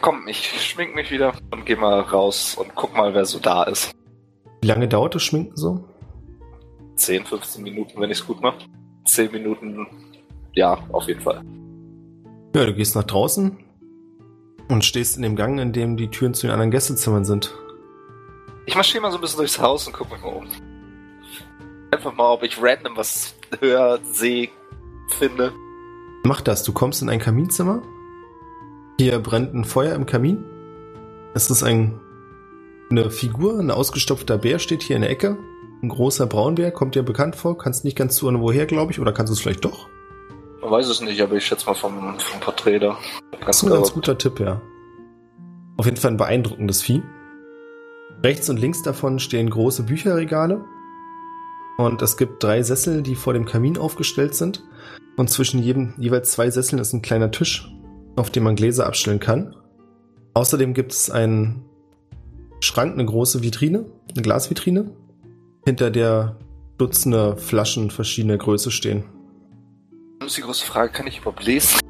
Komm, 0.00 0.28
ich 0.28 0.60
schmink 0.60 0.94
mich 0.94 1.10
wieder 1.10 1.32
und 1.50 1.66
geh 1.66 1.76
mal 1.76 2.00
raus 2.00 2.56
und 2.58 2.74
guck 2.74 2.96
mal, 2.96 3.14
wer 3.14 3.24
so 3.24 3.38
da 3.38 3.64
ist. 3.64 3.92
Wie 4.60 4.68
lange 4.68 4.88
dauert 4.88 5.14
das 5.14 5.22
Schminken 5.22 5.56
so? 5.56 5.84
10, 6.98 7.24
15 7.24 7.62
Minuten, 7.62 8.00
wenn 8.00 8.10
ich's 8.10 8.26
gut 8.26 8.40
mache. 8.40 8.58
10 9.04 9.32
Minuten, 9.32 9.86
ja, 10.54 10.78
auf 10.92 11.06
jeden 11.06 11.20
Fall. 11.20 11.42
Ja, 12.54 12.66
du 12.66 12.74
gehst 12.74 12.96
nach 12.96 13.04
draußen 13.04 13.56
und 14.68 14.84
stehst 14.84 15.16
in 15.16 15.22
dem 15.22 15.36
Gang, 15.36 15.58
in 15.58 15.72
dem 15.72 15.96
die 15.96 16.08
Türen 16.08 16.34
zu 16.34 16.46
den 16.46 16.52
anderen 16.52 16.70
Gästezimmern 16.70 17.24
sind. 17.24 17.54
Ich 18.66 18.74
marschiere 18.74 19.02
mal 19.02 19.10
so 19.10 19.18
ein 19.18 19.20
bisschen 19.20 19.38
durchs 19.38 19.58
Haus 19.58 19.86
und 19.86 19.92
guck 19.92 20.10
mich 20.10 20.20
mal 20.20 20.28
um. 20.28 20.46
Einfach 21.90 22.14
mal, 22.14 22.32
ob 22.32 22.42
ich 22.42 22.60
random 22.60 22.96
was 22.96 23.34
höre, 23.60 23.98
sehe, 24.04 24.50
finde. 25.16 25.52
Mach 26.24 26.42
das, 26.42 26.64
du 26.64 26.72
kommst 26.72 27.00
in 27.00 27.08
ein 27.08 27.18
Kaminzimmer. 27.18 27.82
Hier 28.98 29.18
brennt 29.20 29.54
ein 29.54 29.64
Feuer 29.64 29.94
im 29.94 30.04
Kamin. 30.04 30.44
Es 31.34 31.50
ist 31.50 31.62
ein, 31.62 31.98
eine 32.90 33.10
Figur, 33.10 33.58
ein 33.58 33.70
ausgestopfter 33.70 34.36
Bär 34.38 34.58
steht 34.58 34.82
hier 34.82 34.96
in 34.96 35.02
der 35.02 35.10
Ecke. 35.10 35.38
Ein 35.82 35.88
großer 35.90 36.26
Braunbär, 36.26 36.72
kommt 36.72 36.94
dir 36.94 37.02
bekannt 37.02 37.36
vor, 37.36 37.56
kannst 37.56 37.84
nicht 37.84 37.96
ganz 37.96 38.16
zuordnen, 38.16 38.42
woher, 38.42 38.66
glaube 38.66 38.90
ich, 38.92 38.98
oder 38.98 39.12
kannst 39.12 39.30
du 39.30 39.34
es 39.34 39.40
vielleicht 39.40 39.64
doch? 39.64 39.88
Man 40.60 40.72
weiß 40.72 40.88
es 40.88 41.00
nicht, 41.00 41.20
aber 41.20 41.36
ich 41.36 41.46
schätze 41.46 41.66
mal 41.66 41.74
vom, 41.74 42.18
vom 42.18 42.40
Porträt 42.40 42.80
da. 42.80 42.98
Das 43.46 43.58
ist 43.58 43.64
ein 43.64 43.70
ganz 43.70 43.92
guter 43.92 44.18
Tipp, 44.18 44.40
ja. 44.40 44.60
Auf 45.76 45.86
jeden 45.86 45.96
Fall 45.96 46.10
ein 46.10 46.16
beeindruckendes 46.16 46.82
Vieh. 46.82 47.02
Rechts 48.24 48.50
und 48.50 48.56
links 48.56 48.82
davon 48.82 49.20
stehen 49.20 49.48
große 49.48 49.84
Bücherregale. 49.84 50.64
Und 51.76 52.02
es 52.02 52.16
gibt 52.16 52.42
drei 52.42 52.64
Sessel, 52.64 53.02
die 53.02 53.14
vor 53.14 53.32
dem 53.32 53.44
Kamin 53.44 53.78
aufgestellt 53.78 54.34
sind. 54.34 54.64
Und 55.16 55.30
zwischen 55.30 55.62
jedem, 55.62 55.94
jeweils 55.96 56.32
zwei 56.32 56.50
Sesseln 56.50 56.82
ist 56.82 56.92
ein 56.92 57.02
kleiner 57.02 57.30
Tisch, 57.30 57.72
auf 58.16 58.30
dem 58.30 58.42
man 58.42 58.56
Gläser 58.56 58.86
abstellen 58.86 59.20
kann. 59.20 59.54
Außerdem 60.34 60.74
gibt 60.74 60.90
es 60.90 61.08
einen 61.08 61.64
Schrank, 62.58 62.94
eine 62.94 63.04
große 63.04 63.44
Vitrine, 63.44 63.84
eine 64.12 64.22
Glasvitrine, 64.22 64.90
hinter 65.68 65.90
der 65.90 66.34
Dutzende 66.78 67.36
Flaschen 67.36 67.90
verschiedener 67.90 68.38
Größe 68.38 68.70
stehen. 68.70 69.04
Das 70.20 70.28
ist 70.28 70.38
die 70.38 70.42
große 70.42 70.64
Frage, 70.64 70.92
kann 70.92 71.06
ich 71.06 71.18
überhaupt 71.18 71.44
lesen? 71.44 71.80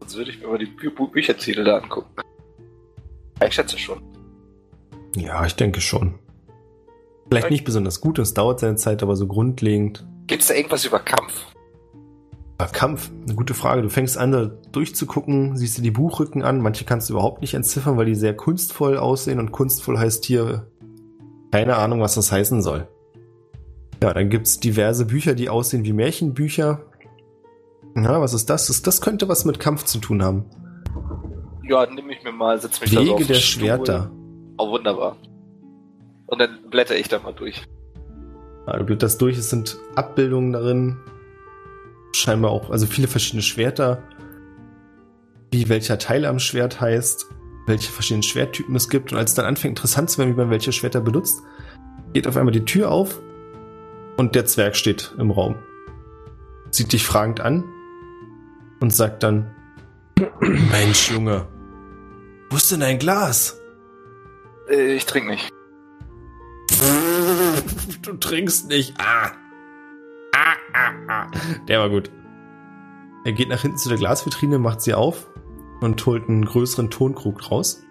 Sonst 0.00 0.16
würde 0.16 0.32
ich 0.32 0.40
mir 0.40 0.48
mal 0.48 0.58
die 0.58 0.66
Bü 0.66 0.90
Bü 0.90 1.06
Bücherziele 1.06 1.62
da 1.62 1.76
angucken. 1.78 2.10
Ja, 3.40 3.46
ich 3.46 3.54
schätze 3.54 3.78
schon. 3.78 4.02
Ja, 5.14 5.46
ich 5.46 5.54
denke 5.54 5.80
schon. 5.80 6.18
Vielleicht 7.28 7.50
nicht 7.50 7.64
besonders 7.64 8.00
gut, 8.00 8.18
es 8.18 8.34
dauert 8.34 8.58
seine 8.58 8.74
Zeit, 8.74 9.04
aber 9.04 9.14
so 9.14 9.28
grundlegend. 9.28 10.04
Gibt 10.26 10.42
es 10.42 10.48
da 10.48 10.54
irgendwas 10.54 10.84
über 10.84 10.98
Kampf? 10.98 11.46
Ah, 12.58 12.66
Kampf, 12.66 13.10
eine 13.22 13.36
gute 13.36 13.54
Frage. 13.54 13.82
Du 13.82 13.88
fängst 13.88 14.18
an, 14.18 14.32
da 14.32 14.46
durchzugucken, 14.46 15.56
siehst 15.56 15.78
dir 15.78 15.82
die 15.82 15.92
Buchrücken 15.92 16.42
an. 16.42 16.60
Manche 16.60 16.84
kannst 16.84 17.08
du 17.08 17.12
überhaupt 17.12 17.40
nicht 17.40 17.54
entziffern, 17.54 17.96
weil 17.96 18.06
die 18.06 18.16
sehr 18.16 18.34
kunstvoll 18.34 18.96
aussehen. 18.96 19.38
Und 19.38 19.52
kunstvoll 19.52 19.96
heißt 19.96 20.24
hier 20.24 20.69
keine 21.50 21.76
Ahnung, 21.76 22.00
was 22.00 22.14
das 22.14 22.30
heißen 22.30 22.62
soll. 22.62 22.88
Ja, 24.02 24.14
dann 24.14 24.30
gibt's 24.30 24.60
diverse 24.60 25.04
Bücher, 25.04 25.34
die 25.34 25.48
aussehen 25.48 25.84
wie 25.84 25.92
Märchenbücher. 25.92 26.82
Na, 27.94 28.20
was 28.20 28.32
ist 28.32 28.48
das? 28.48 28.68
das? 28.68 28.82
Das 28.82 29.00
könnte 29.00 29.28
was 29.28 29.44
mit 29.44 29.60
Kampf 29.60 29.84
zu 29.84 29.98
tun 29.98 30.22
haben. 30.22 30.46
Ja, 31.64 31.86
nehme 31.86 32.12
ich 32.12 32.22
mir 32.24 32.32
mal, 32.32 32.60
setz 32.60 32.80
mich 32.80 32.90
da 32.90 33.00
so 33.00 33.02
Wege 33.02 33.14
auf 33.14 33.26
der 33.26 33.34
Stuhl. 33.34 33.62
Schwerter. 33.62 34.10
Oh, 34.58 34.70
wunderbar. 34.70 35.16
Und 36.26 36.38
dann 36.38 36.58
blätter 36.70 36.96
ich 36.96 37.08
da 37.08 37.18
mal 37.18 37.32
durch. 37.32 37.62
Ja, 38.66 38.76
du 38.76 38.84
blätterst 38.84 39.20
durch, 39.20 39.36
es 39.36 39.50
sind 39.50 39.78
Abbildungen 39.96 40.52
darin. 40.52 40.96
Scheinbar 42.12 42.52
auch, 42.52 42.70
also 42.70 42.86
viele 42.86 43.08
verschiedene 43.08 43.42
Schwerter. 43.42 44.02
Wie 45.50 45.68
welcher 45.68 45.98
Teil 45.98 46.24
am 46.24 46.38
Schwert 46.38 46.80
heißt, 46.80 47.26
welche 47.70 47.90
verschiedenen 47.90 48.22
Schwerttypen 48.22 48.76
es 48.76 48.88
gibt. 48.88 49.12
Und 49.12 49.18
als 49.18 49.30
es 49.30 49.34
dann 49.34 49.46
anfängt 49.46 49.78
interessant 49.78 50.10
zu 50.10 50.18
werden, 50.18 50.32
wie 50.32 50.36
man 50.36 50.50
welche 50.50 50.72
Schwerter 50.72 51.00
benutzt, 51.00 51.42
geht 52.12 52.26
auf 52.26 52.36
einmal 52.36 52.52
die 52.52 52.64
Tür 52.64 52.90
auf 52.90 53.20
und 54.16 54.34
der 54.34 54.44
Zwerg 54.44 54.76
steht 54.76 55.14
im 55.18 55.30
Raum. 55.30 55.56
Sieht 56.70 56.92
dich 56.92 57.04
fragend 57.04 57.40
an 57.40 57.64
und 58.80 58.94
sagt 58.94 59.22
dann, 59.22 59.54
Mensch, 60.40 61.10
Junge, 61.10 61.46
wo 62.50 62.56
ist 62.56 62.70
denn 62.70 62.80
dein 62.80 62.98
Glas? 62.98 63.58
Äh, 64.68 64.94
ich 64.94 65.06
trinke 65.06 65.30
nicht. 65.30 65.50
Du 68.02 68.14
trinkst 68.14 68.68
nicht. 68.68 68.94
Ah. 68.98 69.32
Ah, 70.32 70.54
ah, 70.72 70.92
ah. 71.08 71.30
Der 71.68 71.80
war 71.80 71.90
gut. 71.90 72.10
Er 73.26 73.32
geht 73.32 73.50
nach 73.50 73.60
hinten 73.60 73.76
zu 73.76 73.90
der 73.90 73.98
Glasvitrine, 73.98 74.58
macht 74.58 74.80
sie 74.80 74.94
auf 74.94 75.29
und 75.80 76.04
holt 76.06 76.28
einen 76.28 76.44
größeren 76.44 76.90
Tonkrug 76.90 77.50
raus. 77.50 77.82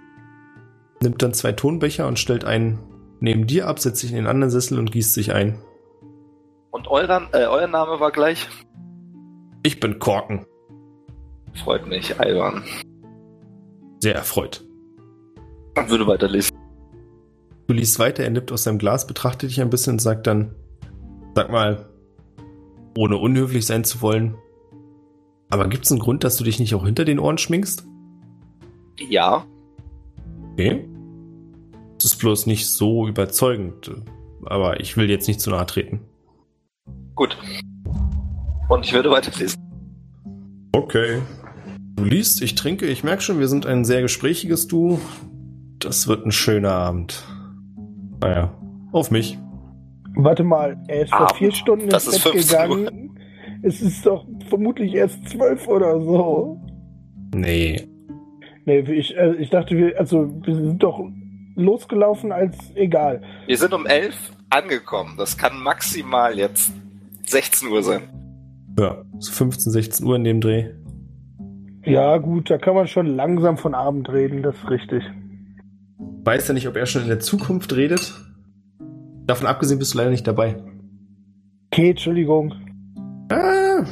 Nimmt 1.01 1.21
dann 1.21 1.33
zwei 1.33 1.51
Tonbecher 1.51 2.07
und 2.07 2.19
stellt 2.19 2.45
einen 2.45 2.79
neben 3.19 3.47
dir 3.47 3.67
ab, 3.67 3.79
setzt 3.79 4.01
sich 4.01 4.11
in 4.11 4.17
den 4.17 4.27
anderen 4.27 4.51
Sessel 4.51 4.79
und 4.79 4.91
gießt 4.91 5.13
sich 5.13 5.33
ein. 5.33 5.59
Und 6.71 6.87
euren, 6.87 7.27
äh, 7.33 7.45
euer 7.45 7.67
Name 7.67 7.99
war 7.99 8.11
gleich? 8.11 8.47
Ich 9.63 9.79
bin 9.79 9.99
Korken. 9.99 10.45
Freut 11.63 11.87
mich, 11.87 12.11
Ivan. 12.19 12.63
Sehr 13.99 14.15
erfreut. 14.15 14.63
Ich 15.75 15.89
würde 15.89 16.07
weiterlesen. 16.07 16.55
Du 17.67 17.73
liest 17.73 17.99
weiter, 17.99 18.23
er 18.23 18.29
nippt 18.29 18.51
aus 18.51 18.63
seinem 18.63 18.79
Glas, 18.79 19.07
betrachtet 19.07 19.49
dich 19.49 19.61
ein 19.61 19.69
bisschen 19.69 19.93
und 19.93 19.99
sagt 19.99 20.27
dann, 20.27 20.55
sag 21.35 21.51
mal, 21.51 21.89
ohne 22.97 23.17
unhöflich 23.17 23.65
sein 23.65 23.83
zu 23.83 24.01
wollen, 24.01 24.35
aber 25.49 25.67
gibt's 25.67 25.91
einen 25.91 25.99
Grund, 25.99 26.23
dass 26.23 26.37
du 26.37 26.43
dich 26.43 26.59
nicht 26.59 26.75
auch 26.75 26.85
hinter 26.85 27.05
den 27.05 27.19
Ohren 27.19 27.37
schminkst? 27.37 27.83
Ja. 29.09 29.45
Okay. 30.53 30.87
Das 31.97 32.05
ist 32.05 32.17
bloß 32.17 32.45
nicht 32.45 32.67
so 32.69 33.07
überzeugend, 33.07 33.91
aber 34.45 34.79
ich 34.79 34.95
will 34.95 35.09
jetzt 35.09 35.27
nicht 35.27 35.41
zu 35.41 35.49
nahe 35.49 35.65
treten. 35.65 36.01
Gut. 37.15 37.37
Und 38.69 38.85
ich 38.85 38.93
würde 38.93 39.09
weiterlesen. 39.09 39.61
Okay. 40.71 41.21
Du 41.95 42.03
liest, 42.05 42.41
ich 42.41 42.55
trinke, 42.55 42.85
ich 42.85 43.03
merke 43.03 43.21
schon, 43.21 43.39
wir 43.39 43.47
sind 43.47 43.65
ein 43.65 43.83
sehr 43.83 44.01
gesprächiges 44.01 44.67
Du. 44.67 44.99
Das 45.79 46.07
wird 46.07 46.25
ein 46.25 46.31
schöner 46.31 46.71
Abend. 46.71 47.23
Naja, 48.21 48.53
auf 48.91 49.11
mich. 49.11 49.37
Warte 50.15 50.43
mal, 50.43 50.77
er 50.87 51.03
ist 51.03 51.09
vor 51.09 51.21
Abend? 51.21 51.37
vier 51.37 51.51
Stunden 51.51 51.89
ins 51.89 52.07
ist 52.07 52.23
Bett 52.23 52.33
15 52.33 52.69
Uhr. 52.69 52.77
gegangen. 52.77 53.19
Es 53.61 53.81
ist 53.81 54.05
doch 54.05 54.25
vermutlich 54.49 54.93
erst 54.93 55.29
zwölf 55.29 55.67
oder 55.67 56.01
so. 56.01 56.59
Nee. 57.33 57.87
Nee, 58.65 58.79
ich, 58.79 59.15
äh, 59.17 59.35
ich 59.35 59.49
dachte, 59.49 59.77
wir, 59.77 59.97
also, 59.99 60.29
wir 60.43 60.55
sind 60.55 60.83
doch 60.83 60.99
losgelaufen 61.55 62.31
als 62.31 62.55
egal. 62.75 63.21
Wir 63.47 63.57
sind 63.57 63.73
um 63.73 63.85
11 63.85 64.15
angekommen. 64.49 65.15
Das 65.17 65.37
kann 65.37 65.61
maximal 65.61 66.37
jetzt 66.37 66.71
16 67.25 67.69
Uhr 67.69 67.83
sein. 67.83 68.01
Ja, 68.77 69.03
so 69.19 69.31
15, 69.31 69.71
16 69.71 70.05
Uhr 70.05 70.15
in 70.15 70.23
dem 70.23 70.41
Dreh. 70.41 70.71
Ja, 71.85 72.17
gut, 72.17 72.49
da 72.49 72.57
kann 72.57 72.75
man 72.75 72.87
schon 72.87 73.07
langsam 73.07 73.57
von 73.57 73.73
Abend 73.73 74.09
reden, 74.09 74.43
das 74.43 74.55
ist 74.55 74.69
richtig. 74.69 75.03
Weiß 76.23 76.47
ja 76.47 76.53
nicht, 76.53 76.67
ob 76.67 76.75
er 76.75 76.85
schon 76.85 77.03
in 77.03 77.07
der 77.07 77.19
Zukunft 77.19 77.75
redet. 77.75 78.13
Davon 79.25 79.47
abgesehen 79.47 79.79
bist 79.79 79.93
du 79.93 79.97
leider 79.97 80.09
nicht 80.11 80.27
dabei. 80.27 80.57
Okay, 81.71 81.91
Entschuldigung. 81.91 82.53
Ah. 83.31 83.85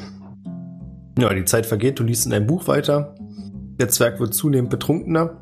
Ja, 1.18 1.34
die 1.34 1.46
Zeit 1.46 1.66
vergeht, 1.66 2.00
du 2.00 2.04
liest 2.04 2.26
in 2.26 2.32
deinem 2.32 2.48
Buch 2.48 2.68
weiter. 2.68 3.16
Der 3.80 3.90
Zwerg 3.90 4.20
wird 4.20 4.34
zunehmend 4.34 4.70
betrunkener. 4.70 5.42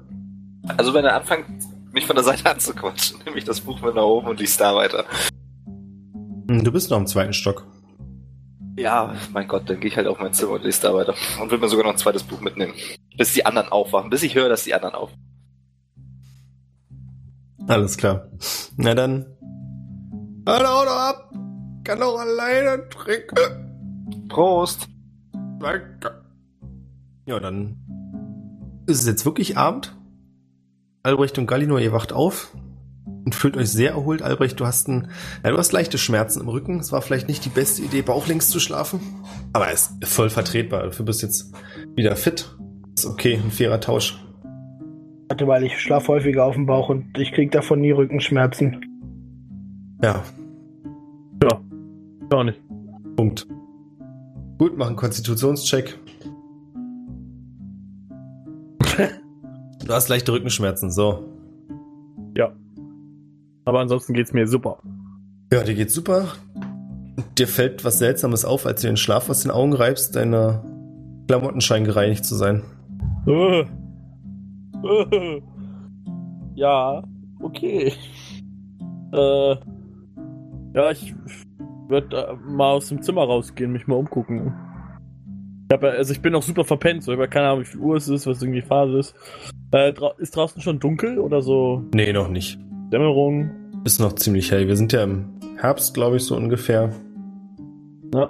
Also 0.77 0.93
wenn 0.93 1.05
er 1.05 1.15
anfängt, 1.15 1.45
mich 1.91 2.05
von 2.05 2.15
der 2.15 2.23
Seite 2.23 2.49
anzuquatschen, 2.49 3.19
nehme 3.25 3.37
ich 3.37 3.43
das 3.43 3.61
Buch 3.61 3.81
mit 3.81 3.95
nach 3.95 4.03
oben 4.03 4.27
und 4.27 4.39
liest 4.39 4.59
da 4.61 4.75
weiter. 4.75 5.05
Hm, 6.47 6.63
Du 6.63 6.71
bist 6.71 6.89
noch 6.91 6.97
im 6.97 7.07
zweiten 7.07 7.33
Stock. 7.33 7.65
Ja, 8.77 9.13
mein 9.31 9.47
Gott, 9.47 9.69
dann 9.69 9.79
gehe 9.79 9.89
ich 9.89 9.95
halt 9.95 10.07
auf 10.07 10.19
mein 10.19 10.33
Zimmer 10.33 10.53
und 10.53 10.63
lese 10.63 10.81
da 10.81 10.93
weiter. 10.93 11.13
Und 11.41 11.49
will 11.49 11.57
mir 11.59 11.69
sogar 11.69 11.85
noch 11.85 11.93
ein 11.93 11.97
zweites 11.97 12.23
Buch 12.23 12.41
mitnehmen. 12.41 12.73
Bis 13.17 13.33
die 13.33 13.45
anderen 13.45 13.69
aufwachen. 13.71 14.09
Bis 14.09 14.23
ich 14.23 14.35
höre, 14.35 14.49
dass 14.49 14.65
die 14.65 14.73
anderen 14.73 14.95
aufwachen. 14.95 15.21
Alles 17.67 17.97
klar. 17.97 18.27
Na 18.75 18.93
dann. 18.93 19.25
Hör 20.45 20.59
doch 20.59 20.87
ab! 20.87 21.31
Kann 21.83 21.99
doch 21.99 22.19
alleine 22.19 22.87
trinken. 22.89 24.27
Prost! 24.29 24.87
Danke. 25.59 26.21
Ja, 27.25 27.39
dann 27.39 27.77
ist 28.87 29.01
es 29.01 29.07
jetzt 29.07 29.25
wirklich 29.25 29.57
Abend. 29.57 29.95
Albrecht 31.03 31.37
und 31.37 31.47
Gallinor, 31.47 31.79
ihr 31.79 31.91
wacht 31.91 32.13
auf 32.13 32.55
und 33.25 33.35
fühlt 33.35 33.57
euch 33.57 33.69
sehr 33.69 33.91
erholt. 33.91 34.21
Albrecht, 34.21 34.59
du 34.59 34.65
hast 34.65 34.87
ein, 34.87 35.09
ja, 35.43 35.51
du 35.51 35.57
hast 35.57 35.71
leichte 35.71 35.97
Schmerzen 35.97 36.41
im 36.41 36.49
Rücken. 36.49 36.79
Es 36.79 36.91
war 36.91 37.01
vielleicht 37.01 37.27
nicht 37.27 37.45
die 37.45 37.49
beste 37.49 37.81
Idee, 37.83 38.01
bauchlinks 38.01 38.49
zu 38.49 38.59
schlafen, 38.59 38.99
aber 39.53 39.71
es 39.71 39.91
ist 39.99 40.13
voll 40.13 40.29
vertretbar. 40.29 40.83
Dafür 40.83 41.05
bist 41.05 41.21
du 41.21 41.27
jetzt 41.27 41.53
wieder 41.95 42.15
fit. 42.15 42.55
Ist 42.95 43.05
okay, 43.05 43.39
ein 43.43 43.51
fairer 43.51 43.79
Tausch. 43.79 44.19
Warte 45.27 45.45
mal, 45.45 45.63
ich 45.63 45.79
schlafe 45.79 46.09
häufiger 46.09 46.45
auf 46.45 46.53
dem 46.55 46.65
Bauch 46.67 46.89
und 46.89 47.17
ich 47.17 47.31
krieg 47.31 47.51
davon 47.51 47.81
nie 47.81 47.91
Rückenschmerzen. 47.91 48.81
Ja, 50.03 50.23
Ja. 51.41 51.61
Gar 52.29 52.43
nicht. 52.43 52.59
Punkt. 53.15 53.47
Gut, 54.57 54.77
mach 54.77 54.87
einen 54.87 54.95
Konstitutionscheck. 54.95 55.97
du 59.85 59.93
hast 59.93 60.09
leichte 60.09 60.31
Rückenschmerzen, 60.31 60.91
so. 60.91 61.25
Ja. 62.37 62.53
Aber 63.65 63.79
ansonsten 63.79 64.13
geht's 64.13 64.33
mir 64.33 64.47
super. 64.47 64.81
Ja, 65.51 65.63
dir 65.63 65.75
geht's 65.75 65.93
super. 65.93 66.27
Dir 67.37 67.47
fällt 67.47 67.83
was 67.83 67.99
Seltsames 67.99 68.45
auf, 68.45 68.65
als 68.65 68.81
du 68.81 68.87
den 68.87 68.97
Schlaf 68.97 69.29
aus 69.29 69.41
den 69.41 69.51
Augen 69.51 69.73
reibst, 69.73 70.15
deine 70.15 70.63
Klamotten 71.27 71.61
scheinen 71.61 71.85
gereinigt 71.85 72.25
zu 72.25 72.35
sein. 72.35 72.63
Ja, 76.55 77.03
okay. 77.41 77.91
Äh. 79.11 79.55
Ja, 80.73 80.91
ich 80.91 81.13
würde 81.87 82.37
mal 82.47 82.71
aus 82.71 82.89
dem 82.89 83.01
Zimmer 83.01 83.23
rausgehen, 83.23 83.71
mich 83.71 83.87
mal 83.87 83.95
umgucken. 83.95 84.53
Ich 85.69 85.73
hab, 85.73 85.83
also 85.83 86.13
ich 86.13 86.21
bin 86.21 86.33
noch 86.33 86.43
super 86.43 86.63
verpennt, 86.63 87.03
so 87.03 87.11
ich 87.11 87.17
habe 87.17 87.27
keine 87.27 87.47
Ahnung, 87.47 87.61
wie 87.61 87.65
viel 87.65 87.79
Uhr 87.79 87.95
es 87.95 88.07
ist, 88.07 88.27
was 88.27 88.41
irgendwie 88.41 88.61
Phase 88.61 88.99
ist. 88.99 89.15
Äh, 89.71 89.93
dra 89.93 90.11
ist 90.19 90.35
draußen 90.35 90.61
schon 90.61 90.79
dunkel 90.79 91.17
oder 91.19 91.41
so 91.41 91.83
Nee, 91.93 92.13
noch 92.13 92.29
nicht. 92.29 92.59
Dämmerung? 92.91 93.49
Ist 93.83 93.99
noch 93.99 94.13
ziemlich 94.13 94.51
hell. 94.51 94.67
Wir 94.67 94.75
sind 94.75 94.93
ja 94.93 95.03
im 95.03 95.25
Herbst, 95.57 95.93
glaube 95.93 96.17
ich, 96.17 96.23
so 96.23 96.35
ungefähr. 96.35 96.91
Ja. 98.13 98.29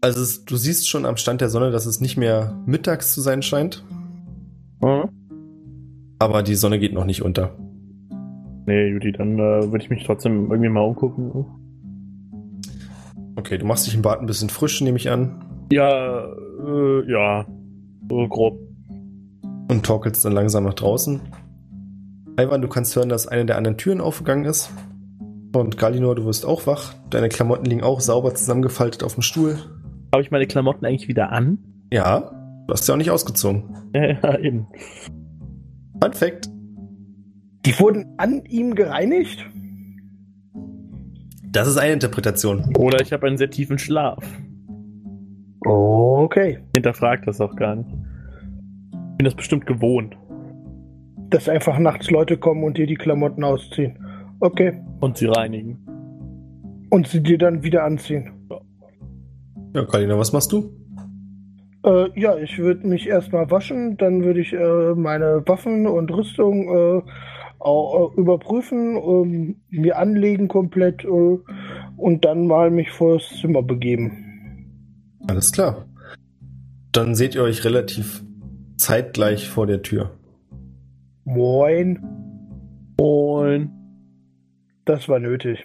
Also 0.00 0.20
es, 0.20 0.44
du 0.44 0.56
siehst 0.56 0.88
schon 0.88 1.06
am 1.06 1.16
Stand 1.16 1.40
der 1.40 1.48
Sonne, 1.48 1.70
dass 1.70 1.86
es 1.86 2.00
nicht 2.00 2.16
mehr 2.16 2.56
mittags 2.66 3.12
zu 3.14 3.20
sein 3.20 3.42
scheint, 3.42 3.84
Hm? 4.82 5.08
aber 6.18 6.42
die 6.42 6.54
Sonne 6.56 6.78
geht 6.78 6.92
noch 6.92 7.04
nicht 7.04 7.22
unter. 7.22 7.56
Nee, 8.66 8.88
Judy, 8.88 9.12
dann 9.12 9.38
äh, 9.38 9.70
würde 9.72 9.82
ich 9.84 9.90
mich 9.90 10.04
trotzdem 10.04 10.50
irgendwie 10.50 10.70
mal 10.70 10.80
umgucken. 10.82 11.32
Okay, 13.36 13.58
du 13.58 13.64
machst 13.64 13.86
dich 13.86 13.94
im 13.94 14.02
Bad 14.02 14.20
ein 14.20 14.26
bisschen 14.26 14.50
frisch, 14.50 14.80
nehme 14.80 14.98
ich 14.98 15.10
an. 15.10 15.66
Ja, 15.72 16.24
äh, 16.24 17.10
ja. 17.10 17.46
So 18.08 18.28
grob. 18.28 18.58
Und 19.70 19.86
torkelst 19.86 20.24
dann 20.24 20.32
langsam 20.32 20.64
nach 20.64 20.74
draußen. 20.74 21.20
Ivan, 22.38 22.60
du 22.62 22.68
kannst 22.68 22.94
hören, 22.94 23.08
dass 23.08 23.26
eine 23.26 23.46
der 23.46 23.56
anderen 23.56 23.78
Türen 23.78 24.00
aufgegangen 24.00 24.44
ist. 24.44 24.70
Und 25.54 25.76
Galinor, 25.78 26.14
du 26.14 26.24
wirst 26.24 26.46
auch 26.46 26.66
wach. 26.66 26.94
Deine 27.10 27.28
Klamotten 27.28 27.64
liegen 27.66 27.82
auch 27.82 28.00
sauber 28.00 28.34
zusammengefaltet 28.34 29.02
auf 29.02 29.14
dem 29.14 29.22
Stuhl. 29.22 29.58
Habe 30.12 30.22
ich 30.22 30.30
meine 30.30 30.46
Klamotten 30.46 30.84
eigentlich 30.84 31.08
wieder 31.08 31.30
an? 31.30 31.58
Ja, 31.90 32.30
du 32.66 32.72
hast 32.72 32.86
ja 32.88 32.94
auch 32.94 32.98
nicht 32.98 33.10
ausgezogen. 33.10 33.64
Ja, 33.94 34.06
ja, 34.06 34.38
eben. 34.38 34.68
Fun 36.00 36.12
Fact. 36.14 36.48
Die 37.66 37.78
wurden 37.78 38.14
an 38.16 38.42
ihm 38.46 38.74
gereinigt? 38.74 39.44
Das 41.52 41.68
ist 41.68 41.76
eine 41.76 41.92
Interpretation. 41.92 42.74
Oder 42.78 43.02
ich 43.02 43.12
habe 43.12 43.26
einen 43.26 43.36
sehr 43.36 43.50
tiefen 43.50 43.78
Schlaf. 43.78 44.24
Okay. 45.60 46.58
Hinterfragt 46.74 47.26
das 47.26 47.40
auch 47.42 47.54
gar 47.56 47.76
nicht. 47.76 47.90
Ich 47.90 49.18
bin 49.18 49.24
das 49.26 49.34
bestimmt 49.34 49.66
gewohnt. 49.66 50.16
Dass 51.28 51.50
einfach 51.50 51.78
nachts 51.78 52.10
Leute 52.10 52.38
kommen 52.38 52.64
und 52.64 52.78
dir 52.78 52.86
die 52.86 52.94
Klamotten 52.94 53.44
ausziehen. 53.44 53.98
Okay. 54.40 54.80
Und 55.00 55.18
sie 55.18 55.26
reinigen. 55.26 55.78
Und 56.90 57.06
sie 57.06 57.22
dir 57.22 57.36
dann 57.36 57.62
wieder 57.62 57.84
anziehen. 57.84 58.32
Ja, 59.74 59.84
Kalina, 59.84 60.18
was 60.18 60.32
machst 60.32 60.52
du? 60.52 60.70
Äh, 61.84 62.18
ja, 62.18 62.36
ich 62.36 62.58
würde 62.58 62.86
mich 62.86 63.06
erstmal 63.06 63.50
waschen, 63.50 63.96
dann 63.98 64.22
würde 64.24 64.40
ich 64.40 64.52
äh, 64.52 64.94
meine 64.94 65.42
Waffen 65.46 65.86
und 65.86 66.10
Rüstung 66.10 66.68
äh, 66.68 67.02
auch, 67.64 68.12
äh, 68.16 68.20
überprüfen, 68.20 68.96
ähm, 68.96 69.56
mir 69.70 69.98
anlegen 69.98 70.48
komplett 70.48 71.04
äh, 71.04 71.38
und 71.96 72.24
dann 72.24 72.46
mal 72.46 72.70
mich 72.70 72.90
vors 72.90 73.28
Zimmer 73.40 73.62
begeben. 73.62 75.18
Alles 75.28 75.52
klar. 75.52 75.86
Dann 76.92 77.14
seht 77.14 77.34
ihr 77.34 77.42
euch 77.42 77.64
relativ 77.64 78.22
zeitgleich 78.76 79.48
vor 79.48 79.66
der 79.66 79.82
Tür. 79.82 80.10
Moin. 81.24 81.98
Und. 82.98 83.70
Das 84.84 85.08
war 85.08 85.20
nötig. 85.20 85.64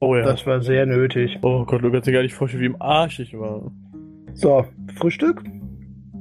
Oh 0.00 0.14
ja. 0.16 0.22
Das 0.22 0.46
war 0.46 0.60
sehr 0.60 0.86
nötig. 0.86 1.38
oh 1.42 1.64
Gott, 1.64 1.82
du 1.82 1.90
kannst 1.90 2.06
dir 2.06 2.12
gar 2.12 2.22
nicht 2.22 2.34
vorstellen, 2.34 2.62
wie 2.62 2.66
im 2.66 2.80
Arsch 2.82 3.20
ich 3.20 3.38
war. 3.38 3.70
So, 4.34 4.64
Frühstück? 4.96 5.42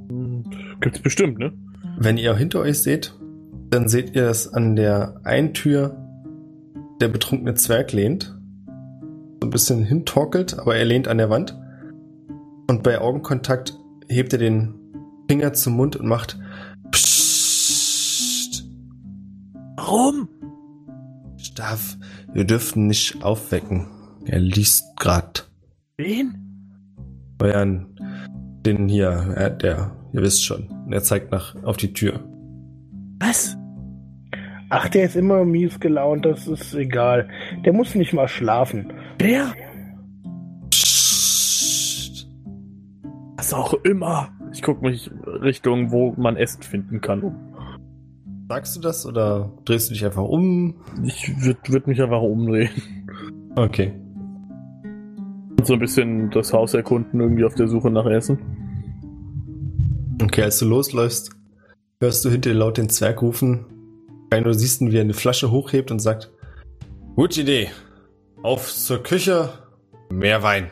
Hm, 0.09 0.43
Gibt's 0.79 0.99
bestimmt, 0.99 1.39
ne? 1.39 1.53
Wenn 1.99 2.17
ihr 2.17 2.35
hinter 2.35 2.59
euch 2.59 2.79
seht, 2.79 3.16
dann 3.69 3.89
seht 3.89 4.15
ihr, 4.15 4.23
dass 4.23 4.53
an 4.53 4.75
der 4.75 5.19
einen 5.23 5.53
Tür 5.53 5.95
der 7.01 7.09
betrunkene 7.09 7.55
Zwerg 7.55 7.91
lehnt. 7.91 8.35
So 9.41 9.47
ein 9.47 9.49
bisschen 9.49 9.83
hintorkelt, 9.83 10.57
aber 10.57 10.75
er 10.75 10.85
lehnt 10.85 11.07
an 11.07 11.17
der 11.17 11.29
Wand. 11.29 11.57
Und 12.69 12.83
bei 12.83 12.99
Augenkontakt 12.99 13.77
hebt 14.07 14.33
er 14.33 14.39
den 14.39 14.73
Finger 15.29 15.53
zum 15.53 15.75
Mund 15.75 15.95
und 15.95 16.07
macht 16.07 16.39
Psst. 16.91 18.65
Warum? 19.75 20.29
Staff, 21.37 21.97
wir 22.33 22.45
dürfen 22.45 22.87
nicht 22.87 23.23
aufwecken. 23.23 23.87
Er 24.25 24.39
liest 24.39 24.95
grad. 24.97 25.49
Wen? 25.97 26.37
Euren, 27.41 27.95
den 28.65 28.87
hier, 28.87 29.07
er, 29.07 29.49
der, 29.49 29.95
ihr 30.13 30.21
wisst 30.21 30.43
schon. 30.43 30.67
Und 30.67 30.93
er 30.93 31.03
zeigt 31.03 31.31
nach, 31.31 31.55
auf 31.63 31.77
die 31.77 31.93
Tür. 31.93 32.19
Was? 33.19 33.57
Ach, 34.69 34.89
der 34.89 35.05
ist 35.05 35.15
immer 35.15 35.45
mies 35.45 35.79
gelaunt, 35.79 36.25
das 36.25 36.47
ist 36.47 36.73
egal. 36.73 37.29
Der 37.65 37.73
muss 37.73 37.95
nicht 37.95 38.13
mal 38.13 38.27
schlafen. 38.27 38.91
Wer? 39.17 39.53
Psst. 40.69 42.27
Was 43.37 43.53
auch 43.53 43.73
immer. 43.85 44.29
Ich 44.51 44.61
guck 44.61 44.81
mich 44.81 45.09
Richtung, 45.25 45.91
wo 45.91 46.13
man 46.17 46.35
Essen 46.35 46.63
finden 46.63 46.99
kann. 46.99 47.35
Sagst 48.49 48.75
du 48.75 48.81
das 48.81 49.05
oder 49.05 49.51
drehst 49.65 49.89
du 49.89 49.93
dich 49.93 50.05
einfach 50.05 50.23
um? 50.23 50.75
Ich 51.03 51.43
würde 51.43 51.59
würd 51.67 51.87
mich 51.87 52.01
einfach 52.01 52.21
umdrehen. 52.21 52.69
Okay. 53.55 53.93
Und 55.57 55.65
so 55.65 55.73
ein 55.73 55.79
bisschen 55.79 56.29
das 56.29 56.53
Haus 56.53 56.73
erkunden, 56.73 57.19
irgendwie 57.19 57.45
auf 57.45 57.55
der 57.55 57.67
Suche 57.67 57.89
nach 57.89 58.05
Essen. 58.05 58.37
Okay, 60.21 60.43
als 60.43 60.59
du 60.59 60.65
losläufst, 60.65 61.31
hörst 62.01 62.23
du 62.25 62.29
hinter 62.29 62.51
dir 62.51 62.55
laut 62.55 62.77
den 62.77 62.89
Zwerg 62.89 63.21
rufen. 63.21 63.65
Du 64.29 64.53
siehst 64.53 64.81
ihn, 64.81 64.91
wie 64.91 64.97
er 64.97 65.01
eine 65.01 65.13
Flasche 65.13 65.51
hochhebt 65.51 65.91
und 65.91 65.99
sagt: 65.99 66.31
Gute 67.15 67.41
Idee. 67.41 67.69
Auf 68.43 68.71
zur 68.71 69.01
Küche, 69.01 69.49
mehr 70.09 70.43
Wein. 70.43 70.69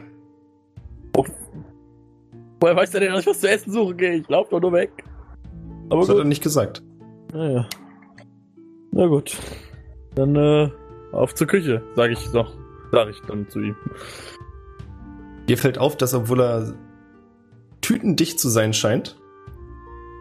Woher 2.60 2.76
weiß 2.76 2.92
der 2.92 3.02
denn, 3.02 3.12
dass 3.12 3.22
ich 3.22 3.28
was 3.28 3.42
zu 3.42 3.50
essen 3.50 3.72
suche? 3.72 3.96
Geh, 3.96 4.14
ich 4.16 4.30
lauf 4.30 4.50
doch 4.50 4.60
nur 4.62 4.72
weg. 4.74 4.92
Aber 5.90 6.02
Das 6.02 6.10
hat 6.10 6.16
er 6.16 6.22
gut. 6.22 6.28
nicht 6.28 6.44
gesagt. 6.44 6.82
Naja. 7.34 7.68
Na 8.92 9.08
gut. 9.08 9.36
Dann, 10.16 10.36
äh, 10.36 10.70
auf 11.12 11.36
zur 11.36 11.48
Küche, 11.48 11.82
sag 11.96 12.12
ich 12.12 12.32
noch. 12.34 12.54
Sag 12.92 13.10
ich 13.10 13.20
dann 13.28 13.48
zu 13.50 13.60
ihm. 13.60 13.76
Dir 15.50 15.58
fällt 15.58 15.78
auf, 15.78 15.98
dass 15.98 16.14
obwohl 16.14 16.42
er 16.42 16.74
tütendicht 17.82 18.40
zu 18.40 18.50
sein 18.50 18.74
scheint, 18.74 19.18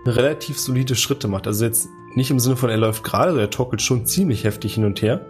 relativ 0.07 0.59
solide 0.59 0.95
Schritte 0.95 1.29
macht. 1.29 1.47
Also 1.47 1.65
jetzt 1.65 1.89
nicht 2.15 2.31
im 2.31 2.39
Sinne 2.39 2.57
von, 2.57 2.71
er 2.71 2.77
läuft 2.77 3.05
gerade, 3.05 3.31
also 3.31 3.41
er 3.41 3.51
torkelt 3.51 3.83
schon 3.83 4.07
ziemlich 4.07 4.45
heftig 4.45 4.75
hin 4.75 4.85
und 4.85 5.03
her. 5.03 5.25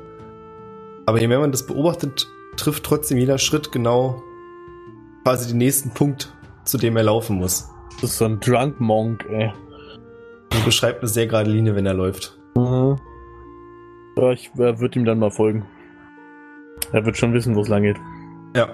Aber 1.06 1.20
je 1.20 1.28
mehr 1.28 1.38
man 1.38 1.52
das 1.52 1.66
beobachtet, 1.66 2.26
trifft 2.56 2.84
trotzdem 2.84 3.18
jeder 3.18 3.38
Schritt 3.38 3.72
genau 3.72 4.22
quasi 5.22 5.48
den 5.48 5.58
nächsten 5.58 5.90
Punkt, 5.90 6.34
zu 6.64 6.78
dem 6.78 6.96
er 6.96 7.04
laufen 7.04 7.36
muss. 7.36 7.68
Das 8.00 8.10
ist 8.10 8.18
so 8.18 8.24
ein 8.26 8.40
Drunk 8.40 8.80
Monk, 8.80 9.24
ey. 9.30 9.52
Und 10.52 10.64
beschreibt 10.64 11.00
eine 11.00 11.08
sehr 11.08 11.26
gerade 11.26 11.50
Linie, 11.50 11.74
wenn 11.74 11.86
er 11.86 11.94
läuft. 11.94 12.38
Mhm. 12.56 12.98
Ja, 14.16 14.30
ich 14.30 14.50
äh, 14.54 14.78
würde 14.78 14.98
ihm 14.98 15.04
dann 15.04 15.18
mal 15.18 15.30
folgen. 15.30 15.66
Er 16.92 17.04
wird 17.04 17.16
schon 17.16 17.32
wissen, 17.32 17.54
wo 17.54 17.62
es 17.62 17.68
lang 17.68 17.82
geht. 17.82 17.96
Ja. 18.54 18.68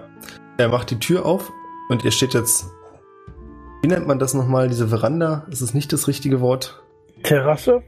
Er 0.58 0.68
macht 0.68 0.90
die 0.90 0.98
Tür 0.98 1.24
auf 1.24 1.50
und 1.88 2.04
ihr 2.04 2.10
steht 2.10 2.34
jetzt. 2.34 2.66
Nennt 3.90 4.06
man 4.06 4.18
das 4.20 4.34
nochmal? 4.34 4.68
Diese 4.68 4.88
Veranda? 4.88 5.46
Ist 5.50 5.60
es 5.60 5.74
nicht 5.74 5.92
das 5.92 6.06
richtige 6.06 6.40
Wort? 6.40 6.80
Terrasse? 7.24 7.82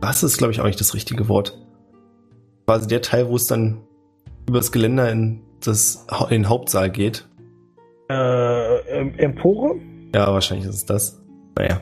Was 0.00 0.22
ist, 0.22 0.36
glaube 0.36 0.52
ich, 0.52 0.60
auch 0.60 0.64
nicht 0.64 0.80
das 0.80 0.94
richtige 0.94 1.28
Wort. 1.28 1.56
Quasi 2.66 2.88
der 2.88 3.02
Teil, 3.02 3.28
wo 3.28 3.36
es 3.36 3.46
dann 3.46 3.82
übers 4.48 4.72
Geländer 4.72 5.10
in, 5.10 5.42
das, 5.64 6.06
in 6.22 6.42
den 6.42 6.48
Hauptsaal 6.48 6.90
geht. 6.90 7.28
Äh, 8.10 8.78
Empore? 9.18 9.76
Ja, 10.14 10.32
wahrscheinlich 10.32 10.66
ist 10.68 10.74
es 10.74 10.86
das. 10.86 11.22
Naja. 11.56 11.80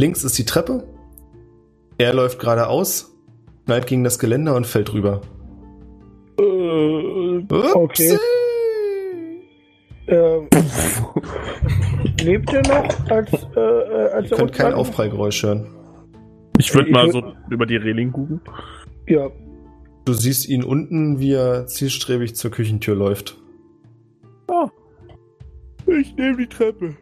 Links 0.00 0.24
ist 0.24 0.38
die 0.38 0.44
Treppe. 0.44 0.84
Er 1.98 2.14
läuft 2.14 2.38
geradeaus, 2.38 3.14
knallt 3.66 3.86
gegen 3.86 4.04
das 4.04 4.18
Geländer 4.18 4.54
und 4.54 4.66
fällt 4.66 4.92
rüber. 4.92 5.20
Äh, 6.38 7.44
Okay. 7.74 8.18
Ähm, 10.08 10.48
lebt 12.20 12.52
er 12.52 12.62
noch 12.62 13.10
als, 13.10 13.32
äh, 13.56 13.60
äh, 13.60 14.10
als 14.12 14.30
Ihr 14.30 14.36
könnt 14.36 14.52
kein 14.52 14.74
Aufprallgeräusch 14.74 15.42
hören. 15.42 15.66
ich 16.58 16.74
würde 16.74 16.90
mal 16.90 17.10
so 17.12 17.22
über 17.50 17.66
die 17.66 17.76
Reling 17.76 18.12
gucken. 18.12 18.40
Ja, 19.06 19.30
Du 20.08 20.14
siehst 20.14 20.48
ihn 20.48 20.64
unten, 20.64 21.18
wie 21.20 21.34
er 21.34 21.66
zielstrebig 21.66 22.34
zur 22.34 22.50
Küchentür 22.50 22.94
läuft. 22.94 23.36
Ah. 24.46 24.70
Ich 25.86 26.16
nehme 26.16 26.38
die 26.38 26.46
Treppe. 26.46 26.96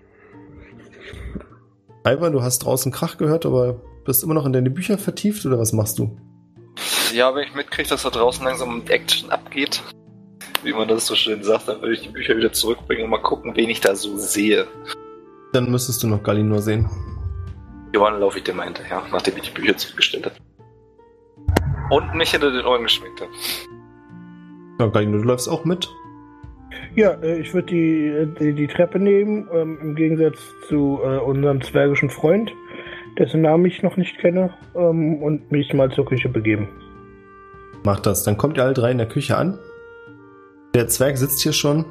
Ivan, 2.04 2.32
du 2.32 2.42
hast 2.42 2.58
draußen 2.64 2.90
Krach 2.90 3.16
gehört, 3.16 3.46
aber 3.46 3.80
bist 4.04 4.24
immer 4.24 4.34
noch 4.34 4.44
in 4.44 4.52
deine 4.52 4.70
Bücher 4.70 4.98
vertieft 4.98 5.46
oder 5.46 5.56
was 5.56 5.72
machst 5.72 6.00
du? 6.00 6.16
Ja, 7.14 7.32
wenn 7.32 7.44
ich 7.44 7.54
mitkriege, 7.54 7.88
dass 7.88 8.02
da 8.02 8.10
draußen 8.10 8.44
langsam 8.44 8.82
Action 8.88 9.30
abgeht, 9.30 9.84
wie 10.66 10.72
man 10.72 10.88
das 10.88 11.06
so 11.06 11.14
schön 11.14 11.42
sagt, 11.42 11.68
dann 11.68 11.80
würde 11.80 11.94
ich 11.94 12.02
die 12.02 12.08
Bücher 12.08 12.36
wieder 12.36 12.52
zurückbringen 12.52 13.04
und 13.04 13.10
mal 13.10 13.22
gucken, 13.22 13.52
wen 13.54 13.70
ich 13.70 13.80
da 13.80 13.94
so 13.94 14.16
sehe. 14.16 14.66
Dann 15.52 15.70
müsstest 15.70 16.02
du 16.02 16.08
noch 16.08 16.22
Galinor 16.22 16.60
sehen. 16.60 16.90
Johann 17.94 18.20
laufe 18.20 18.38
ich 18.38 18.44
dir 18.44 18.52
mal 18.52 18.64
hinterher, 18.64 19.02
nachdem 19.12 19.36
ich 19.36 19.44
die 19.44 19.60
Bücher 19.60 19.76
zurückgestellt 19.76 20.26
habe. 20.26 20.34
Und 21.90 22.14
mich 22.14 22.32
hinter 22.32 22.50
den 22.50 22.66
Ohren 22.66 22.82
geschminkt 22.82 23.20
habe. 23.20 23.30
Ja, 24.80 24.88
Galinor, 24.88 25.20
du 25.20 25.28
läufst 25.28 25.48
auch 25.48 25.64
mit. 25.64 25.88
ja 26.96 27.12
äh, 27.22 27.40
ich 27.40 27.54
würde 27.54 27.68
die, 27.68 28.26
die, 28.40 28.52
die 28.52 28.66
Treppe 28.66 28.98
nehmen, 28.98 29.48
ähm, 29.54 29.78
im 29.80 29.94
Gegensatz 29.94 30.38
zu 30.68 30.98
äh, 31.02 31.18
unserem 31.18 31.62
zwergischen 31.62 32.10
Freund, 32.10 32.52
dessen 33.18 33.42
Namen 33.42 33.64
ich 33.66 33.82
noch 33.82 33.96
nicht 33.96 34.18
kenne, 34.18 34.52
ähm, 34.74 35.22
und 35.22 35.50
mich 35.52 35.72
mal 35.72 35.90
zur 35.92 36.04
Küche 36.06 36.28
begeben. 36.28 36.68
Mach 37.84 38.00
das. 38.00 38.24
Dann 38.24 38.36
kommt 38.36 38.56
ihr 38.56 38.64
alle 38.64 38.74
drei 38.74 38.90
in 38.90 38.98
der 38.98 39.08
Küche 39.08 39.36
an. 39.36 39.58
Der 40.76 40.88
Zwerg 40.88 41.16
sitzt 41.16 41.40
hier 41.40 41.54
schon 41.54 41.86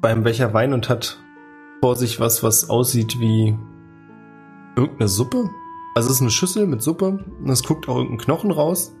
beim 0.00 0.22
Becher 0.22 0.54
Wein 0.54 0.72
und 0.72 0.88
hat 0.88 1.18
vor 1.82 1.94
sich 1.94 2.18
was, 2.18 2.42
was 2.42 2.70
aussieht 2.70 3.20
wie 3.20 3.54
irgendeine 4.76 5.08
Suppe. 5.08 5.50
Also 5.94 6.08
es 6.08 6.14
ist 6.14 6.22
eine 6.22 6.30
Schüssel 6.30 6.66
mit 6.66 6.80
Suppe 6.80 7.22
und 7.38 7.50
es 7.50 7.62
guckt 7.62 7.86
auch 7.86 7.96
irgendein 7.96 8.16
Knochen 8.16 8.50
raus. 8.50 8.94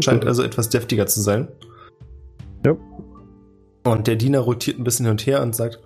Scheint 0.00 0.26
also 0.26 0.42
etwas 0.42 0.68
deftiger 0.68 1.06
zu 1.06 1.22
sein. 1.22 1.48
Ja. 2.66 2.76
Und 3.84 4.06
der 4.06 4.16
Diener 4.16 4.40
rotiert 4.40 4.78
ein 4.78 4.84
bisschen 4.84 5.06
hin 5.06 5.12
und 5.12 5.24
her 5.24 5.40
und 5.40 5.56
sagt, 5.56 5.80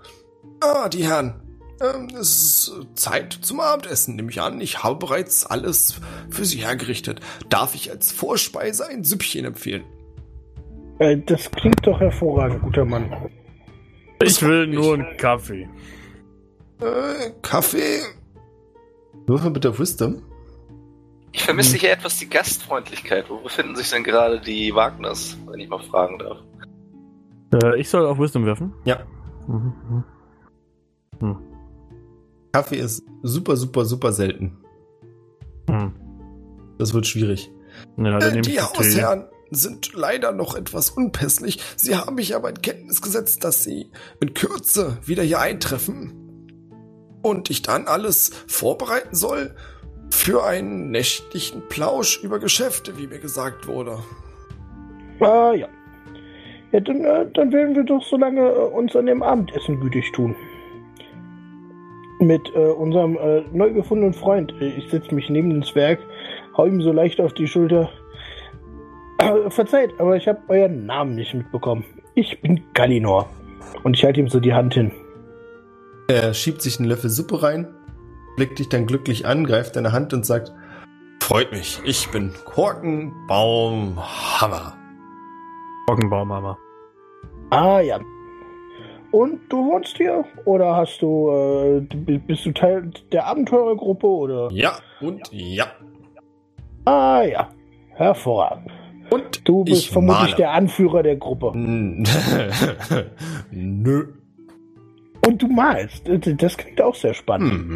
ah, 0.63 0.89
die 0.89 1.05
Herren, 1.05 1.41
ähm, 1.81 2.09
es 2.19 2.31
ist 2.31 2.73
Zeit 2.97 3.39
zum 3.43 3.61
Abendessen, 3.61 4.17
nehme 4.17 4.33
ich 4.33 4.41
an. 4.41 4.61
Ich 4.61 4.83
habe 4.83 4.97
bereits 4.97 5.47
alles 5.47 5.95
für 6.29 6.45
Sie 6.45 6.59
hergerichtet. 6.59 7.21
Darf 7.49 7.77
ich 7.77 7.93
als 7.93 8.11
Vorspeise 8.11 8.89
ein 8.89 9.05
Süppchen 9.05 9.45
empfehlen? 9.45 9.85
Äh, 11.03 11.19
das 11.27 11.51
klingt 11.51 11.85
doch 11.85 11.99
hervorragend, 11.99 12.63
guter 12.63 12.85
Mann. 12.85 13.11
Ich 14.23 14.41
will 14.41 14.69
nur 14.69 14.95
einen 14.95 15.17
Kaffee. 15.17 15.69
Äh, 16.81 17.31
Kaffee? 17.43 17.99
Würfel 19.27 19.51
bitte 19.51 19.71
auf 19.71 19.81
Wisdom. 19.81 20.23
Ich 21.33 21.43
vermisse 21.43 21.77
hier 21.77 21.91
etwas 21.91 22.19
die 22.19 22.29
Gastfreundlichkeit. 22.29 23.29
Wo 23.29 23.39
befinden 23.39 23.75
sich 23.75 23.91
denn 23.91 24.05
gerade 24.05 24.41
die 24.41 24.73
Wagners, 24.75 25.37
wenn 25.47 25.59
ich 25.59 25.69
mal 25.69 25.83
fragen 25.83 26.19
darf? 26.19 26.39
Äh, 27.53 27.81
ich 27.81 27.89
soll 27.89 28.07
auf 28.07 28.19
Wisdom 28.19 28.47
werfen? 28.47 28.73
Ja. 28.85 29.01
Mhm. 29.49 30.05
mhm. 31.21 31.37
Kaffee 32.53 32.77
ist 32.77 33.03
super, 33.23 33.57
super, 33.57 33.85
super 33.87 34.13
selten. 34.13 34.59
Hm. 35.69 35.95
Das 36.79 36.93
wird 36.95 37.07
schwierig. 37.07 37.51
Ja, 37.97 38.19
dann 38.19 38.23
Äh, 38.23 38.31
nehme 38.31 38.43
die 38.43 38.51
ich. 38.53 38.63
Hausherren 38.63 39.25
sind 39.55 39.93
leider 39.95 40.33
noch 40.33 40.55
etwas 40.55 40.91
unpässlich. 40.91 41.61
Sie 41.77 41.97
haben 41.97 42.17
mich 42.17 42.35
aber 42.35 42.51
in 42.51 42.63
Kenntnis 42.63 43.03
gesetzt, 43.03 43.45
dass 43.45 43.63
sie 43.65 43.91
in 44.21 44.35
Kürze 44.35 44.99
wieder 45.05 45.23
hier 45.23 45.41
eintreffen. 45.41 46.19
Und 47.23 47.51
ich 47.51 47.63
dann 47.63 47.87
alles 47.87 48.31
vorbereiten 48.49 49.15
soll 49.15 49.55
für 50.11 50.45
einen 50.45 50.91
nächtlichen 50.91 51.63
Plausch 51.69 52.23
über 52.23 52.39
Geschäfte, 52.39 52.99
wie 52.99 53.07
mir 53.07 53.19
gesagt 53.19 53.67
wurde. 53.67 53.99
Ah, 55.21 55.53
ja. 55.55 55.69
Ja, 56.73 56.81
dann, 56.81 57.05
äh, 57.05 57.27
dann 57.33 57.53
werden 57.53 57.77
wir 57.77 57.85
doch 57.85 58.03
so 58.03 58.17
lange 58.17 58.41
äh, 58.41 58.55
uns 58.55 58.97
an 58.97 59.07
dem 59.07 59.23
Abendessen 59.23 59.79
gütig 59.81 60.11
tun. 60.13 60.35
Mit 62.19 62.43
äh, 62.55 62.59
unserem 62.59 63.17
äh, 63.17 63.43
neu 63.53 63.73
gefundenen 63.73 64.15
Freund. 64.15 64.53
Äh, 64.61 64.69
Ich 64.79 64.91
setze 64.91 65.15
mich 65.15 65.29
neben 65.29 65.51
den 65.51 65.63
Zwerg, 65.63 65.99
hau 66.57 66.67
ihm 66.67 66.81
so 66.81 66.93
leicht 66.93 67.21
auf 67.21 67.35
die 67.35 67.47
Schulter. 67.47 67.91
Äh, 69.23 69.51
verzeiht, 69.51 69.91
aber 69.99 70.17
ich 70.17 70.27
habe 70.27 70.41
euren 70.49 70.87
Namen 70.87 71.15
nicht 71.15 71.35
mitbekommen. 71.35 71.85
Ich 72.15 72.41
bin 72.41 72.61
Galinor. 72.75 73.29
Und 73.85 73.97
ich 73.97 74.05
halte 74.05 74.21
ihm 74.21 74.29
so 74.29 74.41
die 74.41 74.53
Hand 74.53 74.75
hin. 74.75 74.91
Er 76.09 76.35
schiebt 76.35 76.63
sich 76.63 76.79
einen 76.79 76.89
Löffel 76.89 77.11
Suppe 77.11 77.43
rein, 77.43 77.69
blickt 78.37 78.59
dich 78.59 78.69
dann 78.69 78.87
glücklich 78.87 79.27
an, 79.27 79.45
greift 79.45 79.77
deine 79.77 79.93
Hand 79.93 80.13
und 80.13 80.27
sagt, 80.27 80.53
Freut 81.23 81.53
mich, 81.53 81.81
ich 81.85 82.11
bin 82.11 82.35
Korkenbaumhammer. 82.45 84.77
Morgenbaumhammer. 85.87 86.59
Ah, 87.51 87.81
ja. 87.81 88.01
Und 89.13 89.41
du 89.49 89.65
wohnst 89.65 89.97
hier? 89.97 90.25
Oder 90.47 90.77
hast 90.77 91.01
du, 91.01 91.31
äh, 91.31 91.81
bist 92.19 92.45
du 92.45 92.53
Teil 92.53 92.91
der 93.13 93.27
Abenteurergruppe? 93.27 94.07
Oder? 94.07 94.51
Ja 94.53 94.79
und 95.01 95.21
ja. 95.31 95.67
Ah, 96.87 97.23
ja. 97.23 97.49
Hervorragend. 97.95 98.73
Und 99.13 99.47
Du 99.49 99.65
bist 99.65 99.83
ich 99.85 99.91
vermutlich 99.91 100.21
male. 100.31 100.37
der 100.37 100.51
Anführer 100.53 101.03
der 101.03 101.17
Gruppe. 101.17 101.53
Nö. 103.51 104.07
Und 105.27 105.43
du 105.43 105.47
malst. 105.49 106.09
Das- 106.09 106.57
klingt 106.57 106.81
auch 106.81 106.95
sehr 106.95 107.15
spannend. 107.15 107.69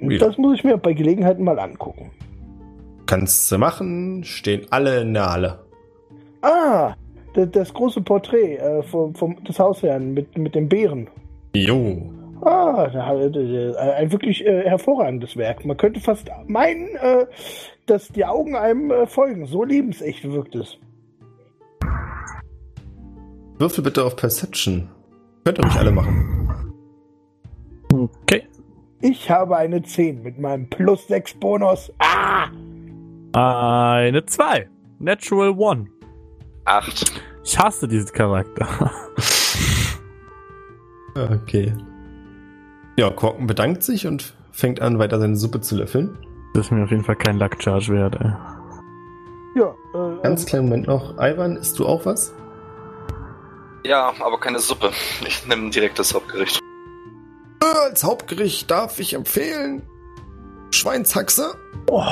Mhm. 0.00 0.18
Das 0.18 0.36
muss 0.38 0.56
ich 0.58 0.64
mir 0.64 0.76
bei 0.78 0.92
Gelegenheiten 0.92 1.44
mal 1.44 1.58
angucken. 1.58 2.10
Kannst 3.06 3.50
du 3.52 3.58
machen, 3.58 4.24
stehen 4.24 4.66
alle 4.70 5.00
in 5.02 5.14
der 5.14 5.30
Halle. 5.30 5.58
Ah, 6.40 6.94
das, 7.34 7.50
das 7.52 7.72
große 7.74 8.00
Porträt 8.00 8.56
äh, 8.56 8.82
vom, 8.82 9.14
vom, 9.14 9.42
des 9.44 9.58
Hausherrn 9.58 10.12
mit, 10.14 10.36
mit 10.36 10.54
dem 10.54 10.68
Bären. 10.68 11.08
Jo. 11.54 12.10
Ah, 12.40 12.88
äh, 12.92 13.76
ein 13.96 14.10
wirklich 14.10 14.44
äh, 14.44 14.64
hervorragendes 14.68 15.36
Werk. 15.36 15.64
Man 15.64 15.76
könnte 15.76 16.00
fast 16.00 16.28
meinen, 16.48 16.88
äh, 16.96 17.26
dass 17.86 18.08
die 18.08 18.24
Augen 18.24 18.56
einem 18.56 18.90
äh, 18.90 19.06
folgen. 19.06 19.46
So 19.46 19.64
lebensecht 19.64 20.24
wirkt 20.30 20.54
es. 20.54 20.78
Würfel 23.58 23.84
bitte 23.84 24.04
auf 24.04 24.16
Perception. 24.16 24.88
Könnt 25.44 25.58
ihr 25.58 25.64
ruhig 25.64 25.76
alle 25.76 25.92
machen. 25.92 26.72
Okay. 27.92 28.46
Ich 29.00 29.30
habe 29.30 29.56
eine 29.56 29.82
10 29.82 30.22
mit 30.22 30.38
meinem 30.38 30.68
Plus 30.68 31.06
6 31.08 31.34
Bonus. 31.34 31.92
Ah! 31.98 32.48
Eine 33.32 34.24
2. 34.24 34.68
Natural 34.98 35.50
One. 35.50 35.88
Acht. 36.64 37.22
Ich 37.44 37.58
hasse 37.58 37.88
diesen 37.88 38.12
Charakter. 38.12 38.90
Okay. 41.14 41.74
Ja, 42.96 43.10
Korken 43.10 43.46
bedankt 43.46 43.82
sich 43.82 44.06
und 44.06 44.34
fängt 44.50 44.80
an, 44.80 44.98
weiter 44.98 45.20
seine 45.20 45.36
Suppe 45.36 45.60
zu 45.60 45.76
löffeln. 45.76 46.16
Das 46.54 46.66
ist 46.66 46.70
mir 46.70 46.84
auf 46.84 46.90
jeden 46.90 47.04
Fall 47.04 47.16
kein 47.16 47.38
Luck 47.38 47.62
Charge 47.62 47.92
wert, 47.92 48.16
ey. 48.20 48.32
Ja, 49.54 49.74
äh, 49.94 50.22
Ganz 50.22 50.46
kleinen 50.46 50.64
Moment 50.66 50.86
noch. 50.86 51.14
Ivan, 51.18 51.56
isst 51.56 51.78
du 51.78 51.86
auch 51.86 52.04
was? 52.06 52.34
Ja, 53.84 54.12
aber 54.20 54.38
keine 54.38 54.58
Suppe. 54.60 54.90
Ich 55.26 55.46
nehme 55.46 55.70
direkt 55.70 55.98
das 55.98 56.14
Hauptgericht. 56.14 56.60
Äh, 57.62 57.78
Als 57.88 58.04
Hauptgericht 58.04 58.70
darf 58.70 58.98
ich 59.00 59.14
empfehlen 59.14 59.82
Schweinshaxe 60.70 61.54
Oh. 61.90 62.04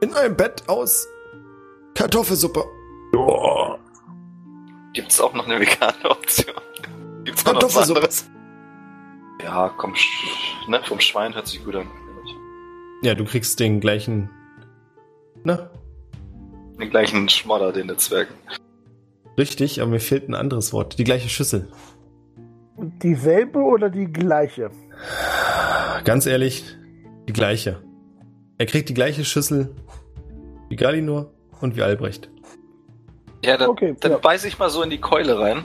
in 0.00 0.14
einem 0.14 0.36
Bett 0.36 0.62
aus 0.68 1.08
Kartoffelsuppe. 1.94 2.64
Oh. 3.16 3.74
Gibt's 4.92 5.20
auch 5.20 5.32
noch 5.34 5.46
eine 5.46 5.60
vegane 5.60 5.94
Option? 6.10 6.54
Gibt's 7.24 7.44
auch 7.46 7.52
noch 7.54 7.62
was 7.62 7.74
Kartoffelsuppe. 7.74 8.08
Ja, 9.42 9.72
komm, 9.76 9.94
ne, 10.66 10.80
vom 10.84 11.00
Schwein 11.00 11.34
hört 11.34 11.46
sich 11.46 11.64
gut 11.64 11.76
an. 11.76 11.86
Ja, 13.02 13.14
du 13.14 13.24
kriegst 13.24 13.60
den 13.60 13.80
gleichen. 13.80 14.30
Na, 15.44 15.70
Den 16.80 16.90
gleichen 16.90 17.28
Schmodder, 17.28 17.72
den 17.72 17.86
der 17.88 17.98
Zwerg. 17.98 18.28
richtig, 19.38 19.80
aber 19.80 19.90
mir 19.92 20.00
fehlt 20.00 20.28
ein 20.28 20.34
anderes 20.34 20.72
Wort. 20.72 20.98
Die 20.98 21.04
gleiche 21.04 21.28
Schüssel. 21.28 21.68
dieselbe 22.76 23.58
oder 23.60 23.88
die 23.90 24.06
gleiche? 24.06 24.70
Ganz 26.04 26.26
ehrlich, 26.26 26.64
die 27.28 27.32
gleiche. 27.32 27.82
Er 28.58 28.66
kriegt 28.66 28.88
die 28.88 28.94
gleiche 28.94 29.24
Schüssel 29.24 29.74
wie 30.68 30.76
Galinor 30.76 31.30
und 31.60 31.76
wie 31.76 31.82
Albrecht. 31.82 32.28
Ja, 33.44 33.56
dann, 33.56 33.70
Okay, 33.70 33.94
dann 34.00 34.12
ja. 34.12 34.18
beiß 34.18 34.44
ich 34.44 34.58
mal 34.58 34.70
so 34.70 34.82
in 34.82 34.90
die 34.90 35.00
Keule 35.00 35.38
rein. 35.38 35.62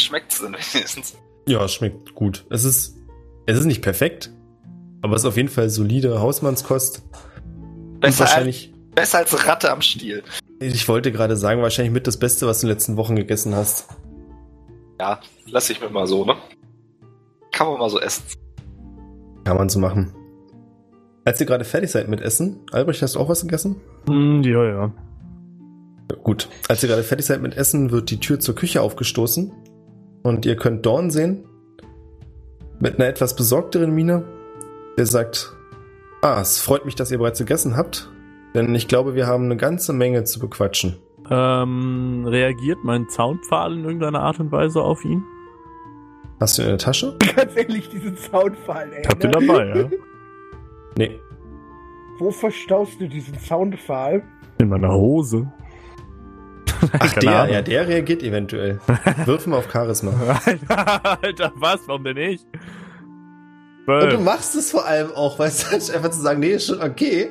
Schmeckt's 0.00 0.40
denn 0.40 0.52
wenigstens? 0.54 1.16
Ja, 1.46 1.62
es 1.64 1.74
schmeckt 1.74 2.14
gut. 2.14 2.46
Es 2.50 2.64
ist, 2.64 2.96
es 3.46 3.58
ist 3.58 3.66
nicht 3.66 3.82
perfekt, 3.82 4.32
aber 5.06 5.16
es 5.16 5.22
ist 5.22 5.28
auf 5.28 5.36
jeden 5.36 5.48
Fall 5.48 5.70
solide 5.70 6.20
Hausmannskost. 6.20 7.02
Besser, 8.00 8.06
als, 8.06 8.20
wahrscheinlich, 8.20 8.74
besser 8.94 9.18
als 9.18 9.46
Ratte 9.46 9.70
am 9.70 9.80
Stiel. 9.80 10.22
ich 10.60 10.88
wollte 10.88 11.12
gerade 11.12 11.36
sagen, 11.36 11.62
wahrscheinlich 11.62 11.92
mit 11.92 12.06
das 12.06 12.18
Beste, 12.18 12.46
was 12.46 12.60
du 12.60 12.66
in 12.66 12.68
den 12.68 12.74
letzten 12.74 12.96
Wochen 12.96 13.16
gegessen 13.16 13.54
hast. 13.54 13.88
Ja, 15.00 15.20
lass 15.46 15.70
ich 15.70 15.80
mir 15.80 15.90
mal 15.90 16.06
so, 16.06 16.24
ne? 16.24 16.34
Kann 17.52 17.68
man 17.68 17.78
mal 17.78 17.88
so 17.88 18.00
essen. 18.00 18.24
Kann 19.44 19.56
man 19.56 19.68
so 19.68 19.78
machen. 19.78 20.12
Als 21.24 21.40
ihr 21.40 21.46
gerade 21.46 21.64
fertig 21.64 21.90
seid 21.90 22.08
mit 22.08 22.20
Essen, 22.20 22.60
Albrecht, 22.72 23.02
hast 23.02 23.14
du 23.14 23.20
auch 23.20 23.28
was 23.28 23.42
gegessen? 23.42 23.80
Hm, 24.08 24.42
ja, 24.42 24.64
ja. 24.64 24.92
Gut. 26.22 26.48
Als 26.68 26.82
ihr 26.82 26.88
gerade 26.88 27.02
fertig 27.02 27.26
seid 27.26 27.42
mit 27.42 27.56
Essen, 27.56 27.90
wird 27.90 28.10
die 28.10 28.20
Tür 28.20 28.40
zur 28.40 28.54
Küche 28.54 28.82
aufgestoßen 28.82 29.52
und 30.22 30.46
ihr 30.46 30.56
könnt 30.56 30.84
Dorn 30.84 31.10
sehen 31.10 31.44
mit 32.80 32.96
einer 32.96 33.08
etwas 33.08 33.36
besorgteren 33.36 33.94
Miene, 33.94 34.24
der 34.96 35.06
sagt, 35.06 35.54
ah, 36.22 36.40
es 36.40 36.60
freut 36.60 36.84
mich, 36.84 36.94
dass 36.94 37.10
ihr 37.10 37.18
bereits 37.18 37.38
gegessen 37.38 37.76
habt, 37.76 38.10
denn 38.54 38.74
ich 38.74 38.88
glaube, 38.88 39.14
wir 39.14 39.26
haben 39.26 39.44
eine 39.44 39.56
ganze 39.56 39.92
Menge 39.92 40.24
zu 40.24 40.38
bequatschen. 40.40 40.96
Ähm, 41.30 42.24
reagiert 42.26 42.78
mein 42.84 43.08
Zaunpfahl 43.08 43.74
in 43.74 43.84
irgendeiner 43.84 44.20
Art 44.20 44.38
und 44.38 44.52
Weise 44.52 44.80
auf 44.80 45.04
ihn? 45.04 45.24
Hast 46.40 46.58
du 46.58 46.62
ihn 46.62 46.66
in 46.66 46.70
der 46.72 46.78
Tasche? 46.78 47.16
Ganz 47.36 47.56
ehrlich, 47.56 47.88
diesen 47.88 48.16
Soundfall, 48.16 48.92
ey. 48.92 49.04
Habt 49.04 49.24
ihr 49.24 49.30
ne? 49.30 49.46
dabei, 49.46 49.66
ja? 49.68 49.90
Nee. 50.98 51.20
Wo 52.18 52.30
verstaust 52.30 52.98
du 52.98 53.06
diesen 53.08 53.38
Soundfall? 53.38 54.22
In 54.58 54.70
meiner 54.70 54.90
Hose. 54.94 55.52
Ach, 56.92 57.14
Keine 57.14 57.20
der, 57.20 57.40
Ahnung. 57.40 57.54
ja, 57.54 57.62
der 57.62 57.88
reagiert 57.88 58.22
eventuell. 58.22 58.80
Wirf 59.26 59.46
mal 59.46 59.58
auf 59.58 59.70
Charisma. 59.70 60.12
Alter, 60.46 61.22
Alter, 61.22 61.52
was? 61.56 61.86
Warum 61.86 62.04
denn 62.04 62.16
nicht? 62.16 62.46
Und 63.86 64.12
du 64.12 64.18
machst 64.20 64.54
es 64.56 64.70
vor 64.72 64.84
allem 64.84 65.12
auch, 65.12 65.38
weißt 65.38 65.72
du, 65.90 65.94
einfach 65.94 66.10
zu 66.10 66.20
sagen, 66.20 66.40
nee, 66.40 66.52
ist 66.52 66.66
schon 66.66 66.82
okay. 66.82 67.28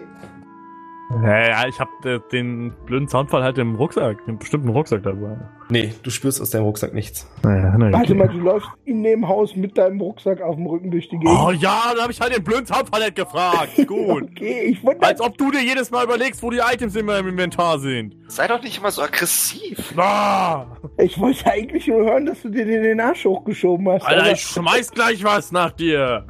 Ja, 1.24 1.48
ja, 1.50 1.68
ich 1.68 1.80
hab 1.80 1.88
äh, 2.04 2.20
den 2.32 2.74
blöden 2.88 3.08
Soundfall 3.08 3.44
halt 3.44 3.60
im 3.60 3.76
Rucksack, 3.76 4.26
den 4.26 4.40
bestimmten 4.40 4.70
Rucksack 4.70 5.04
dabei. 5.04 5.38
Nee, 5.70 5.94
du 6.02 6.10
spürst 6.10 6.42
aus 6.42 6.50
deinem 6.50 6.64
Rucksack 6.64 6.96
nichts. 6.96 7.30
Naja, 7.44 7.76
na, 7.78 7.92
Warte 7.94 8.16
mal, 8.16 8.28
du 8.28 8.40
läufst 8.40 8.68
in 8.86 9.04
dem 9.04 9.28
Haus 9.28 9.56
mit 9.56 9.78
deinem 9.78 10.02
Rucksack 10.02 10.42
auf 10.42 10.56
dem 10.56 10.66
Rücken 10.66 10.90
durch 10.90 11.08
die 11.08 11.18
Gegend. 11.20 11.30
Oh 11.40 11.52
ja, 11.52 11.94
da 11.96 12.04
hab 12.04 12.10
ich 12.10 12.20
halt 12.20 12.36
den 12.36 12.44
blöden 12.44 12.66
Soundfall 12.66 13.02
nicht 13.02 13.16
gefragt. 13.16 13.70
Gut. 13.88 14.24
Okay, 14.32 14.62
ich 14.72 14.84
wundere 14.84 15.06
Als 15.10 15.22
ob 15.22 15.38
du 15.38 15.52
dir 15.52 15.62
jedes 15.62 15.92
Mal 15.92 16.04
überlegst, 16.06 16.42
wo 16.42 16.50
die 16.50 16.58
Items 16.60 16.96
in 16.96 17.06
meinem 17.06 17.28
Inventar 17.30 17.78
sind. 17.78 18.16
Sei 18.28 18.48
doch 18.48 18.62
nicht 18.64 18.80
immer 18.80 18.90
so 18.90 19.04
aggressiv. 19.04 19.94
Ah, 19.98 20.66
Ich 20.98 21.20
wollte 21.20 21.46
eigentlich 21.52 21.86
nur 21.88 22.04
hören, 22.04 22.26
dass 22.26 22.42
du 22.42 22.50
dir 22.50 22.66
den 22.66 23.00
Arsch 23.00 23.26
hochgeschoben 23.26 23.88
hast. 23.90 24.06
Alter, 24.06 24.24
aber- 24.24 24.32
ich 24.32 24.42
schmeiß 24.42 24.90
gleich 24.92 25.24
was 25.24 25.52
nach 25.52 25.72
dir. 25.72 26.26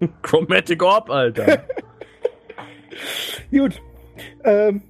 Chromatic 0.22 0.82
Orb, 0.82 1.10
Alter. 1.10 1.64
Gut. 3.50 3.80
Ähm, 4.44 4.82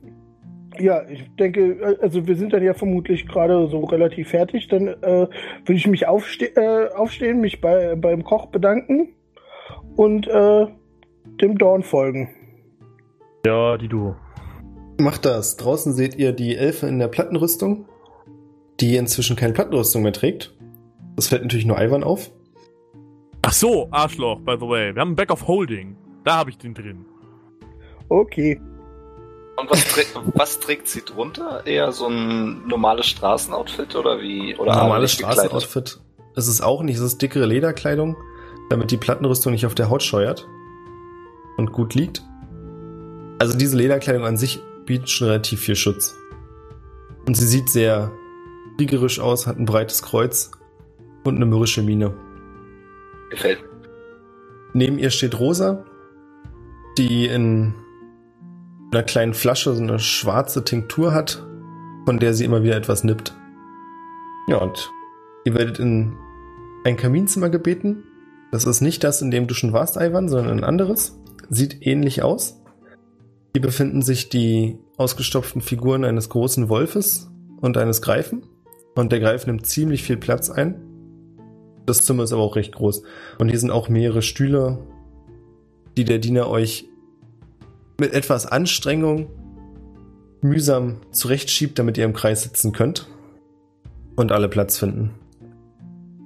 ja, 0.79 1.03
ich 1.09 1.25
denke, 1.37 1.99
also 2.01 2.27
wir 2.27 2.37
sind 2.37 2.53
dann 2.53 2.63
ja 2.63 2.75
vermutlich 2.75 3.27
gerade 3.27 3.69
so 3.69 3.81
relativ 3.85 4.29
fertig. 4.31 4.69
Dann 4.69 4.89
äh, 4.89 4.95
würde 5.03 5.75
ich 5.75 5.87
mich 5.87 6.07
aufste 6.07 6.47
äh, 6.57 6.93
aufstehen, 6.95 7.41
mich 7.41 7.61
bei, 7.61 7.95
beim 7.97 8.25
Koch 8.25 8.47
bedanken 8.47 9.15
und 9.97 10.29
äh, 10.29 10.67
dem 11.41 11.59
Dorn 11.59 11.83
folgen. 11.83 12.31
ja, 13.45 13.77
die 13.77 13.89
du. 13.89 14.15
Macht 15.01 15.25
das. 15.25 15.57
Draußen 15.57 15.93
seht 15.93 16.17
ihr 16.17 16.33
die 16.33 16.57
Elfe 16.57 16.87
in 16.87 16.99
der 16.99 17.07
Plattenrüstung, 17.07 17.87
die 18.81 18.97
inzwischen 18.97 19.37
keine 19.37 19.53
Plattenrüstung 19.53 20.03
mehr 20.03 20.13
trägt. 20.13 20.57
Das 21.15 21.29
fällt 21.29 21.43
natürlich 21.43 21.67
nur 21.67 21.81
Ivan 21.81 22.03
auf. 22.03 22.33
Ach 23.49 23.53
so, 23.55 23.89
Arschloch, 23.93 24.41
by 24.41 24.57
the 24.61 24.69
way. 24.69 24.95
Wir 24.95 25.01
haben 25.01 25.09
einen 25.09 25.17
Back 25.17 25.31
of 25.31 25.49
Holding. 25.49 25.97
Da 26.23 26.37
habe 26.37 26.51
ich 26.51 26.59
den 26.59 26.75
drin. 26.75 27.07
Okay. 28.11 28.61
Und 29.57 29.71
was, 29.71 29.85
trä 29.87 30.03
was 30.35 30.61
trägt 30.61 30.87
sie 30.87 31.03
drunter? 31.03 31.67
Eher 31.67 31.91
so 31.93 32.09
ein 32.09 32.69
normales 32.69 33.07
Straßenoutfit 33.07 33.97
oder 33.97 34.21
wie? 34.21 34.55
Oder 34.55 34.77
Normales? 34.77 35.13
Straßenoutfit. 35.13 35.99
Es 36.37 36.47
ist 36.47 36.61
auch 36.61 36.83
nicht, 36.83 36.97
es 36.97 37.03
ist 37.03 37.23
dickere 37.23 37.47
Lederkleidung, 37.47 38.19
damit 38.69 38.91
die 38.91 38.99
Plattenrüstung 38.99 39.53
nicht 39.53 39.65
auf 39.65 39.75
der 39.75 39.89
Haut 39.89 40.03
scheuert 40.03 40.47
und 41.57 41.73
gut 41.73 41.95
liegt. 41.95 42.23
Also 43.39 43.57
diese 43.57 43.79
Lederkleidung 43.79 44.27
an 44.27 44.37
sich 44.37 44.61
bietet 44.85 45.09
schon 45.09 45.29
relativ 45.29 45.61
viel 45.61 45.77
Schutz. 45.77 46.15
Und 47.27 47.35
sie 47.35 47.47
sieht 47.47 47.71
sehr 47.71 48.13
kriegerisch 48.77 49.21
aus, 49.21 49.47
hat 49.47 49.57
ein 49.57 49.65
breites 49.65 50.03
Kreuz 50.03 50.51
und 51.25 51.37
eine 51.37 51.47
mürrische 51.47 51.81
Miene. 51.81 52.28
Gefällt. 53.31 53.59
Neben 54.73 54.99
ihr 54.99 55.11
steht 55.11 55.39
Rosa, 55.39 55.85
die 56.97 57.27
in 57.27 57.75
einer 58.93 59.03
kleinen 59.03 59.35
Flasche 59.35 59.75
so 59.75 59.83
eine 59.83 59.99
schwarze 59.99 60.65
Tinktur 60.65 61.13
hat, 61.13 61.45
von 62.05 62.19
der 62.19 62.35
sie 62.35 62.45
immer 62.45 62.63
wieder 62.63 62.77
etwas 62.77 63.05
nippt. 63.05 63.35
Ja, 64.49 64.59
und 64.59 64.91
ihr 65.45 65.55
werdet 65.55 65.79
in 65.79 66.17
ein 66.85 66.97
Kaminzimmer 66.97 67.51
gebeten. 67.51 68.05
Das 68.51 68.65
ist 68.65 68.81
nicht 68.81 69.05
das, 69.05 69.21
in 69.21 69.31
dem 69.31 69.47
du 69.47 69.55
schon 69.55 69.73
warst, 69.73 69.97
Ivan, 69.97 70.29
sondern 70.29 70.59
ein 70.59 70.65
anderes. 70.65 71.19
Sieht 71.51 71.87
ähnlich 71.87 72.23
aus. 72.23 72.63
Hier 73.53 73.61
befinden 73.63 74.03
sich 74.03 74.29
die 74.29 74.79
ausgestopften 74.97 75.61
Figuren 75.61 76.05
eines 76.05 76.29
großen 76.29 76.69
Wolfes 76.69 77.31
und 77.61 77.77
eines 77.77 78.01
Greifen. 78.01 78.47
Und 78.95 79.13
der 79.13 79.21
Greif 79.21 79.47
nimmt 79.47 79.67
ziemlich 79.67 80.03
viel 80.03 80.17
Platz 80.17 80.51
ein. 80.51 80.88
Das 81.89 81.99
Zimmer 81.99 82.25
ist 82.25 82.33
aber 82.35 82.43
auch 82.43 82.57
recht 82.57 82.75
groß. 82.75 83.03
Und 83.39 83.49
hier 83.49 83.59
sind 83.59 83.71
auch 83.71 83.89
mehrere 83.89 84.21
Stühle, 84.21 84.79
die 85.97 86.05
der 86.05 86.19
Diener 86.19 86.49
euch 86.49 86.87
mit 87.99 88.13
etwas 88.13 88.45
Anstrengung 88.45 89.29
mühsam 90.43 91.01
zurechtschiebt, 91.13 91.79
damit 91.79 91.97
ihr 91.97 92.05
im 92.05 92.13
Kreis 92.13 92.43
sitzen 92.43 92.73
könnt 92.73 93.09
und 94.17 94.33
alle 94.33 94.49
Platz 94.49 94.79
finden. 94.79 95.15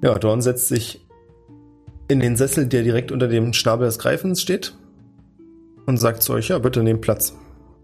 Ja, 0.02 0.18
Dorn 0.18 0.42
setzt 0.42 0.66
sich 0.66 1.06
in 2.08 2.18
den 2.18 2.36
Sessel, 2.36 2.66
der 2.66 2.82
direkt 2.82 3.12
unter 3.12 3.28
dem 3.28 3.52
Schnabel 3.52 3.86
des 3.86 4.00
Greifens 4.00 4.42
steht 4.42 4.76
und 5.86 5.96
sagt 5.98 6.22
zu 6.22 6.32
euch, 6.32 6.48
ja, 6.48 6.58
bitte 6.58 6.82
nehmt 6.82 7.02
Platz. 7.02 7.38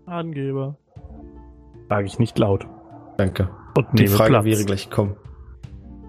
Angeber. 0.04 0.76
Sage 1.88 2.06
ich 2.08 2.18
nicht 2.18 2.38
laut. 2.38 2.66
Danke. 3.16 3.48
Und 3.76 3.86
Die 3.96 4.08
Frage 4.08 4.30
Platz. 4.30 4.44
wäre 4.44 4.64
gleich 4.64 4.90
gekommen. 4.90 5.16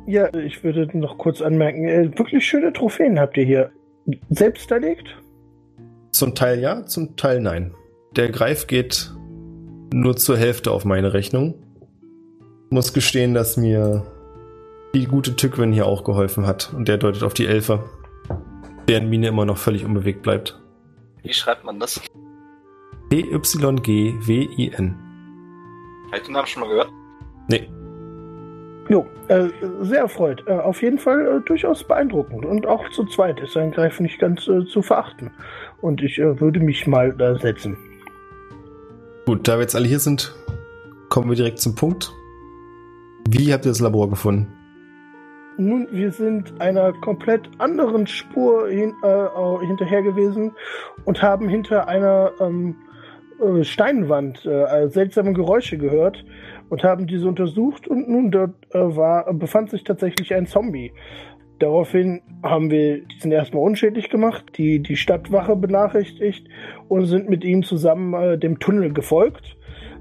Ja, 0.10 0.34
ich 0.34 0.64
würde 0.64 0.90
noch 0.98 1.20
kurz 1.20 1.40
anmerken, 1.40 1.88
äh, 1.88 2.18
wirklich 2.18 2.44
schöne 2.44 2.74
Trophäen 2.74 3.20
habt 3.20 3.38
ihr 3.38 3.46
hier. 3.46 3.70
Selbst 4.32 4.72
erlegt? 4.72 5.08
Zum 6.10 6.34
Teil 6.34 6.60
ja, 6.60 6.84
zum 6.88 7.16
Teil 7.16 7.40
nein. 7.40 7.76
Der 8.16 8.30
Greif 8.30 8.66
geht 8.66 9.14
nur 9.94 10.16
zur 10.18 10.36
Hälfte 10.36 10.72
auf 10.72 10.84
meine 10.84 11.14
Rechnung. 11.14 11.62
Muss 12.72 12.94
gestehen, 12.94 13.36
dass 13.36 13.56
mir 13.56 14.04
die 14.96 15.06
gute 15.06 15.36
Tückwin 15.36 15.72
hier 15.72 15.86
auch 15.86 16.04
geholfen 16.04 16.48
hat. 16.48 16.74
Und 16.74 16.88
der 16.88 16.98
deutet 16.98 17.22
auf 17.22 17.36
die 17.36 17.46
Elfe, 17.46 17.88
deren 18.88 19.10
Mine 19.10 19.28
immer 19.28 19.46
noch 19.46 19.60
völlig 19.60 19.86
unbewegt 19.86 20.24
bleibt. 20.24 20.60
Wie 21.22 21.34
schreibt 21.34 21.64
man 21.64 21.80
das? 21.80 22.02
T-Y-G-W-I-N. 23.12 24.96
Habe 26.08 26.18
ich 26.18 26.24
den 26.24 26.34
Namen 26.34 26.48
schon 26.48 26.62
mal 26.62 26.70
gehört? 26.70 26.90
Nee, 27.48 27.70
Jo, 28.90 29.06
äh, 29.28 29.50
sehr 29.82 30.00
erfreut. 30.00 30.44
Äh, 30.48 30.54
auf 30.54 30.82
jeden 30.82 30.98
Fall 30.98 31.22
äh, 31.22 31.42
durchaus 31.46 31.84
beeindruckend. 31.84 32.44
Und 32.44 32.66
auch 32.66 32.90
zu 32.90 33.06
zweit 33.06 33.40
ist 33.40 33.56
ein 33.56 33.72
Greif 33.72 34.00
nicht 34.00 34.18
ganz 34.20 34.48
äh, 34.48 34.66
zu 34.66 34.82
verachten. 34.82 35.30
Und 35.80 36.02
ich 36.02 36.18
äh, 36.18 36.42
würde 36.42 36.60
mich 36.60 36.88
mal 36.88 37.14
da 37.14 37.38
setzen. 37.38 37.78
gut, 39.28 39.48
da 39.48 39.58
wir 39.58 39.62
jetzt 39.62 39.76
alle 39.76 39.88
hier 39.88 40.00
sind, 40.00 40.36
kommen 41.10 41.30
wir 41.30 41.36
direkt 41.36 41.60
zum 41.60 41.76
Punkt. 41.76 42.12
Wie 43.30 43.54
habt 43.54 43.66
ihr 43.66 43.70
das 43.70 43.80
Labor 43.80 44.10
gefunden? 44.10 44.48
Nun, 45.58 45.88
wir 45.92 46.12
sind 46.12 46.60
einer 46.60 46.92
komplett 46.94 47.48
anderen 47.60 48.08
Spur 48.08 48.70
hin, 48.70 48.96
äh, 49.04 49.66
hinterher 49.68 50.02
gewesen 50.02 50.54
und 51.06 51.22
haben 51.22 51.48
hinter 51.48 51.88
einer 51.88 52.32
ähm, 52.40 52.76
äh, 53.40 53.64
Steinwand 53.64 54.40
seltsame 54.88 55.34
Geräusche 55.34 55.78
gehört 55.78 56.26
und 56.70 56.84
haben 56.84 57.08
diese 57.08 57.28
untersucht 57.28 57.88
und 57.88 58.10
nun 58.10 58.32
dort 58.32 58.54
äh, 58.74 58.80
war, 58.80 59.32
befand 59.34 59.70
sich 59.70 59.84
tatsächlich 59.84 60.34
ein 60.34 60.46
Zombie. 60.46 60.92
Daraufhin 61.60 62.22
haben 62.42 62.72
wir 62.72 63.06
diesen 63.06 63.32
erstmal 63.32 63.64
unschädlich 63.64 64.10
gemacht, 64.10 64.46
die, 64.58 64.80
die 64.82 64.96
Stadtwache 64.96 65.58
benachrichtigt 65.58 66.48
und 66.88 67.06
sind 67.06 67.30
mit 67.30 67.44
ihnen 67.44 67.64
zusammen 67.64 68.14
äh, 68.14 68.38
dem 68.38 68.60
Tunnel 68.60 68.94
gefolgt. 68.94 69.58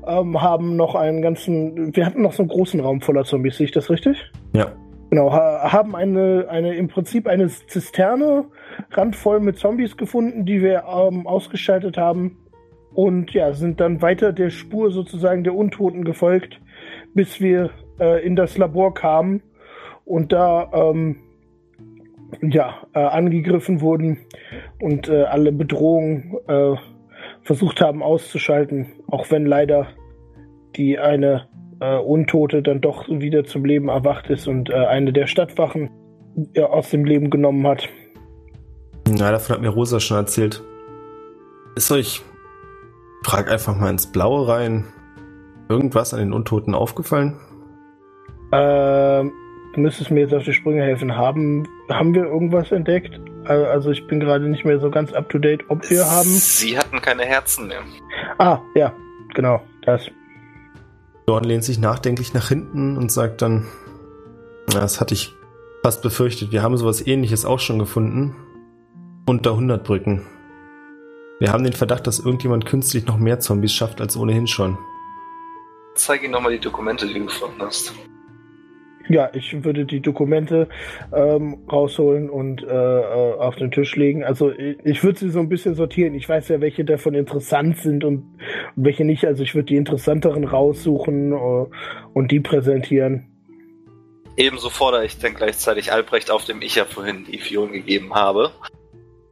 Ähm, 0.07 0.41
haben 0.41 0.77
noch 0.77 0.95
einen 0.95 1.21
ganzen, 1.21 1.95
wir 1.97 2.07
hatten 2.07 2.23
noch 2.23 2.33
so 2.33 2.43
einen 2.43 2.51
großen 2.51 2.79
Raum 2.81 3.01
voller 3.01 3.25
Zombies, 3.25 3.57
sehe 3.57 3.65
ich 3.65 3.73
das 3.73 3.91
richtig? 3.91 4.31
Ja. 4.55 4.73
Genau, 5.11 5.33
ha 5.33 5.73
haben 5.73 5.97
eine, 5.97 6.47
eine, 6.49 6.75
im 6.75 6.89
Prinzip 6.89 7.27
eine 7.27 7.49
Zisterne 7.49 8.45
randvoll 8.91 9.41
mit 9.41 9.57
Zombies 9.57 9.97
gefunden, 9.97 10.45
die 10.45 10.63
wir 10.63 10.85
ähm, 10.85 11.27
ausgeschaltet 11.27 11.97
haben. 11.97 12.37
Und 12.99 13.33
ja, 13.33 13.53
sind 13.53 13.79
dann 13.79 14.03
weiter 14.03 14.33
der 14.33 14.51
Spur 14.51 14.91
sozusagen 14.91 15.45
der 15.45 15.55
Untoten 15.55 16.03
gefolgt, 16.03 16.61
bis 17.15 17.41
wir 17.41 17.71
äh, 18.01 18.27
in 18.27 18.35
das 18.35 18.59
Labor 18.59 18.93
kamen 18.93 19.41
und 20.05 20.33
da 20.33 20.69
ähm, 20.73 21.21
ja, 22.43 22.75
äh, 22.95 22.99
angegriffen 22.99 23.83
wurden 23.83 24.19
und 24.81 25.09
äh, 25.09 25.23
alle 25.23 25.53
Bedrohungen 25.53 26.39
äh, 26.49 26.75
versucht 27.43 27.81
haben 27.81 28.03
auszuschalten, 28.03 28.89
auch 29.07 29.31
wenn 29.31 29.47
leider 29.47 29.87
die 30.75 30.99
eine 30.99 31.47
äh, 31.79 31.99
Untote 31.99 32.63
dann 32.63 32.81
doch 32.81 33.09
wieder 33.09 33.45
zum 33.45 33.65
Leben 33.65 33.91
erwacht 33.91 34.29
ist 34.29 34.49
und 34.49 34.71
äh, 34.71 34.75
eine 34.75 35.13
der 35.13 35.29
Stadtwachen 35.29 35.89
äh, 36.55 36.63
aus 36.63 36.91
dem 36.91 37.05
Leben 37.05 37.31
genommen 37.31 37.65
hat. 37.65 37.89
Na, 39.09 39.31
davon 39.31 39.55
hat 39.55 39.63
mir 39.63 39.69
Rosa 39.69 40.01
schon 40.01 40.17
erzählt. 40.17 40.65
Ist 41.77 41.93
euch, 41.93 42.23
frag 43.29 43.51
einfach 43.51 43.77
mal 43.77 43.91
ins 43.91 44.07
Blaue 44.07 44.49
rein, 44.49 44.85
irgendwas 45.69 46.15
an 46.15 46.21
den 46.21 46.33
Untoten 46.33 46.75
aufgefallen? 46.75 47.39
Ähm, 48.53 49.33
du 49.75 49.81
müsstest 49.81 50.11
mir 50.11 50.21
jetzt 50.21 50.33
auf 50.33 50.45
die 50.45 50.55
Sprünge 50.55 50.83
helfen. 50.83 51.15
Haben, 51.15 51.69
haben 51.91 52.15
wir 52.15 52.25
irgendwas 52.25 52.73
entdeckt? 52.73 53.21
Also 53.45 53.91
ich 53.91 54.07
bin 54.07 54.21
gerade 54.21 54.49
nicht 54.49 54.65
mehr 54.65 54.81
so 54.81 54.91
ganz 54.91 55.13
up 55.13 55.29
to 55.29 55.39
date, 55.39 55.63
ob 55.69 55.89
wir 55.91 56.11
haben. 56.11 56.29
Sie 56.29 56.79
hatten 56.79 57.03
keine 57.03 57.25
Herzen 57.25 57.69
mehr. 57.69 57.81
Ah, 58.39 58.61
ja, 58.75 58.95
genau, 59.35 59.61
das. 59.83 60.11
Dorn 61.27 61.45
lehnt 61.45 61.65
sich 61.65 61.79
nachdenklich 61.79 62.33
nach 62.33 62.49
hinten 62.49 62.97
und 62.97 63.13
sagt 63.13 63.43
dann, 63.43 63.67
das 64.73 65.03
hatte 65.03 65.13
ich 65.13 65.35
fast 65.83 66.01
befürchtet. 66.03 66.51
Wir 66.51 66.63
haben 66.63 66.79
sowas 66.79 67.07
ähnliches 67.07 67.45
auch 67.45 67.61
schon 67.61 67.79
gefunden. 67.79 68.35
Unter 69.27 69.51
100 69.51 69.85
Brücken. 69.85 70.23
Wir 71.41 71.53
haben 71.53 71.63
den 71.63 71.73
Verdacht, 71.73 72.07
dass 72.07 72.19
irgendjemand 72.19 72.67
künstlich 72.67 73.07
noch 73.07 73.17
mehr 73.17 73.39
Zombies 73.39 73.73
schafft 73.73 74.01
als 74.01 74.17
ohnehin 74.17 74.47
schon. 74.47 74.77
Zeig 75.95 76.23
ihnen 76.23 76.33
nochmal 76.33 76.53
die 76.53 76.59
Dokumente, 76.59 77.07
die 77.07 77.15
du 77.15 77.27
gefunden 77.27 77.61
hast. 77.61 77.93
Ja, 79.09 79.31
ich 79.33 79.65
würde 79.65 79.87
die 79.87 80.01
Dokumente 80.01 80.69
ähm, 81.15 81.65
rausholen 81.71 82.29
und 82.29 82.63
äh, 82.63 82.67
äh, 82.67 83.35
auf 83.39 83.57
den 83.57 83.71
Tisch 83.71 83.97
legen. 83.97 84.23
Also 84.23 84.51
ich, 84.51 84.79
ich 84.85 85.03
würde 85.03 85.19
sie 85.19 85.31
so 85.31 85.39
ein 85.39 85.49
bisschen 85.49 85.75
sortieren. 85.75 86.15
Ich 86.15 86.29
weiß 86.29 86.49
ja, 86.49 86.61
welche 86.61 86.85
davon 86.85 87.15
interessant 87.15 87.79
sind 87.79 88.05
und, 88.05 88.19
und 88.77 88.85
welche 88.85 89.05
nicht. 89.05 89.25
Also 89.25 89.43
ich 89.43 89.55
würde 89.55 89.67
die 89.67 89.77
interessanteren 89.77 90.45
raussuchen 90.45 91.33
äh, 91.33 91.67
und 92.13 92.31
die 92.31 92.41
präsentieren. 92.41 93.29
Ebenso 94.37 94.71
fordere 94.71 95.07
ich 95.07 95.19
dann 95.19 95.35
gleichzeitig 95.35 95.91
Albrecht, 95.93 96.31
auf 96.31 96.45
dem 96.45 96.61
ich 96.63 96.75
ja 96.75 96.85
vorhin 96.85 97.25
die 97.25 97.39
Fiolen 97.39 97.73
gegeben 97.73 98.15
habe, 98.15 98.51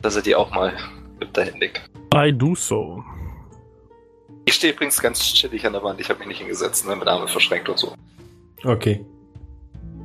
dass 0.00 0.16
er 0.16 0.22
die 0.22 0.34
auch 0.34 0.52
mal 0.52 0.72
mit 1.20 1.36
dahin 1.36 1.60
legt. 1.60 1.82
I 2.16 2.32
do 2.32 2.54
so. 2.54 3.04
Ich 4.46 4.54
stehe 4.54 4.72
übrigens 4.72 5.02
ganz 5.02 5.20
chillig 5.20 5.66
an 5.66 5.74
der 5.74 5.82
Wand. 5.82 6.00
Ich 6.00 6.08
habe 6.08 6.20
mich 6.20 6.28
nicht 6.28 6.38
hingesetzt, 6.38 6.88
ne, 6.88 6.96
mit 6.96 7.06
Arme 7.06 7.28
verschränkt 7.28 7.68
und 7.68 7.78
so. 7.78 7.92
Okay. 8.64 9.04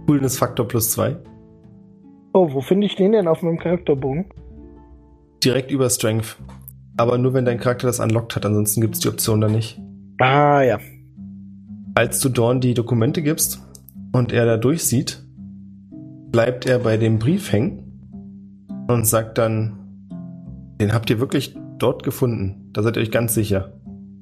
Coolness-Faktor 0.07 0.67
plus 0.67 0.91
zwei. 0.91 1.15
Oh, 2.33 2.51
wo 2.51 2.59
finde 2.59 2.87
ich 2.87 2.95
den 2.95 3.13
denn 3.13 3.29
auf 3.29 3.41
meinem 3.43 3.59
Charakterbogen? 3.59 4.25
Direkt 5.41 5.71
über 5.71 5.89
Strength. 5.89 6.37
Aber 6.97 7.17
nur 7.17 7.33
wenn 7.33 7.45
dein 7.45 7.59
Charakter 7.59 7.87
das 7.87 8.01
unlockt 8.01 8.35
hat, 8.35 8.45
ansonsten 8.45 8.81
gibt 8.81 8.95
es 8.95 8.99
die 8.99 9.07
Option 9.07 9.39
da 9.39 9.47
nicht. 9.47 9.79
Ah, 10.19 10.61
ja. 10.63 10.79
Als 11.95 12.19
du 12.19 12.27
Dorn 12.27 12.59
die 12.59 12.73
Dokumente 12.73 13.21
gibst 13.21 13.65
und 14.11 14.33
er 14.33 14.45
da 14.45 14.57
durchsieht, 14.57 15.23
bleibt 16.31 16.65
er 16.65 16.79
bei 16.79 16.97
dem 16.97 17.19
Brief 17.19 17.53
hängen 17.53 18.87
und 18.89 19.07
sagt 19.07 19.37
dann, 19.37 19.77
den 20.81 20.93
habt 20.93 21.09
ihr 21.09 21.19
wirklich 21.19 21.55
dort 21.81 22.03
gefunden. 22.03 22.69
Da 22.73 22.83
seid 22.83 22.97
ihr 22.97 23.01
euch 23.01 23.11
ganz 23.11 23.33
sicher. 23.33 23.73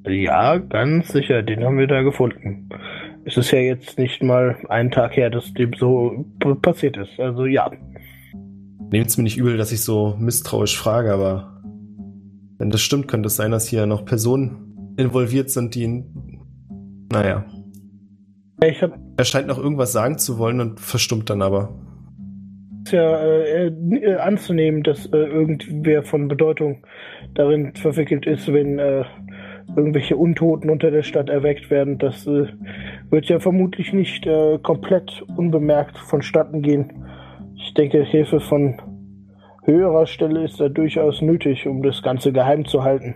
Ja, 0.06 0.56
ganz 0.56 1.08
sicher, 1.08 1.42
den 1.42 1.62
haben 1.62 1.78
wir 1.78 1.86
da 1.86 2.02
gefunden. 2.02 2.68
Es 3.24 3.36
ist 3.36 3.50
ja 3.50 3.58
jetzt 3.58 3.98
nicht 3.98 4.22
mal 4.22 4.56
einen 4.68 4.90
Tag 4.90 5.16
her, 5.16 5.28
dass 5.28 5.52
dem 5.52 5.72
so 5.74 6.24
passiert 6.62 6.96
ist. 6.96 7.20
Also 7.20 7.44
ja. 7.44 7.70
Nehmt's 8.90 9.18
mir 9.18 9.24
nicht 9.24 9.36
übel, 9.36 9.56
dass 9.56 9.72
ich 9.72 9.82
so 9.82 10.16
misstrauisch 10.18 10.76
frage, 10.76 11.12
aber 11.12 11.62
wenn 12.58 12.70
das 12.70 12.80
stimmt, 12.80 13.08
könnte 13.08 13.28
es 13.28 13.36
sein, 13.36 13.50
dass 13.50 13.68
hier 13.68 13.86
noch 13.86 14.04
Personen 14.04 14.94
involviert 14.96 15.50
sind, 15.50 15.74
die 15.74 15.82
ihn. 15.82 16.46
Naja. 17.12 17.44
Ich 18.62 18.82
habe 18.82 18.94
Er 19.16 19.24
scheint 19.24 19.46
noch 19.46 19.58
irgendwas 19.58 19.92
sagen 19.92 20.18
zu 20.18 20.38
wollen 20.38 20.60
und 20.60 20.80
verstummt 20.80 21.30
dann 21.30 21.42
aber. 21.42 21.74
Es 22.84 22.92
ja 22.92 23.16
äh, 23.16 23.66
äh, 23.66 24.16
anzunehmen, 24.16 24.82
dass 24.82 25.06
äh, 25.06 25.16
irgendwer 25.16 26.02
von 26.02 26.28
Bedeutung 26.28 26.84
darin 27.34 27.74
verwickelt 27.74 28.26
ist, 28.26 28.52
wenn 28.52 28.78
äh, 28.78 29.04
irgendwelche 29.76 30.16
Untoten 30.16 30.70
unter 30.70 30.90
der 30.90 31.02
Stadt 31.02 31.28
erweckt 31.28 31.70
werden. 31.70 31.98
Das 31.98 32.26
äh, 32.26 32.48
wird 33.10 33.26
ja 33.26 33.40
vermutlich 33.40 33.92
nicht 33.92 34.26
äh, 34.26 34.58
komplett 34.62 35.22
unbemerkt 35.36 35.98
vonstatten 35.98 36.62
gehen. 36.62 37.04
Ich 37.56 37.74
denke, 37.74 38.02
Hilfe 38.02 38.40
von 38.40 38.80
höherer 39.64 40.06
Stelle 40.06 40.44
ist 40.44 40.60
da 40.60 40.68
durchaus 40.68 41.20
nötig, 41.20 41.66
um 41.66 41.82
das 41.82 42.02
Ganze 42.02 42.32
geheim 42.32 42.64
zu 42.66 42.82
halten. 42.82 43.14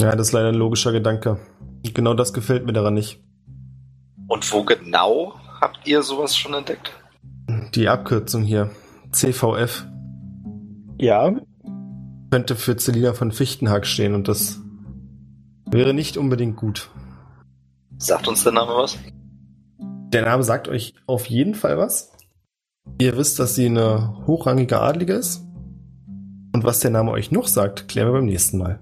Ja, 0.00 0.12
das 0.12 0.28
ist 0.28 0.32
leider 0.32 0.48
ein 0.48 0.54
logischer 0.54 0.92
Gedanke. 0.92 1.38
Genau 1.94 2.14
das 2.14 2.32
gefällt 2.32 2.66
mir 2.66 2.72
daran 2.72 2.94
nicht. 2.94 3.20
Und 4.26 4.52
wo 4.52 4.62
genau 4.62 5.34
habt 5.60 5.86
ihr 5.86 6.02
sowas 6.02 6.36
schon 6.36 6.54
entdeckt? 6.54 6.97
Die 7.74 7.88
Abkürzung 7.88 8.44
hier, 8.44 8.70
CVF, 9.12 9.86
Ja, 10.98 11.34
könnte 12.30 12.56
für 12.56 12.76
Celina 12.76 13.12
von 13.12 13.32
Fichtenhag 13.32 13.86
stehen 13.86 14.14
und 14.14 14.28
das 14.28 14.60
wäre 15.70 15.94
nicht 15.94 16.16
unbedingt 16.16 16.56
gut. 16.56 16.90
Sagt 17.98 18.28
uns 18.28 18.42
der 18.42 18.52
Name 18.52 18.72
was? 18.72 18.98
Der 20.12 20.22
Name 20.22 20.42
sagt 20.42 20.68
euch 20.68 20.94
auf 21.06 21.26
jeden 21.26 21.54
Fall 21.54 21.76
was. 21.78 22.12
Ihr 23.00 23.16
wisst, 23.16 23.38
dass 23.38 23.54
sie 23.54 23.66
eine 23.66 24.26
hochrangige 24.26 24.80
Adlige 24.80 25.12
ist. 25.12 25.44
Und 26.54 26.64
was 26.64 26.80
der 26.80 26.90
Name 26.90 27.10
euch 27.10 27.30
noch 27.30 27.46
sagt, 27.46 27.88
klären 27.88 28.08
wir 28.08 28.12
beim 28.12 28.24
nächsten 28.24 28.58
Mal. 28.58 28.80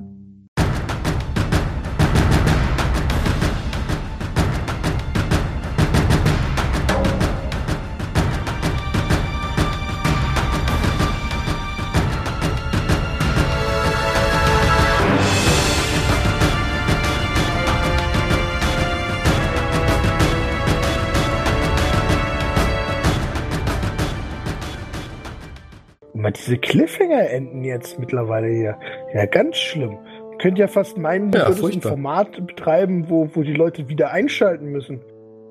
Diese 26.46 26.58
Cliffhanger 26.58 27.30
enden 27.30 27.64
jetzt 27.64 27.98
mittlerweile 27.98 28.48
hier. 28.48 28.78
Ja, 29.14 29.26
ganz 29.26 29.56
schlimm. 29.56 29.98
Ihr 30.32 30.38
könnt 30.38 30.58
ja 30.58 30.68
fast 30.68 30.96
meinen, 30.96 31.32
Ja, 31.32 31.48
würdet 31.48 31.76
ein. 31.76 31.82
Format 31.82 32.46
betreiben, 32.46 33.08
wo, 33.08 33.28
wo 33.34 33.42
die 33.42 33.54
Leute 33.54 33.88
wieder 33.88 34.12
einschalten 34.12 34.66
müssen. 34.66 35.00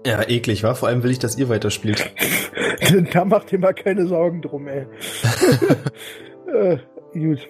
Ja, 0.06 0.22
eklig, 0.28 0.64
war. 0.64 0.76
Vor 0.76 0.88
allem 0.88 1.04
will 1.04 1.12
ich, 1.12 1.20
dass 1.20 1.38
ihr 1.38 1.50
weiterspielt. 1.50 2.12
da 3.14 3.26
macht 3.26 3.52
ihr 3.52 3.60
mal 3.60 3.74
keine 3.74 4.06
Sorgen 4.06 4.42
drum, 4.42 4.68
ey. 4.68 4.86
äh, 6.54 6.78
gut. 7.14 7.48